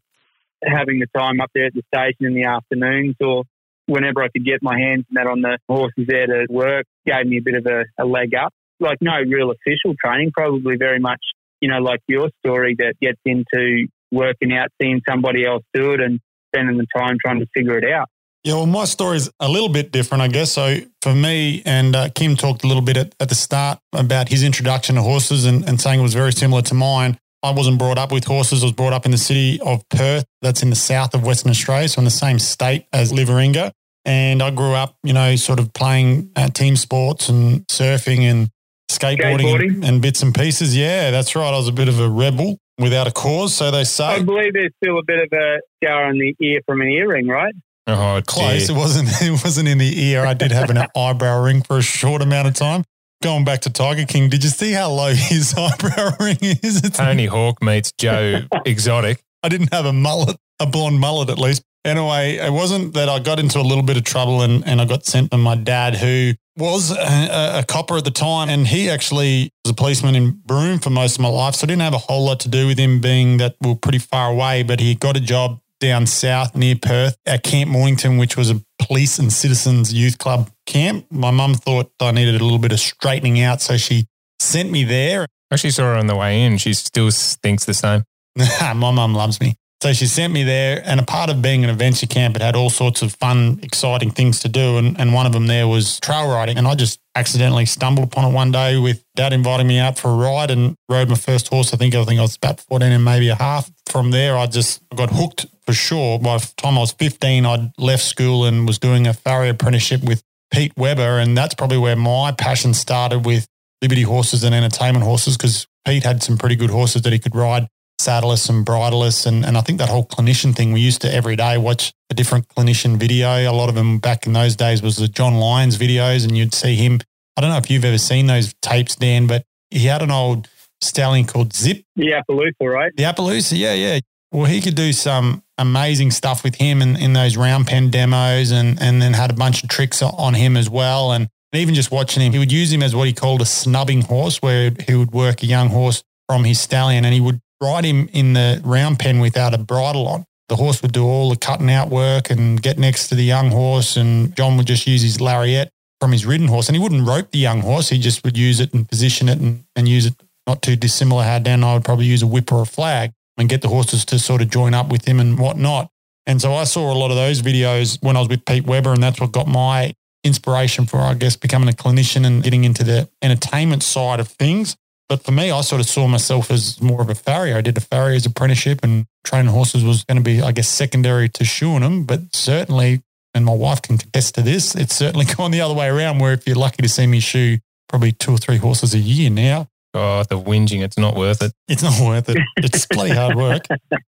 having 0.63 0.99
the 0.99 1.07
time 1.17 1.41
up 1.41 1.49
there 1.53 1.65
at 1.65 1.73
the 1.73 1.83
station 1.93 2.25
in 2.25 2.33
the 2.35 2.45
afternoons 2.45 3.15
or 3.19 3.43
whenever 3.85 4.23
I 4.23 4.29
could 4.29 4.45
get 4.45 4.63
my 4.63 4.79
hands 4.79 5.05
and 5.09 5.17
that 5.17 5.27
on 5.27 5.41
the 5.41 5.57
horses 5.67 6.05
there 6.07 6.27
to 6.27 6.45
work 6.49 6.85
gave 7.05 7.25
me 7.25 7.37
a 7.37 7.41
bit 7.41 7.55
of 7.55 7.65
a, 7.65 7.83
a 8.01 8.05
leg 8.05 8.33
up. 8.33 8.53
Like 8.79 8.97
no 9.01 9.17
real 9.27 9.51
official 9.51 9.93
training, 10.01 10.31
probably 10.33 10.77
very 10.77 10.99
much, 10.99 11.21
you 11.59 11.69
know, 11.69 11.79
like 11.79 11.99
your 12.07 12.29
story 12.39 12.75
that 12.79 12.95
gets 13.01 13.19
into 13.25 13.87
working 14.15 14.53
out, 14.53 14.69
seeing 14.81 15.01
somebody 15.07 15.45
else 15.45 15.63
do 15.73 15.93
it 15.93 16.01
and 16.01 16.19
spending 16.53 16.77
the 16.77 16.87
time 16.97 17.17
trying 17.23 17.39
to 17.39 17.47
figure 17.53 17.77
it 17.77 17.91
out. 17.91 18.07
Yeah, 18.45 18.53
well, 18.53 18.67
my 18.67 18.85
story 18.85 19.17
is 19.17 19.31
a 19.39 19.49
little 19.49 19.69
bit 19.69 19.91
different, 19.91 20.21
I 20.21 20.27
guess. 20.27 20.51
So 20.51 20.77
for 21.01 21.15
me, 21.15 21.63
and 21.65 21.95
uh, 21.95 22.09
Kim 22.13 22.35
talked 22.35 22.63
a 22.63 22.67
little 22.67 22.83
bit 22.83 22.95
at, 22.95 23.15
at, 23.19 23.29
the 23.29 23.33
start 23.33 23.79
about 23.91 24.29
his 24.29 24.43
introduction 24.43 24.95
to 24.95 25.01
horses 25.01 25.45
and, 25.45 25.67
and 25.67 25.81
saying 25.81 25.99
it 25.99 26.03
was 26.03 26.13
very 26.13 26.31
similar 26.31 26.61
to 26.61 26.75
mine. 26.75 27.17
I 27.41 27.51
wasn't 27.51 27.79
brought 27.79 27.97
up 27.97 28.11
with 28.11 28.23
horses. 28.23 28.61
I 28.61 28.67
was 28.67 28.73
brought 28.73 28.93
up 28.93 29.05
in 29.05 29.11
the 29.11 29.17
city 29.17 29.59
of 29.61 29.87
Perth, 29.89 30.25
that's 30.43 30.61
in 30.61 30.69
the 30.69 30.75
south 30.75 31.15
of 31.15 31.23
Western 31.23 31.49
Australia, 31.49 31.89
so 31.89 31.99
in 31.99 32.05
the 32.05 32.11
same 32.11 32.37
state 32.37 32.85
as 32.93 33.11
Liveringa. 33.11 33.71
And 34.05 34.43
I 34.43 34.51
grew 34.51 34.73
up, 34.73 34.95
you 35.03 35.13
know, 35.13 35.35
sort 35.37 35.59
of 35.59 35.73
playing 35.73 36.29
uh, 36.35 36.49
team 36.49 36.75
sports 36.75 37.29
and 37.29 37.65
surfing 37.65 38.21
and 38.21 38.49
skateboarding, 38.91 39.39
skateboarding. 39.39 39.73
And, 39.75 39.85
and, 39.85 40.01
bits 40.03 40.21
and 40.21 40.35
pieces. 40.35 40.77
Yeah, 40.77 41.09
that's 41.09 41.35
right. 41.35 41.51
I 41.51 41.57
was 41.57 41.67
a 41.67 41.71
bit 41.71 41.87
of 41.87 41.99
a 41.99 42.07
rebel 42.07 42.59
without 42.79 43.07
a 43.07 43.11
cause, 43.11 43.55
so 43.55 43.71
they 43.71 43.83
say. 43.83 44.05
I 44.05 44.21
believe 44.21 44.53
there's 44.53 44.73
still 44.83 44.99
a 44.99 45.03
bit 45.03 45.19
of 45.19 45.37
a 45.37 45.59
scar 45.83 46.05
on 46.05 46.17
the 46.17 46.35
ear 46.41 46.61
from 46.65 46.81
an 46.81 46.87
earring, 46.89 47.27
right? 47.27 47.53
Oh, 47.87 48.21
close. 48.25 48.69
It 48.69 48.75
wasn't. 48.75 49.09
It 49.21 49.31
wasn't 49.43 49.67
in 49.67 49.77
the 49.77 50.03
ear. 50.05 50.25
I 50.25 50.33
did 50.33 50.51
have 50.51 50.69
an 50.69 50.77
eyebrow 50.95 51.43
ring 51.43 51.61
for 51.61 51.77
a 51.77 51.83
short 51.83 52.21
amount 52.21 52.47
of 52.47 52.53
time 52.53 52.83
going 53.25 53.43
back 53.43 53.61
to 53.61 53.71
Tiger 53.71 54.05
King, 54.05 54.29
did 54.29 54.43
you 54.43 54.51
see 54.51 54.71
how 54.71 54.91
low 54.91 55.11
his 55.15 55.55
eyebrow 55.57 56.11
ring 56.19 56.37
is? 56.41 56.83
It's 56.83 56.97
Tony 56.97 57.25
Hawk 57.25 57.61
meets 57.61 57.91
Joe 57.97 58.41
Exotic. 58.65 59.23
I 59.41 59.49
didn't 59.49 59.73
have 59.73 59.85
a 59.85 59.93
mullet, 59.93 60.37
a 60.59 60.67
blonde 60.67 60.99
mullet 60.99 61.29
at 61.29 61.39
least. 61.39 61.63
Anyway, 61.83 62.35
it 62.35 62.51
wasn't 62.51 62.93
that 62.93 63.09
I 63.09 63.19
got 63.19 63.39
into 63.39 63.59
a 63.59 63.61
little 63.61 63.83
bit 63.83 63.97
of 63.97 64.03
trouble 64.03 64.41
and, 64.41 64.65
and 64.67 64.79
I 64.79 64.85
got 64.85 65.05
sent 65.05 65.31
by 65.31 65.37
my 65.37 65.55
dad, 65.55 65.95
who 65.95 66.33
was 66.57 66.91
a, 66.91 67.59
a, 67.59 67.65
copper 67.67 67.97
at 67.97 68.05
the 68.05 68.11
time. 68.11 68.49
And 68.49 68.67
he 68.67 68.89
actually 68.89 69.51
was 69.63 69.71
a 69.71 69.73
policeman 69.73 70.15
in 70.15 70.41
Broome 70.45 70.79
for 70.79 70.89
most 70.89 71.15
of 71.15 71.21
my 71.21 71.29
life. 71.29 71.55
So 71.55 71.65
I 71.65 71.67
didn't 71.67 71.81
have 71.81 71.93
a 71.93 71.99
whole 71.99 72.25
lot 72.25 72.39
to 72.41 72.49
do 72.49 72.67
with 72.67 72.77
him 72.77 73.01
being 73.01 73.37
that 73.37 73.55
we 73.61 73.71
are 73.71 73.75
pretty 73.75 73.99
far 73.99 74.31
away, 74.31 74.63
but 74.63 74.79
he 74.79 74.95
got 74.95 75.17
a 75.17 75.19
job 75.19 75.59
down 75.79 76.07
south 76.07 76.55
near 76.55 76.75
Perth 76.75 77.17
at 77.25 77.43
Camp 77.43 77.69
Mornington, 77.69 78.17
which 78.17 78.37
was 78.37 78.49
a 78.49 78.61
police 78.79 79.19
and 79.19 79.31
citizens 79.31 79.93
youth 79.93 80.17
club 80.17 80.49
camp. 80.65 81.05
My 81.11 81.31
mum 81.31 81.53
thought 81.53 81.91
I 81.99 82.11
needed 82.11 82.39
a 82.39 82.43
little 82.43 82.59
bit 82.59 82.71
of 82.71 82.79
straightening 82.79 83.41
out, 83.41 83.61
so 83.61 83.77
she 83.77 84.07
sent 84.39 84.71
me 84.71 84.83
there. 84.83 85.23
I 85.23 85.55
actually 85.55 85.71
saw 85.71 85.83
her 85.83 85.95
on 85.95 86.07
the 86.07 86.15
way 86.15 86.41
in. 86.43 86.57
She 86.57 86.73
still 86.73 87.09
thinks 87.11 87.65
the 87.65 87.73
same. 87.73 88.03
My 88.37 88.73
mum 88.73 89.13
loves 89.13 89.39
me. 89.39 89.57
So 89.81 89.93
she 89.93 90.07
sent 90.07 90.31
me 90.33 90.43
there, 90.43 90.81
and 90.85 90.99
a 90.99 91.03
part 91.03 91.29
of 91.29 91.41
being 91.41 91.63
an 91.63 91.69
adventure 91.69 92.07
camp, 92.07 92.35
it 92.35 92.41
had 92.41 92.55
all 92.55 92.69
sorts 92.69 93.01
of 93.01 93.13
fun, 93.15 93.59
exciting 93.61 94.09
things 94.09 94.39
to 94.39 94.49
do. 94.49 94.77
And, 94.77 94.99
and 94.99 95.13
one 95.13 95.25
of 95.25 95.33
them 95.33 95.47
there 95.47 95.67
was 95.67 95.99
trail 95.99 96.27
riding. 96.29 96.57
And 96.57 96.67
I 96.67 96.75
just 96.75 96.99
accidentally 97.13 97.65
stumbled 97.65 98.07
upon 98.07 98.31
it 98.31 98.33
one 98.33 98.51
day 98.51 98.77
with 98.77 99.03
dad 99.15 99.33
inviting 99.33 99.67
me 99.67 99.77
out 99.77 99.99
for 99.99 100.09
a 100.09 100.15
ride 100.15 100.49
and 100.49 100.75
rode 100.89 101.09
my 101.09 101.15
first 101.15 101.49
horse. 101.49 101.73
I 101.73 101.77
think 101.77 101.93
I 101.93 102.03
think 102.05 102.19
I 102.19 102.23
was 102.23 102.37
about 102.37 102.61
14 102.61 102.91
and 102.91 103.03
maybe 103.03 103.29
a 103.29 103.35
half. 103.35 103.69
From 103.87 104.11
there, 104.11 104.37
I 104.37 104.47
just 104.47 104.81
got 104.95 105.09
hooked 105.11 105.45
for 105.65 105.73
sure. 105.73 106.19
By 106.19 106.37
the 106.37 106.53
time 106.57 106.77
I 106.77 106.81
was 106.81 106.93
15, 106.93 107.45
I'd 107.45 107.71
left 107.77 108.03
school 108.03 108.45
and 108.45 108.65
was 108.65 108.79
doing 108.79 109.07
a 109.07 109.13
farrier 109.13 109.51
apprenticeship 109.51 110.03
with 110.03 110.23
Pete 110.51 110.73
Weber. 110.77 111.19
And 111.19 111.37
that's 111.37 111.53
probably 111.53 111.77
where 111.77 111.95
my 111.95 112.31
passion 112.31 112.73
started 112.73 113.25
with 113.25 113.47
Liberty 113.81 114.03
horses 114.03 114.43
and 114.43 114.55
entertainment 114.55 115.05
horses 115.05 115.37
because 115.37 115.67
Pete 115.85 116.03
had 116.03 116.23
some 116.23 116.37
pretty 116.37 116.55
good 116.55 116.69
horses 116.69 117.01
that 117.03 117.13
he 117.13 117.19
could 117.19 117.35
ride 117.35 117.67
saddleless 117.99 118.49
and 118.49 118.65
bridleless. 118.65 119.25
And, 119.25 119.45
and 119.45 119.57
I 119.57 119.61
think 119.61 119.79
that 119.79 119.89
whole 119.89 120.05
clinician 120.05 120.55
thing, 120.55 120.73
we 120.73 120.81
used 120.81 121.01
to 121.01 121.13
every 121.13 121.35
day 121.35 121.57
watch 121.57 121.93
a 122.09 122.13
different 122.13 122.47
clinician 122.49 122.97
video. 122.97 123.49
A 123.49 123.53
lot 123.53 123.69
of 123.69 123.75
them 123.75 123.99
back 123.99 124.27
in 124.27 124.33
those 124.33 124.55
days 124.55 124.81
was 124.81 124.97
the 124.97 125.07
John 125.07 125.35
Lyons 125.35 125.77
videos, 125.77 126.23
and 126.23 126.37
you'd 126.37 126.53
see 126.53 126.75
him 126.75 126.99
I 127.37 127.41
don't 127.41 127.49
know 127.49 127.57
if 127.57 127.69
you've 127.69 127.85
ever 127.85 127.97
seen 127.97 128.27
those 128.27 128.53
tapes, 128.61 128.95
Dan, 128.95 129.27
but 129.27 129.43
he 129.69 129.79
had 129.79 130.01
an 130.01 130.11
old 130.11 130.47
stallion 130.81 131.25
called 131.25 131.53
Zip. 131.53 131.83
The 131.95 132.11
Appaloosa, 132.11 132.71
right? 132.71 132.95
The 132.95 133.03
Appaloosa, 133.03 133.57
yeah, 133.57 133.73
yeah. 133.73 133.99
Well, 134.31 134.45
he 134.45 134.61
could 134.61 134.75
do 134.75 134.93
some 134.93 135.43
amazing 135.57 136.11
stuff 136.11 136.43
with 136.43 136.55
him 136.55 136.81
in, 136.81 136.95
in 136.95 137.13
those 137.13 137.37
round 137.37 137.67
pen 137.67 137.89
demos 137.89 138.51
and, 138.51 138.81
and 138.81 139.01
then 139.01 139.13
had 139.13 139.31
a 139.31 139.33
bunch 139.33 139.63
of 139.63 139.69
tricks 139.69 140.01
on 140.01 140.33
him 140.33 140.55
as 140.55 140.69
well. 140.69 141.11
And 141.11 141.29
even 141.53 141.75
just 141.75 141.91
watching 141.91 142.23
him, 142.23 142.33
he 142.33 142.39
would 142.39 142.51
use 142.51 142.71
him 142.71 142.83
as 142.83 142.95
what 142.95 143.07
he 143.07 143.13
called 143.13 143.41
a 143.41 143.45
snubbing 143.45 144.01
horse, 144.01 144.41
where 144.41 144.71
he 144.87 144.95
would 144.95 145.11
work 145.11 145.43
a 145.43 145.45
young 145.45 145.69
horse 145.69 146.03
from 146.27 146.43
his 146.43 146.59
stallion 146.59 147.05
and 147.05 147.13
he 147.13 147.21
would 147.21 147.39
ride 147.61 147.85
him 147.85 148.09
in 148.13 148.33
the 148.33 148.61
round 148.63 148.99
pen 148.99 149.19
without 149.19 149.53
a 149.53 149.57
bridle 149.57 150.07
on. 150.07 150.25
The 150.47 150.55
horse 150.55 150.81
would 150.81 150.91
do 150.91 151.05
all 151.05 151.29
the 151.29 151.37
cutting 151.37 151.71
out 151.71 151.89
work 151.89 152.29
and 152.29 152.61
get 152.61 152.77
next 152.77 153.07
to 153.09 153.15
the 153.15 153.23
young 153.23 153.49
horse, 153.49 153.97
and 153.97 154.35
John 154.35 154.57
would 154.57 154.67
just 154.67 154.85
use 154.85 155.01
his 155.01 155.19
lariat 155.19 155.71
from 155.99 156.11
his 156.11 156.25
ridden 156.25 156.47
horse. 156.47 156.67
And 156.67 156.75
he 156.75 156.81
wouldn't 156.81 157.07
rope 157.07 157.31
the 157.31 157.39
young 157.39 157.61
horse, 157.61 157.89
he 157.89 157.97
just 157.97 158.23
would 158.23 158.37
use 158.37 158.59
it 158.59 158.73
and 158.73 158.87
position 158.87 159.27
it 159.29 159.39
and, 159.39 159.63
and 159.75 159.87
use 159.87 160.05
it 160.05 160.13
not 160.45 160.61
too 160.61 160.75
dissimilar 160.75 161.23
how 161.23 161.39
Dan 161.39 161.55
and 161.55 161.65
I 161.65 161.73
would 161.73 161.83
probably 161.83 162.05
use 162.05 162.21
a 162.21 162.27
whip 162.27 162.51
or 162.51 162.61
a 162.61 162.65
flag 162.65 163.11
and 163.37 163.49
get 163.49 163.61
the 163.61 163.67
horses 163.67 164.05
to 164.05 164.19
sort 164.19 164.41
of 164.41 164.49
join 164.49 164.73
up 164.73 164.89
with 164.89 165.05
him 165.05 165.19
and 165.19 165.39
whatnot. 165.39 165.89
And 166.27 166.41
so 166.41 166.53
I 166.53 166.63
saw 166.63 166.91
a 166.91 166.97
lot 166.97 167.11
of 167.11 167.17
those 167.17 167.41
videos 167.41 168.01
when 168.01 168.15
I 168.15 168.19
was 168.19 168.29
with 168.29 168.45
Pete 168.45 168.65
Weber, 168.65 168.93
and 168.93 169.03
that's 169.03 169.19
what 169.19 169.31
got 169.31 169.47
my 169.47 169.93
inspiration 170.23 170.85
for, 170.85 170.99
I 170.99 171.13
guess, 171.13 171.35
becoming 171.35 171.69
a 171.69 171.71
clinician 171.71 172.25
and 172.25 172.43
getting 172.43 172.63
into 172.63 172.83
the 172.83 173.09
entertainment 173.21 173.83
side 173.83 174.19
of 174.19 174.27
things. 174.27 174.75
But 175.07 175.23
for 175.23 175.31
me, 175.31 175.51
I 175.51 175.61
sort 175.61 175.81
of 175.81 175.87
saw 175.87 176.07
myself 176.07 176.49
as 176.49 176.81
more 176.81 177.01
of 177.01 177.09
a 177.09 177.15
farrier. 177.15 177.57
I 177.57 177.61
did 177.61 177.77
a 177.77 177.81
farrier's 177.81 178.25
apprenticeship 178.25 178.79
and 178.83 179.05
training 179.23 179.51
horses 179.51 179.83
was 179.83 180.03
going 180.03 180.17
to 180.17 180.23
be, 180.23 180.41
I 180.41 180.51
guess, 180.51 180.67
secondary 180.67 181.29
to 181.29 181.45
shoeing 181.45 181.81
them. 181.81 182.03
But 182.05 182.35
certainly, 182.35 183.03
and 183.33 183.45
my 183.45 183.53
wife 183.53 183.81
can 183.81 183.97
contest 183.97 184.35
to 184.35 184.41
this, 184.41 184.73
it's 184.75 184.95
certainly 184.95 185.25
gone 185.37 185.51
the 185.51 185.61
other 185.61 185.73
way 185.75 185.87
around 185.87 186.19
where 186.19 186.33
if 186.33 186.47
you're 186.47 186.55
lucky 186.55 186.81
to 186.81 186.89
see 186.89 187.05
me 187.05 187.19
shoe 187.19 187.57
probably 187.87 188.11
two 188.13 188.31
or 188.33 188.37
three 188.37 188.57
horses 188.57 188.93
a 188.93 188.99
year 188.99 189.29
now, 189.29 189.67
Oh, 189.97 190.23
the 190.23 190.37
whinging, 190.37 190.83
it's 190.83 190.97
not 190.97 191.15
worth 191.15 191.41
it. 191.41 191.53
it's 191.69 191.81
not 191.81 191.97
worth 192.01 192.27
it. 192.27 192.35
It's 192.57 192.85
bloody 192.85 193.13
hard 193.13 193.37
work. 193.37 193.61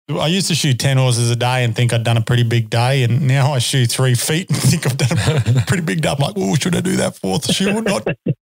I 0.10 0.28
used 0.28 0.50
to 0.50 0.56
shoe 0.56 0.74
10 0.74 0.98
horses 0.98 1.32
a 1.32 1.36
day 1.38 1.64
and 1.64 1.74
think 1.74 1.94
I'd 1.94 2.04
done 2.04 2.18
a 2.18 2.22
pretty 2.22 2.44
big 2.44 2.70
day. 2.70 3.04
And 3.04 3.26
now 3.26 3.54
I 3.54 3.60
shoe 3.60 3.86
three 3.86 4.14
feet 4.14 4.50
and 4.50 4.58
think 4.62 4.86
I've 4.86 4.98
done 4.98 5.18
a 5.58 5.64
pretty 5.66 5.84
big 5.84 6.02
day. 6.02 6.10
I'm 6.10 6.18
like, 6.18 6.34
oh, 6.36 6.56
should 6.56 6.76
I 6.76 6.82
do 6.82 6.98
that 6.98 7.16
fourth 7.16 7.50
shoe 7.54 7.70
or 7.78 7.82
not? 7.82 8.06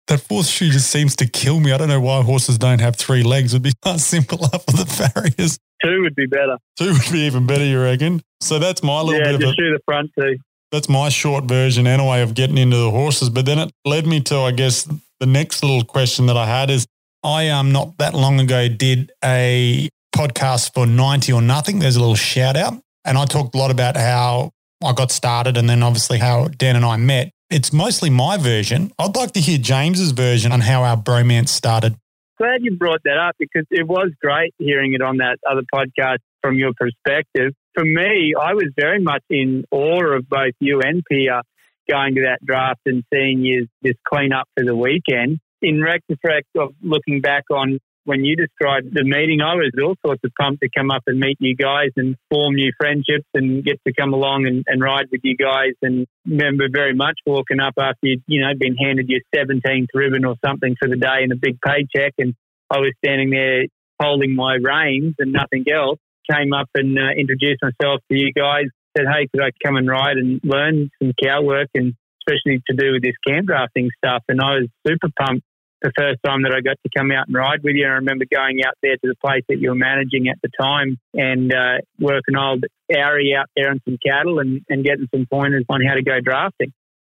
That 0.07 0.19
fourth 0.21 0.45
shoe 0.47 0.69
just 0.69 0.91
seems 0.91 1.15
to 1.17 1.27
kill 1.27 1.59
me. 1.59 1.71
I 1.71 1.77
don't 1.77 1.87
know 1.87 1.99
why 1.99 2.21
horses 2.21 2.57
don't 2.59 2.79
have 2.79 2.95
three 2.95 3.23
legs. 3.23 3.53
It 3.53 3.57
would 3.57 3.63
be 3.63 3.73
far 3.83 3.97
simpler 3.97 4.47
for 4.49 4.77
the 4.77 4.85
farriers. 4.85 5.57
Two 5.83 6.01
would 6.03 6.15
be 6.15 6.25
better. 6.27 6.57
Two 6.77 6.93
would 6.93 7.11
be 7.11 7.19
even 7.21 7.47
better, 7.47 7.65
you 7.65 7.81
reckon? 7.81 8.21
So 8.41 8.59
that's 8.59 8.83
my 8.83 9.01
little 9.01 9.19
Yeah, 9.19 9.25
bit 9.31 9.35
of 9.35 9.41
a 9.41 9.45
just 9.45 9.57
the 9.57 9.79
front 9.85 10.11
two. 10.17 10.37
that's 10.71 10.87
my 10.89 11.09
short 11.09 11.45
version 11.45 11.87
anyway 11.87 12.21
of 12.21 12.33
getting 12.35 12.57
into 12.57 12.77
the 12.77 12.91
horses. 12.91 13.29
But 13.29 13.45
then 13.45 13.57
it 13.59 13.71
led 13.83 14.05
me 14.05 14.21
to, 14.21 14.37
I 14.39 14.51
guess, 14.51 14.87
the 15.19 15.25
next 15.25 15.63
little 15.63 15.83
question 15.83 16.27
that 16.27 16.37
I 16.37 16.45
had 16.45 16.69
is 16.69 16.85
I 17.23 17.49
um 17.49 17.71
not 17.71 17.97
that 17.97 18.13
long 18.13 18.39
ago 18.39 18.67
did 18.67 19.11
a 19.23 19.89
podcast 20.15 20.73
for 20.73 20.85
90 20.85 21.33
or 21.33 21.41
nothing. 21.41 21.79
There's 21.79 21.95
a 21.95 21.99
little 21.99 22.15
shout 22.15 22.55
out. 22.55 22.75
And 23.03 23.17
I 23.17 23.25
talked 23.25 23.55
a 23.55 23.57
lot 23.57 23.71
about 23.71 23.97
how 23.97 24.51
I 24.83 24.93
got 24.93 25.11
started 25.11 25.57
and 25.57 25.67
then 25.69 25.81
obviously 25.83 26.19
how 26.19 26.47
Dan 26.47 26.75
and 26.75 26.85
I 26.85 26.97
met. 26.97 27.31
It's 27.49 27.71
mostly 27.71 28.09
my 28.09 28.37
version. 28.37 28.91
I'd 28.97 29.15
like 29.15 29.33
to 29.33 29.39
hear 29.39 29.57
James's 29.57 30.11
version 30.11 30.51
on 30.51 30.61
how 30.61 30.83
our 30.83 30.97
bromance 30.97 31.49
started. 31.49 31.95
Glad 32.37 32.63
you 32.63 32.75
brought 32.75 33.01
that 33.05 33.17
up 33.17 33.35
because 33.39 33.65
it 33.69 33.87
was 33.87 34.11
great 34.21 34.53
hearing 34.57 34.93
it 34.93 35.01
on 35.01 35.17
that 35.17 35.37
other 35.49 35.61
podcast 35.73 36.17
from 36.41 36.57
your 36.57 36.73
perspective. 36.77 37.53
For 37.73 37.85
me, 37.85 38.33
I 38.39 38.53
was 38.53 38.71
very 38.75 38.99
much 38.99 39.23
in 39.29 39.63
awe 39.71 40.15
of 40.15 40.27
both 40.27 40.53
you 40.59 40.81
and 40.81 41.03
Pia 41.09 41.43
going 41.89 42.15
to 42.15 42.21
that 42.21 42.39
draft 42.43 42.81
and 42.85 43.03
seeing 43.13 43.39
you 43.39 43.67
just 43.85 43.99
clean 44.03 44.33
up 44.33 44.47
for 44.57 44.65
the 44.65 44.75
weekend. 44.75 45.39
In 45.61 45.81
retrospect 45.81 46.47
of 46.57 46.73
looking 46.81 47.21
back 47.21 47.43
on 47.51 47.79
when 48.05 48.23
you 48.23 48.35
described 48.35 48.93
the 48.93 49.03
meeting, 49.03 49.41
I 49.41 49.55
was 49.55 49.71
all 49.81 49.95
sorts 50.05 50.21
of 50.23 50.31
pumped 50.39 50.61
to 50.61 50.69
come 50.69 50.91
up 50.91 51.03
and 51.07 51.19
meet 51.19 51.37
you 51.39 51.55
guys 51.55 51.89
and 51.97 52.15
form 52.29 52.55
new 52.55 52.71
friendships 52.77 53.25
and 53.33 53.63
get 53.63 53.81
to 53.85 53.93
come 53.93 54.13
along 54.13 54.45
and, 54.45 54.63
and 54.67 54.81
ride 54.81 55.07
with 55.11 55.21
you 55.23 55.35
guys. 55.35 55.73
And 55.81 56.05
remember 56.25 56.65
very 56.71 56.93
much 56.93 57.19
walking 57.25 57.59
up 57.59 57.73
after 57.77 57.97
you'd, 58.03 58.23
you 58.27 58.41
know, 58.41 58.53
been 58.57 58.75
handed 58.75 59.09
your 59.09 59.21
17th 59.35 59.87
ribbon 59.93 60.23
or 60.23 60.35
something 60.45 60.75
for 60.79 60.87
the 60.87 60.97
day 60.97 61.23
and 61.23 61.31
a 61.31 61.35
big 61.35 61.57
paycheck. 61.61 62.13
And 62.19 62.35
I 62.69 62.77
was 62.77 62.93
standing 63.03 63.31
there 63.31 63.65
holding 63.99 64.35
my 64.35 64.55
reins 64.61 65.15
and 65.19 65.33
nothing 65.33 65.65
else. 65.73 65.99
Came 66.31 66.53
up 66.53 66.69
and 66.73 66.97
uh, 66.97 67.13
introduced 67.17 67.61
myself 67.61 68.01
to 68.11 68.17
you 68.17 68.31
guys. 68.33 68.65
Said, 68.97 69.05
hey, 69.11 69.27
could 69.27 69.43
I 69.43 69.49
come 69.63 69.75
and 69.75 69.87
ride 69.87 70.17
and 70.17 70.39
learn 70.43 70.89
some 71.01 71.11
cow 71.21 71.41
work 71.41 71.69
and 71.75 71.93
especially 72.25 72.61
to 72.67 72.75
do 72.75 72.93
with 72.93 73.03
this 73.03 73.15
camp 73.27 73.47
drafting 73.47 73.89
stuff. 73.97 74.23
And 74.27 74.41
I 74.41 74.61
was 74.61 74.69
super 74.87 75.09
pumped 75.19 75.45
the 75.81 75.91
first 75.97 76.19
time 76.25 76.43
that 76.43 76.53
I 76.53 76.61
got 76.61 76.77
to 76.83 76.89
come 76.95 77.11
out 77.11 77.27
and 77.27 77.35
ride 77.35 77.63
with 77.63 77.75
you. 77.75 77.85
I 77.85 77.99
remember 77.99 78.25
going 78.33 78.61
out 78.65 78.75
there 78.81 78.95
to 78.95 79.07
the 79.07 79.15
place 79.15 79.43
that 79.49 79.59
you 79.59 79.69
were 79.69 79.75
managing 79.75 80.27
at 80.29 80.37
the 80.41 80.49
time 80.59 80.97
and 81.13 81.53
uh, 81.53 81.77
working 81.99 82.35
old 82.35 82.63
Ari 82.95 83.35
out 83.37 83.47
there 83.55 83.69
on 83.69 83.81
some 83.85 83.97
cattle 84.05 84.39
and, 84.39 84.61
and 84.69 84.83
getting 84.83 85.07
some 85.13 85.25
pointers 85.31 85.65
on 85.69 85.81
how 85.85 85.93
to 85.93 86.01
go 86.01 86.19
drafting. 86.19 86.73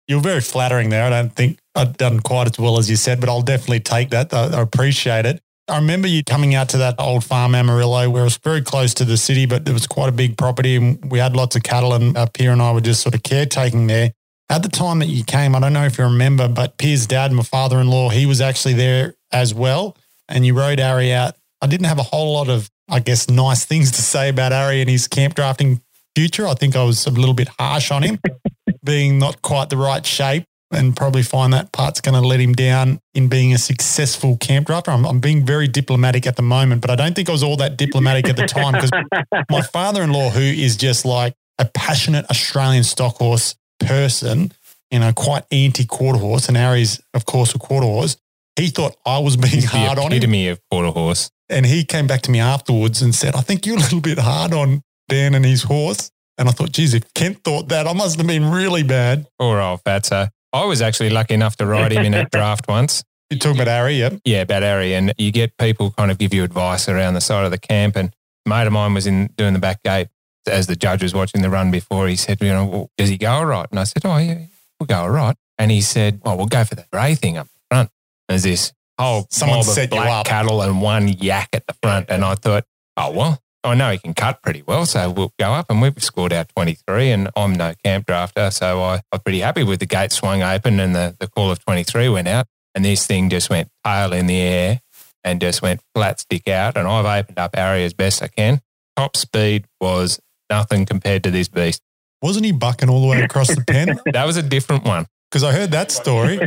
You're 0.09 0.21
very 0.21 0.41
flattering 0.41 0.89
there. 0.89 1.05
I 1.05 1.11
don't 1.11 1.35
think 1.35 1.59
I've 1.75 1.97
done 1.97 2.21
quite 2.21 2.49
as 2.49 2.59
well 2.59 2.79
as 2.79 2.91
you 2.91 2.97
said, 2.97 3.21
but 3.21 3.29
I'll 3.29 3.43
definitely 3.43 3.81
take 3.81 4.11
that. 4.11 4.35
I, 4.35 4.49
I 4.49 4.61
appreciate 4.61 5.27
it. 5.27 5.41
I 5.69 5.77
remember 5.77 6.09
you 6.09 6.25
coming 6.25 6.57
out 6.57 6.69
to 6.71 6.79
that 6.79 6.97
old 6.99 7.25
farm 7.25 7.55
Amarillo 7.55 8.11
where 8.11 8.23
it 8.23 8.25
was 8.25 8.37
very 8.39 8.61
close 8.61 8.93
to 8.95 9.05
the 9.05 9.17
city, 9.17 9.47
but 9.47 9.69
it 9.69 9.73
was 9.73 9.87
quite 9.87 10.09
a 10.09 10.13
big 10.13 10.37
property 10.37 10.75
and 10.75 11.11
we 11.11 11.21
had 11.21 11.37
lots 11.37 11.55
of 11.55 11.63
cattle 11.63 11.95
and 11.95 12.17
uh, 12.17 12.27
Pia 12.27 12.53
and 12.53 12.61
I 12.61 12.73
were 12.73 12.81
just 12.81 13.03
sort 13.03 13.15
of 13.15 13.23
caretaking 13.23 13.87
there. 13.87 14.13
At 14.51 14.65
the 14.65 14.69
time 14.69 14.99
that 14.99 15.07
you 15.07 15.23
came, 15.23 15.55
I 15.55 15.61
don't 15.61 15.73
know 15.73 15.85
if 15.85 15.97
you 15.97 16.03
remember, 16.05 16.49
but 16.49 16.77
Pia's 16.77 17.07
dad, 17.07 17.31
my 17.31 17.45
father-in-law, 17.45 18.09
he 18.09 18.27
was 18.27 18.41
actually 18.41 18.75
there 18.75 19.15
as 19.31 19.55
well. 19.55 19.97
And 20.29 20.45
you 20.45 20.59
rode 20.59 20.81
Ari 20.81 21.13
out. 21.13 21.37
I 21.63 21.69
didn't 21.69 21.87
have 21.87 22.01
a 22.01 22.03
whole 22.03 22.35
lot 22.35 22.49
of, 22.49 22.69
I 22.89 22.99
guess, 22.99 23.31
nice 23.31 23.65
things 23.65 23.93
to 23.93 24.03
say 24.03 24.29
about 24.29 24.53
Ari 24.53 24.81
and 24.81 24.91
his 24.91 25.07
camp 25.07 25.37
drafting 25.37 25.81
future. 26.17 26.49
I 26.49 26.55
think 26.55 26.75
I 26.75 26.83
was 26.83 27.07
a 27.07 27.11
little 27.11 27.35
bit 27.35 27.47
harsh 27.61 27.93
on 27.93 28.03
him, 28.03 28.19
being 28.85 29.21
not 29.21 29.41
quite 29.41 29.71
the 29.71 29.77
right 29.77 30.05
shape 30.05 30.45
and 30.73 30.97
probably 30.97 31.23
find 31.23 31.53
that 31.53 31.71
part's 31.71 32.01
going 32.01 32.21
to 32.21 32.27
let 32.27 32.41
him 32.41 32.53
down 32.53 33.01
in 33.15 33.29
being 33.29 33.53
a 33.53 33.59
successful 33.59 34.37
camp 34.37 34.67
drafter. 34.67 34.89
I'm, 34.89 35.05
I'm 35.05 35.21
being 35.21 35.47
very 35.47 35.69
diplomatic 35.69 36.27
at 36.27 36.35
the 36.35 36.43
moment, 36.43 36.81
but 36.81 36.91
I 36.91 36.97
don't 36.97 37.15
think 37.15 37.29
I 37.29 37.33
was 37.33 37.45
all 37.45 37.57
that 37.59 37.77
diplomatic 37.77 38.29
at 38.29 38.37
the 38.37 38.47
time 38.47 38.73
because 38.73 38.91
my 39.51 39.63
father-in-law, 39.63 40.31
who 40.31 40.41
is 40.41 40.77
just 40.77 41.05
like 41.05 41.35
a 41.59 41.67
passionate 41.67 42.25
Australian 42.31 42.83
stock 42.83 43.17
horse 43.17 43.55
person, 43.81 44.53
you 44.91 44.99
know, 45.01 45.13
quite 45.13 45.45
anti 45.51 45.85
quarter 45.85 46.19
horse, 46.19 46.49
and 46.49 46.57
Ari's, 46.57 47.01
of 47.15 47.27
course, 47.27 47.55
a 47.55 47.59
quarter 47.59 47.87
horse. 47.87 48.17
He 48.57 48.69
thought 48.69 48.97
I 49.07 49.19
was 49.19 49.37
being 49.37 49.55
He's 49.55 49.65
hard 49.71 49.99
the 49.99 50.03
on 50.03 50.13
him. 50.13 50.19
epitome 50.19 50.49
of 50.49 50.61
quarter 50.71 50.91
horse. 50.91 51.31
And 51.49 51.65
he 51.67 51.85
came 51.85 52.07
back 52.07 52.23
to 52.23 52.31
me 52.31 52.39
afterwards 52.41 53.01
and 53.03 53.15
said, 53.15 53.35
I 53.35 53.41
think 53.41 53.65
you're 53.67 53.77
a 53.77 53.81
little 53.81 54.01
bit 54.01 54.19
hard 54.19 54.53
on 54.53 54.83
Dan 55.09 55.35
and 55.35 55.45
his 55.45 55.63
horse. 55.63 56.11
And 56.39 56.49
I 56.49 56.53
thought, 56.53 56.73
geez, 56.73 56.95
if 56.95 57.13
Kent 57.15 57.43
thought 57.45 57.69
that, 57.69 57.87
I 57.87 57.93
must 57.93 58.19
have 58.19 58.27
been 58.27 58.51
really 58.51 58.83
bad. 58.83 59.27
Poor 59.39 59.61
old 59.61 59.83
fatso. 59.85 60.29
I 60.53 60.65
was 60.65 60.81
actually 60.83 61.11
lucky 61.11 61.35
enough 61.35 61.57
to 61.57 61.67
ride 61.67 61.93
him 61.93 62.05
in 62.05 62.15
a 62.15 62.25
draft 62.33 62.67
once. 62.69 63.03
You're 63.31 63.39
talking 63.39 63.61
about 63.61 63.69
Ari, 63.81 63.95
yep. 63.95 64.15
Yeah, 64.25 64.43
about 64.43 64.63
Ari. 64.63 64.95
And 64.95 65.13
you 65.17 65.31
get 65.33 65.57
people 65.59 65.93
kind 65.93 66.11
of 66.11 66.19
give 66.19 66.35
you 66.35 66.43
advice 66.45 66.89
around 66.89 67.15
the 67.15 67.21
side 67.21 67.45
of 67.45 67.51
the 67.53 67.59
camp. 67.59 67.97
And 67.97 68.15
a 68.47 68.49
mate 68.49 68.67
of 68.67 68.73
mine 68.73 68.95
was 68.95 69.07
in 69.07 69.29
doing 69.37 69.53
the 69.53 69.59
back 69.61 69.83
gate 69.83 70.09
as 70.47 70.67
the 70.67 70.77
judge 70.77 71.03
was 71.03 71.15
watching 71.15 71.43
the 71.43 71.51
run 71.51 71.71
before. 71.71 72.09
He 72.09 72.17
said, 72.17 72.41
you 72.41 72.49
know, 72.49 72.65
well, 72.65 72.91
does 72.97 73.09
he 73.09 73.19
go 73.19 73.31
all 73.31 73.47
right? 73.47 73.67
And 73.71 73.79
I 73.79 73.85
said, 73.85 74.03
oh, 74.05 74.17
yeah, 74.17 74.47
we'll 74.79 74.87
go 74.87 75.01
all 75.01 75.11
right. 75.11 75.37
And 75.59 75.71
he 75.71 75.81
said, 75.81 76.21
well, 76.25 76.37
we'll 76.37 76.47
go 76.47 76.65
for 76.65 76.75
the 76.75 76.87
grey 76.93 77.15
thing 77.15 77.37
up 77.37 77.49
front. 77.71 77.91
There's 78.29 78.45
this 78.45 78.73
whole 78.99 79.27
Someone 79.31 79.59
mob 79.59 79.79
of 79.79 79.91
black 79.91 80.27
cattle 80.27 80.63
and 80.63 80.81
one 80.81 81.09
yak 81.09 81.49
at 81.53 81.67
the 81.67 81.75
front. 81.83 82.07
And 82.09 82.25
I 82.25 82.35
thought, 82.35 82.65
oh, 82.97 83.11
well, 83.13 83.43
I 83.63 83.75
know 83.75 83.91
he 83.91 83.99
can 83.99 84.15
cut 84.15 84.43
pretty 84.43 84.63
well. 84.63 84.87
So 84.87 85.11
we'll 85.11 85.33
go 85.39 85.53
up 85.53 85.67
and 85.69 85.83
we've 85.83 86.03
scored 86.03 86.33
our 86.33 86.45
23 86.45 87.11
and 87.11 87.29
I'm 87.37 87.55
no 87.55 87.75
camp 87.85 88.07
drafter. 88.07 88.53
So 88.53 88.81
I, 88.81 89.01
I'm 89.13 89.21
pretty 89.21 89.41
happy 89.41 89.65
with 89.65 89.81
the 89.81 89.87
gate 89.87 90.13
swung 90.13 90.43
open 90.43 90.81
and 90.81 90.95
the, 90.95 91.17
the 91.19 91.27
call 91.27 91.51
of 91.51 91.63
23 91.65 92.09
went 92.09 92.29
out. 92.29 92.47
And 92.75 92.85
this 92.85 93.07
thing 93.07 93.29
just 93.29 93.51
went 93.51 93.69
tail 93.85 94.13
in 94.13 94.27
the 94.27 94.41
air 94.41 94.81
and 95.25 95.41
just 95.41 95.61
went 95.61 95.81
flat 95.95 96.21
stick 96.21 96.49
out. 96.49 96.77
And 96.77 96.89
I've 96.89 97.05
opened 97.05 97.39
up 97.39 97.57
Ari 97.57 97.85
as 97.85 97.93
best 97.93 98.23
I 98.23 98.29
can. 98.29 98.61
Top 98.97 99.17
speed 99.17 99.67
was 99.81 100.21
nothing 100.51 100.85
compared 100.85 101.25
to 101.25 101.31
this 101.31 101.49
beast. 101.49 101.81
Wasn't 102.23 102.45
he 102.45 102.53
bucking 102.53 102.91
all 102.91 103.01
the 103.01 103.09
way 103.09 103.23
across 103.23 103.49
the 103.55 103.65
pen? 103.65 103.99
That 104.13 104.27
was 104.27 104.37
a 104.37 104.43
different 104.43 104.85
one. 104.85 105.07
Because 105.31 105.45
I 105.45 105.53
heard 105.53 105.71
that 105.71 105.91
story. 105.93 106.41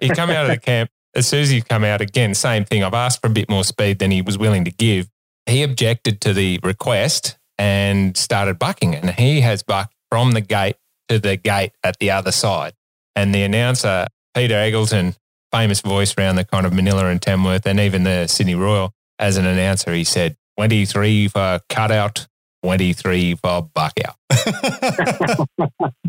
He 0.00 0.08
come 0.08 0.30
out 0.30 0.46
of 0.46 0.50
the 0.50 0.58
camp. 0.58 0.90
As 1.14 1.28
soon 1.28 1.42
as 1.42 1.50
he 1.50 1.60
come 1.60 1.84
out 1.84 2.00
again, 2.00 2.34
same 2.34 2.64
thing. 2.64 2.82
I've 2.82 2.94
asked 2.94 3.20
for 3.20 3.26
a 3.26 3.30
bit 3.30 3.48
more 3.50 3.64
speed 3.64 3.98
than 3.98 4.10
he 4.10 4.22
was 4.22 4.38
willing 4.38 4.64
to 4.64 4.70
give. 4.70 5.08
He 5.46 5.62
objected 5.62 6.20
to 6.22 6.32
the 6.32 6.58
request 6.62 7.36
and 7.58 8.16
started 8.16 8.58
bucking. 8.58 8.94
And 8.94 9.10
he 9.10 9.42
has 9.42 9.62
bucked 9.62 9.94
from 10.10 10.32
the 10.32 10.40
gate 10.40 10.76
to 11.08 11.18
the 11.18 11.36
gate 11.36 11.72
at 11.84 11.98
the 11.98 12.10
other 12.10 12.32
side. 12.32 12.72
And 13.14 13.34
the 13.34 13.42
announcer, 13.42 14.06
Peter 14.34 14.54
Eggleton, 14.54 15.16
famous 15.52 15.80
voice 15.80 16.14
around 16.16 16.36
the 16.36 16.44
kind 16.44 16.64
of 16.64 16.72
Manilla 16.72 17.10
and 17.10 17.20
Tamworth 17.20 17.66
and 17.66 17.78
even 17.78 18.04
the 18.04 18.26
Sydney 18.26 18.54
Royal, 18.54 18.94
as 19.18 19.36
an 19.36 19.44
announcer, 19.44 19.92
he 19.92 20.04
said, 20.04 20.36
23 20.56 21.28
for 21.28 21.60
cutout, 21.68 22.26
23 22.62 23.36
for 23.36 23.62
buck 23.62 23.94
out. 24.04 24.16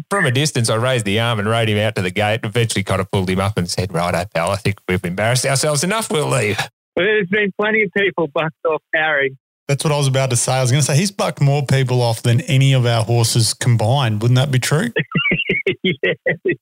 from 0.10 0.26
a 0.26 0.32
distance, 0.32 0.70
I 0.70 0.76
raised 0.76 1.06
the 1.06 1.20
arm 1.20 1.40
and 1.40 1.48
rode 1.48 1.70
him 1.70 1.78
out 1.78 1.96
to 1.96 2.02
the 2.02 2.12
gate. 2.12 2.42
Eventually, 2.44 2.84
kind 2.84 3.02
of 3.02 3.10
pulled 3.12 3.30
him 3.30 3.40
up 3.40 3.58
and 3.58 3.70
said, 3.70 3.94
"Right, 3.94 4.14
pal, 4.34 4.52
I 4.52 4.58
think 4.58 4.80
we've 4.88 5.04
embarrassed 5.04 5.46
ourselves 5.46 5.84
enough. 5.84 6.12
We'll 6.12 6.30
leave." 6.30 6.58
But 6.96 7.04
there's 7.04 7.28
been 7.28 7.52
plenty 7.60 7.84
of 7.84 7.92
people 7.98 8.28
bucked 8.28 8.66
off 8.66 8.82
Ari. 8.96 9.38
That's 9.68 9.84
what 9.86 9.94
I 9.94 9.98
was 9.98 10.08
about 10.08 10.32
to 10.32 10.36
say. 10.36 10.52
I 10.52 10.62
was 10.62 10.72
going 10.72 10.82
to 10.82 10.86
say 10.86 10.98
he's 10.98 11.12
bucked 11.12 11.40
more 11.40 11.66
people 11.66 12.02
off 12.02 12.22
than 12.24 12.42
any 12.42 12.74
of 12.74 12.86
our 12.86 13.06
horses 13.06 13.54
combined. 13.54 14.22
Wouldn't 14.22 14.36
that 14.36 14.52
be 14.52 14.60
true? 14.60 14.90
yeah, 15.84 15.94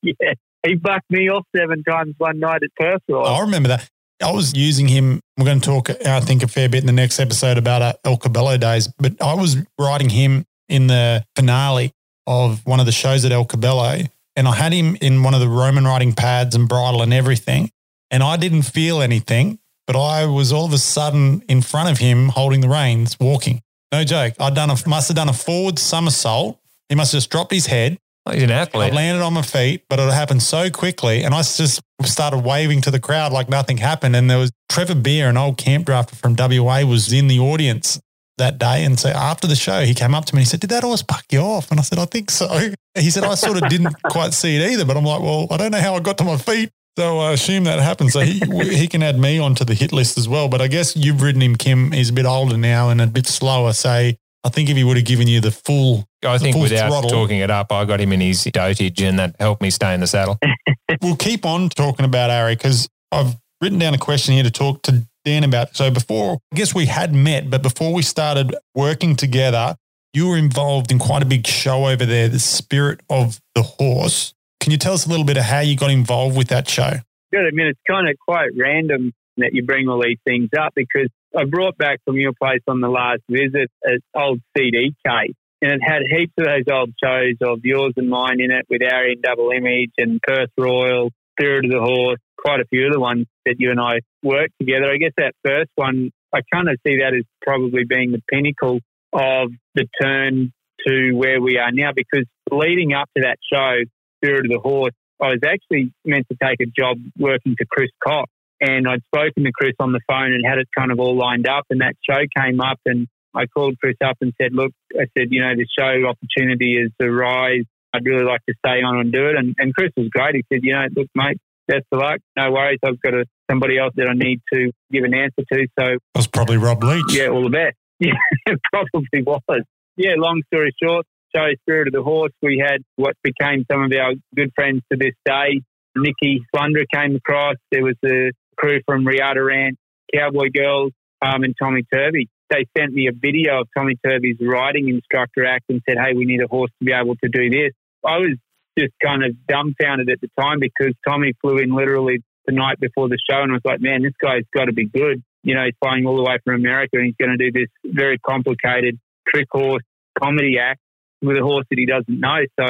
yeah. 0.03 0.33
He 0.63 0.75
bucked 0.75 1.09
me 1.09 1.29
off 1.29 1.45
seven 1.55 1.83
times 1.83 2.13
one 2.19 2.39
night 2.39 2.61
at 2.61 2.69
Perth. 2.77 3.01
I 3.11 3.41
remember 3.41 3.69
that. 3.69 3.89
I 4.21 4.31
was 4.31 4.55
using 4.55 4.87
him. 4.87 5.21
We're 5.37 5.45
going 5.45 5.61
to 5.61 5.65
talk, 5.65 5.89
I 6.05 6.19
think, 6.19 6.43
a 6.43 6.47
fair 6.47 6.67
bit 6.69 6.81
in 6.81 6.87
the 6.87 6.93
next 6.93 7.19
episode 7.19 7.57
about 7.57 7.81
uh, 7.81 7.93
El 8.03 8.17
Caballo 8.17 8.57
days, 8.57 8.87
but 8.97 9.21
I 9.21 9.33
was 9.33 9.57
riding 9.79 10.09
him 10.09 10.45
in 10.67 10.87
the 10.87 11.25
finale 11.35 11.93
of 12.27 12.65
one 12.65 12.79
of 12.79 12.85
the 12.85 12.91
shows 12.91 13.25
at 13.25 13.31
El 13.31 13.45
Caballo, 13.45 13.99
and 14.35 14.47
I 14.47 14.55
had 14.55 14.73
him 14.73 14.97
in 15.01 15.23
one 15.23 15.33
of 15.33 15.39
the 15.39 15.47
Roman 15.47 15.85
riding 15.85 16.13
pads 16.13 16.55
and 16.55 16.67
bridle 16.67 17.01
and 17.01 17.13
everything, 17.13 17.71
and 18.11 18.21
I 18.21 18.37
didn't 18.37 18.63
feel 18.63 19.01
anything, 19.01 19.59
but 19.87 19.95
I 19.95 20.25
was 20.25 20.51
all 20.51 20.65
of 20.65 20.73
a 20.73 20.77
sudden 20.77 21.41
in 21.47 21.61
front 21.61 21.89
of 21.89 21.97
him 21.97 22.29
holding 22.29 22.61
the 22.61 22.69
reins, 22.69 23.17
walking. 23.19 23.61
No 23.91 24.03
joke. 24.03 24.35
I'd 24.39 24.53
done 24.53 24.69
a 24.69 24.77
must 24.87 25.07
have 25.07 25.15
done 25.15 25.29
a 25.29 25.33
forward 25.33 25.79
somersault. 25.79 26.59
He 26.89 26.95
must 26.95 27.11
have 27.11 27.17
just 27.19 27.31
dropped 27.31 27.51
his 27.51 27.65
head 27.65 27.97
He's 28.33 28.43
an 28.43 28.51
athlete. 28.51 28.91
I 28.91 28.95
landed 28.95 29.23
on 29.23 29.33
my 29.33 29.41
feet, 29.41 29.85
but 29.89 29.99
it 29.99 30.11
happened 30.13 30.43
so 30.43 30.69
quickly. 30.69 31.23
And 31.23 31.33
I 31.33 31.41
just 31.41 31.81
started 32.03 32.39
waving 32.39 32.81
to 32.81 32.91
the 32.91 32.99
crowd 32.99 33.31
like 33.31 33.49
nothing 33.49 33.77
happened. 33.77 34.15
And 34.15 34.29
there 34.29 34.37
was 34.37 34.51
Trevor 34.69 34.95
Beer, 34.95 35.29
an 35.29 35.37
old 35.37 35.57
camp 35.57 35.87
drafter 35.87 36.15
from 36.15 36.35
WA, 36.37 36.83
was 36.83 37.11
in 37.11 37.27
the 37.27 37.39
audience 37.39 37.99
that 38.37 38.57
day. 38.57 38.83
And 38.83 38.99
so 38.99 39.09
after 39.09 39.47
the 39.47 39.55
show, 39.55 39.81
he 39.81 39.93
came 39.93 40.15
up 40.15 40.25
to 40.25 40.35
me 40.35 40.39
and 40.39 40.47
he 40.47 40.49
said, 40.49 40.59
Did 40.59 40.71
that 40.71 40.83
horse 40.83 41.03
buck 41.03 41.25
you 41.31 41.39
off? 41.39 41.69
And 41.71 41.79
I 41.79 41.83
said, 41.83 41.99
I 41.99 42.05
think 42.05 42.31
so. 42.31 42.47
He 42.97 43.11
said, 43.11 43.23
I 43.23 43.35
sort 43.35 43.61
of 43.61 43.69
didn't 43.69 43.95
quite 44.03 44.33
see 44.33 44.57
it 44.57 44.71
either. 44.71 44.83
But 44.83 44.97
I'm 44.97 45.05
like, 45.05 45.21
Well, 45.21 45.47
I 45.51 45.57
don't 45.57 45.71
know 45.71 45.79
how 45.79 45.95
I 45.95 45.99
got 45.99 46.17
to 46.17 46.23
my 46.23 46.37
feet. 46.37 46.71
So 46.97 47.19
I 47.19 47.31
assume 47.31 47.63
that 47.63 47.79
happened. 47.79 48.11
So 48.11 48.19
he 48.19 48.41
he 48.75 48.87
can 48.87 49.03
add 49.03 49.17
me 49.17 49.39
onto 49.39 49.63
the 49.63 49.73
hit 49.73 49.93
list 49.93 50.17
as 50.17 50.27
well. 50.27 50.49
But 50.49 50.59
I 50.59 50.67
guess 50.67 50.97
you've 50.97 51.21
ridden 51.21 51.41
him, 51.41 51.55
Kim. 51.55 51.91
He's 51.91 52.09
a 52.09 52.13
bit 52.13 52.25
older 52.25 52.57
now 52.57 52.89
and 52.89 52.99
a 52.99 53.07
bit 53.07 53.25
slower. 53.25 53.71
So 53.71 54.11
I 54.43 54.49
think 54.49 54.69
if 54.69 54.77
he 54.77 54.83
would 54.83 54.97
have 54.97 55.05
given 55.05 55.27
you 55.27 55.41
the 55.41 55.51
full, 55.51 56.07
I 56.25 56.37
think 56.37 56.53
full 56.53 56.63
without 56.63 56.89
throttle- 56.89 57.09
talking 57.09 57.39
it 57.39 57.51
up, 57.51 57.71
I 57.71 57.85
got 57.85 57.99
him 57.99 58.13
in 58.13 58.21
his 58.21 58.43
dotage 58.43 59.01
and 59.01 59.19
that 59.19 59.35
helped 59.39 59.61
me 59.61 59.69
stay 59.69 59.93
in 59.93 59.99
the 59.99 60.07
saddle. 60.07 60.37
we'll 61.01 61.17
keep 61.17 61.45
on 61.45 61.69
talking 61.69 62.05
about 62.05 62.29
Ari 62.29 62.55
because 62.55 62.87
I've 63.11 63.35
written 63.61 63.79
down 63.79 63.93
a 63.93 63.97
question 63.97 64.33
here 64.33 64.43
to 64.43 64.51
talk 64.51 64.81
to 64.83 65.03
Dan 65.25 65.43
about. 65.43 65.75
So 65.75 65.91
before, 65.91 66.37
I 66.53 66.55
guess 66.55 66.73
we 66.73 66.85
had 66.85 67.13
met, 67.13 67.49
but 67.49 67.61
before 67.61 67.93
we 67.93 68.01
started 68.01 68.55
working 68.73 69.15
together, 69.15 69.75
you 70.13 70.27
were 70.27 70.37
involved 70.37 70.91
in 70.91 70.99
quite 70.99 71.21
a 71.21 71.25
big 71.25 71.45
show 71.45 71.87
over 71.87 72.05
there, 72.05 72.29
the 72.29 72.39
Spirit 72.39 73.01
of 73.09 73.39
the 73.55 73.61
Horse. 73.61 74.33
Can 74.59 74.71
you 74.71 74.77
tell 74.77 74.93
us 74.93 75.05
a 75.05 75.09
little 75.09 75.25
bit 75.25 75.37
of 75.37 75.43
how 75.43 75.59
you 75.59 75.75
got 75.75 75.91
involved 75.91 76.35
with 76.37 76.47
that 76.47 76.67
show? 76.67 76.93
Good. 77.31 77.45
I 77.45 77.51
mean, 77.51 77.67
it's 77.67 77.79
kind 77.87 78.09
of 78.09 78.15
quite 78.17 78.49
random 78.57 79.13
that 79.39 79.53
you 79.53 79.63
bring 79.63 79.87
all 79.87 80.01
these 80.01 80.19
things 80.25 80.49
up 80.59 80.73
because 80.75 81.09
I 81.35 81.45
brought 81.45 81.77
back 81.77 81.99
from 82.05 82.17
your 82.17 82.33
place 82.33 82.61
on 82.67 82.81
the 82.81 82.89
last 82.89 83.21
visit 83.29 83.69
an 83.83 83.99
old 84.15 84.41
CD 84.57 84.95
case. 85.05 85.35
And 85.61 85.73
it 85.73 85.81
had 85.83 86.03
heaps 86.09 86.33
of 86.37 86.45
those 86.45 86.73
old 86.73 86.93
shows 87.03 87.35
of 87.41 87.59
yours 87.63 87.93
and 87.97 88.09
mine 88.09 88.39
in 88.39 88.51
it 88.51 88.65
with 88.69 88.81
Ari 88.81 89.13
and 89.13 89.21
Double 89.21 89.51
Image 89.51 89.91
and 89.97 90.21
Perth 90.21 90.49
Royal, 90.57 91.11
Spirit 91.37 91.65
of 91.65 91.71
the 91.71 91.81
Horse, 91.81 92.19
quite 92.37 92.61
a 92.61 92.65
few 92.69 92.87
of 92.87 92.93
the 92.93 92.99
ones 92.99 93.25
that 93.45 93.55
you 93.59 93.71
and 93.71 93.79
I 93.79 93.99
worked 94.23 94.53
together. 94.59 94.89
I 94.89 94.97
guess 94.97 95.11
that 95.17 95.33
first 95.43 95.69
one, 95.75 96.11
I 96.33 96.39
kind 96.53 96.69
of 96.69 96.77
see 96.85 96.99
that 96.99 97.13
as 97.13 97.25
probably 97.41 97.83
being 97.83 98.11
the 98.11 98.21
pinnacle 98.31 98.79
of 99.11 99.51
the 99.75 99.87
turn 100.01 100.53
to 100.87 101.11
where 101.13 101.41
we 101.41 101.57
are 101.57 101.71
now 101.73 101.91
because 101.93 102.25
leading 102.51 102.93
up 102.93 103.09
to 103.17 103.23
that 103.23 103.37
show, 103.51 103.83
Spirit 104.23 104.45
of 104.45 104.51
the 104.51 104.59
Horse, 104.59 104.93
I 105.21 105.27
was 105.27 105.39
actually 105.45 105.93
meant 106.05 106.27
to 106.31 106.37
take 106.41 106.61
a 106.61 106.65
job 106.65 106.97
working 107.17 107.55
for 107.57 107.65
Chris 107.69 107.89
Cox. 108.01 108.31
And 108.61 108.87
I'd 108.87 109.01
spoken 109.13 109.43
to 109.45 109.51
Chris 109.53 109.73
on 109.79 109.93
the 109.93 110.01
phone 110.07 110.33
and 110.33 110.43
had 110.45 110.57
it 110.57 110.67
kind 110.77 110.91
of 110.91 110.99
all 110.99 111.15
lined 111.15 111.47
up. 111.47 111.65
And 111.69 111.81
that 111.81 111.95
show 112.07 112.19
came 112.37 112.59
up, 112.59 112.79
and 112.85 113.07
I 113.33 113.45
called 113.45 113.77
Chris 113.81 113.95
up 114.03 114.17
and 114.21 114.33
said, 114.41 114.53
Look, 114.53 114.71
I 114.95 115.05
said, 115.17 115.27
you 115.31 115.41
know, 115.41 115.53
the 115.55 115.67
show 115.77 116.07
opportunity 116.07 116.75
is 116.77 116.91
a 117.01 117.09
rise. 117.09 117.63
I'd 117.93 118.05
really 118.05 118.25
like 118.25 118.41
to 118.47 118.55
stay 118.65 118.81
on 118.83 118.99
and 118.99 119.11
do 119.11 119.27
it. 119.27 119.35
And, 119.35 119.55
and 119.57 119.73
Chris 119.73 119.91
was 119.97 120.09
great. 120.09 120.35
He 120.35 120.43
said, 120.51 120.61
You 120.63 120.73
know, 120.73 120.85
look, 120.95 121.07
mate, 121.15 121.37
best 121.67 121.85
of 121.91 121.99
luck. 121.99 122.19
No 122.37 122.51
worries. 122.51 122.79
I've 122.85 122.99
got 123.01 123.13
a, 123.13 123.25
somebody 123.49 123.77
else 123.77 123.93
that 123.95 124.07
I 124.07 124.13
need 124.13 124.41
to 124.53 124.71
give 124.91 125.03
an 125.03 125.13
answer 125.13 125.43
to. 125.53 125.67
So, 125.79 125.85
That 125.85 125.99
was 126.15 126.27
probably 126.27 126.57
Rob 126.57 126.83
Leach. 126.83 127.05
yeah, 127.15 127.27
all 127.27 127.43
the 127.43 127.49
best. 127.49 127.75
Yeah, 128.01 128.13
it 128.45 128.59
probably 128.71 129.23
was. 129.23 129.63
Yeah, 129.97 130.11
long 130.15 130.41
story 130.47 130.73
short, 130.81 131.05
show 131.35 131.47
Spirit 131.63 131.89
of 131.89 131.93
the 131.93 132.01
Horse, 132.01 132.31
we 132.41 132.63
had 132.65 132.81
what 132.95 133.15
became 133.21 133.65
some 133.69 133.83
of 133.83 133.91
our 133.91 134.13
good 134.33 134.51
friends 134.55 134.83
to 134.89 134.97
this 134.97 135.11
day. 135.25 135.61
Nikki 135.97 136.39
Flundra 136.55 136.85
came 136.93 137.17
across. 137.17 137.55
There 137.73 137.83
was 137.83 137.95
a 138.05 138.31
crew 138.59 138.79
from 138.85 139.07
Riata 139.07 139.43
Ranch, 139.43 139.77
Cowboy 140.13 140.49
Girls, 140.53 140.91
um, 141.21 141.43
and 141.43 141.55
Tommy 141.61 141.83
Turvey. 141.91 142.29
They 142.49 142.65
sent 142.77 142.93
me 142.93 143.07
a 143.07 143.11
video 143.13 143.61
of 143.61 143.67
Tommy 143.77 143.95
Turvey's 144.03 144.37
riding 144.41 144.89
instructor 144.89 145.45
act 145.45 145.65
and 145.69 145.81
said, 145.87 145.97
hey, 145.97 146.15
we 146.15 146.25
need 146.25 146.41
a 146.41 146.47
horse 146.47 146.71
to 146.79 146.85
be 146.85 146.91
able 146.91 147.15
to 147.15 147.29
do 147.29 147.49
this. 147.49 147.73
I 148.05 148.17
was 148.17 148.37
just 148.77 148.93
kind 149.03 149.23
of 149.23 149.35
dumbfounded 149.47 150.09
at 150.09 150.21
the 150.21 150.29
time 150.39 150.59
because 150.59 150.93
Tommy 151.07 151.33
flew 151.41 151.57
in 151.57 151.71
literally 151.71 152.23
the 152.45 152.53
night 152.53 152.79
before 152.79 153.09
the 153.09 153.17
show 153.29 153.41
and 153.41 153.51
I 153.51 153.55
was 153.55 153.61
like, 153.65 153.81
man, 153.81 154.01
this 154.01 154.13
guy's 154.21 154.45
got 154.55 154.65
to 154.65 154.73
be 154.73 154.85
good. 154.85 155.21
You 155.43 155.55
know, 155.55 155.65
he's 155.65 155.75
flying 155.83 156.05
all 156.05 156.17
the 156.17 156.23
way 156.23 156.37
from 156.43 156.55
America 156.55 156.97
and 156.97 157.05
he's 157.05 157.15
going 157.19 157.37
to 157.37 157.51
do 157.51 157.51
this 157.51 157.69
very 157.85 158.17
complicated 158.17 158.99
trick 159.27 159.47
horse 159.51 159.83
comedy 160.19 160.57
act 160.59 160.79
with 161.21 161.37
a 161.37 161.43
horse 161.43 161.65
that 161.69 161.77
he 161.77 161.85
doesn't 161.85 162.19
know. 162.19 162.39
So 162.59 162.65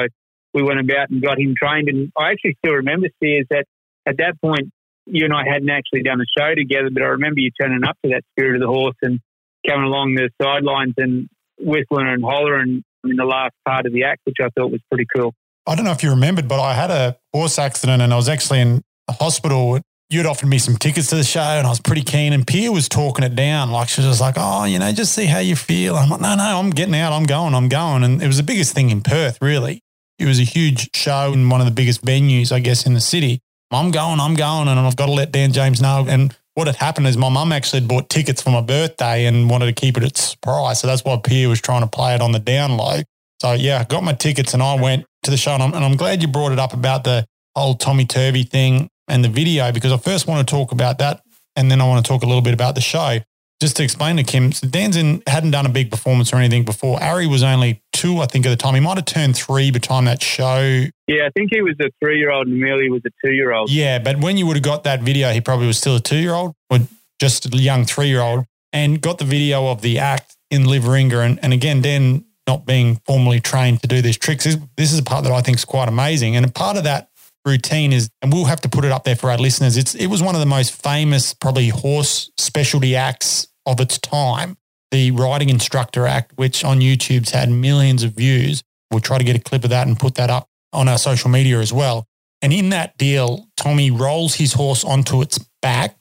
we 0.52 0.62
went 0.62 0.80
about 0.80 1.10
and 1.10 1.22
got 1.22 1.38
him 1.38 1.54
trained. 1.56 1.88
And 1.88 2.12
I 2.18 2.32
actually 2.32 2.56
still 2.58 2.74
remember, 2.74 3.08
Sears, 3.22 3.46
that 3.50 3.64
at 4.06 4.18
that 4.18 4.40
point, 4.42 4.70
you 5.10 5.24
and 5.24 5.34
I 5.34 5.44
hadn't 5.46 5.70
actually 5.70 6.02
done 6.02 6.20
a 6.20 6.24
show 6.38 6.54
together, 6.54 6.88
but 6.92 7.02
I 7.02 7.06
remember 7.06 7.40
you 7.40 7.50
turning 7.60 7.84
up 7.84 7.96
to 8.04 8.10
that 8.10 8.22
Spirit 8.32 8.56
of 8.56 8.60
the 8.60 8.72
Horse 8.72 8.96
and 9.02 9.20
coming 9.66 9.84
along 9.84 10.14
the 10.14 10.30
sidelines 10.40 10.94
and 10.96 11.28
whistling 11.58 12.08
and 12.08 12.22
hollering 12.24 12.82
in 13.04 13.16
the 13.16 13.24
last 13.24 13.54
part 13.66 13.86
of 13.86 13.92
the 13.92 14.04
act, 14.04 14.20
which 14.24 14.36
I 14.40 14.48
thought 14.56 14.70
was 14.70 14.80
pretty 14.90 15.06
cool. 15.14 15.34
I 15.66 15.74
don't 15.74 15.84
know 15.84 15.92
if 15.92 16.02
you 16.02 16.10
remembered, 16.10 16.48
but 16.48 16.60
I 16.60 16.74
had 16.74 16.90
a 16.90 17.16
horse 17.32 17.58
accident 17.58 18.02
and 18.02 18.12
I 18.12 18.16
was 18.16 18.28
actually 18.28 18.60
in 18.60 18.82
a 19.08 19.12
hospital. 19.12 19.78
You'd 20.08 20.26
offered 20.26 20.48
me 20.48 20.58
some 20.58 20.76
tickets 20.76 21.08
to 21.10 21.16
the 21.16 21.24
show 21.24 21.40
and 21.40 21.66
I 21.66 21.70
was 21.70 21.80
pretty 21.80 22.02
keen. 22.02 22.32
And 22.32 22.46
Pia 22.46 22.72
was 22.72 22.88
talking 22.88 23.24
it 23.24 23.36
down. 23.36 23.70
Like 23.70 23.88
she 23.88 24.00
was 24.00 24.08
just 24.08 24.20
like, 24.20 24.34
oh, 24.38 24.64
you 24.64 24.78
know, 24.78 24.90
just 24.92 25.14
see 25.14 25.26
how 25.26 25.38
you 25.38 25.54
feel. 25.54 25.96
I'm 25.96 26.08
like, 26.08 26.20
no, 26.20 26.34
no, 26.34 26.58
I'm 26.58 26.70
getting 26.70 26.94
out. 26.94 27.12
I'm 27.12 27.24
going. 27.24 27.54
I'm 27.54 27.68
going. 27.68 28.02
And 28.02 28.22
it 28.22 28.26
was 28.26 28.38
the 28.38 28.42
biggest 28.42 28.74
thing 28.74 28.90
in 28.90 29.02
Perth, 29.02 29.38
really. 29.40 29.82
It 30.18 30.26
was 30.26 30.40
a 30.40 30.44
huge 30.44 30.90
show 30.94 31.32
in 31.32 31.48
one 31.48 31.60
of 31.60 31.66
the 31.66 31.72
biggest 31.72 32.04
venues, 32.04 32.52
I 32.52 32.60
guess, 32.60 32.86
in 32.86 32.94
the 32.94 33.00
city. 33.00 33.40
I'm 33.70 33.90
going, 33.90 34.20
I'm 34.20 34.34
going. 34.34 34.68
And 34.68 34.80
I've 34.80 34.96
got 34.96 35.06
to 35.06 35.12
let 35.12 35.32
Dan 35.32 35.52
James 35.52 35.80
know. 35.80 36.04
And 36.08 36.36
what 36.54 36.66
had 36.66 36.76
happened 36.76 37.06
is 37.06 37.16
my 37.16 37.28
mum 37.28 37.52
actually 37.52 37.82
bought 37.82 38.08
tickets 38.08 38.42
for 38.42 38.50
my 38.50 38.60
birthday 38.60 39.26
and 39.26 39.48
wanted 39.48 39.66
to 39.66 39.72
keep 39.72 39.96
it 39.96 40.02
at 40.02 40.16
surprise. 40.16 40.80
So 40.80 40.86
that's 40.86 41.04
why 41.04 41.18
Pia 41.22 41.48
was 41.48 41.60
trying 41.60 41.82
to 41.82 41.86
play 41.86 42.14
it 42.14 42.20
on 42.20 42.32
the 42.32 42.40
down 42.40 42.76
low. 42.76 43.00
So 43.40 43.52
yeah, 43.52 43.80
I 43.80 43.84
got 43.84 44.02
my 44.02 44.12
tickets 44.12 44.54
and 44.54 44.62
I 44.62 44.74
went 44.80 45.06
to 45.22 45.30
the 45.30 45.36
show. 45.36 45.52
And 45.52 45.62
I'm, 45.62 45.74
and 45.74 45.84
I'm 45.84 45.96
glad 45.96 46.20
you 46.20 46.28
brought 46.28 46.52
it 46.52 46.58
up 46.58 46.72
about 46.72 47.04
the 47.04 47.26
whole 47.54 47.74
Tommy 47.74 48.04
Turvey 48.04 48.42
thing 48.42 48.88
and 49.08 49.24
the 49.24 49.28
video 49.28 49.72
because 49.72 49.92
I 49.92 49.96
first 49.96 50.26
want 50.26 50.46
to 50.46 50.50
talk 50.50 50.72
about 50.72 50.98
that 50.98 51.22
and 51.56 51.70
then 51.70 51.80
I 51.80 51.86
want 51.86 52.04
to 52.04 52.08
talk 52.08 52.22
a 52.22 52.26
little 52.26 52.42
bit 52.42 52.54
about 52.54 52.74
the 52.74 52.80
show. 52.80 53.18
Just 53.60 53.76
to 53.76 53.82
explain 53.82 54.16
to 54.16 54.22
Kim, 54.22 54.52
so 54.52 54.66
Danzin 54.66 55.22
hadn't 55.28 55.50
done 55.50 55.66
a 55.66 55.68
big 55.68 55.90
performance 55.90 56.32
or 56.32 56.36
anything 56.36 56.64
before. 56.64 57.02
Ari 57.02 57.26
was 57.26 57.42
only 57.42 57.82
two, 57.92 58.20
I 58.20 58.26
think, 58.26 58.46
at 58.46 58.48
the 58.48 58.56
time. 58.56 58.74
He 58.74 58.80
might 58.80 58.96
have 58.96 59.04
turned 59.04 59.36
three 59.36 59.70
by 59.70 59.78
the 59.78 59.86
time 59.86 60.06
that 60.06 60.22
show. 60.22 60.86
Yeah, 61.06 61.26
I 61.26 61.30
think 61.36 61.50
he 61.52 61.60
was 61.60 61.74
a 61.80 61.90
three 62.00 62.18
year 62.18 62.30
old 62.30 62.46
and 62.46 62.56
Amelia 62.56 62.90
was 62.90 63.02
a 63.06 63.10
two 63.22 63.32
year 63.32 63.52
old. 63.52 63.70
Yeah, 63.70 63.98
but 63.98 64.18
when 64.18 64.38
you 64.38 64.46
would 64.46 64.56
have 64.56 64.62
got 64.62 64.84
that 64.84 65.02
video, 65.02 65.30
he 65.32 65.42
probably 65.42 65.66
was 65.66 65.76
still 65.76 65.96
a 65.96 66.00
two 66.00 66.16
year 66.16 66.32
old 66.32 66.54
or 66.70 66.78
just 67.20 67.52
a 67.52 67.56
young 67.56 67.84
three 67.84 68.08
year 68.08 68.22
old 68.22 68.46
and 68.72 69.00
got 69.02 69.18
the 69.18 69.24
video 69.26 69.66
of 69.66 69.82
the 69.82 69.98
act 69.98 70.36
in 70.50 70.62
Liveringa. 70.62 71.24
And, 71.24 71.38
and 71.42 71.52
again, 71.52 71.82
Dan 71.82 72.24
not 72.46 72.64
being 72.64 72.96
formally 73.06 73.40
trained 73.40 73.82
to 73.82 73.88
do 73.88 74.00
these 74.00 74.16
tricks, 74.16 74.44
this, 74.44 74.56
this 74.76 74.92
is 74.92 74.98
a 74.98 75.02
part 75.02 75.24
that 75.24 75.32
I 75.32 75.42
think 75.42 75.58
is 75.58 75.66
quite 75.66 75.88
amazing. 75.88 76.34
And 76.34 76.46
a 76.46 76.50
part 76.50 76.78
of 76.78 76.84
that 76.84 77.10
routine 77.44 77.92
is, 77.92 78.08
and 78.22 78.32
we'll 78.32 78.46
have 78.46 78.60
to 78.62 78.68
put 78.68 78.84
it 78.84 78.92
up 78.92 79.04
there 79.04 79.16
for 79.16 79.30
our 79.30 79.38
listeners. 79.38 79.76
It's 79.76 79.94
it 79.94 80.06
was 80.06 80.22
one 80.22 80.34
of 80.34 80.40
the 80.40 80.46
most 80.46 80.72
famous, 80.82 81.34
probably 81.34 81.68
horse 81.68 82.30
specialty 82.38 82.96
acts 82.96 83.48
of 83.66 83.80
its 83.80 83.98
time. 83.98 84.56
The 84.90 85.10
riding 85.12 85.48
instructor 85.48 86.06
act, 86.06 86.32
which 86.36 86.64
on 86.64 86.80
YouTube's 86.80 87.30
had 87.30 87.48
millions 87.48 88.02
of 88.02 88.12
views. 88.12 88.62
We'll 88.90 89.00
try 89.00 89.18
to 89.18 89.24
get 89.24 89.36
a 89.36 89.40
clip 89.40 89.64
of 89.64 89.70
that 89.70 89.86
and 89.86 89.98
put 89.98 90.16
that 90.16 90.30
up 90.30 90.48
on 90.72 90.88
our 90.88 90.98
social 90.98 91.30
media 91.30 91.58
as 91.60 91.72
well. 91.72 92.06
And 92.42 92.52
in 92.52 92.70
that 92.70 92.96
deal, 92.96 93.46
Tommy 93.56 93.90
rolls 93.90 94.34
his 94.34 94.54
horse 94.54 94.84
onto 94.84 95.20
its 95.20 95.38
back 95.62 95.96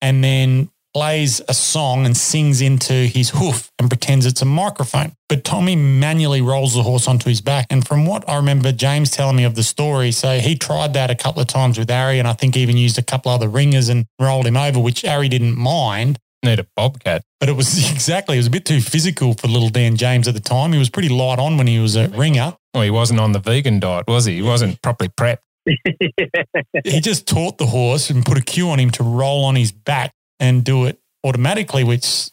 and 0.00 0.22
then 0.22 0.70
plays 0.94 1.42
a 1.46 1.52
song 1.52 2.06
and 2.06 2.16
sings 2.16 2.62
into 2.62 2.94
his 2.94 3.28
hoof 3.28 3.70
and 3.78 3.90
pretends 3.90 4.24
it's 4.24 4.40
a 4.40 4.46
microphone. 4.46 5.12
But 5.28 5.44
Tommy 5.44 5.76
manually 5.76 6.40
rolls 6.40 6.74
the 6.74 6.82
horse 6.82 7.06
onto 7.06 7.28
his 7.28 7.42
back. 7.42 7.66
And 7.68 7.86
from 7.86 8.06
what 8.06 8.26
I 8.26 8.36
remember 8.36 8.72
James 8.72 9.10
telling 9.10 9.36
me 9.36 9.44
of 9.44 9.56
the 9.56 9.62
story, 9.62 10.10
so 10.10 10.38
he 10.38 10.56
tried 10.56 10.94
that 10.94 11.10
a 11.10 11.14
couple 11.14 11.42
of 11.42 11.48
times 11.48 11.76
with 11.76 11.90
Ari 11.90 12.18
and 12.18 12.26
I 12.26 12.32
think 12.32 12.56
even 12.56 12.78
used 12.78 12.96
a 12.96 13.02
couple 13.02 13.30
other 13.30 13.48
ringers 13.48 13.90
and 13.90 14.06
rolled 14.18 14.46
him 14.46 14.56
over, 14.56 14.80
which 14.80 15.04
Ari 15.04 15.28
didn't 15.28 15.54
mind. 15.54 16.18
Need 16.46 16.60
a 16.60 16.66
bobcat. 16.76 17.24
But 17.40 17.48
it 17.48 17.56
was 17.56 17.90
exactly, 17.92 18.36
it 18.36 18.38
was 18.38 18.46
a 18.46 18.50
bit 18.50 18.64
too 18.64 18.80
physical 18.80 19.34
for 19.34 19.48
little 19.48 19.68
Dan 19.68 19.96
James 19.96 20.28
at 20.28 20.34
the 20.34 20.40
time. 20.40 20.72
He 20.72 20.78
was 20.78 20.88
pretty 20.88 21.08
light 21.08 21.40
on 21.40 21.56
when 21.58 21.66
he 21.66 21.80
was 21.80 21.96
a 21.96 22.08
ringer. 22.08 22.56
Well, 22.72 22.84
he 22.84 22.90
wasn't 22.90 23.20
on 23.20 23.32
the 23.32 23.40
vegan 23.40 23.80
diet, 23.80 24.06
was 24.06 24.26
he? 24.26 24.36
He 24.36 24.42
wasn't 24.42 24.80
properly 24.80 25.08
prepped. 25.08 25.38
he 26.84 27.00
just 27.00 27.26
taught 27.26 27.58
the 27.58 27.66
horse 27.66 28.10
and 28.10 28.24
put 28.24 28.38
a 28.38 28.40
cue 28.40 28.68
on 28.68 28.78
him 28.78 28.90
to 28.92 29.02
roll 29.02 29.44
on 29.44 29.56
his 29.56 29.72
back 29.72 30.12
and 30.38 30.62
do 30.62 30.84
it 30.84 31.00
automatically, 31.24 31.82
which 31.82 32.30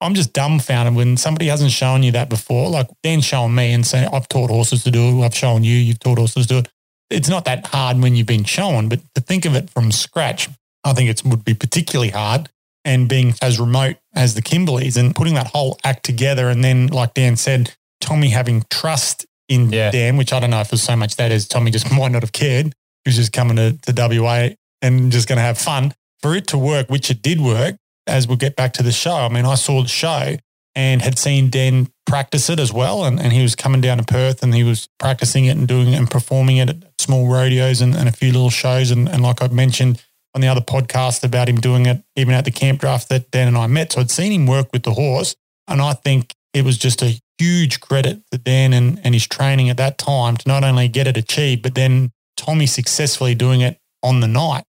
I'm 0.00 0.14
just 0.14 0.32
dumbfounded 0.32 0.94
when 0.94 1.16
somebody 1.16 1.46
hasn't 1.46 1.72
shown 1.72 2.02
you 2.02 2.12
that 2.12 2.28
before. 2.28 2.68
Like 2.70 2.88
Dan's 3.02 3.24
showing 3.24 3.54
me 3.54 3.72
and 3.72 3.84
saying, 3.84 4.08
I've 4.12 4.28
taught 4.28 4.50
horses 4.50 4.84
to 4.84 4.92
do 4.92 5.20
it. 5.20 5.24
I've 5.24 5.34
shown 5.34 5.64
you, 5.64 5.74
you've 5.74 5.98
taught 5.98 6.18
horses 6.18 6.46
to 6.46 6.54
do 6.54 6.58
it. 6.58 6.68
It's 7.10 7.28
not 7.28 7.44
that 7.46 7.66
hard 7.66 8.00
when 8.00 8.14
you've 8.14 8.26
been 8.26 8.44
shown, 8.44 8.88
but 8.88 9.00
to 9.14 9.20
think 9.20 9.44
of 9.44 9.56
it 9.56 9.70
from 9.70 9.90
scratch, 9.90 10.48
I 10.84 10.92
think 10.92 11.10
it 11.10 11.24
would 11.24 11.44
be 11.44 11.54
particularly 11.54 12.10
hard. 12.10 12.48
And 12.86 13.08
being 13.08 13.34
as 13.42 13.58
remote 13.58 13.96
as 14.14 14.34
the 14.34 14.42
Kimberleys 14.42 14.96
and 14.96 15.14
putting 15.14 15.34
that 15.34 15.48
whole 15.48 15.76
act 15.82 16.04
together. 16.04 16.48
And 16.48 16.62
then, 16.62 16.86
like 16.86 17.14
Dan 17.14 17.36
said, 17.36 17.74
Tommy 18.00 18.28
having 18.28 18.64
trust 18.70 19.26
in 19.48 19.70
yeah. 19.70 19.90
Dan, 19.90 20.16
which 20.16 20.32
I 20.32 20.38
don't 20.38 20.50
know 20.50 20.60
if 20.60 20.68
it 20.68 20.72
was 20.72 20.84
so 20.84 20.94
much 20.94 21.16
that 21.16 21.32
as 21.32 21.48
Tommy 21.48 21.72
just 21.72 21.90
might 21.96 22.12
not 22.12 22.22
have 22.22 22.32
cared. 22.32 22.66
He 23.04 23.08
was 23.08 23.16
just 23.16 23.32
coming 23.32 23.56
to, 23.56 23.76
to 23.92 24.20
WA 24.20 24.50
and 24.82 25.10
just 25.10 25.28
going 25.28 25.36
to 25.36 25.42
have 25.42 25.58
fun. 25.58 25.94
For 26.22 26.34
it 26.34 26.46
to 26.48 26.58
work, 26.58 26.88
which 26.88 27.10
it 27.10 27.22
did 27.22 27.40
work, 27.40 27.76
as 28.06 28.28
we'll 28.28 28.36
get 28.36 28.56
back 28.56 28.72
to 28.74 28.82
the 28.82 28.92
show, 28.92 29.14
I 29.14 29.28
mean, 29.28 29.44
I 29.44 29.56
saw 29.56 29.82
the 29.82 29.88
show 29.88 30.36
and 30.76 31.02
had 31.02 31.18
seen 31.18 31.50
Dan 31.50 31.88
practice 32.06 32.48
it 32.50 32.60
as 32.60 32.72
well. 32.72 33.04
And, 33.04 33.18
and 33.18 33.32
he 33.32 33.42
was 33.42 33.56
coming 33.56 33.80
down 33.80 33.98
to 33.98 34.04
Perth 34.04 34.42
and 34.42 34.54
he 34.54 34.62
was 34.62 34.88
practicing 34.98 35.46
it 35.46 35.56
and 35.56 35.66
doing 35.66 35.92
it 35.92 35.96
and 35.96 36.10
performing 36.10 36.58
it 36.58 36.70
at 36.70 36.76
small 37.00 37.28
rodeos 37.28 37.80
and, 37.80 37.94
and 37.94 38.08
a 38.08 38.12
few 38.12 38.32
little 38.32 38.50
shows. 38.50 38.90
And, 38.90 39.08
and 39.08 39.22
like 39.22 39.42
I 39.42 39.48
mentioned 39.48 40.02
on 40.36 40.42
the 40.42 40.48
other 40.48 40.60
podcast 40.60 41.24
about 41.24 41.48
him 41.48 41.56
doing 41.56 41.86
it 41.86 42.04
even 42.14 42.34
at 42.34 42.44
the 42.44 42.50
camp 42.50 42.78
draft 42.80 43.08
that 43.08 43.30
Dan 43.30 43.48
and 43.48 43.56
I 43.56 43.66
met. 43.66 43.92
So 43.92 44.02
I'd 44.02 44.10
seen 44.10 44.30
him 44.30 44.46
work 44.46 44.70
with 44.70 44.82
the 44.82 44.92
horse. 44.92 45.34
And 45.66 45.80
I 45.80 45.94
think 45.94 46.34
it 46.52 46.62
was 46.62 46.76
just 46.76 47.02
a 47.02 47.18
huge 47.38 47.80
credit 47.80 48.22
to 48.30 48.38
Dan 48.38 48.74
and, 48.74 49.00
and 49.02 49.14
his 49.14 49.26
training 49.26 49.70
at 49.70 49.78
that 49.78 49.96
time 49.96 50.36
to 50.36 50.46
not 50.46 50.62
only 50.62 50.88
get 50.88 51.06
it 51.06 51.16
achieved, 51.16 51.62
but 51.62 51.74
then 51.74 52.12
Tommy 52.36 52.66
successfully 52.66 53.34
doing 53.34 53.62
it 53.62 53.78
on 54.02 54.20
the 54.20 54.28
night. 54.28 54.64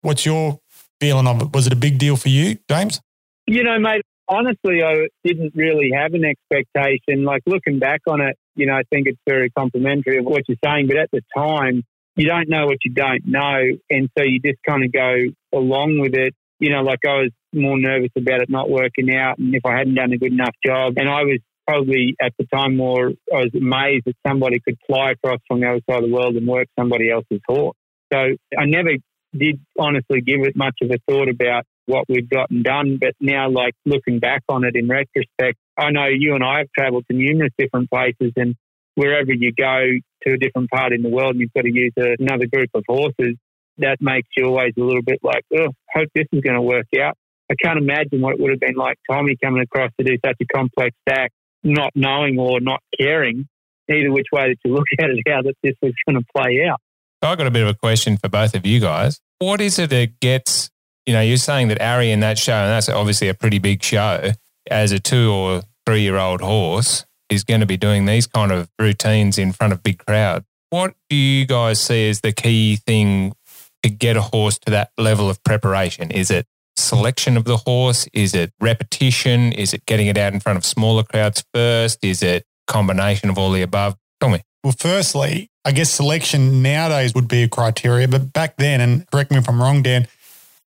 What's 0.00 0.26
your 0.26 0.58
feeling 1.00 1.28
of 1.28 1.40
it? 1.40 1.52
Was 1.52 1.68
it 1.68 1.72
a 1.72 1.76
big 1.76 1.98
deal 1.98 2.16
for 2.16 2.28
you, 2.28 2.58
James? 2.68 3.00
You 3.46 3.62
know, 3.62 3.78
mate, 3.78 4.02
honestly, 4.28 4.82
I 4.82 5.06
didn't 5.22 5.52
really 5.54 5.92
have 5.94 6.14
an 6.14 6.24
expectation. 6.24 7.24
Like 7.24 7.42
looking 7.46 7.78
back 7.78 8.00
on 8.08 8.20
it, 8.20 8.36
you 8.56 8.66
know, 8.66 8.74
I 8.74 8.82
think 8.90 9.06
it's 9.06 9.20
very 9.24 9.50
complimentary 9.50 10.18
of 10.18 10.24
what 10.24 10.42
you're 10.48 10.58
saying. 10.64 10.88
But 10.88 10.96
at 10.96 11.10
the 11.12 11.22
time, 11.32 11.84
you 12.16 12.26
don't 12.26 12.48
know 12.48 12.66
what 12.66 12.78
you 12.84 12.92
don't 12.92 13.26
know. 13.26 13.58
And 13.90 14.08
so 14.16 14.24
you 14.24 14.40
just 14.40 14.58
kind 14.68 14.84
of 14.84 14.92
go 14.92 15.14
along 15.52 15.98
with 15.98 16.14
it. 16.14 16.34
You 16.58 16.70
know, 16.70 16.82
like 16.82 17.00
I 17.06 17.14
was 17.14 17.30
more 17.52 17.78
nervous 17.78 18.10
about 18.16 18.40
it 18.40 18.50
not 18.50 18.70
working 18.70 19.14
out 19.14 19.38
and 19.38 19.54
if 19.54 19.64
I 19.66 19.76
hadn't 19.76 19.94
done 19.94 20.12
a 20.12 20.18
good 20.18 20.32
enough 20.32 20.54
job. 20.64 20.94
And 20.96 21.08
I 21.08 21.22
was 21.22 21.40
probably 21.66 22.14
at 22.20 22.32
the 22.38 22.46
time 22.46 22.76
more, 22.76 23.08
I 23.32 23.36
was 23.36 23.50
amazed 23.54 24.04
that 24.06 24.14
somebody 24.26 24.60
could 24.60 24.76
fly 24.86 25.12
across 25.12 25.40
from 25.48 25.60
the 25.60 25.68
other 25.68 25.80
side 25.88 26.02
of 26.02 26.08
the 26.08 26.14
world 26.14 26.36
and 26.36 26.46
work 26.46 26.68
somebody 26.78 27.10
else's 27.10 27.40
horse. 27.46 27.76
So 28.12 28.18
I 28.18 28.66
never 28.66 28.90
did 29.36 29.60
honestly 29.78 30.20
give 30.20 30.42
it 30.42 30.54
much 30.54 30.76
of 30.82 30.90
a 30.90 30.98
thought 31.08 31.28
about 31.28 31.64
what 31.86 32.04
we've 32.08 32.28
gotten 32.28 32.62
done. 32.62 32.98
But 33.00 33.14
now, 33.20 33.48
like 33.50 33.74
looking 33.86 34.18
back 34.18 34.42
on 34.48 34.64
it 34.64 34.76
in 34.76 34.88
retrospect, 34.88 35.58
I 35.76 35.90
know 35.90 36.06
you 36.06 36.34
and 36.34 36.44
I 36.44 36.58
have 36.58 36.68
traveled 36.76 37.06
to 37.10 37.16
numerous 37.16 37.52
different 37.58 37.90
places 37.90 38.32
and 38.36 38.54
wherever 38.94 39.32
you 39.32 39.52
go 39.52 39.80
to 40.26 40.34
a 40.34 40.38
different 40.38 40.70
part 40.70 40.92
in 40.92 41.02
the 41.02 41.08
world 41.08 41.32
and 41.32 41.40
you've 41.40 41.52
got 41.54 41.62
to 41.62 41.72
use 41.72 41.92
another 41.96 42.46
group 42.46 42.70
of 42.74 42.84
horses, 42.88 43.36
that 43.78 43.96
makes 44.00 44.28
you 44.36 44.46
always 44.46 44.72
a 44.78 44.82
little 44.82 45.02
bit 45.02 45.20
like, 45.22 45.44
oh, 45.56 45.68
hope 45.92 46.08
this 46.14 46.26
is 46.32 46.40
going 46.40 46.56
to 46.56 46.62
work 46.62 46.86
out. 47.00 47.16
I 47.50 47.54
can't 47.62 47.78
imagine 47.78 48.20
what 48.20 48.34
it 48.34 48.40
would 48.40 48.50
have 48.50 48.60
been 48.60 48.76
like 48.76 48.98
Tommy 49.10 49.36
coming 49.42 49.62
across 49.62 49.90
to 49.98 50.04
do 50.04 50.16
such 50.24 50.36
a 50.40 50.46
complex 50.46 50.96
stack 51.08 51.32
not 51.64 51.92
knowing 51.94 52.38
or 52.38 52.60
not 52.60 52.80
caring, 52.98 53.48
either 53.90 54.10
which 54.10 54.26
way 54.32 54.48
that 54.48 54.56
you 54.64 54.74
look 54.74 54.86
at 54.98 55.10
it, 55.10 55.18
how 55.28 55.42
that 55.42 55.54
this 55.62 55.74
was 55.80 55.92
going 56.06 56.20
to 56.20 56.26
play 56.34 56.64
out. 56.68 56.80
So 57.22 57.30
I've 57.30 57.38
got 57.38 57.46
a 57.46 57.50
bit 57.50 57.62
of 57.62 57.68
a 57.68 57.74
question 57.74 58.16
for 58.16 58.28
both 58.28 58.54
of 58.54 58.66
you 58.66 58.80
guys. 58.80 59.20
What 59.38 59.60
is 59.60 59.78
it 59.78 59.90
that 59.90 60.18
gets, 60.20 60.70
you 61.06 61.12
know, 61.12 61.20
you're 61.20 61.36
saying 61.36 61.68
that 61.68 61.80
Ari 61.80 62.10
in 62.10 62.20
that 62.20 62.38
show, 62.38 62.52
and 62.52 62.70
that's 62.70 62.88
obviously 62.88 63.28
a 63.28 63.34
pretty 63.34 63.58
big 63.58 63.82
show, 63.82 64.32
as 64.70 64.92
a 64.92 64.98
two 64.98 65.32
or 65.32 65.62
three 65.86 66.02
year 66.02 66.16
old 66.16 66.40
horse 66.40 67.04
is 67.32 67.44
going 67.44 67.60
to 67.60 67.66
be 67.66 67.76
doing 67.76 68.04
these 68.04 68.26
kind 68.26 68.52
of 68.52 68.68
routines 68.78 69.38
in 69.38 69.52
front 69.52 69.72
of 69.72 69.82
big 69.82 70.04
crowd. 70.04 70.44
What 70.70 70.94
do 71.08 71.16
you 71.16 71.46
guys 71.46 71.80
see 71.80 72.08
as 72.08 72.20
the 72.20 72.32
key 72.32 72.76
thing 72.76 73.34
to 73.82 73.90
get 73.90 74.16
a 74.16 74.22
horse 74.22 74.58
to 74.60 74.70
that 74.70 74.90
level 74.96 75.28
of 75.28 75.42
preparation? 75.44 76.10
Is 76.10 76.30
it 76.30 76.46
selection 76.76 77.36
of 77.36 77.44
the 77.44 77.58
horse? 77.58 78.06
Is 78.12 78.34
it 78.34 78.52
repetition? 78.60 79.52
Is 79.52 79.74
it 79.74 79.84
getting 79.86 80.06
it 80.06 80.16
out 80.16 80.32
in 80.32 80.40
front 80.40 80.56
of 80.56 80.64
smaller 80.64 81.02
crowds 81.02 81.44
first? 81.52 82.04
Is 82.04 82.22
it 82.22 82.44
combination 82.66 83.28
of 83.28 83.38
all 83.38 83.50
the 83.50 83.62
above? 83.62 83.96
Tell 84.20 84.30
me. 84.30 84.42
Well, 84.62 84.74
firstly, 84.78 85.50
I 85.64 85.72
guess 85.72 85.90
selection 85.90 86.62
nowadays 86.62 87.14
would 87.14 87.28
be 87.28 87.42
a 87.42 87.48
criteria, 87.48 88.06
but 88.08 88.32
back 88.32 88.56
then, 88.56 88.80
and 88.80 89.10
correct 89.10 89.30
me 89.30 89.38
if 89.38 89.48
I'm 89.48 89.60
wrong, 89.60 89.82
Dan, 89.82 90.06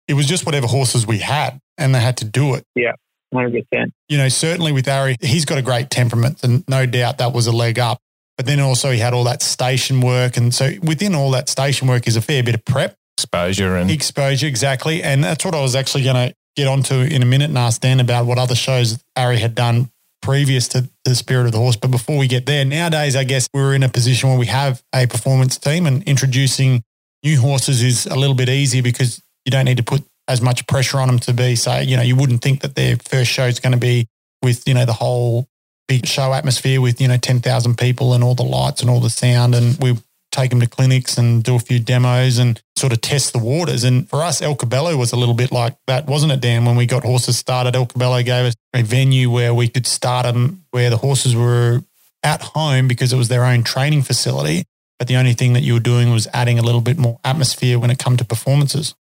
it 0.08 0.14
was 0.14 0.26
just 0.26 0.44
whatever 0.44 0.66
horses 0.66 1.06
we 1.06 1.18
had 1.18 1.60
and 1.78 1.94
they 1.94 2.00
had 2.00 2.16
to 2.18 2.24
do 2.24 2.54
it. 2.54 2.64
Yeah. 2.74 2.92
100%. 3.34 3.90
You 4.08 4.18
know, 4.18 4.28
certainly 4.28 4.72
with 4.72 4.88
Ari, 4.88 5.16
he's 5.20 5.44
got 5.44 5.58
a 5.58 5.62
great 5.62 5.90
temperament 5.90 6.42
and 6.42 6.64
no 6.68 6.86
doubt 6.86 7.18
that 7.18 7.32
was 7.32 7.46
a 7.46 7.52
leg 7.52 7.78
up. 7.78 7.98
But 8.36 8.46
then 8.46 8.60
also 8.60 8.90
he 8.90 8.98
had 8.98 9.14
all 9.14 9.24
that 9.24 9.42
station 9.42 10.00
work. 10.00 10.36
And 10.36 10.54
so 10.54 10.70
within 10.82 11.14
all 11.14 11.30
that 11.32 11.48
station 11.48 11.86
work 11.86 12.08
is 12.08 12.16
a 12.16 12.22
fair 12.22 12.42
bit 12.42 12.54
of 12.54 12.64
prep 12.64 12.96
exposure 13.16 13.76
and 13.76 13.90
exposure 13.90 14.46
exactly. 14.46 15.02
And 15.02 15.22
that's 15.22 15.44
what 15.44 15.54
I 15.54 15.60
was 15.60 15.76
actually 15.76 16.04
going 16.04 16.30
to 16.30 16.34
get 16.56 16.66
onto 16.66 16.94
in 16.94 17.22
a 17.22 17.26
minute 17.26 17.48
and 17.48 17.58
ask 17.58 17.80
Dan 17.80 18.00
about 18.00 18.26
what 18.26 18.38
other 18.38 18.54
shows 18.54 19.02
Ari 19.16 19.38
had 19.38 19.54
done 19.54 19.90
previous 20.20 20.68
to 20.68 20.88
the 21.04 21.14
Spirit 21.14 21.46
of 21.46 21.52
the 21.52 21.58
Horse. 21.58 21.76
But 21.76 21.90
before 21.90 22.18
we 22.18 22.26
get 22.26 22.46
there, 22.46 22.64
nowadays 22.64 23.14
I 23.14 23.24
guess 23.24 23.48
we're 23.52 23.74
in 23.74 23.82
a 23.82 23.88
position 23.88 24.30
where 24.30 24.38
we 24.38 24.46
have 24.46 24.82
a 24.94 25.06
performance 25.06 25.58
team 25.58 25.86
and 25.86 26.02
introducing 26.04 26.82
new 27.22 27.40
horses 27.40 27.82
is 27.82 28.06
a 28.06 28.16
little 28.16 28.34
bit 28.34 28.48
easier 28.48 28.82
because 28.82 29.20
you 29.44 29.50
don't 29.50 29.64
need 29.64 29.76
to 29.76 29.82
put 29.82 30.04
as 30.28 30.40
much 30.40 30.66
pressure 30.66 30.98
on 30.98 31.08
them 31.08 31.18
to 31.18 31.32
be 31.32 31.54
say 31.54 31.84
you 31.84 31.96
know 31.96 32.02
you 32.02 32.16
wouldn't 32.16 32.42
think 32.42 32.60
that 32.62 32.74
their 32.74 32.96
first 32.96 33.30
show 33.30 33.46
is 33.46 33.60
going 33.60 33.72
to 33.72 33.78
be 33.78 34.06
with 34.42 34.66
you 34.66 34.74
know 34.74 34.84
the 34.84 34.92
whole 34.92 35.48
big 35.86 36.06
show 36.06 36.32
atmosphere 36.32 36.80
with 36.80 37.00
you 37.00 37.08
know 37.08 37.16
10,000 37.16 37.76
people 37.76 38.14
and 38.14 38.24
all 38.24 38.34
the 38.34 38.42
lights 38.42 38.80
and 38.80 38.90
all 38.90 39.00
the 39.00 39.10
sound 39.10 39.54
and 39.54 39.76
we 39.78 39.94
take 40.34 40.50
them 40.50 40.60
to 40.60 40.66
clinics 40.66 41.16
and 41.16 41.44
do 41.44 41.54
a 41.54 41.58
few 41.58 41.78
demos 41.78 42.38
and 42.38 42.60
sort 42.76 42.92
of 42.92 43.00
test 43.00 43.32
the 43.32 43.38
waters. 43.38 43.84
And 43.84 44.08
for 44.08 44.22
us, 44.22 44.42
El 44.42 44.56
Caballo 44.56 44.96
was 44.96 45.12
a 45.12 45.16
little 45.16 45.34
bit 45.34 45.52
like 45.52 45.76
that, 45.86 46.06
wasn't 46.06 46.32
it, 46.32 46.40
Dan? 46.40 46.64
When 46.64 46.76
we 46.76 46.86
got 46.86 47.04
horses 47.04 47.38
started, 47.38 47.76
El 47.76 47.86
Caballo 47.86 48.20
gave 48.22 48.46
us 48.46 48.54
a 48.74 48.82
venue 48.82 49.30
where 49.30 49.54
we 49.54 49.68
could 49.68 49.86
start 49.86 50.26
them 50.26 50.64
where 50.72 50.90
the 50.90 50.96
horses 50.96 51.36
were 51.36 51.82
at 52.22 52.42
home 52.42 52.88
because 52.88 53.12
it 53.12 53.16
was 53.16 53.28
their 53.28 53.44
own 53.44 53.62
training 53.62 54.02
facility. 54.02 54.64
But 54.98 55.08
the 55.08 55.16
only 55.16 55.34
thing 55.34 55.52
that 55.52 55.62
you 55.62 55.74
were 55.74 55.80
doing 55.80 56.10
was 56.10 56.26
adding 56.32 56.58
a 56.58 56.62
little 56.62 56.80
bit 56.80 56.98
more 56.98 57.18
atmosphere 57.24 57.78
when 57.78 57.90
it 57.90 57.98
come 57.98 58.16
to 58.16 58.24
performances. 58.24 58.94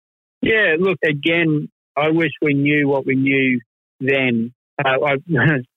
Yeah, 0.43 0.77
look, 0.79 0.99
again, 1.05 1.71
I 1.97 2.11
wish 2.11 2.33
we 2.41 2.55
knew 2.55 2.89
what 2.89 3.07
we 3.07 3.15
knew 3.15 3.61
then. 4.01 4.53
Uh, 4.83 5.05
I 5.05 5.15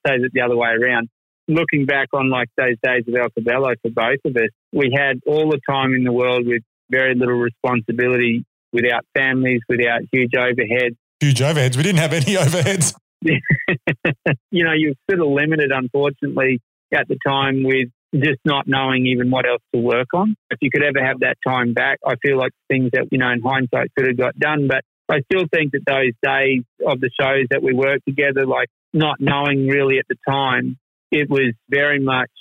say 0.07 0.15
it 0.15 0.31
the 0.33 0.41
other 0.41 0.57
way 0.57 0.69
around 0.69 1.09
looking 1.47 1.85
back 1.85 2.09
on 2.13 2.29
like 2.29 2.49
those 2.57 2.75
days 2.83 3.03
of 3.07 3.15
El 3.15 3.29
Caballo 3.29 3.73
for 3.81 3.91
both 3.91 4.19
of 4.25 4.35
us, 4.35 4.49
we 4.71 4.95
had 4.95 5.19
all 5.25 5.49
the 5.49 5.59
time 5.69 5.93
in 5.93 6.03
the 6.03 6.11
world 6.11 6.45
with 6.45 6.63
very 6.89 7.15
little 7.15 7.35
responsibility, 7.35 8.45
without 8.71 9.05
families, 9.15 9.61
without 9.69 10.01
huge 10.11 10.31
overheads. 10.31 10.95
Huge 11.19 11.39
overheads. 11.39 11.77
We 11.77 11.83
didn't 11.83 11.99
have 11.99 12.13
any 12.13 12.35
overheads. 12.35 12.93
you 13.21 14.63
know, 14.63 14.73
you're 14.75 14.93
sort 15.09 15.21
of 15.21 15.27
limited, 15.27 15.71
unfortunately, 15.73 16.61
at 16.93 17.07
the 17.07 17.17
time 17.25 17.63
with 17.63 17.89
just 18.21 18.39
not 18.45 18.67
knowing 18.67 19.07
even 19.07 19.29
what 19.29 19.47
else 19.47 19.61
to 19.73 19.81
work 19.81 20.07
on. 20.13 20.35
If 20.49 20.59
you 20.61 20.69
could 20.71 20.83
ever 20.83 21.05
have 21.05 21.19
that 21.19 21.37
time 21.45 21.73
back, 21.73 21.99
I 22.05 22.15
feel 22.15 22.37
like 22.37 22.51
things 22.67 22.91
that, 22.93 23.07
you 23.11 23.17
know, 23.17 23.29
in 23.29 23.41
hindsight 23.41 23.91
could 23.95 24.07
have 24.07 24.17
got 24.17 24.37
done. 24.37 24.67
But 24.67 24.83
I 25.09 25.21
still 25.31 25.45
think 25.51 25.73
that 25.73 25.81
those 25.85 26.13
days 26.23 26.63
of 26.85 26.99
the 26.99 27.09
shows 27.19 27.47
that 27.51 27.61
we 27.61 27.73
worked 27.73 28.05
together, 28.05 28.45
like 28.45 28.69
not 28.93 29.17
knowing 29.19 29.67
really 29.67 29.99
at 29.99 30.05
the 30.07 30.15
time 30.27 30.77
it 31.11 31.29
was 31.29 31.53
very 31.69 31.99
much 31.99 32.31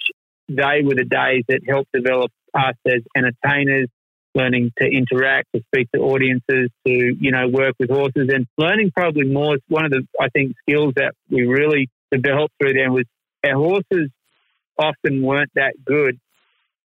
they 0.49 0.83
were 0.85 0.95
the 0.95 1.05
days 1.05 1.45
that 1.49 1.61
helped 1.67 1.91
develop 1.93 2.31
us 2.55 2.75
as 2.87 3.03
entertainers, 3.17 3.89
learning 4.35 4.73
to 4.79 4.87
interact, 4.87 5.49
to 5.55 5.63
speak 5.67 5.89
to 5.95 6.01
audiences, 6.01 6.71
to 6.87 6.93
you 6.93 7.31
know 7.31 7.49
work 7.49 7.75
with 7.79 7.91
horses, 7.91 8.29
and 8.33 8.47
learning 8.59 8.91
probably 8.95 9.27
more. 9.27 9.57
One 9.69 9.85
of 9.85 9.91
the 9.91 10.07
I 10.21 10.29
think 10.29 10.55
skills 10.69 10.95
that 10.97 11.15
we 11.31 11.47
really 11.47 11.89
developed 12.11 12.55
through 12.61 12.75
them 12.75 12.93
was 12.93 13.05
our 13.45 13.55
horses 13.55 14.11
often 14.79 15.23
weren't 15.23 15.51
that 15.55 15.75
good, 15.85 16.19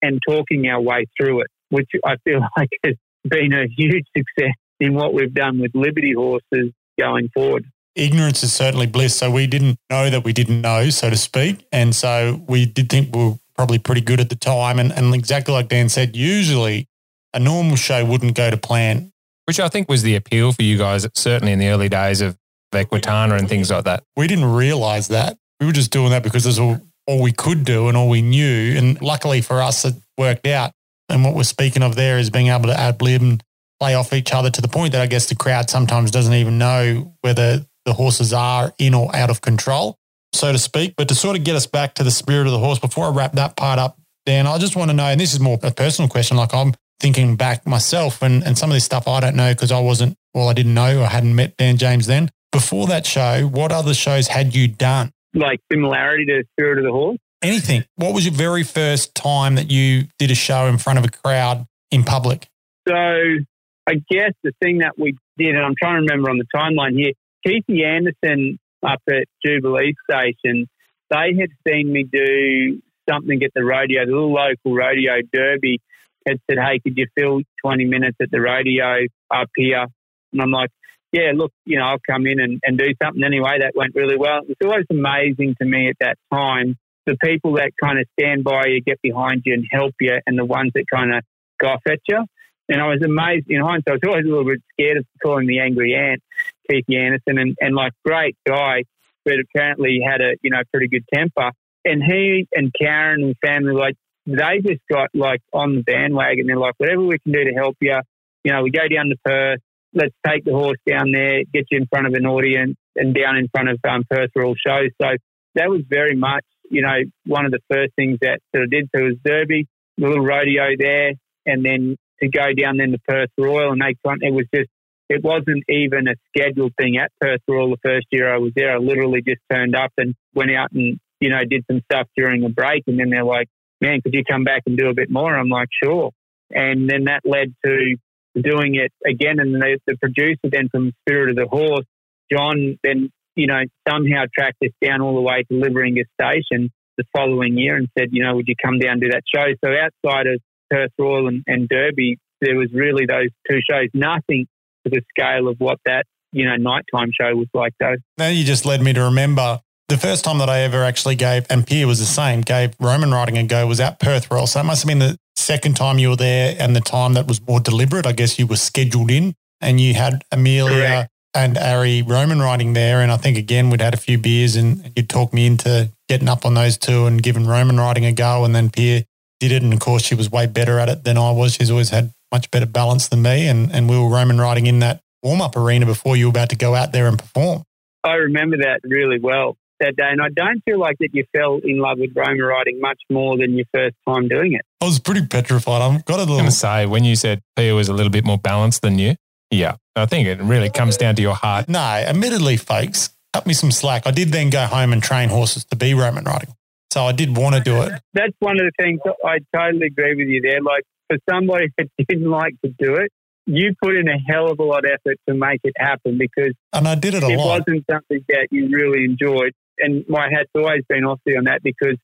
and 0.02 0.20
talking 0.28 0.68
our 0.68 0.82
way 0.82 1.06
through 1.18 1.42
it, 1.42 1.48
which 1.70 1.90
I 2.06 2.16
feel 2.24 2.40
like 2.58 2.70
has 2.86 2.96
been 3.24 3.54
a 3.54 3.68
huge 3.68 4.06
success 4.16 4.56
in 4.80 4.94
what 4.94 5.14
we've 5.14 5.34
done 5.34 5.60
with 5.60 5.72
Liberty 5.76 6.14
horses 6.14 6.72
going 6.98 7.30
forward 7.34 7.66
ignorance 8.00 8.44
is 8.44 8.54
certainly 8.54 8.88
bliss. 8.88 9.16
So 9.16 9.30
we 9.30 9.48
didn't 9.48 9.78
know 9.90 10.10
that 10.10 10.24
we 10.24 10.34
didn't 10.34 10.62
know, 10.62 10.90
so 10.90 11.10
to 11.10 11.18
speak. 11.18 11.66
And 11.72 11.96
so 11.96 12.42
we 12.48 12.66
did 12.66 12.90
think 12.90 13.16
we 13.16 13.24
were 13.24 13.36
probably 13.56 13.80
pretty 13.80 14.02
good 14.02 14.20
at 14.20 14.30
the 14.30 14.36
time. 14.36 14.80
And, 14.80 14.92
and 14.92 15.14
exactly 15.14 15.54
like 15.54 15.68
Dan 15.68 15.90
said, 15.90 16.16
usually 16.16 16.88
a 17.34 17.40
normal 17.40 17.76
show 17.76 18.04
wouldn't 18.06 18.36
go 18.36 18.50
to 18.50 18.58
plan. 18.58 19.12
Which 19.46 19.60
I 19.60 19.68
think 19.68 19.90
was 19.90 20.04
the 20.04 20.16
appeal 20.16 20.54
for 20.54 20.62
you 20.62 20.78
guys, 20.78 21.08
certainly 21.16 21.52
in 21.54 21.58
the 21.58 21.70
early 21.70 21.90
days 21.90 22.22
of 22.22 22.38
Equitana 22.72 23.40
and 23.40 23.50
things 23.50 23.72
like 23.72 23.86
that. 23.86 24.04
We 24.16 24.28
didn't 24.28 24.54
realize 24.54 25.08
that. 25.08 25.40
We 25.60 25.66
were 25.66 25.72
just 25.72 25.92
doing 25.92 26.12
that 26.12 26.22
because 26.22 26.46
it's 26.46 26.60
all, 26.60 26.80
all 27.10 27.24
we 27.24 27.32
could 27.32 27.66
do 27.66 27.88
and 27.88 27.98
all 27.98 28.08
we 28.08 28.22
knew. 28.22 28.78
And 28.78 29.02
luckily 29.02 29.42
for 29.42 29.62
us, 29.64 29.84
it 29.84 29.96
worked 30.16 30.46
out. 30.46 30.72
And 31.10 31.24
what 31.24 31.34
we're 31.34 31.44
speaking 31.44 31.82
of 31.82 31.96
there 31.96 32.20
is 32.20 32.30
being 32.30 32.48
able 32.48 32.68
to 32.68 32.80
ad 32.80 33.02
lib 33.02 33.24
and 33.24 33.44
play 33.80 33.96
off 33.96 34.14
each 34.14 34.32
other 34.32 34.52
to 34.52 34.62
the 34.62 34.68
point 34.68 34.92
that 34.92 35.02
I 35.02 35.08
guess 35.08 35.26
the 35.26 35.36
crowd 35.36 35.72
sometimes 35.72 36.12
doesn't 36.12 36.36
even 36.36 36.60
know 36.60 37.16
whether 37.22 37.66
the 37.86 37.94
horses 37.94 38.32
are 38.32 38.74
in 38.78 38.94
or 38.94 39.14
out 39.16 39.32
of 39.32 39.42
control, 39.42 39.98
so 40.34 40.52
to 40.52 40.60
speak. 40.60 40.94
But 40.98 41.08
to 41.08 41.16
sort 41.16 41.36
of 41.36 41.44
get 41.44 41.56
us 41.56 41.66
back 41.66 41.96
to 41.96 42.04
the 42.04 42.12
spirit 42.12 42.46
of 42.46 42.52
the 42.52 42.60
horse, 42.60 42.78
before 42.78 43.08
I 43.08 43.10
wrap 43.10 43.34
that 43.34 43.56
part 43.56 43.80
up, 43.80 43.98
Dan, 44.28 44.46
I 44.46 44.60
just 44.60 44.76
want 44.76 44.92
to 44.92 44.96
know, 44.96 45.06
and 45.06 45.20
this 45.20 45.34
is 45.34 45.40
more 45.40 45.58
a 45.64 45.72
personal 45.72 46.10
question, 46.10 46.38
like 46.38 46.54
I'm 46.54 46.76
thinking 47.00 47.38
back 47.38 47.66
myself 47.66 48.22
and, 48.22 48.44
and 48.44 48.56
some 48.56 48.70
of 48.70 48.76
this 48.76 48.84
stuff 48.84 49.08
I 49.08 49.20
don't 49.20 49.36
know 49.36 49.52
because 49.52 49.72
I 49.72 49.80
wasn't, 49.80 50.16
well, 50.36 50.48
I 50.48 50.54
didn't 50.54 50.76
know, 50.76 51.02
I 51.02 51.08
hadn't 51.08 51.34
met 51.34 51.58
Dan 51.58 51.78
James 51.78 52.06
then. 52.06 52.30
Before 52.52 52.86
that 52.88 53.08
show, 53.08 53.48
what 53.48 53.72
other 53.72 53.96
shows 53.96 54.28
had 54.28 54.54
you 54.54 54.68
done? 54.68 55.12
Like 55.34 55.60
similarity 55.72 56.26
to 56.26 56.44
Spirit 56.54 56.80
of 56.80 56.86
the 56.86 56.92
Horse? 56.92 57.18
Anything. 57.42 57.86
What 57.96 58.14
was 58.14 58.26
your 58.26 58.34
very 58.34 58.64
first 58.64 59.16
time 59.16 59.56
that 59.56 59.72
you 59.72 60.06
did 60.18 60.32
a 60.32 60.36
show 60.36 60.66
in 60.66 60.78
front 60.78 61.00
of 61.00 61.06
a 61.06 61.10
crowd 61.10 61.66
in 61.92 62.04
public? 62.04 62.48
So 62.88 62.96
I 62.96 63.94
guess 64.10 64.34
the 64.44 64.52
thing 64.62 64.80
that 64.80 64.98
we 64.98 65.18
did, 65.38 65.56
and 65.56 65.64
I'm 65.64 65.76
trying 65.80 65.96
to 65.96 66.02
remember 66.02 66.30
on 66.30 66.38
the 66.38 66.46
timeline 66.54 66.98
here, 66.98 67.14
Keithy 67.46 67.86
Anderson 67.86 68.60
up 68.86 69.02
at 69.10 69.26
Jubilee 69.46 69.94
Station, 70.10 70.68
they 71.10 71.34
had 71.40 71.50
seen 71.68 71.92
me 71.92 72.04
do 72.04 72.82
something 73.10 73.42
at 73.44 73.52
the 73.56 73.64
rodeo, 73.64 74.06
the 74.06 74.12
little 74.12 74.34
local 74.34 74.76
rodeo 74.76 75.22
derby, 75.34 75.80
had 76.28 76.40
said, 76.50 76.60
Hey, 76.60 76.80
could 76.80 76.98
you 76.98 77.08
fill 77.18 77.42
20 77.64 77.86
minutes 77.86 78.18
at 78.22 78.30
the 78.32 78.40
rodeo 78.40 79.06
up 79.34 79.50
here? 79.56 79.86
And 80.34 80.42
I'm 80.42 80.52
like, 80.52 80.70
Yeah, 81.12 81.32
look, 81.34 81.52
you 81.66 81.80
know, 81.80 81.86
I'll 81.86 82.02
come 82.08 82.28
in 82.28 82.40
and, 82.40 82.60
and 82.64 82.78
do 82.78 82.94
something 83.02 83.24
anyway. 83.24 83.60
That 83.60 83.74
went 83.76 83.96
really 83.96 84.18
well. 84.18 84.42
It's 84.48 84.62
always 84.64 84.86
amazing 84.92 85.56
to 85.60 85.66
me 85.66 85.90
at 85.90 85.96
that 86.00 86.18
time 86.32 86.78
the 87.10 87.18
people 87.24 87.54
that 87.54 87.72
kind 87.82 88.00
of 88.00 88.06
stand 88.20 88.44
by 88.44 88.68
you, 88.68 88.82
get 88.82 89.02
behind 89.02 89.42
you, 89.46 89.54
and 89.54 89.66
help 89.72 89.96
you, 90.00 90.18
and 90.26 90.38
the 90.38 90.46
ones 90.46 90.72
that 90.76 90.86
kind 90.94 91.14
of 91.14 91.24
scoff 91.60 91.82
at 91.88 92.00
you. 92.08 92.24
And 92.68 92.82
I 92.82 92.88
was 92.88 93.02
amazed 93.04 93.48
in 93.50 93.62
hindsight. 93.62 93.88
I 93.88 93.92
was 93.94 94.02
always 94.06 94.26
a 94.26 94.30
little 94.30 94.46
bit 94.46 94.62
scared 94.74 94.98
of 94.98 95.06
calling 95.24 95.48
the 95.48 95.60
angry 95.60 95.96
ant, 95.96 96.22
Keith 96.70 96.86
Anderson, 96.90 97.40
and, 97.40 97.58
and 97.60 97.76
like 97.76 97.94
great 98.06 98.38
guy, 98.48 98.84
but 99.26 99.36
apparently 99.40 100.00
had 100.06 100.22
a 100.22 100.36
you 100.44 100.52
know 100.52 100.62
pretty 100.72 100.88
good 100.88 101.04
temper. 101.14 101.52
And 101.84 102.04
he 102.04 102.48
and 102.54 102.72
Karen 102.80 103.24
and 103.24 103.36
family 103.44 103.74
like 103.74 103.96
they 104.28 104.60
just 104.64 104.82
got 104.92 105.10
like 105.16 105.42
on 105.52 105.78
the 105.78 105.82
bandwagon. 105.82 106.46
They're 106.46 106.58
like, 106.58 106.76
whatever 106.78 107.02
we 107.02 107.18
can 107.18 107.32
do 107.32 107.44
to 107.44 107.54
help 107.54 107.78
you. 107.82 108.00
You 108.44 108.54
know, 108.54 108.62
we 108.62 108.70
go 108.70 108.88
down 108.88 109.08
to 109.08 109.16
Perth. 109.26 109.60
Let's 109.94 110.14
take 110.26 110.46
the 110.46 110.52
horse 110.52 110.78
down 110.88 111.12
there, 111.12 111.42
get 111.52 111.66
you 111.72 111.80
in 111.80 111.88
front 111.88 112.08
of 112.08 112.14
an 112.14 112.26
audience, 112.26 112.76
and 112.96 113.14
down 113.14 113.38
in 113.38 113.48
front 113.48 113.70
of 113.70 113.80
um, 113.90 114.04
Perth 114.10 114.30
Royal 114.36 114.50
all 114.50 114.56
shows. 114.56 114.90
So 115.02 115.08
that 115.56 115.70
was 115.70 115.82
very 115.90 116.16
much, 116.16 116.46
you 116.70 116.82
know, 116.82 116.98
one 117.26 117.46
of 117.46 117.52
the 117.52 117.60
first 117.72 117.94
things 117.96 118.20
that 118.22 118.40
sort 118.54 118.66
of 118.66 118.72
did. 118.72 118.90
So 118.96 119.04
was 119.04 119.16
Derby, 119.24 119.68
the 119.98 120.08
little 120.08 120.24
rodeo 120.24 120.76
there, 120.78 121.14
and 121.46 121.66
then 121.66 121.98
to 122.22 122.30
go 122.30 122.54
down 122.54 122.78
then 122.78 122.92
to 122.92 123.00
Perth 123.08 123.30
Royal, 123.38 123.72
and 123.72 123.82
they 123.82 123.96
it 124.22 124.34
was 124.34 124.46
just 124.54 124.70
it 125.10 125.24
wasn't 125.24 125.64
even 125.68 126.08
a 126.08 126.14
scheduled 126.30 126.74
thing 126.80 126.98
at 126.98 127.12
Perth 127.20 127.42
Royal 127.48 127.72
the 127.72 127.78
first 127.84 128.06
year 128.12 128.32
I 128.32 128.38
was 128.38 128.52
there. 128.56 128.74
I 128.74 128.78
literally 128.78 129.22
just 129.26 129.42
turned 129.52 129.76
up 129.76 129.92
and 129.98 130.14
went 130.36 130.52
out 130.52 130.72
and 130.72 131.00
you 131.20 131.30
know 131.30 131.40
did 131.50 131.66
some 131.70 131.82
stuff 131.92 132.08
during 132.16 132.44
a 132.46 132.50
break, 132.50 132.84
and 132.88 133.00
then 133.00 133.10
they're 133.10 133.24
like, 133.24 133.48
"Man, 133.82 134.02
could 134.02 134.14
you 134.14 134.24
come 134.30 134.44
back 134.44 134.64
and 134.66 134.78
do 134.78 134.90
a 134.90 134.94
bit 134.94 135.10
more?" 135.10 135.36
I'm 135.36 135.50
like, 135.50 135.70
"Sure." 135.84 136.12
And 136.52 136.90
then 136.90 137.06
that 137.06 137.22
led 137.26 137.54
to 137.66 137.96
doing 138.36 138.76
it 138.76 138.92
again, 139.06 139.40
and 139.40 139.56
the, 139.56 139.80
the 139.88 139.98
producer 139.98 140.50
then 140.52 140.70
from 140.70 140.94
Spirit 141.08 141.32
of 141.32 141.36
the 141.36 141.48
Horse, 141.48 141.86
John, 142.32 142.78
then 142.84 143.12
you 143.36 143.48
know 143.48 143.62
somehow 143.88 144.24
tracked 144.34 144.58
us 144.64 144.72
down 144.82 145.02
all 145.02 145.16
the 145.16 145.22
way 145.22 145.44
to 145.44 145.54
Liveringa 145.54 146.04
Station 146.20 146.72
the 146.98 147.06
following 147.16 147.58
year 147.58 147.78
and 147.78 147.88
said, 147.98 148.10
you 148.12 148.24
know, 148.24 148.36
would 148.36 148.48
you 148.48 148.56
come 148.62 148.78
down 148.78 148.94
and 148.94 149.02
do 149.02 149.10
that 149.10 149.24
show? 149.34 149.46
So 149.64 149.72
outside 149.72 150.28
of 150.28 150.42
Perth 150.70 150.92
Royal 151.00 151.30
and, 151.30 151.44
and 151.48 151.70
Derby, 151.70 152.18
there 152.42 152.58
was 152.58 152.68
really 152.74 153.06
those 153.06 153.30
two 153.50 153.60
shows. 153.70 153.88
Nothing 153.94 154.48
to 154.86 154.92
the 154.92 155.02
scale 155.10 155.48
of 155.48 155.56
what 155.60 155.80
that 155.86 156.04
you 156.32 156.46
know 156.46 156.56
nighttime 156.56 157.12
show 157.20 157.36
was 157.36 157.48
like. 157.54 157.74
Though. 157.80 157.96
Now 158.18 158.28
you 158.28 158.44
just 158.44 158.66
led 158.66 158.82
me 158.82 158.94
to 158.94 159.04
remember 159.04 159.62
the 159.90 159.98
first 159.98 160.24
time 160.24 160.38
that 160.38 160.50
I 160.50 160.62
ever 160.62 160.84
actually 160.84 161.16
gave, 161.16 161.46
and 161.50 161.66
Pia 161.66 161.88
was 161.88 162.00
the 162.00 162.06
same, 162.06 162.42
gave 162.42 162.76
Roman 162.80 163.12
riding 163.12 163.38
a 163.38 163.44
go 163.44 163.68
was 163.68 163.80
at 163.80 164.00
Perth 164.00 164.30
Royal. 164.32 164.48
So 164.48 164.60
it 164.60 164.64
must 164.64 164.84
have 164.84 164.88
been 164.88 165.00
the 165.00 165.18
second 165.36 165.76
time 165.76 166.00
you 166.00 166.10
were 166.10 166.16
there, 166.16 166.56
and 166.60 166.76
the 166.76 166.82
time 166.82 167.16
that 167.16 167.28
was 167.28 167.46
more 167.46 167.60
deliberate. 167.60 168.06
I 168.06 168.12
guess 168.12 168.40
you 168.40 168.48
were 168.48 168.56
scheduled 168.56 169.12
in, 169.12 169.36
and 169.60 169.82
you 169.82 169.96
had 169.96 170.24
Amelia. 170.32 170.76
Correct. 170.76 171.12
And 171.36 171.60
Ari 171.60 172.02
Roman 172.02 172.40
riding 172.40 172.74
there, 172.74 173.02
and 173.02 173.12
I 173.12 173.18
think 173.18 173.38
again 173.38 173.70
we'd 173.70 173.82
had 173.82 173.94
a 173.94 173.98
few 173.98 174.18
beers, 174.18 174.56
and 174.56 174.92
you'd 174.96 175.10
talk 175.10 175.32
me 175.32 175.46
into 175.46 175.92
getting 176.08 176.28
up 176.28 176.46
on 176.46 176.56
those 176.56 176.78
two 176.78 177.06
and 177.06 177.22
giving 177.22 177.46
Roman 177.46 177.80
riding 177.80 178.06
a 178.06 178.12
go, 178.12 178.46
and 178.46 178.56
then 178.56 178.70
Pia 178.70 179.06
did 179.40 179.52
it. 179.52 179.62
And 179.62 179.74
of 179.74 179.80
course, 179.80 180.04
she 180.04 180.16
was 180.16 180.32
way 180.32 180.48
better 180.48 180.80
at 180.80 180.90
it 180.90 181.04
than 181.04 181.18
I 181.18 181.32
was. 181.32 181.54
She's 181.54 181.70
always 181.70 181.90
had 181.90 182.14
much 182.32 182.50
better 182.52 182.66
balance 182.66 183.08
than 183.08 183.22
me. 183.22 183.48
And, 183.48 183.72
and 183.72 183.90
we 183.90 183.98
were 183.98 184.10
Roman 184.10 184.40
riding 184.40 184.68
in 184.68 184.80
that 184.80 185.02
warm 185.24 185.42
up 185.42 185.56
arena 185.56 185.86
before 185.86 186.16
you 186.16 186.26
were 186.26 186.32
about 186.32 186.50
to 186.50 186.56
go 186.56 186.76
out 186.76 186.92
there 186.92 187.08
and 187.08 187.18
perform. 187.18 187.64
I 188.04 188.14
remember 188.14 188.58
that 188.58 188.80
really 188.84 189.20
well 189.20 189.58
that 189.80 189.96
day, 189.96 190.08
and 190.10 190.22
I 190.22 190.30
don't 190.30 190.62
feel 190.66 190.80
like 190.80 190.98
that 191.00 191.10
you 191.14 191.24
fell 191.36 191.60
in 191.64 191.80
love 191.80 192.00
with 192.00 192.12
Roman 192.16 192.42
riding 192.42 192.80
much 192.80 193.00
more 193.10 193.38
than 193.38 193.54
your 193.54 193.66
first 193.74 193.96
time 194.08 194.28
doing 194.28 194.54
it. 194.54 194.62
I 194.82 194.86
was 194.86 195.00
pretty 195.00 195.26
petrified. 195.26 195.82
I've 195.82 196.06
got 196.06 196.16
a 196.16 196.18
I 196.18 196.20
was 196.20 196.28
little. 196.28 196.38
going 196.38 196.46
to 196.50 196.56
say, 196.56 196.86
when 196.86 197.04
you 197.04 197.16
said 197.16 197.42
Pia 197.56 197.74
was 197.76 197.90
a 197.90 197.94
little 197.94 198.12
bit 198.12 198.26
more 198.26 198.38
balanced 198.38 198.82
than 198.82 199.00
you, 199.00 199.16
yeah, 199.52 199.76
I 199.96 200.06
think 200.06 200.28
it 200.28 200.40
really 200.42 200.70
comes 200.70 200.98
down 200.98 201.16
to 201.16 201.22
your 201.22 201.36
heart. 201.36 201.68
No, 201.70 201.80
admittedly, 201.80 202.58
folks, 202.58 203.10
cut 203.34 203.46
me 203.48 203.54
some 203.54 203.72
slack. 203.72 204.06
I 204.06 204.12
did 204.12 204.30
then 204.30 204.50
go 204.50 204.66
home 204.66 204.94
and 204.94 205.02
train 205.02 205.30
horses 205.30 205.66
to 205.66 205.76
be 205.76 205.94
Roman 205.94 206.24
riding. 206.26 206.54
So 206.92 207.04
I 207.06 207.12
did 207.12 207.36
want 207.38 207.56
to 207.56 207.62
do 207.62 207.82
it. 207.84 207.94
That's 208.14 208.34
one 208.40 208.60
of 208.60 208.66
the 208.66 208.72
things 208.84 209.00
I 209.26 209.40
totally 209.56 209.88
agree 209.88 210.16
with 210.16 210.28
you 210.28 210.42
there. 210.42 210.62
Like 210.62 210.84
for 211.08 211.18
somebody 211.30 211.68
that 211.78 211.88
didn't 212.08 212.30
like 212.30 212.54
to 212.64 212.74
do 212.80 212.96
it, 212.96 213.12
you 213.46 213.74
put 213.82 213.96
in 213.96 214.08
a 214.08 214.18
hell 214.28 214.52
of 214.52 214.60
a 214.60 214.64
lot 214.64 214.86
of 214.86 214.92
effort 214.94 215.18
to 215.28 215.34
make 215.34 215.60
it 215.64 215.74
happen 215.78 216.18
because 216.20 216.54
And 216.74 216.88
I 216.88 216.94
did 216.96 217.16
it 217.16 217.24
a 217.24 217.28
it 217.28 217.38
lot. 217.38 217.62
wasn't 217.68 217.86
something 217.90 218.24
that 218.30 218.48
you 218.52 218.70
really 218.70 219.06
enjoyed. 219.06 219.54
And 219.80 220.06
my 220.08 220.30
hat's 220.30 220.50
always 220.56 220.84
been 220.88 221.06
off 221.06 221.20
to 221.26 221.32
you 221.34 221.38
on 221.38 221.46
that 221.46 221.62
because 221.64 221.98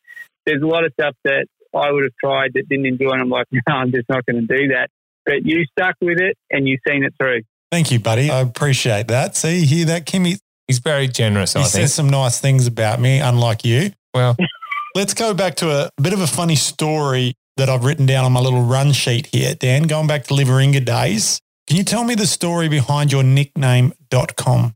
there's 0.46 0.62
a 0.62 0.68
lot 0.68 0.86
of 0.86 0.94
stuff 0.94 1.16
that 1.24 1.48
I 1.74 1.92
would 1.92 2.04
have 2.04 2.14
tried 2.24 2.52
that 2.54 2.70
didn't 2.70 2.86
enjoy, 2.86 3.12
and 3.12 3.22
I'm 3.22 3.30
like, 3.30 3.48
no, 3.52 3.62
I'm 3.68 3.92
just 3.92 4.10
not 4.10 4.26
going 4.26 4.48
to 4.48 4.58
do 4.58 4.70
that. 4.70 4.90
But 5.26 5.46
you 5.46 5.66
stuck 5.78 5.96
with 6.02 6.20
it 6.20 6.38
and 6.52 6.68
you've 6.68 6.82
seen 6.88 7.04
it 7.04 7.14
through. 7.20 7.42
Thank 7.72 7.92
you, 7.92 8.00
buddy. 8.00 8.30
I 8.30 8.42
appreciate 8.42 9.08
that. 9.08 9.36
See, 9.36 9.60
you 9.60 9.66
hear 9.66 9.86
that, 9.88 10.06
Kimmy? 10.06 10.38
He's 10.68 10.80
very 10.80 11.08
generous, 11.08 11.54
He 11.54 11.60
I 11.60 11.64
think. 11.64 11.72
says 11.72 11.94
some 11.94 12.10
nice 12.10 12.40
things 12.40 12.68
about 12.68 13.00
me, 13.00 13.20
unlike 13.20 13.66
you. 13.66 13.92
Well, 14.14 14.36
Let's 14.96 15.14
go 15.14 15.34
back 15.34 15.56
to 15.56 15.72
a, 15.72 15.90
bit 16.02 16.14
of 16.14 16.22
a 16.22 16.28
funny 16.28 16.56
story 16.56 17.34
that 17.58 17.68
I've 17.68 17.84
written 17.84 18.06
down 18.06 18.24
on 18.24 18.32
my 18.32 18.40
little 18.40 18.62
run 18.62 18.94
sheet 18.94 19.28
here, 19.28 19.54
Dan. 19.54 19.84
Going 19.84 20.08
back 20.08 20.24
to 20.28 20.34
Liveringa 20.34 20.86
days. 20.86 21.42
Can 21.68 21.76
you 21.76 21.84
tell 21.84 22.06
me 22.06 22.16
the 22.16 22.26
story 22.26 22.70
behind 22.70 23.12
your 23.12 23.22
nickname.com? 23.22 24.74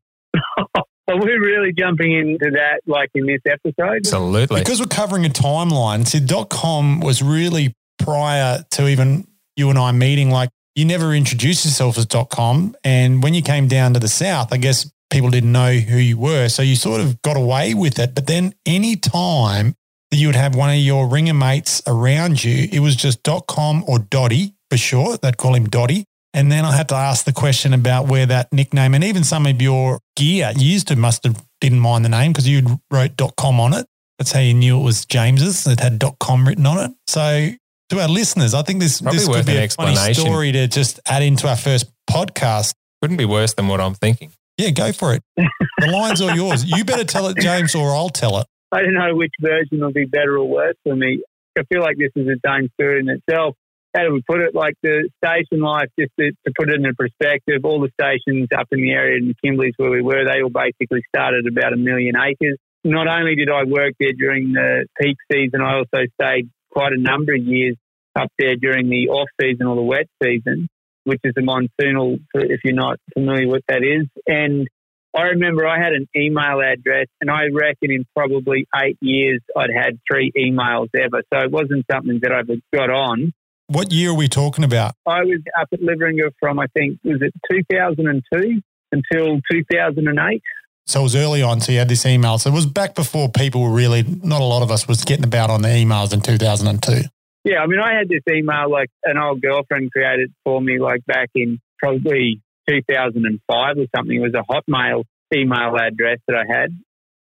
Are 1.09 1.17
we 1.17 1.31
really 1.31 1.73
jumping 1.73 2.13
into 2.13 2.51
that 2.51 2.81
like 2.85 3.09
in 3.15 3.25
this 3.25 3.41
episode? 3.49 3.97
absolutely. 3.97 4.61
Because 4.61 4.79
we're 4.79 4.85
covering 4.85 5.25
a 5.25 5.29
timeline, 5.29 6.07
see, 6.07 6.21
.com 6.49 6.99
was 6.99 7.23
really 7.23 7.73
prior 7.97 8.63
to 8.71 8.87
even 8.87 9.27
you 9.55 9.69
and 9.69 9.79
I 9.79 9.91
meeting. 9.91 10.29
Like, 10.29 10.49
you 10.75 10.85
never 10.85 11.13
introduced 11.13 11.65
yourself 11.65 11.97
as 11.97 12.05
dot 12.05 12.29
.com. 12.29 12.75
And 12.83 13.23
when 13.23 13.33
you 13.33 13.41
came 13.41 13.67
down 13.67 13.93
to 13.95 13.99
the 13.99 14.07
South, 14.07 14.53
I 14.53 14.57
guess 14.57 14.89
people 15.09 15.31
didn't 15.31 15.51
know 15.51 15.73
who 15.73 15.97
you 15.97 16.17
were. 16.17 16.47
So 16.47 16.61
you 16.61 16.75
sort 16.75 17.01
of 17.01 17.21
got 17.23 17.35
away 17.35 17.73
with 17.73 17.97
it. 17.97 18.13
But 18.13 18.27
then 18.27 18.53
any 18.65 18.95
time 18.95 19.75
that 20.11 20.17
you 20.17 20.27
would 20.27 20.35
have 20.35 20.55
one 20.55 20.69
of 20.69 20.75
your 20.77 21.07
ringer 21.07 21.33
mates 21.33 21.81
around 21.87 22.43
you, 22.43 22.67
it 22.71 22.79
was 22.79 22.95
just 22.95 23.23
dot 23.23 23.47
.com 23.47 23.83
or 23.87 23.99
Dotty 23.99 24.53
for 24.69 24.77
short. 24.77 25.21
They'd 25.21 25.37
call 25.37 25.55
him 25.55 25.65
Dotty. 25.65 26.05
And 26.33 26.51
then 26.51 26.63
I 26.65 26.75
had 26.75 26.89
to 26.89 26.95
ask 26.95 27.25
the 27.25 27.33
question 27.33 27.73
about 27.73 28.07
where 28.07 28.25
that 28.27 28.53
nickname 28.53 28.93
and 28.93 29.03
even 29.03 29.23
some 29.23 29.45
of 29.47 29.61
your 29.61 29.99
gear 30.15 30.51
you 30.55 30.65
used 30.67 30.87
to 30.89 30.95
must 30.95 31.23
have 31.23 31.43
didn't 31.59 31.79
mind 31.79 32.05
the 32.05 32.09
name 32.09 32.31
because 32.31 32.47
you 32.47 32.79
wrote 32.91 33.11
.com 33.37 33.59
on 33.59 33.73
it. 33.73 33.85
That's 34.17 34.31
how 34.31 34.39
you 34.39 34.53
knew 34.53 34.79
it 34.79 34.83
was 34.83 35.05
James's. 35.05 35.65
It 35.65 35.79
had 35.79 36.01
.com 36.19 36.47
written 36.47 36.65
on 36.65 36.77
it. 36.89 36.91
So 37.07 37.49
to 37.89 37.99
our 37.99 38.07
listeners, 38.07 38.53
I 38.53 38.61
think 38.61 38.79
this, 38.79 39.01
Probably 39.01 39.17
this 39.17 39.27
worth 39.27 39.37
could 39.37 39.45
be 39.47 39.57
an 39.57 39.63
a 39.63 39.69
funny 39.69 39.91
explanation. 39.91 40.23
story 40.25 40.51
to 40.51 40.67
just 40.67 40.99
add 41.07 41.23
into 41.23 41.47
our 41.47 41.55
first 41.57 41.91
podcast. 42.09 42.73
Couldn't 43.01 43.17
be 43.17 43.25
worse 43.25 43.53
than 43.55 43.67
what 43.67 43.81
I'm 43.81 43.95
thinking. 43.95 44.31
Yeah, 44.57 44.69
go 44.71 44.91
for 44.91 45.13
it. 45.13 45.23
The 45.35 45.87
line's 45.87 46.21
all 46.21 46.35
yours. 46.35 46.65
You 46.65 46.83
better 46.83 47.05
tell 47.05 47.27
it, 47.27 47.37
James, 47.39 47.73
or 47.73 47.95
I'll 47.95 48.09
tell 48.09 48.39
it. 48.39 48.45
I 48.71 48.81
don't 48.81 48.93
know 48.93 49.15
which 49.15 49.31
version 49.39 49.79
will 49.79 49.93
be 49.93 50.05
better 50.05 50.37
or 50.37 50.47
worse 50.47 50.75
for 50.83 50.95
me. 50.95 51.23
I 51.57 51.63
feel 51.71 51.81
like 51.81 51.97
this 51.97 52.11
is 52.15 52.27
its 52.27 52.41
own 52.47 52.69
story 52.79 52.99
in 52.99 53.09
itself. 53.09 53.55
How 53.95 54.03
do 54.03 54.13
we 54.13 54.21
put 54.21 54.41
it? 54.41 54.53
Like 54.53 54.75
the 54.83 55.09
station 55.23 55.61
life, 55.63 55.89
just 55.97 56.11
to, 56.19 56.31
to 56.31 56.53
put 56.57 56.69
it 56.69 56.75
in 56.75 56.95
perspective, 56.95 57.61
all 57.63 57.81
the 57.81 57.89
stations 57.99 58.47
up 58.55 58.67
in 58.71 58.81
the 58.81 58.91
area 58.91 59.17
in 59.17 59.33
Kimberley's 59.43 59.73
where 59.77 59.89
we 59.89 60.01
were, 60.01 60.25
they 60.25 60.41
all 60.41 60.51
basically 60.51 61.01
started 61.13 61.47
about 61.47 61.73
a 61.73 61.77
million 61.77 62.15
acres. 62.15 62.57
Not 62.83 63.07
only 63.07 63.35
did 63.35 63.49
I 63.49 63.63
work 63.65 63.93
there 63.99 64.13
during 64.13 64.53
the 64.53 64.85
peak 65.01 65.17
season, 65.31 65.61
I 65.61 65.77
also 65.77 66.05
stayed 66.21 66.49
quite 66.71 66.93
a 66.93 67.01
number 67.01 67.33
of 67.33 67.41
years 67.41 67.75
up 68.15 68.31
there 68.37 68.55
during 68.55 68.89
the 68.89 69.09
off 69.09 69.29
season 69.41 69.65
or 69.65 69.75
the 69.75 69.81
wet 69.81 70.07
season, 70.23 70.67
which 71.03 71.19
is 71.23 71.33
the 71.35 71.41
monsoonal, 71.41 72.19
if 72.33 72.61
you're 72.63 72.75
not 72.75 72.97
familiar 73.13 73.47
with 73.47 73.63
that 73.67 73.83
is. 73.83 74.07
And 74.27 74.67
I 75.15 75.23
remember 75.33 75.67
I 75.67 75.77
had 75.77 75.93
an 75.93 76.07
email 76.15 76.61
address, 76.61 77.07
and 77.19 77.31
I 77.31 77.47
reckon 77.51 77.91
in 77.91 78.05
probably 78.15 78.67
eight 78.75 78.97
years 79.01 79.41
I'd 79.57 79.71
had 79.75 79.99
three 80.09 80.31
emails 80.37 80.89
ever. 80.95 81.23
So 81.33 81.39
it 81.39 81.51
wasn't 81.51 81.85
something 81.91 82.19
that 82.21 82.31
I've 82.31 82.47
got 82.71 82.89
on. 82.91 83.33
What 83.69 83.91
year 83.91 84.09
are 84.09 84.15
we 84.15 84.27
talking 84.27 84.63
about? 84.63 84.95
I 85.05 85.23
was 85.23 85.41
up 85.59 85.67
at 85.71 85.79
Liveringa 85.79 86.31
from 86.39 86.57
I 86.57 86.65
think 86.75 86.97
was 87.03 87.21
it 87.21 87.31
2002 87.51 88.61
until 88.91 89.39
2008. 89.51 90.41
So 90.87 91.01
it 91.01 91.03
was 91.03 91.15
early 91.15 91.43
on. 91.43 91.61
So 91.61 91.71
you 91.71 91.77
had 91.77 91.87
this 91.87 92.03
email. 92.03 92.39
So 92.39 92.49
it 92.49 92.53
was 92.53 92.65
back 92.65 92.95
before 92.95 93.29
people 93.29 93.61
were 93.61 93.69
really, 93.69 94.01
not 94.01 94.41
a 94.41 94.43
lot 94.43 94.63
of 94.63 94.71
us 94.71 94.87
was 94.87 95.03
getting 95.03 95.23
about 95.23 95.51
on 95.51 95.61
the 95.61 95.67
emails 95.67 96.13
in 96.13 96.21
2002. 96.21 97.07
Yeah, 97.43 97.59
I 97.59 97.67
mean, 97.67 97.79
I 97.79 97.93
had 97.95 98.09
this 98.09 98.23
email 98.27 98.71
like 98.71 98.89
an 99.03 99.19
old 99.19 99.39
girlfriend 99.39 99.91
created 99.91 100.33
for 100.43 100.59
me, 100.59 100.79
like 100.79 101.05
back 101.05 101.29
in 101.35 101.59
probably 101.77 102.41
2005 102.67 103.77
or 103.77 103.85
something. 103.95 104.15
It 104.15 104.19
was 104.19 104.33
a 104.33 104.43
Hotmail 104.51 105.03
email 105.31 105.75
address 105.77 106.17
that 106.27 106.35
I 106.35 106.51
had. 106.51 106.71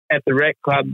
At 0.10 0.24
the 0.26 0.34
rec 0.34 0.56
club, 0.64 0.88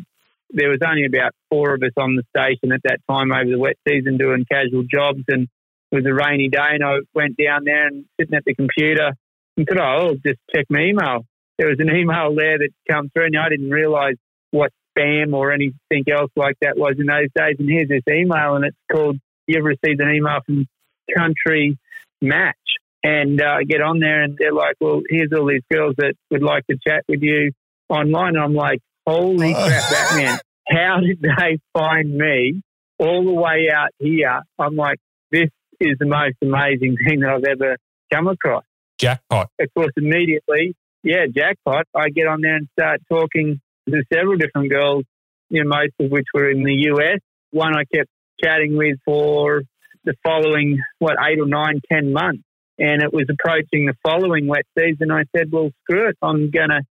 there 0.53 0.69
was 0.69 0.79
only 0.85 1.05
about 1.05 1.33
four 1.49 1.73
of 1.73 1.83
us 1.83 1.91
on 1.97 2.15
the 2.15 2.23
station 2.35 2.71
at 2.71 2.81
that 2.83 2.99
time 3.09 3.31
over 3.31 3.49
the 3.49 3.59
wet 3.59 3.77
season 3.87 4.17
doing 4.17 4.45
casual 4.49 4.83
jobs. 4.83 5.23
And 5.27 5.47
it 5.91 5.95
was 5.95 6.05
a 6.05 6.13
rainy 6.13 6.49
day, 6.49 6.73
and 6.73 6.83
I 6.83 6.97
went 7.13 7.37
down 7.37 7.65
there 7.65 7.87
and 7.87 8.05
sitting 8.19 8.35
at 8.35 8.45
the 8.45 8.55
computer 8.55 9.11
and 9.57 9.67
thought, 9.67 10.01
oh, 10.01 10.13
just 10.25 10.39
check 10.55 10.65
my 10.69 10.81
email. 10.81 11.25
There 11.57 11.67
was 11.67 11.79
an 11.79 11.95
email 11.95 12.33
there 12.35 12.57
that 12.57 12.69
come 12.89 13.09
through, 13.09 13.25
and 13.25 13.37
I 13.37 13.49
didn't 13.49 13.69
realise 13.69 14.15
what 14.51 14.71
spam 14.97 15.33
or 15.33 15.51
anything 15.51 16.05
else 16.11 16.31
like 16.35 16.55
that 16.61 16.77
was 16.77 16.95
in 16.97 17.05
those 17.05 17.29
days. 17.35 17.57
And 17.59 17.69
here's 17.69 17.89
this 17.89 18.03
email, 18.09 18.55
and 18.55 18.65
it's 18.65 18.77
called, 18.91 19.17
You've 19.45 19.65
received 19.65 19.99
an 19.99 20.15
email 20.15 20.39
from 20.45 20.67
Country 21.15 21.77
Match 22.21 22.55
and 23.03 23.41
uh, 23.41 23.57
get 23.67 23.81
on 23.81 23.99
there 23.99 24.23
and 24.23 24.37
they're 24.37 24.53
like, 24.53 24.75
well, 24.79 25.01
here's 25.09 25.31
all 25.37 25.47
these 25.47 25.63
girls 25.71 25.95
that 25.97 26.13
would 26.31 26.41
like 26.41 26.65
to 26.67 26.77
chat 26.87 27.03
with 27.07 27.21
you 27.21 27.51
online. 27.89 28.35
And 28.35 28.43
I'm 28.43 28.53
like, 28.53 28.79
holy 29.05 29.53
crap, 29.53 29.91
Batman, 29.91 30.39
how 30.67 30.99
did 30.99 31.21
they 31.21 31.59
find 31.73 32.15
me 32.15 32.61
all 32.99 33.23
the 33.23 33.33
way 33.33 33.67
out 33.73 33.89
here? 33.99 34.41
I'm 34.59 34.75
like, 34.75 34.99
this 35.31 35.49
is 35.79 35.97
the 35.99 36.05
most 36.05 36.35
amazing 36.41 36.95
thing 37.05 37.21
that 37.21 37.29
I've 37.29 37.43
ever 37.43 37.77
come 38.11 38.27
across. 38.27 38.63
Jackpot. 38.97 39.49
Of 39.59 39.67
course, 39.73 39.93
immediately, 39.97 40.75
yeah, 41.03 41.25
jackpot. 41.33 41.85
I 41.95 42.09
get 42.09 42.27
on 42.27 42.41
there 42.41 42.55
and 42.55 42.67
start 42.79 43.01
talking 43.09 43.59
to 43.89 44.03
several 44.13 44.37
different 44.37 44.69
girls, 44.69 45.03
you 45.49 45.63
know, 45.63 45.69
most 45.69 45.93
of 45.99 46.11
which 46.11 46.27
were 46.33 46.49
in 46.49 46.63
the 46.63 46.91
US. 46.93 47.19
One 47.51 47.75
I 47.75 47.83
kept 47.93 48.09
chatting 48.43 48.77
with 48.77 48.97
for 49.05 49.63
the 50.05 50.13
following, 50.23 50.79
what, 50.99 51.15
eight 51.29 51.39
or 51.39 51.47
nine, 51.47 51.81
ten 51.91 52.13
months 52.13 52.43
and 52.77 53.01
it 53.01 53.13
was 53.13 53.25
approaching 53.29 53.85
the 53.85 53.93
following 54.03 54.47
wet 54.47 54.65
season. 54.77 55.11
I 55.11 55.23
said, 55.35 55.51
well, 55.51 55.69
screw 55.83 56.09
it. 56.09 56.17
I'm 56.21 56.49
going 56.49 56.69
to 56.69 56.81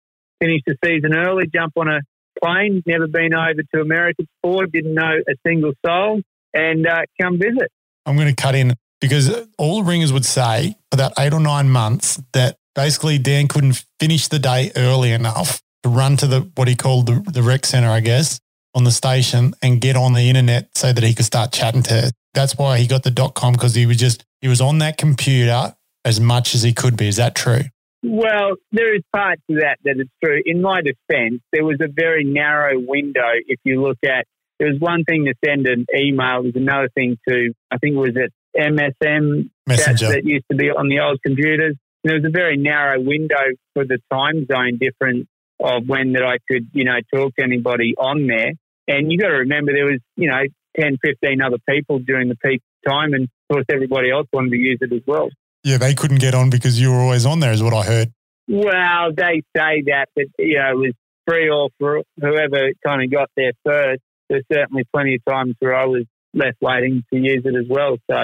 finish 0.43 0.63
the 0.67 0.77
season 0.85 1.15
early, 1.15 1.47
jump 1.47 1.73
on 1.77 1.89
a 1.89 2.01
plane, 2.43 2.83
never 2.87 3.07
been 3.07 3.33
over 3.35 3.63
to 3.75 3.81
America 3.81 4.25
before, 4.43 4.67
didn't 4.67 4.95
know 4.95 5.19
a 5.29 5.35
single 5.47 5.73
soul, 5.87 6.21
and 6.53 6.87
uh, 6.87 7.03
come 7.21 7.39
visit. 7.39 7.71
I'm 8.07 8.17
going 8.17 8.35
to 8.35 8.35
cut 8.35 8.55
in 8.55 8.75
because 9.01 9.31
all 9.59 9.83
the 9.83 9.89
ringers 9.89 10.13
would 10.13 10.25
say 10.25 10.75
for 10.91 10.97
that 10.97 11.13
eight 11.19 11.33
or 11.33 11.41
nine 11.41 11.71
months 11.71 12.21
that 12.33 12.57
basically 12.75 13.19
Dan 13.19 13.49
couldn't 13.49 13.85
finish 14.01 14.29
the 14.29 14.39
day 14.39 14.73
early 14.77 15.13
enough 15.13 15.63
to 15.83 15.89
run 15.89 16.17
to 16.17 16.27
the 16.27 16.51
what 16.55 16.69
he 16.69 16.75
called 16.75 17.07
the, 17.07 17.31
the 17.31 17.43
rec 17.43 17.67
center, 17.67 17.91
I 17.91 18.01
guess, 18.01 18.41
on 18.75 18.85
the 18.85 18.91
station 18.91 19.55
and 19.63 19.81
get 19.81 19.97
on 19.97 20.15
the 20.15 20.23
internet 20.29 20.77
so 20.77 20.93
that 20.93 21.05
he 21.05 21.15
could 21.15 21.27
start 21.27 21.53
chatting 21.53 21.83
to 21.85 21.95
her. 21.95 22.11
That's 22.35 22.57
why 22.57 22.79
he 22.79 22.87
got 22.87 23.03
the 23.03 23.11
dot 23.11 23.35
com 23.35 23.53
because 23.53 23.75
he 23.75 23.87
was 23.87 23.99
just 23.99 24.25
he 24.41 24.49
was 24.49 24.61
on 24.61 24.79
that 24.79 24.97
computer 24.97 25.75
as 26.05 26.19
much 26.19 26.55
as 26.55 26.63
he 26.63 26.73
could 26.73 26.97
be. 26.97 27.07
Is 27.09 27.17
that 27.17 27.35
true? 27.35 27.63
Well, 28.03 28.57
there 28.73 28.95
is 28.95 29.03
parts 29.13 29.43
of 29.49 29.57
that 29.57 29.79
that 29.85 29.95
it's 29.99 30.11
true. 30.23 30.41
In 30.45 30.61
my 30.61 30.81
defence, 30.83 31.41
there 31.53 31.65
was 31.65 31.79
a 31.81 31.89
very 31.89 32.25
narrow 32.25 32.79
window. 32.79 33.31
If 33.47 33.61
you 33.65 33.81
look 33.81 33.99
at, 34.05 34.27
there 34.59 34.69
was 34.69 34.81
one 34.81 35.05
thing 35.05 35.27
to 35.27 35.35
send 35.45 35.67
an 35.67 35.87
email. 35.97 36.43
was 36.43 36.57
another 36.57 36.89
thing 36.95 37.17
to, 37.29 37.53
I 37.71 37.79
think 37.79 37.95
it 37.95 37.99
was 37.99 38.17
at 38.17 38.31
MSN 38.61 39.51
Messenger 39.67 40.09
that 40.09 40.25
used 40.25 40.45
to 40.51 40.57
be 40.57 40.67
on 40.71 40.89
the 40.89 41.01
old 41.01 41.21
computers. 41.25 41.77
And 42.03 42.11
there 42.11 42.17
was 42.21 42.25
a 42.25 42.31
very 42.31 42.57
narrow 42.57 43.01
window 43.01 43.43
for 43.75 43.85
the 43.85 43.99
time 44.13 44.47
zone 44.51 44.79
difference 44.81 45.27
of 45.61 45.85
when 45.87 46.13
that 46.13 46.25
I 46.25 46.39
could, 46.51 46.69
you 46.73 46.85
know, 46.85 46.99
talk 47.15 47.37
to 47.37 47.45
anybody 47.45 47.95
on 47.97 48.27
there. 48.27 48.53
And 48.89 49.13
you 49.13 49.19
got 49.19 49.29
to 49.29 49.39
remember 49.47 49.73
there 49.73 49.87
was, 49.87 50.01
you 50.17 50.29
know, 50.29 50.43
10, 50.79 50.99
15 51.05 51.41
other 51.41 51.59
people 51.69 52.01
during 52.01 52.29
the 52.29 52.37
peak 52.37 52.63
time. 52.87 53.15
And 53.15 53.25
of 53.25 53.55
course, 53.55 53.67
everybody 53.71 54.11
else 54.11 54.27
wanted 54.33 54.51
to 54.51 54.57
use 54.57 54.79
it 54.81 54.93
as 54.93 55.03
well. 55.07 55.29
Yeah, 55.65 55.79
they 55.79 55.95
couldn't 55.95 56.19
get 56.19 56.35
on 56.35 56.51
because 56.51 56.81
you 56.81 56.91
were 56.91 56.99
always 56.99 57.25
on 57.25 57.41
there, 57.41 57.53
is 57.53 57.63
what 57.63 57.75
I 57.75 57.83
heard. 57.83 58.13
Well, 58.49 59.13
they 59.17 59.43
say 59.57 59.83
that, 59.87 60.07
but 60.15 60.25
you 60.39 60.59
know, 60.59 60.71
it 60.71 60.77
was 60.77 60.93
free 61.27 61.49
or 61.49 61.71
for 61.79 62.03
whoever 62.21 62.71
kind 62.85 63.03
of 63.03 63.11
got 63.11 63.31
there 63.37 63.53
first. 63.65 64.03
There's 64.29 64.45
certainly 64.53 64.85
plenty 64.93 65.17
of 65.17 65.25
times 65.29 65.55
where 65.61 65.75
I 65.75 65.87
was 65.87 66.05
left 66.35 66.57
waiting 66.61 67.05
to 67.13 67.19
use 67.19 67.43
it 67.45 67.55
as 67.55 67.67
well. 67.69 67.97
So, 68.11 68.17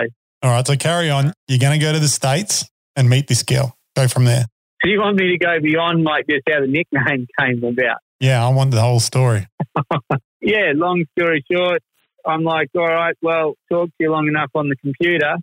all 0.42 0.50
right, 0.50 0.66
so 0.66 0.76
carry 0.76 1.10
on. 1.10 1.32
You're 1.46 1.58
going 1.58 1.78
to 1.78 1.84
go 1.84 1.92
to 1.92 1.98
the 1.98 2.08
states 2.08 2.64
and 2.96 3.08
meet 3.08 3.28
this 3.28 3.42
girl. 3.42 3.76
Go 3.94 4.08
from 4.08 4.24
there. 4.24 4.46
So 4.82 4.90
you 4.90 5.00
want 5.00 5.16
me 5.16 5.32
to 5.32 5.38
go 5.38 5.60
beyond 5.60 6.04
like 6.04 6.26
just 6.28 6.42
how 6.48 6.60
the 6.60 6.66
nickname 6.66 7.26
came 7.38 7.62
about? 7.62 7.98
Yeah, 8.20 8.44
I 8.44 8.48
want 8.50 8.72
the 8.72 8.80
whole 8.80 9.00
story. 9.00 9.46
yeah, 10.40 10.72
long 10.74 11.04
story 11.16 11.44
short, 11.50 11.82
I'm 12.26 12.42
like, 12.42 12.68
all 12.76 12.86
right, 12.86 13.14
well, 13.22 13.54
talk 13.70 13.88
to 13.88 13.94
you 14.00 14.10
long 14.10 14.26
enough 14.28 14.50
on 14.54 14.68
the 14.68 14.76
computer 14.76 15.36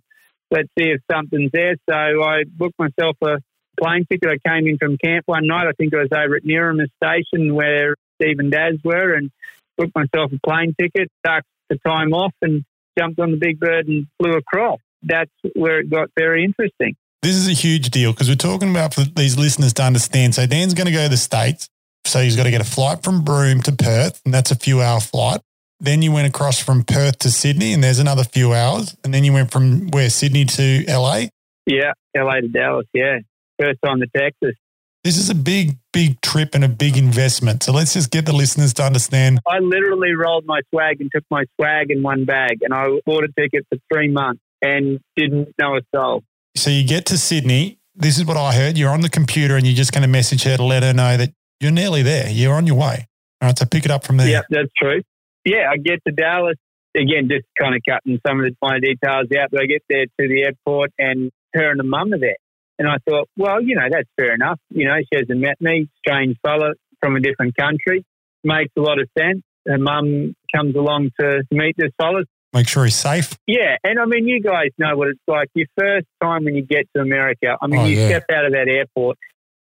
let's 0.50 0.68
see 0.78 0.86
if 0.86 1.00
something's 1.10 1.50
there. 1.52 1.76
So 1.88 1.94
I 1.94 2.44
booked 2.44 2.78
myself 2.78 3.16
a 3.22 3.38
plane 3.80 4.06
ticket. 4.10 4.30
I 4.30 4.48
came 4.48 4.66
in 4.66 4.78
from 4.78 4.96
camp 4.98 5.24
one 5.26 5.46
night. 5.46 5.66
I 5.66 5.72
think 5.72 5.94
I 5.94 5.98
was 5.98 6.08
over 6.12 6.36
at 6.36 6.44
Neeramas 6.44 6.90
Station 7.02 7.54
where 7.54 7.96
Steve 8.20 8.38
and 8.38 8.50
Daz 8.50 8.78
were 8.84 9.14
and 9.14 9.30
booked 9.76 9.94
myself 9.94 10.32
a 10.32 10.40
plane 10.46 10.74
ticket, 10.80 11.10
took 11.24 11.44
the 11.68 11.78
time 11.86 12.12
off 12.12 12.32
and 12.42 12.64
jumped 12.98 13.20
on 13.20 13.30
the 13.30 13.36
big 13.36 13.58
bird 13.58 13.88
and 13.88 14.06
flew 14.18 14.32
across. 14.32 14.80
That's 15.02 15.30
where 15.54 15.80
it 15.80 15.90
got 15.90 16.10
very 16.16 16.44
interesting. 16.44 16.96
This 17.22 17.36
is 17.36 17.48
a 17.48 17.52
huge 17.52 17.90
deal 17.90 18.12
because 18.12 18.28
we're 18.28 18.36
talking 18.36 18.70
about 18.70 18.94
for 18.94 19.02
these 19.02 19.36
listeners 19.38 19.72
to 19.74 19.82
understand. 19.82 20.34
So 20.34 20.46
Dan's 20.46 20.74
going 20.74 20.86
to 20.86 20.92
go 20.92 21.04
to 21.04 21.08
the 21.08 21.16
States. 21.16 21.68
So 22.04 22.20
he's 22.20 22.36
got 22.36 22.44
to 22.44 22.50
get 22.50 22.60
a 22.60 22.64
flight 22.64 23.02
from 23.02 23.24
Broome 23.24 23.62
to 23.62 23.72
Perth, 23.72 24.20
and 24.24 24.32
that's 24.32 24.52
a 24.52 24.54
few 24.54 24.80
hour 24.80 25.00
flight. 25.00 25.40
Then 25.78 26.00
you 26.02 26.10
went 26.10 26.26
across 26.26 26.58
from 26.58 26.84
Perth 26.84 27.18
to 27.20 27.30
Sydney, 27.30 27.72
and 27.72 27.84
there's 27.84 27.98
another 27.98 28.24
few 28.24 28.54
hours. 28.54 28.96
And 29.04 29.12
then 29.12 29.24
you 29.24 29.32
went 29.32 29.50
from 29.50 29.88
where 29.88 30.08
Sydney 30.08 30.46
to 30.46 30.84
LA. 30.88 31.26
Yeah, 31.66 31.92
LA 32.16 32.40
to 32.40 32.48
Dallas. 32.48 32.86
Yeah, 32.94 33.18
first 33.58 33.78
time 33.84 34.00
to 34.00 34.06
Texas. 34.16 34.56
This 35.04 35.18
is 35.18 35.30
a 35.30 35.34
big, 35.34 35.76
big 35.92 36.20
trip 36.20 36.54
and 36.54 36.64
a 36.64 36.68
big 36.68 36.96
investment. 36.96 37.62
So 37.62 37.72
let's 37.72 37.92
just 37.92 38.10
get 38.10 38.26
the 38.26 38.32
listeners 38.32 38.72
to 38.74 38.82
understand. 38.82 39.38
I 39.46 39.58
literally 39.60 40.14
rolled 40.14 40.46
my 40.46 40.60
swag 40.70 41.00
and 41.00 41.10
took 41.14 41.24
my 41.30 41.44
swag 41.56 41.90
in 41.90 42.02
one 42.02 42.24
bag, 42.24 42.58
and 42.62 42.72
I 42.72 42.88
bought 43.04 43.24
a 43.24 43.28
ticket 43.38 43.66
for 43.68 43.78
three 43.92 44.08
months 44.08 44.40
and 44.62 44.98
didn't 45.14 45.50
know 45.60 45.76
a 45.76 45.80
soul. 45.94 46.24
So 46.56 46.70
you 46.70 46.86
get 46.86 47.04
to 47.06 47.18
Sydney. 47.18 47.78
This 47.94 48.18
is 48.18 48.24
what 48.24 48.36
I 48.36 48.54
heard. 48.54 48.78
You're 48.78 48.90
on 48.90 49.02
the 49.02 49.10
computer 49.10 49.56
and 49.56 49.66
you're 49.66 49.76
just 49.76 49.92
going 49.92 50.02
to 50.02 50.08
message 50.08 50.42
her 50.44 50.56
to 50.56 50.64
let 50.64 50.82
her 50.82 50.92
know 50.92 51.16
that 51.16 51.32
you're 51.60 51.70
nearly 51.70 52.02
there. 52.02 52.28
You're 52.30 52.54
on 52.54 52.66
your 52.66 52.76
way. 52.76 53.06
All 53.40 53.48
right, 53.48 53.58
so 53.58 53.66
pick 53.66 53.84
it 53.84 53.90
up 53.90 54.04
from 54.04 54.16
there. 54.16 54.28
Yeah, 54.28 54.42
that's 54.50 54.70
true 54.76 55.02
yeah, 55.46 55.70
I 55.72 55.76
get 55.78 56.02
to 56.06 56.12
Dallas 56.12 56.58
again, 56.94 57.28
just 57.30 57.46
kind 57.58 57.74
of 57.74 57.82
cutting 57.88 58.18
some 58.26 58.40
of 58.40 58.46
the 58.46 58.56
finer 58.60 58.80
details 58.80 59.28
out. 59.38 59.50
But 59.50 59.62
I 59.62 59.66
get 59.66 59.82
there 59.88 60.04
to 60.04 60.28
the 60.28 60.44
airport, 60.44 60.92
and 60.98 61.30
her 61.54 61.70
and 61.70 61.78
the 61.78 61.84
mum 61.84 62.12
are 62.12 62.18
there. 62.18 62.36
And 62.78 62.88
I 62.88 62.96
thought, 63.08 63.28
well, 63.36 63.62
you 63.62 63.74
know, 63.76 63.88
that's 63.90 64.08
fair 64.18 64.34
enough. 64.34 64.58
You 64.70 64.86
know, 64.86 64.96
she 65.00 65.18
hasn't 65.18 65.40
met 65.40 65.60
me, 65.60 65.88
strange 65.98 66.36
fella 66.44 66.72
from 67.00 67.16
a 67.16 67.20
different 67.20 67.56
country. 67.56 68.04
Makes 68.44 68.72
a 68.76 68.80
lot 68.80 69.00
of 69.00 69.08
sense. 69.18 69.42
Her 69.66 69.78
mum 69.78 70.34
comes 70.54 70.76
along 70.76 71.10
to 71.18 71.42
meet 71.50 71.74
this 71.78 71.90
fella. 72.00 72.24
Make 72.52 72.68
sure 72.68 72.84
he's 72.84 72.96
safe. 72.96 73.36
Yeah. 73.46 73.76
And 73.82 73.98
I 73.98 74.04
mean, 74.04 74.26
you 74.26 74.40
guys 74.40 74.68
know 74.78 74.96
what 74.96 75.08
it's 75.08 75.20
like. 75.26 75.48
Your 75.54 75.66
first 75.76 76.06
time 76.22 76.44
when 76.44 76.54
you 76.54 76.62
get 76.62 76.86
to 76.94 77.02
America, 77.02 77.56
I 77.60 77.66
mean, 77.66 77.80
oh, 77.80 77.86
you 77.86 77.98
yeah. 77.98 78.08
step 78.08 78.24
out 78.30 78.44
of 78.44 78.52
that 78.52 78.68
airport 78.68 79.18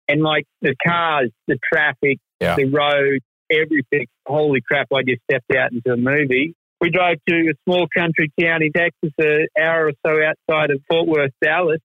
and 0.07 0.21
like 0.21 0.45
the 0.61 0.75
cars, 0.85 1.31
the 1.47 1.57
traffic, 1.71 2.19
yeah. 2.39 2.55
the 2.55 2.65
road, 2.65 3.19
everything. 3.51 4.07
Holy 4.25 4.61
crap, 4.61 4.87
I 4.93 5.03
just 5.03 5.21
stepped 5.29 5.51
out 5.55 5.71
into 5.71 5.91
a 5.91 5.97
movie. 5.97 6.55
We 6.79 6.89
drove 6.89 7.17
to 7.29 7.35
a 7.35 7.53
small 7.65 7.87
country 7.95 8.31
town 8.39 8.63
in 8.63 8.71
Texas, 8.71 9.11
an 9.19 9.47
hour 9.59 9.89
or 9.89 9.93
so 10.05 10.17
outside 10.23 10.71
of 10.71 10.81
Fort 10.89 11.07
Worth, 11.07 11.31
Dallas. 11.41 11.79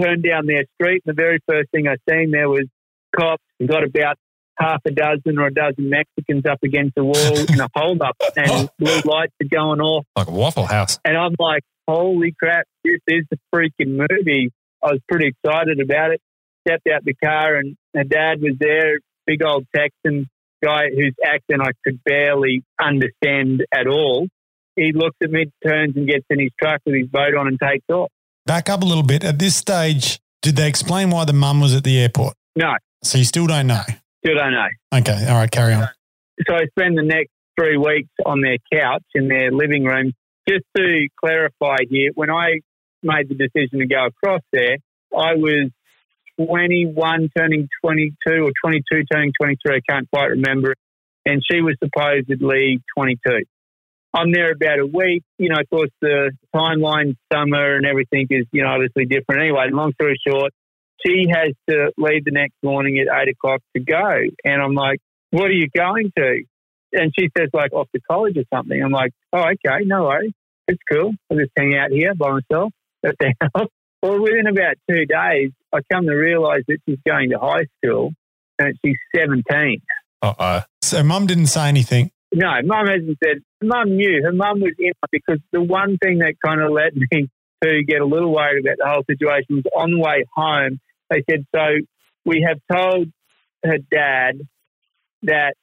Turned 0.00 0.22
down 0.22 0.46
their 0.46 0.64
street, 0.80 1.02
and 1.04 1.16
the 1.16 1.20
very 1.20 1.40
first 1.48 1.70
thing 1.70 1.86
I 1.88 1.96
seen 2.08 2.30
there 2.30 2.48
was 2.48 2.66
cops. 3.14 3.42
We 3.58 3.66
got 3.66 3.84
about 3.84 4.16
half 4.58 4.80
a 4.86 4.90
dozen 4.90 5.38
or 5.38 5.46
a 5.46 5.52
dozen 5.54 5.90
Mexicans 5.90 6.44
up 6.48 6.58
against 6.62 6.94
the 6.94 7.04
wall 7.04 7.38
in 7.52 7.60
a 7.60 7.68
hold 7.74 8.00
up, 8.00 8.16
and 8.36 8.68
blue 8.78 9.00
lights 9.04 9.34
are 9.42 9.48
going 9.50 9.80
off. 9.80 10.06
Like 10.16 10.28
a 10.28 10.32
Waffle 10.32 10.66
House. 10.66 10.98
And 11.04 11.16
I'm 11.16 11.34
like, 11.38 11.62
holy 11.86 12.34
crap, 12.38 12.66
this 12.84 13.00
is 13.06 13.24
a 13.32 13.36
freaking 13.54 13.96
movie. 13.96 14.50
I 14.82 14.92
was 14.92 15.00
pretty 15.08 15.28
excited 15.28 15.80
about 15.80 16.12
it. 16.12 16.20
Stepped 16.66 16.88
out 16.88 17.04
the 17.04 17.14
car, 17.14 17.56
and 17.56 17.76
my 17.94 18.02
dad 18.02 18.40
was 18.40 18.54
there, 18.58 18.98
big 19.26 19.42
old 19.42 19.66
Texan, 19.74 20.28
guy 20.62 20.84
whose 20.94 21.14
accent 21.24 21.62
I 21.62 21.70
could 21.84 22.02
barely 22.04 22.62
understand 22.80 23.64
at 23.72 23.86
all. 23.86 24.28
He 24.76 24.92
looks 24.94 25.16
at 25.22 25.30
me, 25.30 25.46
turns 25.66 25.96
and 25.96 26.06
gets 26.06 26.24
in 26.30 26.38
his 26.38 26.50
truck 26.60 26.80
with 26.86 26.94
his 26.94 27.08
boat 27.08 27.34
on 27.34 27.48
and 27.48 27.58
takes 27.60 27.84
off. 27.90 28.10
Back 28.46 28.68
up 28.68 28.82
a 28.82 28.84
little 28.84 29.02
bit. 29.02 29.24
At 29.24 29.38
this 29.38 29.56
stage, 29.56 30.20
did 30.42 30.56
they 30.56 30.68
explain 30.68 31.10
why 31.10 31.24
the 31.24 31.32
mum 31.32 31.60
was 31.60 31.74
at 31.74 31.84
the 31.84 31.98
airport? 32.00 32.34
No. 32.54 32.74
So 33.02 33.18
you 33.18 33.24
still 33.24 33.46
don't 33.46 33.66
know? 33.66 33.82
Still 34.24 34.36
don't 34.36 34.52
know. 34.52 34.68
Okay. 34.94 35.26
All 35.28 35.36
right. 35.36 35.50
Carry 35.50 35.74
on. 35.74 35.88
So 36.46 36.54
I 36.54 36.66
spend 36.66 36.96
the 36.96 37.02
next 37.02 37.30
three 37.58 37.76
weeks 37.76 38.10
on 38.24 38.40
their 38.40 38.58
couch 38.72 39.02
in 39.14 39.28
their 39.28 39.50
living 39.50 39.84
room. 39.84 40.12
Just 40.48 40.64
to 40.76 41.08
clarify 41.20 41.76
here, 41.90 42.10
when 42.14 42.30
I 42.30 42.60
made 43.02 43.28
the 43.28 43.34
decision 43.34 43.80
to 43.80 43.86
go 43.86 44.06
across 44.06 44.40
there, 44.52 44.78
I 45.16 45.34
was 45.34 45.70
21 46.38 47.30
turning 47.36 47.68
22 47.84 48.14
or 48.26 48.52
22 48.64 49.04
turning 49.12 49.32
23. 49.40 49.76
I 49.76 49.92
can't 49.92 50.10
quite 50.10 50.30
remember. 50.30 50.74
And 51.26 51.42
she 51.50 51.60
was 51.60 51.76
supposedly 51.82 52.80
22. 52.96 53.44
I'm 54.14 54.32
there 54.32 54.52
about 54.52 54.78
a 54.78 54.86
week. 54.86 55.22
You 55.36 55.50
know, 55.50 55.60
of 55.60 55.68
course, 55.68 55.90
the 56.00 56.32
timeline, 56.54 57.16
summer 57.32 57.76
and 57.76 57.84
everything 57.84 58.26
is, 58.30 58.46
you 58.52 58.62
know, 58.62 58.70
obviously 58.70 59.04
different. 59.04 59.42
Anyway, 59.42 59.66
long 59.70 59.92
story 59.92 60.18
short, 60.26 60.52
she 61.04 61.26
has 61.30 61.54
to 61.68 61.92
leave 61.98 62.24
the 62.24 62.30
next 62.30 62.54
morning 62.62 62.98
at 62.98 63.06
eight 63.20 63.30
o'clock 63.30 63.60
to 63.76 63.82
go. 63.82 64.20
And 64.44 64.62
I'm 64.62 64.74
like, 64.74 65.00
what 65.30 65.46
are 65.46 65.52
you 65.52 65.68
going 65.68 66.10
to? 66.16 66.42
And 66.92 67.12
she 67.18 67.28
says, 67.36 67.50
like, 67.52 67.72
off 67.72 67.88
to 67.94 68.00
college 68.10 68.36
or 68.38 68.44
something. 68.52 68.82
I'm 68.82 68.90
like, 68.90 69.12
oh, 69.32 69.44
okay, 69.44 69.84
no 69.84 70.04
worries. 70.04 70.32
It's 70.66 70.80
cool. 70.90 71.12
I'll 71.30 71.36
just 71.36 71.52
hang 71.56 71.76
out 71.76 71.90
here 71.90 72.14
by 72.14 72.30
myself 72.30 72.72
at 73.04 73.14
the 73.20 73.34
house. 73.40 73.68
Well, 74.02 74.20
within 74.20 74.46
about 74.46 74.76
two 74.88 75.04
days, 75.04 75.50
I 75.72 75.80
come 75.92 76.06
to 76.06 76.14
realise 76.14 76.64
that 76.68 76.78
she's 76.86 76.98
going 77.06 77.30
to 77.30 77.38
high 77.38 77.66
school 77.78 78.12
and 78.58 78.74
she's 78.84 78.96
17. 79.14 79.80
Uh 80.22 80.34
oh. 80.38 80.62
So 80.82 81.02
mum 81.02 81.26
didn't 81.26 81.46
say 81.46 81.68
anything. 81.68 82.10
No, 82.32 82.50
mum 82.64 82.86
hasn't 82.86 83.18
said. 83.24 83.38
Mum 83.62 83.96
knew. 83.96 84.22
Her 84.22 84.32
mum 84.32 84.60
was 84.60 84.74
in 84.78 84.92
because 85.10 85.38
the 85.52 85.62
one 85.62 85.96
thing 85.98 86.18
that 86.18 86.34
kind 86.44 86.60
of 86.60 86.70
led 86.70 86.94
me 87.10 87.28
to 87.62 87.82
get 87.84 88.00
a 88.00 88.06
little 88.06 88.32
worried 88.32 88.64
about 88.64 88.76
the 88.78 88.88
whole 88.88 89.04
situation 89.08 89.56
was 89.56 89.64
on 89.76 89.92
the 89.92 89.98
way 89.98 90.24
home. 90.34 90.80
They 91.10 91.24
said, 91.28 91.46
so 91.54 91.62
we 92.24 92.46
have 92.46 92.60
told 92.70 93.08
her 93.64 93.78
dad 93.90 94.40
that 95.22 95.54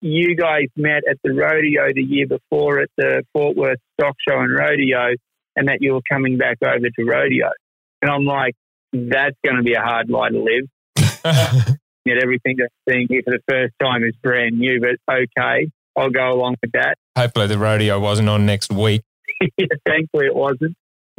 you 0.00 0.36
guys 0.36 0.66
met 0.76 1.02
at 1.08 1.18
the 1.24 1.32
rodeo 1.32 1.88
the 1.94 2.02
year 2.02 2.26
before 2.26 2.80
at 2.80 2.90
the 2.96 3.24
Fort 3.32 3.56
Worth 3.56 3.78
Stock 3.98 4.16
Show 4.28 4.38
and 4.38 4.52
Rodeo, 4.52 5.14
and 5.56 5.68
that 5.68 5.78
you 5.80 5.94
were 5.94 6.02
coming 6.08 6.36
back 6.36 6.58
over 6.62 6.88
to 6.88 7.04
rodeo. 7.04 7.50
And 8.02 8.10
I'm 8.10 8.24
like, 8.24 8.54
that's 8.92 9.36
going 9.44 9.56
to 9.56 9.62
be 9.62 9.74
a 9.74 9.80
hard 9.80 10.10
lie 10.10 10.30
to 10.30 10.38
live. 10.38 10.68
Yet 12.04 12.22
everything 12.22 12.56
that's 12.58 12.72
seeing 12.88 13.06
here 13.08 13.22
for 13.24 13.32
the 13.32 13.42
first 13.48 13.74
time 13.82 14.02
is 14.02 14.14
brand 14.22 14.58
new, 14.58 14.80
but 14.80 15.14
okay, 15.14 15.70
I'll 15.96 16.10
go 16.10 16.32
along 16.32 16.56
with 16.62 16.72
that. 16.72 16.96
Hopefully 17.16 17.48
the 17.48 17.58
rodeo 17.58 18.00
wasn't 18.00 18.28
on 18.28 18.46
next 18.46 18.72
week. 18.72 19.02
yeah, 19.58 19.66
thankfully 19.86 20.26
it 20.26 20.34
wasn't. 20.34 20.74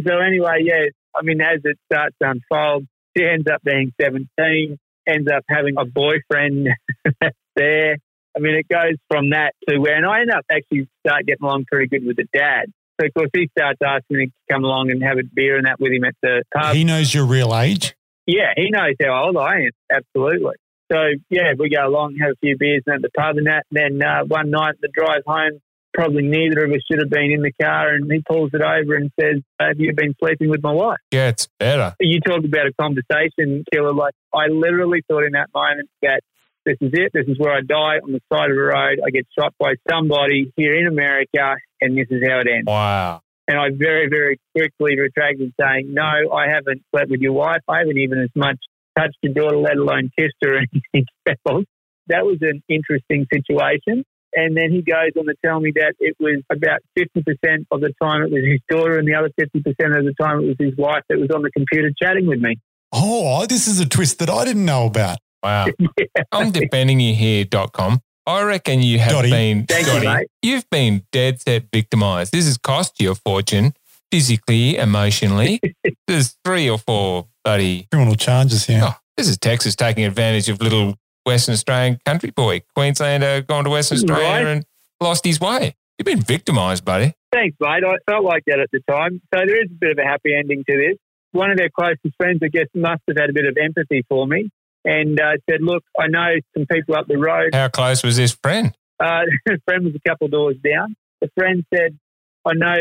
So 0.06 0.18
anyway, 0.18 0.64
yeah, 0.64 0.86
I 1.16 1.22
mean, 1.24 1.42
as 1.42 1.60
it 1.64 1.78
starts 1.92 2.16
to 2.22 2.32
unfold, 2.32 2.88
she 3.16 3.24
ends 3.26 3.46
up 3.52 3.62
being 3.64 3.92
17, 4.02 4.78
ends 5.08 5.30
up 5.32 5.44
having 5.48 5.76
a 5.78 5.86
boyfriend 5.86 6.70
there. 7.56 7.98
I 8.36 8.40
mean, 8.40 8.56
it 8.56 8.68
goes 8.68 8.96
from 9.10 9.32
that 9.32 9.54
to 9.68 9.78
where, 9.78 9.96
and 9.96 10.06
I 10.06 10.22
end 10.22 10.32
up 10.32 10.46
actually 10.52 10.88
start 11.06 11.26
getting 11.26 11.44
along 11.44 11.66
pretty 11.70 11.88
good 11.88 12.06
with 12.06 12.18
the 12.18 12.28
dad. 12.34 12.72
So 13.00 13.06
of 13.06 13.14
course 13.14 13.30
he 13.34 13.50
starts 13.58 13.80
asking 13.86 14.18
me 14.18 14.26
to 14.28 14.32
come 14.52 14.64
along 14.64 14.92
and 14.92 15.02
have 15.04 15.18
a 15.18 15.24
beer 15.24 15.58
and 15.58 15.66
that 15.66 15.80
with 15.80 15.92
him 15.92 16.04
at 16.04 16.16
the 16.22 16.44
pub. 16.54 16.76
He 16.76 16.84
knows 16.84 17.14
your 17.14 17.26
real 17.26 17.56
age. 17.56 17.96
Yeah, 18.26 18.54
he 18.56 18.70
knows 18.70 18.96
how 19.02 19.26
old 19.26 19.38
I 19.38 19.62
am. 19.62 19.72
Absolutely. 19.92 20.56
So 20.92 20.98
yeah, 21.30 21.54
we 21.58 21.70
go 21.70 21.88
along, 21.88 22.18
have 22.22 22.32
a 22.32 22.36
few 22.42 22.58
beers 22.58 22.84
and 22.86 22.96
at 22.96 23.02
the 23.02 23.10
pub 23.10 23.38
and 23.38 23.48
that. 23.48 23.64
And 23.72 24.02
then 24.02 24.08
uh, 24.08 24.26
one 24.26 24.50
night, 24.50 24.76
the 24.82 24.90
drive 24.92 25.22
home, 25.26 25.62
probably 25.94 26.24
neither 26.24 26.66
of 26.66 26.72
us 26.72 26.82
should 26.90 27.00
have 27.00 27.10
been 27.10 27.32
in 27.32 27.42
the 27.42 27.52
car, 27.62 27.90
and 27.90 28.12
he 28.12 28.22
pulls 28.28 28.52
it 28.54 28.62
over 28.62 28.96
and 28.96 29.12
says, 29.20 29.42
"Have 29.60 29.80
you 29.80 29.94
been 29.94 30.16
sleeping 30.20 30.50
with 30.50 30.64
my 30.64 30.72
wife?" 30.72 31.00
Yeah, 31.12 31.30
it's 31.30 31.48
better. 31.60 31.96
You 32.00 32.20
talk 32.22 32.44
about 32.44 32.68
a 32.68 32.74
conversation 32.80 33.64
killer. 33.72 33.94
Like 33.94 34.14
I 34.34 34.48
literally 34.48 35.04
thought 35.08 35.24
in 35.24 35.34
that 35.34 35.50
moment 35.54 35.90
that 36.02 36.22
this 36.66 36.78
is 36.82 36.92
it. 36.94 37.12
This 37.14 37.28
is 37.28 37.38
where 37.38 37.54
I 37.54 37.62
die 37.62 38.00
on 38.04 38.12
the 38.12 38.22
side 38.32 38.52
of 38.52 38.58
a 38.58 38.62
road. 38.62 39.00
I 39.06 39.10
get 39.12 39.28
shot 39.38 39.54
by 39.60 39.74
somebody 39.90 40.52
here 40.56 40.76
in 40.76 40.88
America, 40.88 41.56
and 41.82 41.98
this 41.98 42.08
is 42.10 42.22
how 42.28 42.40
it 42.40 42.48
ends. 42.48 42.68
Wow. 42.68 43.22
And 43.48 43.58
I 43.58 43.70
very, 43.76 44.08
very 44.10 44.40
quickly 44.56 45.00
retracted, 45.00 45.54
saying, 45.60 45.94
"No, 45.94 46.32
I 46.32 46.48
haven't 46.54 46.84
slept 46.92 47.10
with 47.10 47.22
your 47.22 47.34
wife. 47.34 47.62
I 47.68 47.80
haven't 47.80 47.98
even 47.98 48.20
as 48.20 48.30
much 48.36 48.58
touched 48.98 49.18
your 49.24 49.34
daughter, 49.34 49.58
let 49.58 49.78
alone 49.78 50.12
kissed 50.18 50.36
her 50.44 50.56
or 50.56 50.58
anything 50.94 51.06
else." 51.28 51.66
That 52.08 52.26
was 52.26 52.38
an 52.42 52.62
interesting 52.70 53.26
situation. 53.34 54.04
And 54.36 54.56
then 54.56 54.72
he 54.72 54.84
goes 54.84 55.12
on 55.18 55.26
to 55.26 55.34
tell 55.44 55.60
me 55.60 55.72
that 55.76 55.96
it 56.00 56.16
was 56.20 56.44
about 56.52 56.82
50% 56.98 57.66
of 57.72 57.82
the 57.82 57.92
time 58.02 58.22
it 58.22 58.32
was 58.32 58.44
his 58.46 58.60
daughter, 58.70 59.00
and 59.00 59.08
the 59.08 59.16
other 59.16 59.30
50% 59.40 59.98
of 59.98 60.06
the 60.06 60.14
time 60.22 60.44
it 60.44 60.48
was 60.48 60.56
his 60.60 60.78
wife 60.78 61.02
that 61.10 61.18
was 61.18 61.30
on 61.34 61.42
the 61.42 61.52
computer 61.52 61.92
chatting 62.00 62.28
with 62.28 62.40
me. 62.40 62.58
Oh, 62.92 63.46
this 63.48 63.68
is 63.68 63.80
a 63.80 63.88
twist 63.88 64.20
that 64.20 64.30
I 64.30 64.46
didn't 64.46 64.66
know 64.66 64.86
about. 64.86 65.18
Wow. 65.42 65.68
I'm 66.32 66.52
defending 66.52 67.00
you 67.00 67.16
here.com. 67.16 68.02
I 68.30 68.44
reckon 68.44 68.82
you 68.82 69.00
have 69.00 69.12
Dotty. 69.12 69.32
been, 69.32 69.66
Thank 69.66 69.88
you, 69.88 70.08
mate. 70.08 70.28
you've 70.44 70.70
been 70.70 71.04
dead 71.12 71.42
set 71.42 71.64
victimized. 71.74 72.32
This 72.32 72.46
has 72.46 72.58
cost 72.58 73.02
you 73.02 73.12
a 73.12 73.16
fortune, 73.16 73.74
physically, 74.12 74.78
emotionally. 74.78 75.60
There's 76.08 76.36
three 76.46 76.70
or 76.70 76.78
four 76.78 77.28
buddy 77.44 77.88
Criminal 77.92 78.16
charges 78.16 78.66
here. 78.66 78.82
Oh, 78.84 78.96
this 79.18 79.28
is 79.28 79.38
Texas 79.38 79.76
taking 79.76 80.04
advantage 80.06 80.48
of 80.50 80.62
little 80.62 80.96
Western 81.26 81.54
Australian 81.54 81.98
country 82.06 82.30
boy, 82.32 82.62
Queenslander, 82.76 83.42
gone 83.42 83.64
to 83.64 83.70
Western 83.70 83.98
Australia 83.98 84.28
Right. 84.28 84.48
and 84.48 84.66
lost 85.02 85.26
his 85.26 85.40
way. 85.40 85.76
You've 85.98 86.06
been 86.06 86.22
victimized, 86.22 86.86
buddy. 86.86 87.14
Thanks, 87.34 87.58
mate. 87.60 87.84
I 87.84 87.96
felt 88.10 88.24
like 88.24 88.44
that 88.48 88.60
at 88.60 88.70
the 88.72 88.80
time. 88.90 89.22
So 89.34 89.40
there 89.46 89.62
is 89.64 89.70
a 89.72 89.76
bit 89.80 89.92
of 89.92 89.98
a 89.98 90.08
happy 90.08 90.34
ending 90.38 90.64
to 90.70 90.78
this. 90.78 90.98
One 91.32 91.52
of 91.52 91.58
their 91.58 91.70
closest 91.70 92.16
friends, 92.18 92.40
I 92.44 92.48
guess, 92.48 92.68
must 92.74 93.02
have 93.08 93.18
had 93.20 93.30
a 93.30 93.34
bit 93.34 93.46
of 93.46 93.56
empathy 93.62 94.04
for 94.08 94.26
me 94.26 94.50
and 94.90 95.20
uh, 95.20 95.34
said, 95.48 95.62
Look, 95.62 95.84
I 95.98 96.08
know 96.08 96.34
some 96.58 96.66
people 96.66 96.96
up 96.96 97.08
the 97.08 97.18
road. 97.18 97.54
How 97.54 97.70
close 97.70 98.04
was 98.04 98.18
this 98.18 98.32
friend? 98.32 98.74
Uh, 99.00 99.22
a 99.50 99.60
friend 99.66 99.86
was 99.86 99.94
a 99.96 100.10
couple 100.10 100.26
of 100.26 100.32
doors 100.32 100.56
down. 100.64 100.96
The 101.22 101.30
friend 101.38 101.64
said, 101.74 101.98
I 102.46 102.54
know 102.56 102.76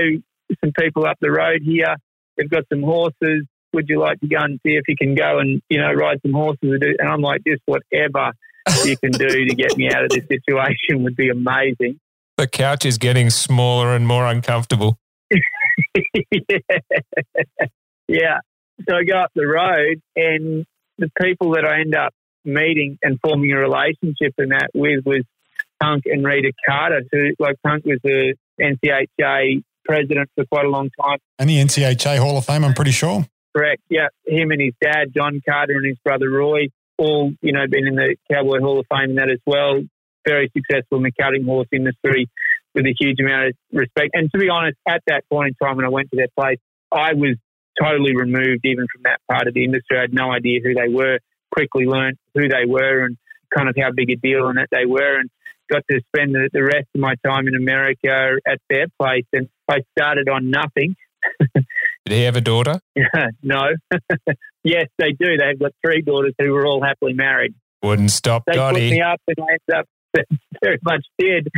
some 0.65 0.73
people 0.79 1.05
up 1.05 1.19
the 1.21 1.31
road 1.31 1.61
here. 1.63 1.97
They've 2.37 2.49
got 2.49 2.65
some 2.73 2.83
horses. 2.83 3.45
Would 3.75 3.89
you 3.89 4.01
like 4.01 4.19
to 4.21 4.27
go 4.27 4.39
and 4.39 4.59
see 4.65 4.73
if 4.73 4.85
you 4.89 4.97
can 4.97 5.15
go 5.15 5.39
and, 5.39 5.61
you 5.69 5.79
know, 5.79 5.93
ride 5.93 6.21
some 6.23 6.33
horses? 6.33 6.59
And 6.63 6.83
and 6.83 7.09
I'm 7.09 7.21
like, 7.21 7.43
just 7.47 7.63
whatever 7.67 8.33
you 8.85 8.97
can 8.97 9.13
do 9.13 9.29
to 9.29 9.55
get 9.55 9.77
me 9.77 9.91
out 9.93 10.05
of 10.05 10.11
this 10.11 10.25
situation 10.27 11.03
would 11.05 11.17
be 11.17 11.29
amazing. 11.29 12.01
The 12.39 12.47
couch 12.47 12.87
is 12.87 12.97
getting 12.97 13.29
smaller 13.29 13.95
and 13.95 14.07
more 14.07 14.27
uncomfortable. 14.27 14.99
yeah. 15.31 16.59
yeah. 18.09 18.39
So 18.89 18.97
I 18.97 19.05
go 19.05 19.19
up 19.19 19.33
the 19.35 19.47
road, 19.47 20.01
and 20.17 20.65
the 20.99 21.11
people 21.21 21.53
that 21.53 21.65
I 21.65 21.81
end 21.81 21.95
up 21.95 22.13
meeting 22.45 22.99
and 23.03 23.19
forming 23.23 23.53
a 23.53 23.59
relationship 23.59 24.35
in 24.39 24.51
that 24.51 24.71
with 24.75 25.05
was 25.05 25.23
Punk 25.81 26.05
and 26.07 26.25
Rita 26.25 26.53
Carter, 26.67 27.03
who, 27.11 27.31
like, 27.39 27.57
Punk 27.65 27.85
was 27.85 27.99
the 28.03 28.35
NCHA 28.61 29.63
president 29.85 30.29
for 30.35 30.45
quite 30.47 30.67
a 30.67 30.69
long 30.69 30.91
time. 31.01 31.19
And 31.39 31.49
the 31.49 31.59
NCHA 31.59 32.19
Hall 32.19 32.37
of 32.37 32.45
Fame, 32.45 32.65
I'm 32.65 32.75
pretty 32.75 32.91
sure. 32.91 33.27
Correct. 33.57 33.83
Yeah. 33.89 34.09
Him 34.27 34.51
and 34.51 34.61
his 34.61 34.75
dad, 34.81 35.09
John 35.15 35.41
Carter, 35.49 35.75
and 35.75 35.87
his 35.87 35.97
brother 36.05 36.29
Roy, 36.29 36.69
all, 36.99 37.33
you 37.41 37.53
know, 37.53 37.67
been 37.69 37.87
in 37.87 37.95
the 37.95 38.17
Cowboy 38.31 38.61
Hall 38.61 38.81
of 38.81 38.87
Fame 38.91 39.11
and 39.11 39.19
that 39.19 39.31
as 39.31 39.41
well. 39.47 39.81
Very 40.27 40.51
successful 40.55 40.99
in 40.99 41.05
the 41.05 41.13
cutting 41.19 41.45
horse 41.45 41.69
industry 41.73 42.29
with 42.75 42.85
a 42.85 42.95
huge 42.99 43.19
amount 43.21 43.49
of 43.49 43.55
respect. 43.73 44.11
And 44.13 44.31
to 44.33 44.39
be 44.39 44.49
honest, 44.51 44.77
at 44.87 45.03
that 45.07 45.25
point 45.31 45.49
in 45.49 45.67
time 45.67 45.77
when 45.77 45.87
I 45.87 45.89
went 45.89 46.11
to 46.11 46.17
their 46.17 46.29
place, 46.39 46.59
I 46.93 47.15
was 47.15 47.37
totally 47.81 48.15
removed 48.15 48.65
even 48.65 48.87
from 48.93 49.03
that 49.05 49.21
part 49.31 49.47
of 49.47 49.55
the 49.55 49.65
industry. 49.65 49.99
I 49.99 50.03
had 50.03 50.15
no 50.15 50.31
idea 50.31 50.61
who 50.63 50.75
they 50.75 50.93
were. 50.93 51.19
Quickly 51.53 51.87
learned 51.87 52.19
who 52.35 52.49
they 52.49 52.67
were 52.67 53.05
and 53.05 53.17
kind 53.55 53.69
of 53.69 53.77
how 53.81 53.91
big 53.91 54.11
a 54.11 54.17
deal 54.17 54.49
and 54.49 54.59
that 54.59 54.69
they 54.71 54.87
were 54.87 55.19
and 55.19 55.31
got 55.71 55.83
to 55.91 56.01
spend 56.15 56.35
the, 56.35 56.49
the 56.53 56.63
rest 56.63 56.87
of 56.95 57.01
my 57.01 57.15
time 57.25 57.47
in 57.47 57.55
America 57.55 58.37
at 58.47 58.59
their 58.69 58.87
place. 59.01 59.25
And 59.33 59.49
I 59.69 59.79
started 59.97 60.29
on 60.29 60.51
nothing. 60.51 60.97
Did 61.55 61.65
he 62.07 62.23
have 62.23 62.37
a 62.37 62.41
daughter? 62.41 62.81
no. 63.43 63.63
yes, 64.65 64.87
they 64.99 65.13
do. 65.13 65.37
They've 65.37 65.59
got 65.59 65.73
three 65.85 66.03
daughters 66.03 66.35
who 66.39 66.53
were 66.53 66.67
all 66.67 66.83
happily 66.83 67.13
married. 67.13 67.55
Wouldn't 67.83 68.11
stop 68.11 68.45
They 68.47 68.55
put 68.57 68.75
me 68.75 69.01
up 69.01 69.21
and 69.27 69.37
I 69.39 69.53
ended 69.53 69.79
up 69.79 69.89
very 70.63 70.79
much 70.83 71.05
did. 71.19 71.49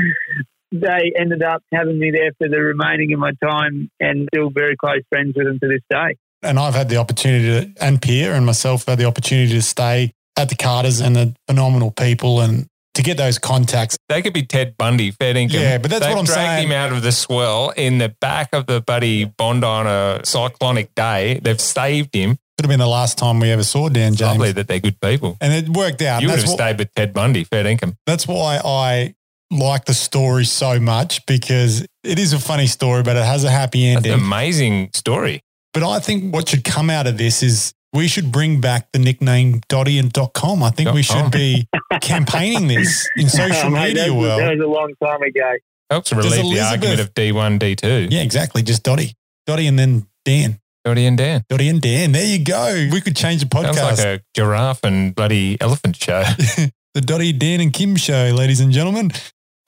They 0.72 1.12
ended 1.18 1.42
up 1.42 1.62
having 1.72 1.98
me 1.98 2.10
there 2.10 2.30
for 2.38 2.48
the 2.48 2.60
remaining 2.60 3.12
of 3.12 3.18
my 3.18 3.32
time 3.42 3.90
and 3.98 4.28
still 4.32 4.50
very 4.50 4.76
close 4.76 5.02
friends 5.08 5.32
with 5.36 5.46
them 5.46 5.58
to 5.60 5.68
this 5.68 5.80
day. 5.90 6.16
And 6.42 6.58
I've 6.58 6.74
had 6.74 6.88
the 6.88 6.96
opportunity 6.96 7.72
to, 7.74 7.84
and 7.84 8.00
Pia 8.00 8.32
and 8.34 8.46
myself 8.46 8.86
had 8.86 8.98
the 8.98 9.04
opportunity 9.04 9.52
to 9.52 9.62
stay 9.62 10.12
at 10.36 10.48
the 10.48 10.54
Carters 10.54 11.00
and 11.00 11.14
the 11.16 11.34
phenomenal 11.48 11.90
people 11.90 12.40
and 12.40 12.66
to 12.94 13.02
get 13.02 13.16
those 13.16 13.38
contacts. 13.38 13.96
They 14.08 14.22
could 14.22 14.32
be 14.32 14.42
Ted 14.44 14.76
Bundy, 14.78 15.10
fair 15.10 15.34
dinkum. 15.34 15.52
Yeah, 15.54 15.78
but 15.78 15.90
that's 15.90 16.04
They've 16.04 16.12
what 16.14 16.20
I'm 16.20 16.24
dragged 16.24 16.60
saying. 16.60 16.68
him 16.68 16.72
out 16.72 16.92
of 16.92 17.02
the 17.02 17.12
swell 17.12 17.70
in 17.70 17.98
the 17.98 18.14
back 18.20 18.50
of 18.52 18.66
the 18.66 18.80
buddy 18.80 19.24
Bondi 19.24 19.66
on 19.66 19.86
a 19.86 20.20
cyclonic 20.24 20.94
day. 20.94 21.40
They've 21.42 21.60
saved 21.60 22.14
him. 22.14 22.38
Could 22.56 22.64
have 22.66 22.68
been 22.68 22.78
the 22.80 22.86
last 22.86 23.16
time 23.18 23.38
we 23.40 23.50
ever 23.50 23.62
saw 23.62 23.88
Dan 23.88 24.14
James. 24.14 24.32
Lovely 24.38 24.52
that 24.52 24.68
they're 24.68 24.80
good 24.80 25.00
people. 25.00 25.36
And 25.40 25.52
it 25.52 25.68
worked 25.68 26.02
out. 26.02 26.20
You 26.22 26.28
would 26.28 26.38
have 26.40 26.48
what- 26.48 26.54
stayed 26.58 26.78
with 26.78 26.92
Ted 26.94 27.12
Bundy, 27.12 27.44
fair 27.44 27.64
dinkum. 27.64 27.96
That's 28.06 28.26
why 28.26 28.60
I 28.64 29.14
like 29.50 29.84
the 29.84 29.94
story 29.94 30.44
so 30.44 30.78
much 30.78 31.24
because 31.26 31.86
it 32.04 32.18
is 32.18 32.32
a 32.32 32.38
funny 32.38 32.66
story, 32.66 33.02
but 33.02 33.16
it 33.16 33.24
has 33.24 33.44
a 33.44 33.50
happy 33.50 33.92
That's 33.92 34.06
an 34.06 34.12
ending. 34.12 34.26
amazing 34.26 34.90
story. 34.94 35.42
But 35.72 35.82
I 35.82 36.00
think 36.00 36.32
what 36.34 36.48
should 36.48 36.64
come 36.64 36.90
out 36.90 37.06
of 37.06 37.18
this 37.18 37.42
is 37.42 37.72
we 37.92 38.08
should 38.08 38.30
bring 38.30 38.60
back 38.60 38.92
the 38.92 38.98
nickname 38.98 39.60
Dotty 39.68 39.98
and 39.98 40.12
Dot 40.12 40.32
.com. 40.32 40.62
I 40.62 40.70
think 40.70 40.86
Dot 40.88 40.94
we 40.94 41.04
com. 41.04 41.24
should 41.24 41.32
be 41.32 41.68
campaigning 42.00 42.68
this 42.68 43.08
in 43.16 43.28
social 43.28 43.70
mate, 43.70 43.88
media 43.88 44.04
that 44.04 44.14
was, 44.14 44.22
world. 44.22 44.40
That 44.40 44.56
was 44.56 44.60
a 44.60 44.68
long 44.68 44.94
time 45.02 45.22
ago. 45.22 45.54
Helps 45.90 46.12
relieve 46.12 46.54
the 46.54 46.60
argument 46.60 47.00
of 47.00 47.12
D1, 47.14 47.58
D2. 47.58 48.08
Yeah, 48.10 48.22
exactly. 48.22 48.62
Just 48.62 48.84
Dotty. 48.84 49.14
Dotty 49.46 49.66
and 49.66 49.78
then 49.78 50.06
Dan. 50.24 50.60
Dotty 50.84 51.04
and 51.04 51.18
Dan. 51.18 51.44
Dotty 51.48 51.68
and 51.68 51.80
Dan. 51.80 52.12
There 52.12 52.24
you 52.24 52.44
go. 52.44 52.88
We 52.92 53.00
could 53.00 53.16
change 53.16 53.42
the 53.42 53.48
podcast. 53.48 53.74
Sounds 53.74 53.98
like 53.98 54.20
a 54.20 54.22
giraffe 54.34 54.84
and 54.84 55.14
bloody 55.14 55.60
elephant 55.60 55.96
show. 55.96 56.22
the 56.94 57.00
Dotty, 57.00 57.32
Dan, 57.32 57.60
and 57.60 57.72
Kim 57.72 57.96
show, 57.96 58.32
ladies 58.34 58.60
and 58.60 58.72
gentlemen. 58.72 59.10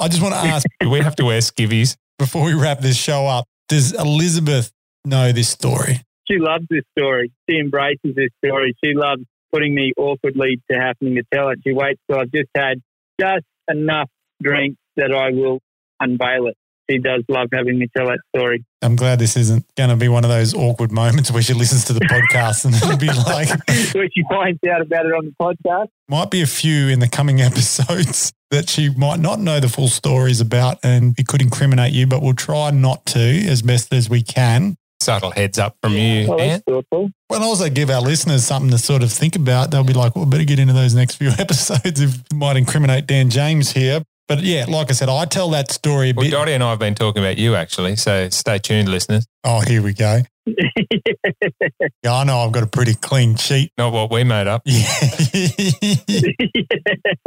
I 0.02 0.08
just 0.08 0.20
want 0.22 0.34
to 0.34 0.40
ask 0.40 0.66
Do 0.80 0.90
we 0.90 1.00
have 1.00 1.16
to 1.16 1.24
wear 1.24 1.38
skivvies? 1.38 1.96
before 2.18 2.44
we 2.44 2.54
wrap 2.54 2.78
this 2.78 2.96
show 2.96 3.26
up 3.26 3.44
does 3.68 3.92
Elizabeth 3.92 4.70
know 5.04 5.32
this 5.32 5.48
story? 5.48 6.02
She 6.30 6.38
loves 6.38 6.66
this 6.68 6.84
story. 6.96 7.32
She 7.48 7.58
embraces 7.58 8.14
this 8.14 8.28
story. 8.44 8.74
She 8.84 8.92
loves 8.94 9.22
putting 9.52 9.74
me 9.74 9.92
awkwardly 9.96 10.60
to 10.70 10.78
having 10.78 11.16
to 11.16 11.22
tell 11.32 11.48
it. 11.48 11.60
She 11.66 11.72
waits 11.72 12.00
till 12.08 12.20
I've 12.20 12.30
just 12.30 12.50
had 12.56 12.82
just 13.18 13.44
enough 13.68 14.08
drink 14.42 14.76
that 14.96 15.12
I 15.12 15.30
will 15.30 15.60
unveil 16.00 16.48
it. 16.48 16.56
She 16.92 16.98
does 16.98 17.22
love 17.28 17.48
having 17.54 17.78
me 17.78 17.88
tell 17.96 18.06
that 18.08 18.18
story. 18.36 18.64
I'm 18.82 18.96
glad 18.96 19.18
this 19.18 19.36
isn't 19.36 19.64
going 19.76 19.88
to 19.90 19.96
be 19.96 20.08
one 20.08 20.24
of 20.24 20.30
those 20.30 20.52
awkward 20.54 20.92
moments 20.92 21.30
where 21.30 21.40
she 21.40 21.54
listens 21.54 21.84
to 21.86 21.94
the 21.94 22.00
podcast 22.00 22.64
and 22.66 22.74
it'll 22.74 22.98
be 22.98 23.06
like, 23.26 23.48
Where 23.94 24.08
she 24.14 24.22
finds 24.28 24.58
out 24.70 24.82
about 24.82 25.06
it 25.06 25.12
on 25.12 25.24
the 25.24 25.34
podcast. 25.40 25.86
might 26.08 26.30
be 26.30 26.42
a 26.42 26.46
few 26.46 26.88
in 26.88 26.98
the 27.00 27.08
coming 27.08 27.40
episodes 27.76 28.32
that 28.50 28.68
she 28.68 28.90
might 28.90 29.20
not 29.20 29.40
know 29.40 29.58
the 29.60 29.68
full 29.68 29.88
stories 29.88 30.40
about 30.42 30.78
and 30.82 31.14
it 31.18 31.26
could 31.28 31.40
incriminate 31.40 31.92
you, 31.94 32.06
but 32.06 32.20
we'll 32.20 32.34
try 32.34 32.70
not 32.70 33.06
to 33.06 33.18
as 33.20 33.62
best 33.62 33.92
as 33.94 34.10
we 34.10 34.22
can. 34.22 34.76
Subtle 35.00 35.30
heads 35.32 35.58
up 35.58 35.76
from 35.82 35.94
you, 35.94 36.28
Well, 36.28 36.38
Dan. 36.38 36.48
that's 36.48 36.62
thoughtful. 36.64 37.08
Well, 37.30 37.42
also 37.42 37.68
give 37.70 37.88
our 37.90 38.00
listeners 38.02 38.44
something 38.44 38.70
to 38.70 38.78
sort 38.78 39.02
of 39.02 39.10
think 39.10 39.34
about. 39.34 39.70
They'll 39.70 39.82
be 39.82 39.94
like, 39.94 40.14
well, 40.14 40.26
better 40.26 40.44
get 40.44 40.58
into 40.60 40.74
those 40.74 40.94
next 40.94 41.16
few 41.16 41.30
episodes 41.38 42.00
if 42.00 42.20
it 42.20 42.34
might 42.34 42.56
incriminate 42.56 43.06
Dan 43.06 43.30
James 43.30 43.72
here. 43.72 44.02
But 44.28 44.40
yeah, 44.42 44.64
like 44.68 44.88
I 44.90 44.92
said, 44.94 45.08
I 45.08 45.24
tell 45.26 45.50
that 45.50 45.70
story 45.70 46.10
a 46.10 46.14
Well, 46.16 46.24
bit. 46.24 46.30
Dottie 46.30 46.52
and 46.52 46.62
I 46.62 46.70
have 46.70 46.78
been 46.78 46.94
talking 46.94 47.22
about 47.22 47.38
you 47.38 47.54
actually, 47.54 47.96
so 47.96 48.28
stay 48.30 48.58
tuned, 48.58 48.88
listeners. 48.88 49.26
Oh, 49.44 49.60
here 49.60 49.82
we 49.82 49.92
go. 49.94 50.22
Yeah, 52.04 52.14
I 52.14 52.24
know 52.24 52.38
I've 52.38 52.50
got 52.50 52.64
a 52.64 52.66
pretty 52.66 52.94
clean 52.94 53.36
sheet. 53.36 53.70
Not 53.78 53.92
what 53.92 54.10
we 54.10 54.24
made 54.24 54.48
up. 54.48 54.62
Yeah. 54.64 54.82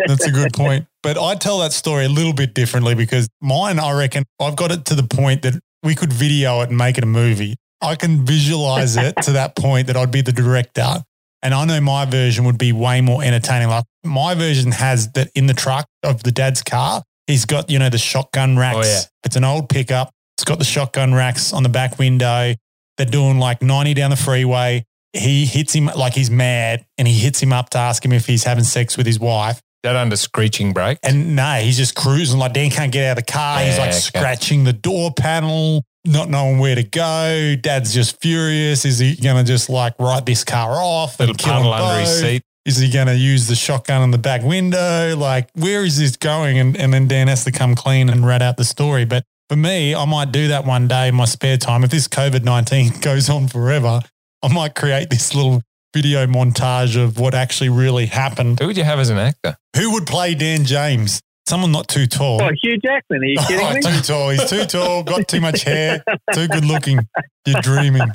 That's 0.06 0.26
a 0.26 0.32
good 0.32 0.54
point. 0.54 0.86
But 1.02 1.18
I 1.18 1.36
tell 1.36 1.60
that 1.60 1.72
story 1.72 2.06
a 2.06 2.10
little 2.10 2.34
bit 2.34 2.54
differently 2.54 2.96
because 2.96 3.30
mine, 3.42 3.80
I 3.80 3.94
reckon, 3.98 4.26
I've 4.40 4.56
got 4.56 4.72
it 4.72 4.86
to 4.86 4.96
the 4.96 5.04
point 5.04 5.44
that 5.44 5.54
we 5.84 5.96
could 5.96 6.12
video 6.12 6.62
it 6.62 6.70
and 6.70 6.78
make 6.78 6.98
it 6.98 7.04
a 7.04 7.08
movie. 7.08 7.56
I 7.82 7.96
can 7.96 8.26
visualize 8.26 8.98
it 8.98 9.16
to 9.24 9.32
that 9.34 9.56
point 9.56 9.88
that 9.88 9.96
I'd 9.98 10.12
be 10.12 10.22
the 10.22 10.32
director. 10.34 11.04
And 11.46 11.54
I 11.54 11.64
know 11.64 11.80
my 11.80 12.06
version 12.06 12.44
would 12.46 12.58
be 12.58 12.72
way 12.72 13.02
more 13.02 13.24
entertaining. 13.24 13.68
Like 13.68 13.84
my 14.04 14.34
version 14.34 14.72
has 14.72 15.12
that 15.12 15.30
in 15.36 15.46
the 15.46 15.54
truck 15.54 15.86
of 16.02 16.24
the 16.24 16.32
dad's 16.32 16.64
car, 16.64 17.04
he's 17.28 17.46
got, 17.46 17.70
you 17.70 17.78
know, 17.78 17.88
the 17.88 18.00
shotgun 18.00 18.58
oh, 18.58 18.62
racks. 18.62 18.78
Oh, 18.78 18.82
yeah. 18.82 19.00
It's 19.26 19.36
an 19.36 19.44
old 19.44 19.70
pickup. 19.70 20.10
It's 20.38 20.44
got 20.44 20.58
the 20.58 20.66
shotgun 20.66 21.14
racks 21.14 21.54
on 21.54 21.62
the 21.62 21.70
back 21.70 22.00
window. 22.00 22.56
They're 22.98 23.06
doing 23.06 23.38
like 23.38 23.62
90 23.62 23.94
down 23.94 24.10
the 24.10 24.16
freeway. 24.16 24.86
He 25.14 25.46
hits 25.46 25.72
him 25.72 25.86
like 25.96 26.16
he's 26.16 26.32
mad 26.32 26.84
and 26.98 27.08
he 27.08 27.14
hits 27.14 27.44
him 27.44 27.54
up 27.54 27.70
to 27.70 27.78
ask 27.78 28.04
him 28.04 28.12
if 28.12 28.26
he's 28.26 28.44
having 28.44 28.64
sex 28.64 28.98
with 28.98 29.06
his 29.06 29.20
wife. 29.20 29.62
That 29.86 29.96
under 29.96 30.16
screeching 30.16 30.74
brake. 30.74 30.98
And 31.04 31.36
no, 31.36 31.60
he's 31.62 31.78
just 31.78 31.94
cruising 31.94 32.40
like 32.40 32.54
Dan 32.54 32.72
can't 32.72 32.92
get 32.92 33.06
out 33.06 33.20
of 33.20 33.24
the 33.24 33.32
car. 33.32 33.60
he's 33.60 33.78
like 33.78 33.90
okay. 33.90 33.98
scratching 34.00 34.64
the 34.64 34.74
door 34.74 35.12
panel, 35.14 35.84
not 36.04 36.28
knowing 36.28 36.58
where 36.58 36.74
to 36.74 36.82
go. 36.82 37.56
Dad's 37.62 37.94
just 37.94 38.20
furious. 38.20 38.84
Is 38.84 38.98
he 38.98 39.16
going 39.16 39.36
to 39.38 39.44
just 39.44 39.70
like 39.70 39.94
write 40.00 40.26
this 40.26 40.44
car 40.44 40.72
off 40.72 41.20
and 41.20 41.30
Little 41.30 41.36
kill 41.36 41.54
puddle 41.54 41.74
under 41.74 42.00
his 42.00 42.20
seat. 42.20 42.42
Is 42.66 42.78
he 42.78 42.90
going 42.90 43.06
to 43.06 43.16
use 43.16 43.46
the 43.48 43.54
shotgun 43.54 44.02
on 44.02 44.10
the 44.10 44.18
back 44.18 44.42
window? 44.42 45.16
Like, 45.16 45.52
where 45.54 45.84
is 45.84 46.00
this 46.00 46.18
going? 46.18 46.58
And, 46.58 46.76
and 46.76 46.92
then 46.92 47.08
Dan 47.08 47.28
has 47.28 47.44
to 47.44 47.52
come 47.52 47.76
clean 47.76 48.10
and 48.10 48.26
rat 48.26 48.42
out 48.42 48.58
the 48.58 48.64
story. 48.64 49.06
But 49.06 49.24
for 49.50 49.56
me, 49.56 49.94
I 49.94 50.06
might 50.06 50.32
do 50.32 50.48
that 50.48 50.66
one 50.66 50.88
day 50.88 51.10
in 51.10 51.14
my 51.14 51.26
spare 51.26 51.58
time. 51.58 51.84
If 51.84 51.92
this 51.92 52.08
COVID 52.08 52.44
19 52.44 52.94
goes 53.02 53.30
on 53.30 53.50
forever, 53.50 54.02
I 54.42 54.52
might 54.52 54.74
create 54.74 55.12
this 55.12 55.36
little 55.36 55.62
video 55.96 56.28
montage 56.28 57.02
of 57.02 57.18
what 57.18 57.34
actually 57.34 57.70
really 57.70 58.06
happened. 58.06 58.60
Who 58.60 58.68
would 58.68 58.76
you 58.76 58.84
have 58.84 59.00
as 59.00 59.10
an 59.10 59.18
actor? 59.18 59.56
Who 59.78 59.94
would 59.94 60.06
play 60.06 60.36
Dan 60.36 60.66
James? 60.66 61.22
Someone 61.48 61.72
not 61.72 61.88
too 61.88 62.06
tall. 62.06 62.42
oh, 62.42 62.50
Hugh 62.62 62.78
Jackman, 62.80 63.22
are 63.22 63.26
you 63.26 63.38
oh, 63.40 63.46
kidding 63.48 63.66
Oh, 63.66 63.74
me? 63.76 63.82
too 63.82 64.02
tall. 64.02 64.30
He's 64.32 64.50
too 64.50 64.66
tall, 64.66 65.04
got 65.04 65.26
too 65.30 65.40
much 65.40 65.64
hair, 65.64 66.04
too 66.34 66.50
good 66.50 66.66
looking. 66.66 67.00
You're 67.46 67.62
dreaming. 67.62 68.12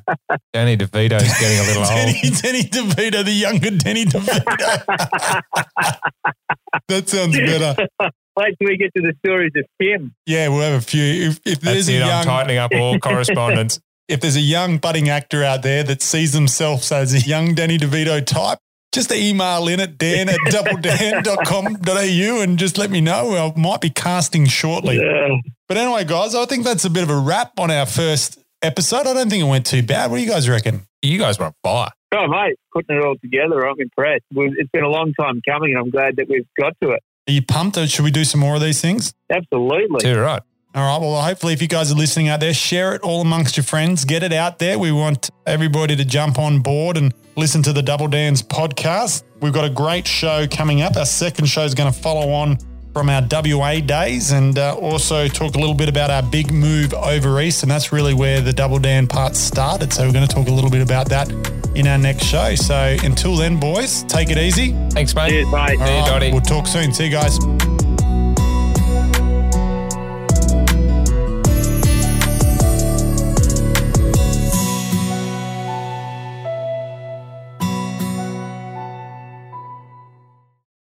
Danny 0.52 0.76
DeVito's 0.76 1.22
getting 1.40 1.58
a 1.58 1.62
little 1.62 1.82
old. 1.86 1.88
Denny, 1.88 2.20
Denny 2.42 2.62
DeVito, 2.64 3.24
the 3.24 3.30
younger 3.32 3.70
Danny 3.70 4.04
DeVito. 4.04 4.44
that 6.88 7.08
sounds 7.08 7.36
better. 7.38 7.86
Wait 8.36 8.56
till 8.58 8.68
we 8.68 8.76
get 8.76 8.90
to 8.96 9.02
the 9.02 9.14
stories 9.24 9.52
of 9.56 9.64
Kim. 9.80 10.12
Yeah, 10.26 10.48
we'll 10.48 10.60
have 10.60 10.82
a 10.82 10.84
few. 10.84 11.02
If, 11.30 11.40
if 11.46 11.60
there's 11.60 11.86
That's 11.86 11.88
a 11.88 11.96
it. 11.96 12.02
I'm 12.02 12.08
young, 12.08 12.24
tightening 12.24 12.58
up 12.58 12.72
all 12.74 12.98
correspondence. 12.98 13.80
If 14.10 14.20
there's 14.20 14.36
a 14.36 14.40
young 14.40 14.78
budding 14.78 15.08
actor 15.08 15.44
out 15.44 15.62
there 15.62 15.84
that 15.84 16.02
sees 16.02 16.32
themselves 16.32 16.90
as 16.90 17.14
a 17.14 17.20
young 17.20 17.54
Danny 17.54 17.78
DeVito 17.78 18.24
type, 18.26 18.58
just 18.92 19.12
email 19.12 19.68
in 19.68 19.78
at 19.78 19.98
dan 19.98 20.28
at 20.28 20.38
doubledan.com.au 20.46 22.40
and 22.42 22.58
just 22.58 22.76
let 22.76 22.90
me 22.90 23.00
know. 23.00 23.36
I 23.36 23.58
might 23.58 23.80
be 23.80 23.90
casting 23.90 24.46
shortly. 24.46 24.96
Yeah. 24.96 25.36
But 25.68 25.76
anyway, 25.76 26.04
guys, 26.04 26.34
I 26.34 26.44
think 26.46 26.64
that's 26.64 26.84
a 26.84 26.90
bit 26.90 27.04
of 27.04 27.10
a 27.10 27.18
wrap 27.18 27.58
on 27.60 27.70
our 27.70 27.86
first 27.86 28.40
episode. 28.62 29.06
I 29.06 29.14
don't 29.14 29.30
think 29.30 29.44
it 29.44 29.48
went 29.48 29.64
too 29.64 29.84
bad. 29.84 30.10
What 30.10 30.16
do 30.16 30.22
you 30.24 30.28
guys 30.28 30.48
reckon? 30.48 30.82
You 31.02 31.18
guys 31.18 31.38
were 31.38 31.46
on 31.46 31.54
fire. 31.62 31.90
Oh, 32.12 32.26
mate, 32.26 32.56
putting 32.72 32.96
it 32.96 33.04
all 33.04 33.14
together, 33.16 33.64
I'm 33.68 33.80
impressed. 33.80 34.24
We've, 34.34 34.50
it's 34.56 34.70
been 34.72 34.82
a 34.82 34.88
long 34.88 35.14
time 35.14 35.40
coming, 35.48 35.70
and 35.70 35.78
I'm 35.78 35.90
glad 35.90 36.16
that 36.16 36.28
we've 36.28 36.48
got 36.60 36.74
to 36.82 36.90
it. 36.90 37.02
Are 37.28 37.32
you 37.32 37.42
pumped? 37.42 37.76
Or 37.76 37.86
Should 37.86 38.04
we 38.04 38.10
do 38.10 38.24
some 38.24 38.40
more 38.40 38.56
of 38.56 38.60
these 38.60 38.80
things? 38.80 39.14
Absolutely. 39.30 40.00
Too 40.00 40.18
right. 40.18 40.42
All 40.72 40.82
right. 40.82 41.00
Well, 41.00 41.20
hopefully, 41.20 41.52
if 41.52 41.60
you 41.60 41.66
guys 41.68 41.90
are 41.90 41.96
listening 41.96 42.28
out 42.28 42.38
there, 42.38 42.54
share 42.54 42.94
it 42.94 43.02
all 43.02 43.20
amongst 43.20 43.56
your 43.56 43.64
friends. 43.64 44.04
Get 44.04 44.22
it 44.22 44.32
out 44.32 44.60
there. 44.60 44.78
We 44.78 44.92
want 44.92 45.30
everybody 45.44 45.96
to 45.96 46.04
jump 46.04 46.38
on 46.38 46.60
board 46.60 46.96
and 46.96 47.12
listen 47.36 47.62
to 47.64 47.72
the 47.72 47.82
Double 47.82 48.06
Dan's 48.06 48.40
podcast. 48.42 49.24
We've 49.40 49.52
got 49.52 49.64
a 49.64 49.70
great 49.70 50.06
show 50.06 50.46
coming 50.46 50.82
up. 50.82 50.96
Our 50.96 51.06
second 51.06 51.46
show 51.46 51.64
is 51.64 51.74
going 51.74 51.92
to 51.92 51.98
follow 51.98 52.30
on 52.32 52.58
from 52.92 53.08
our 53.08 53.22
WA 53.30 53.80
days 53.80 54.32
and 54.32 54.58
uh, 54.58 54.74
also 54.76 55.28
talk 55.28 55.54
a 55.54 55.58
little 55.58 55.74
bit 55.74 55.88
about 55.88 56.10
our 56.10 56.22
big 56.22 56.52
move 56.52 56.92
over 56.94 57.40
east. 57.40 57.62
And 57.62 57.70
that's 57.70 57.92
really 57.92 58.14
where 58.14 58.40
the 58.40 58.52
Double 58.52 58.78
Dan 58.78 59.06
part 59.06 59.34
started. 59.34 59.92
So 59.92 60.06
we're 60.06 60.12
going 60.12 60.26
to 60.26 60.34
talk 60.34 60.48
a 60.48 60.52
little 60.52 60.70
bit 60.70 60.82
about 60.82 61.08
that 61.08 61.30
in 61.74 61.86
our 61.86 61.98
next 61.98 62.24
show. 62.24 62.54
So 62.54 62.96
until 63.02 63.36
then, 63.36 63.58
boys, 63.58 64.04
take 64.04 64.30
it 64.30 64.38
easy. 64.38 64.72
Thanks, 64.90 65.14
mate. 65.14 65.30
Cheers, 65.30 65.50
mate. 65.50 65.68
See 65.68 65.74
you, 65.74 65.80
All 65.80 66.00
right, 66.00 66.08
Dottie. 66.08 66.32
We'll 66.32 66.40
talk 66.42 66.66
soon. 66.66 66.92
See 66.92 67.06
you 67.06 67.10
guys. 67.10 67.79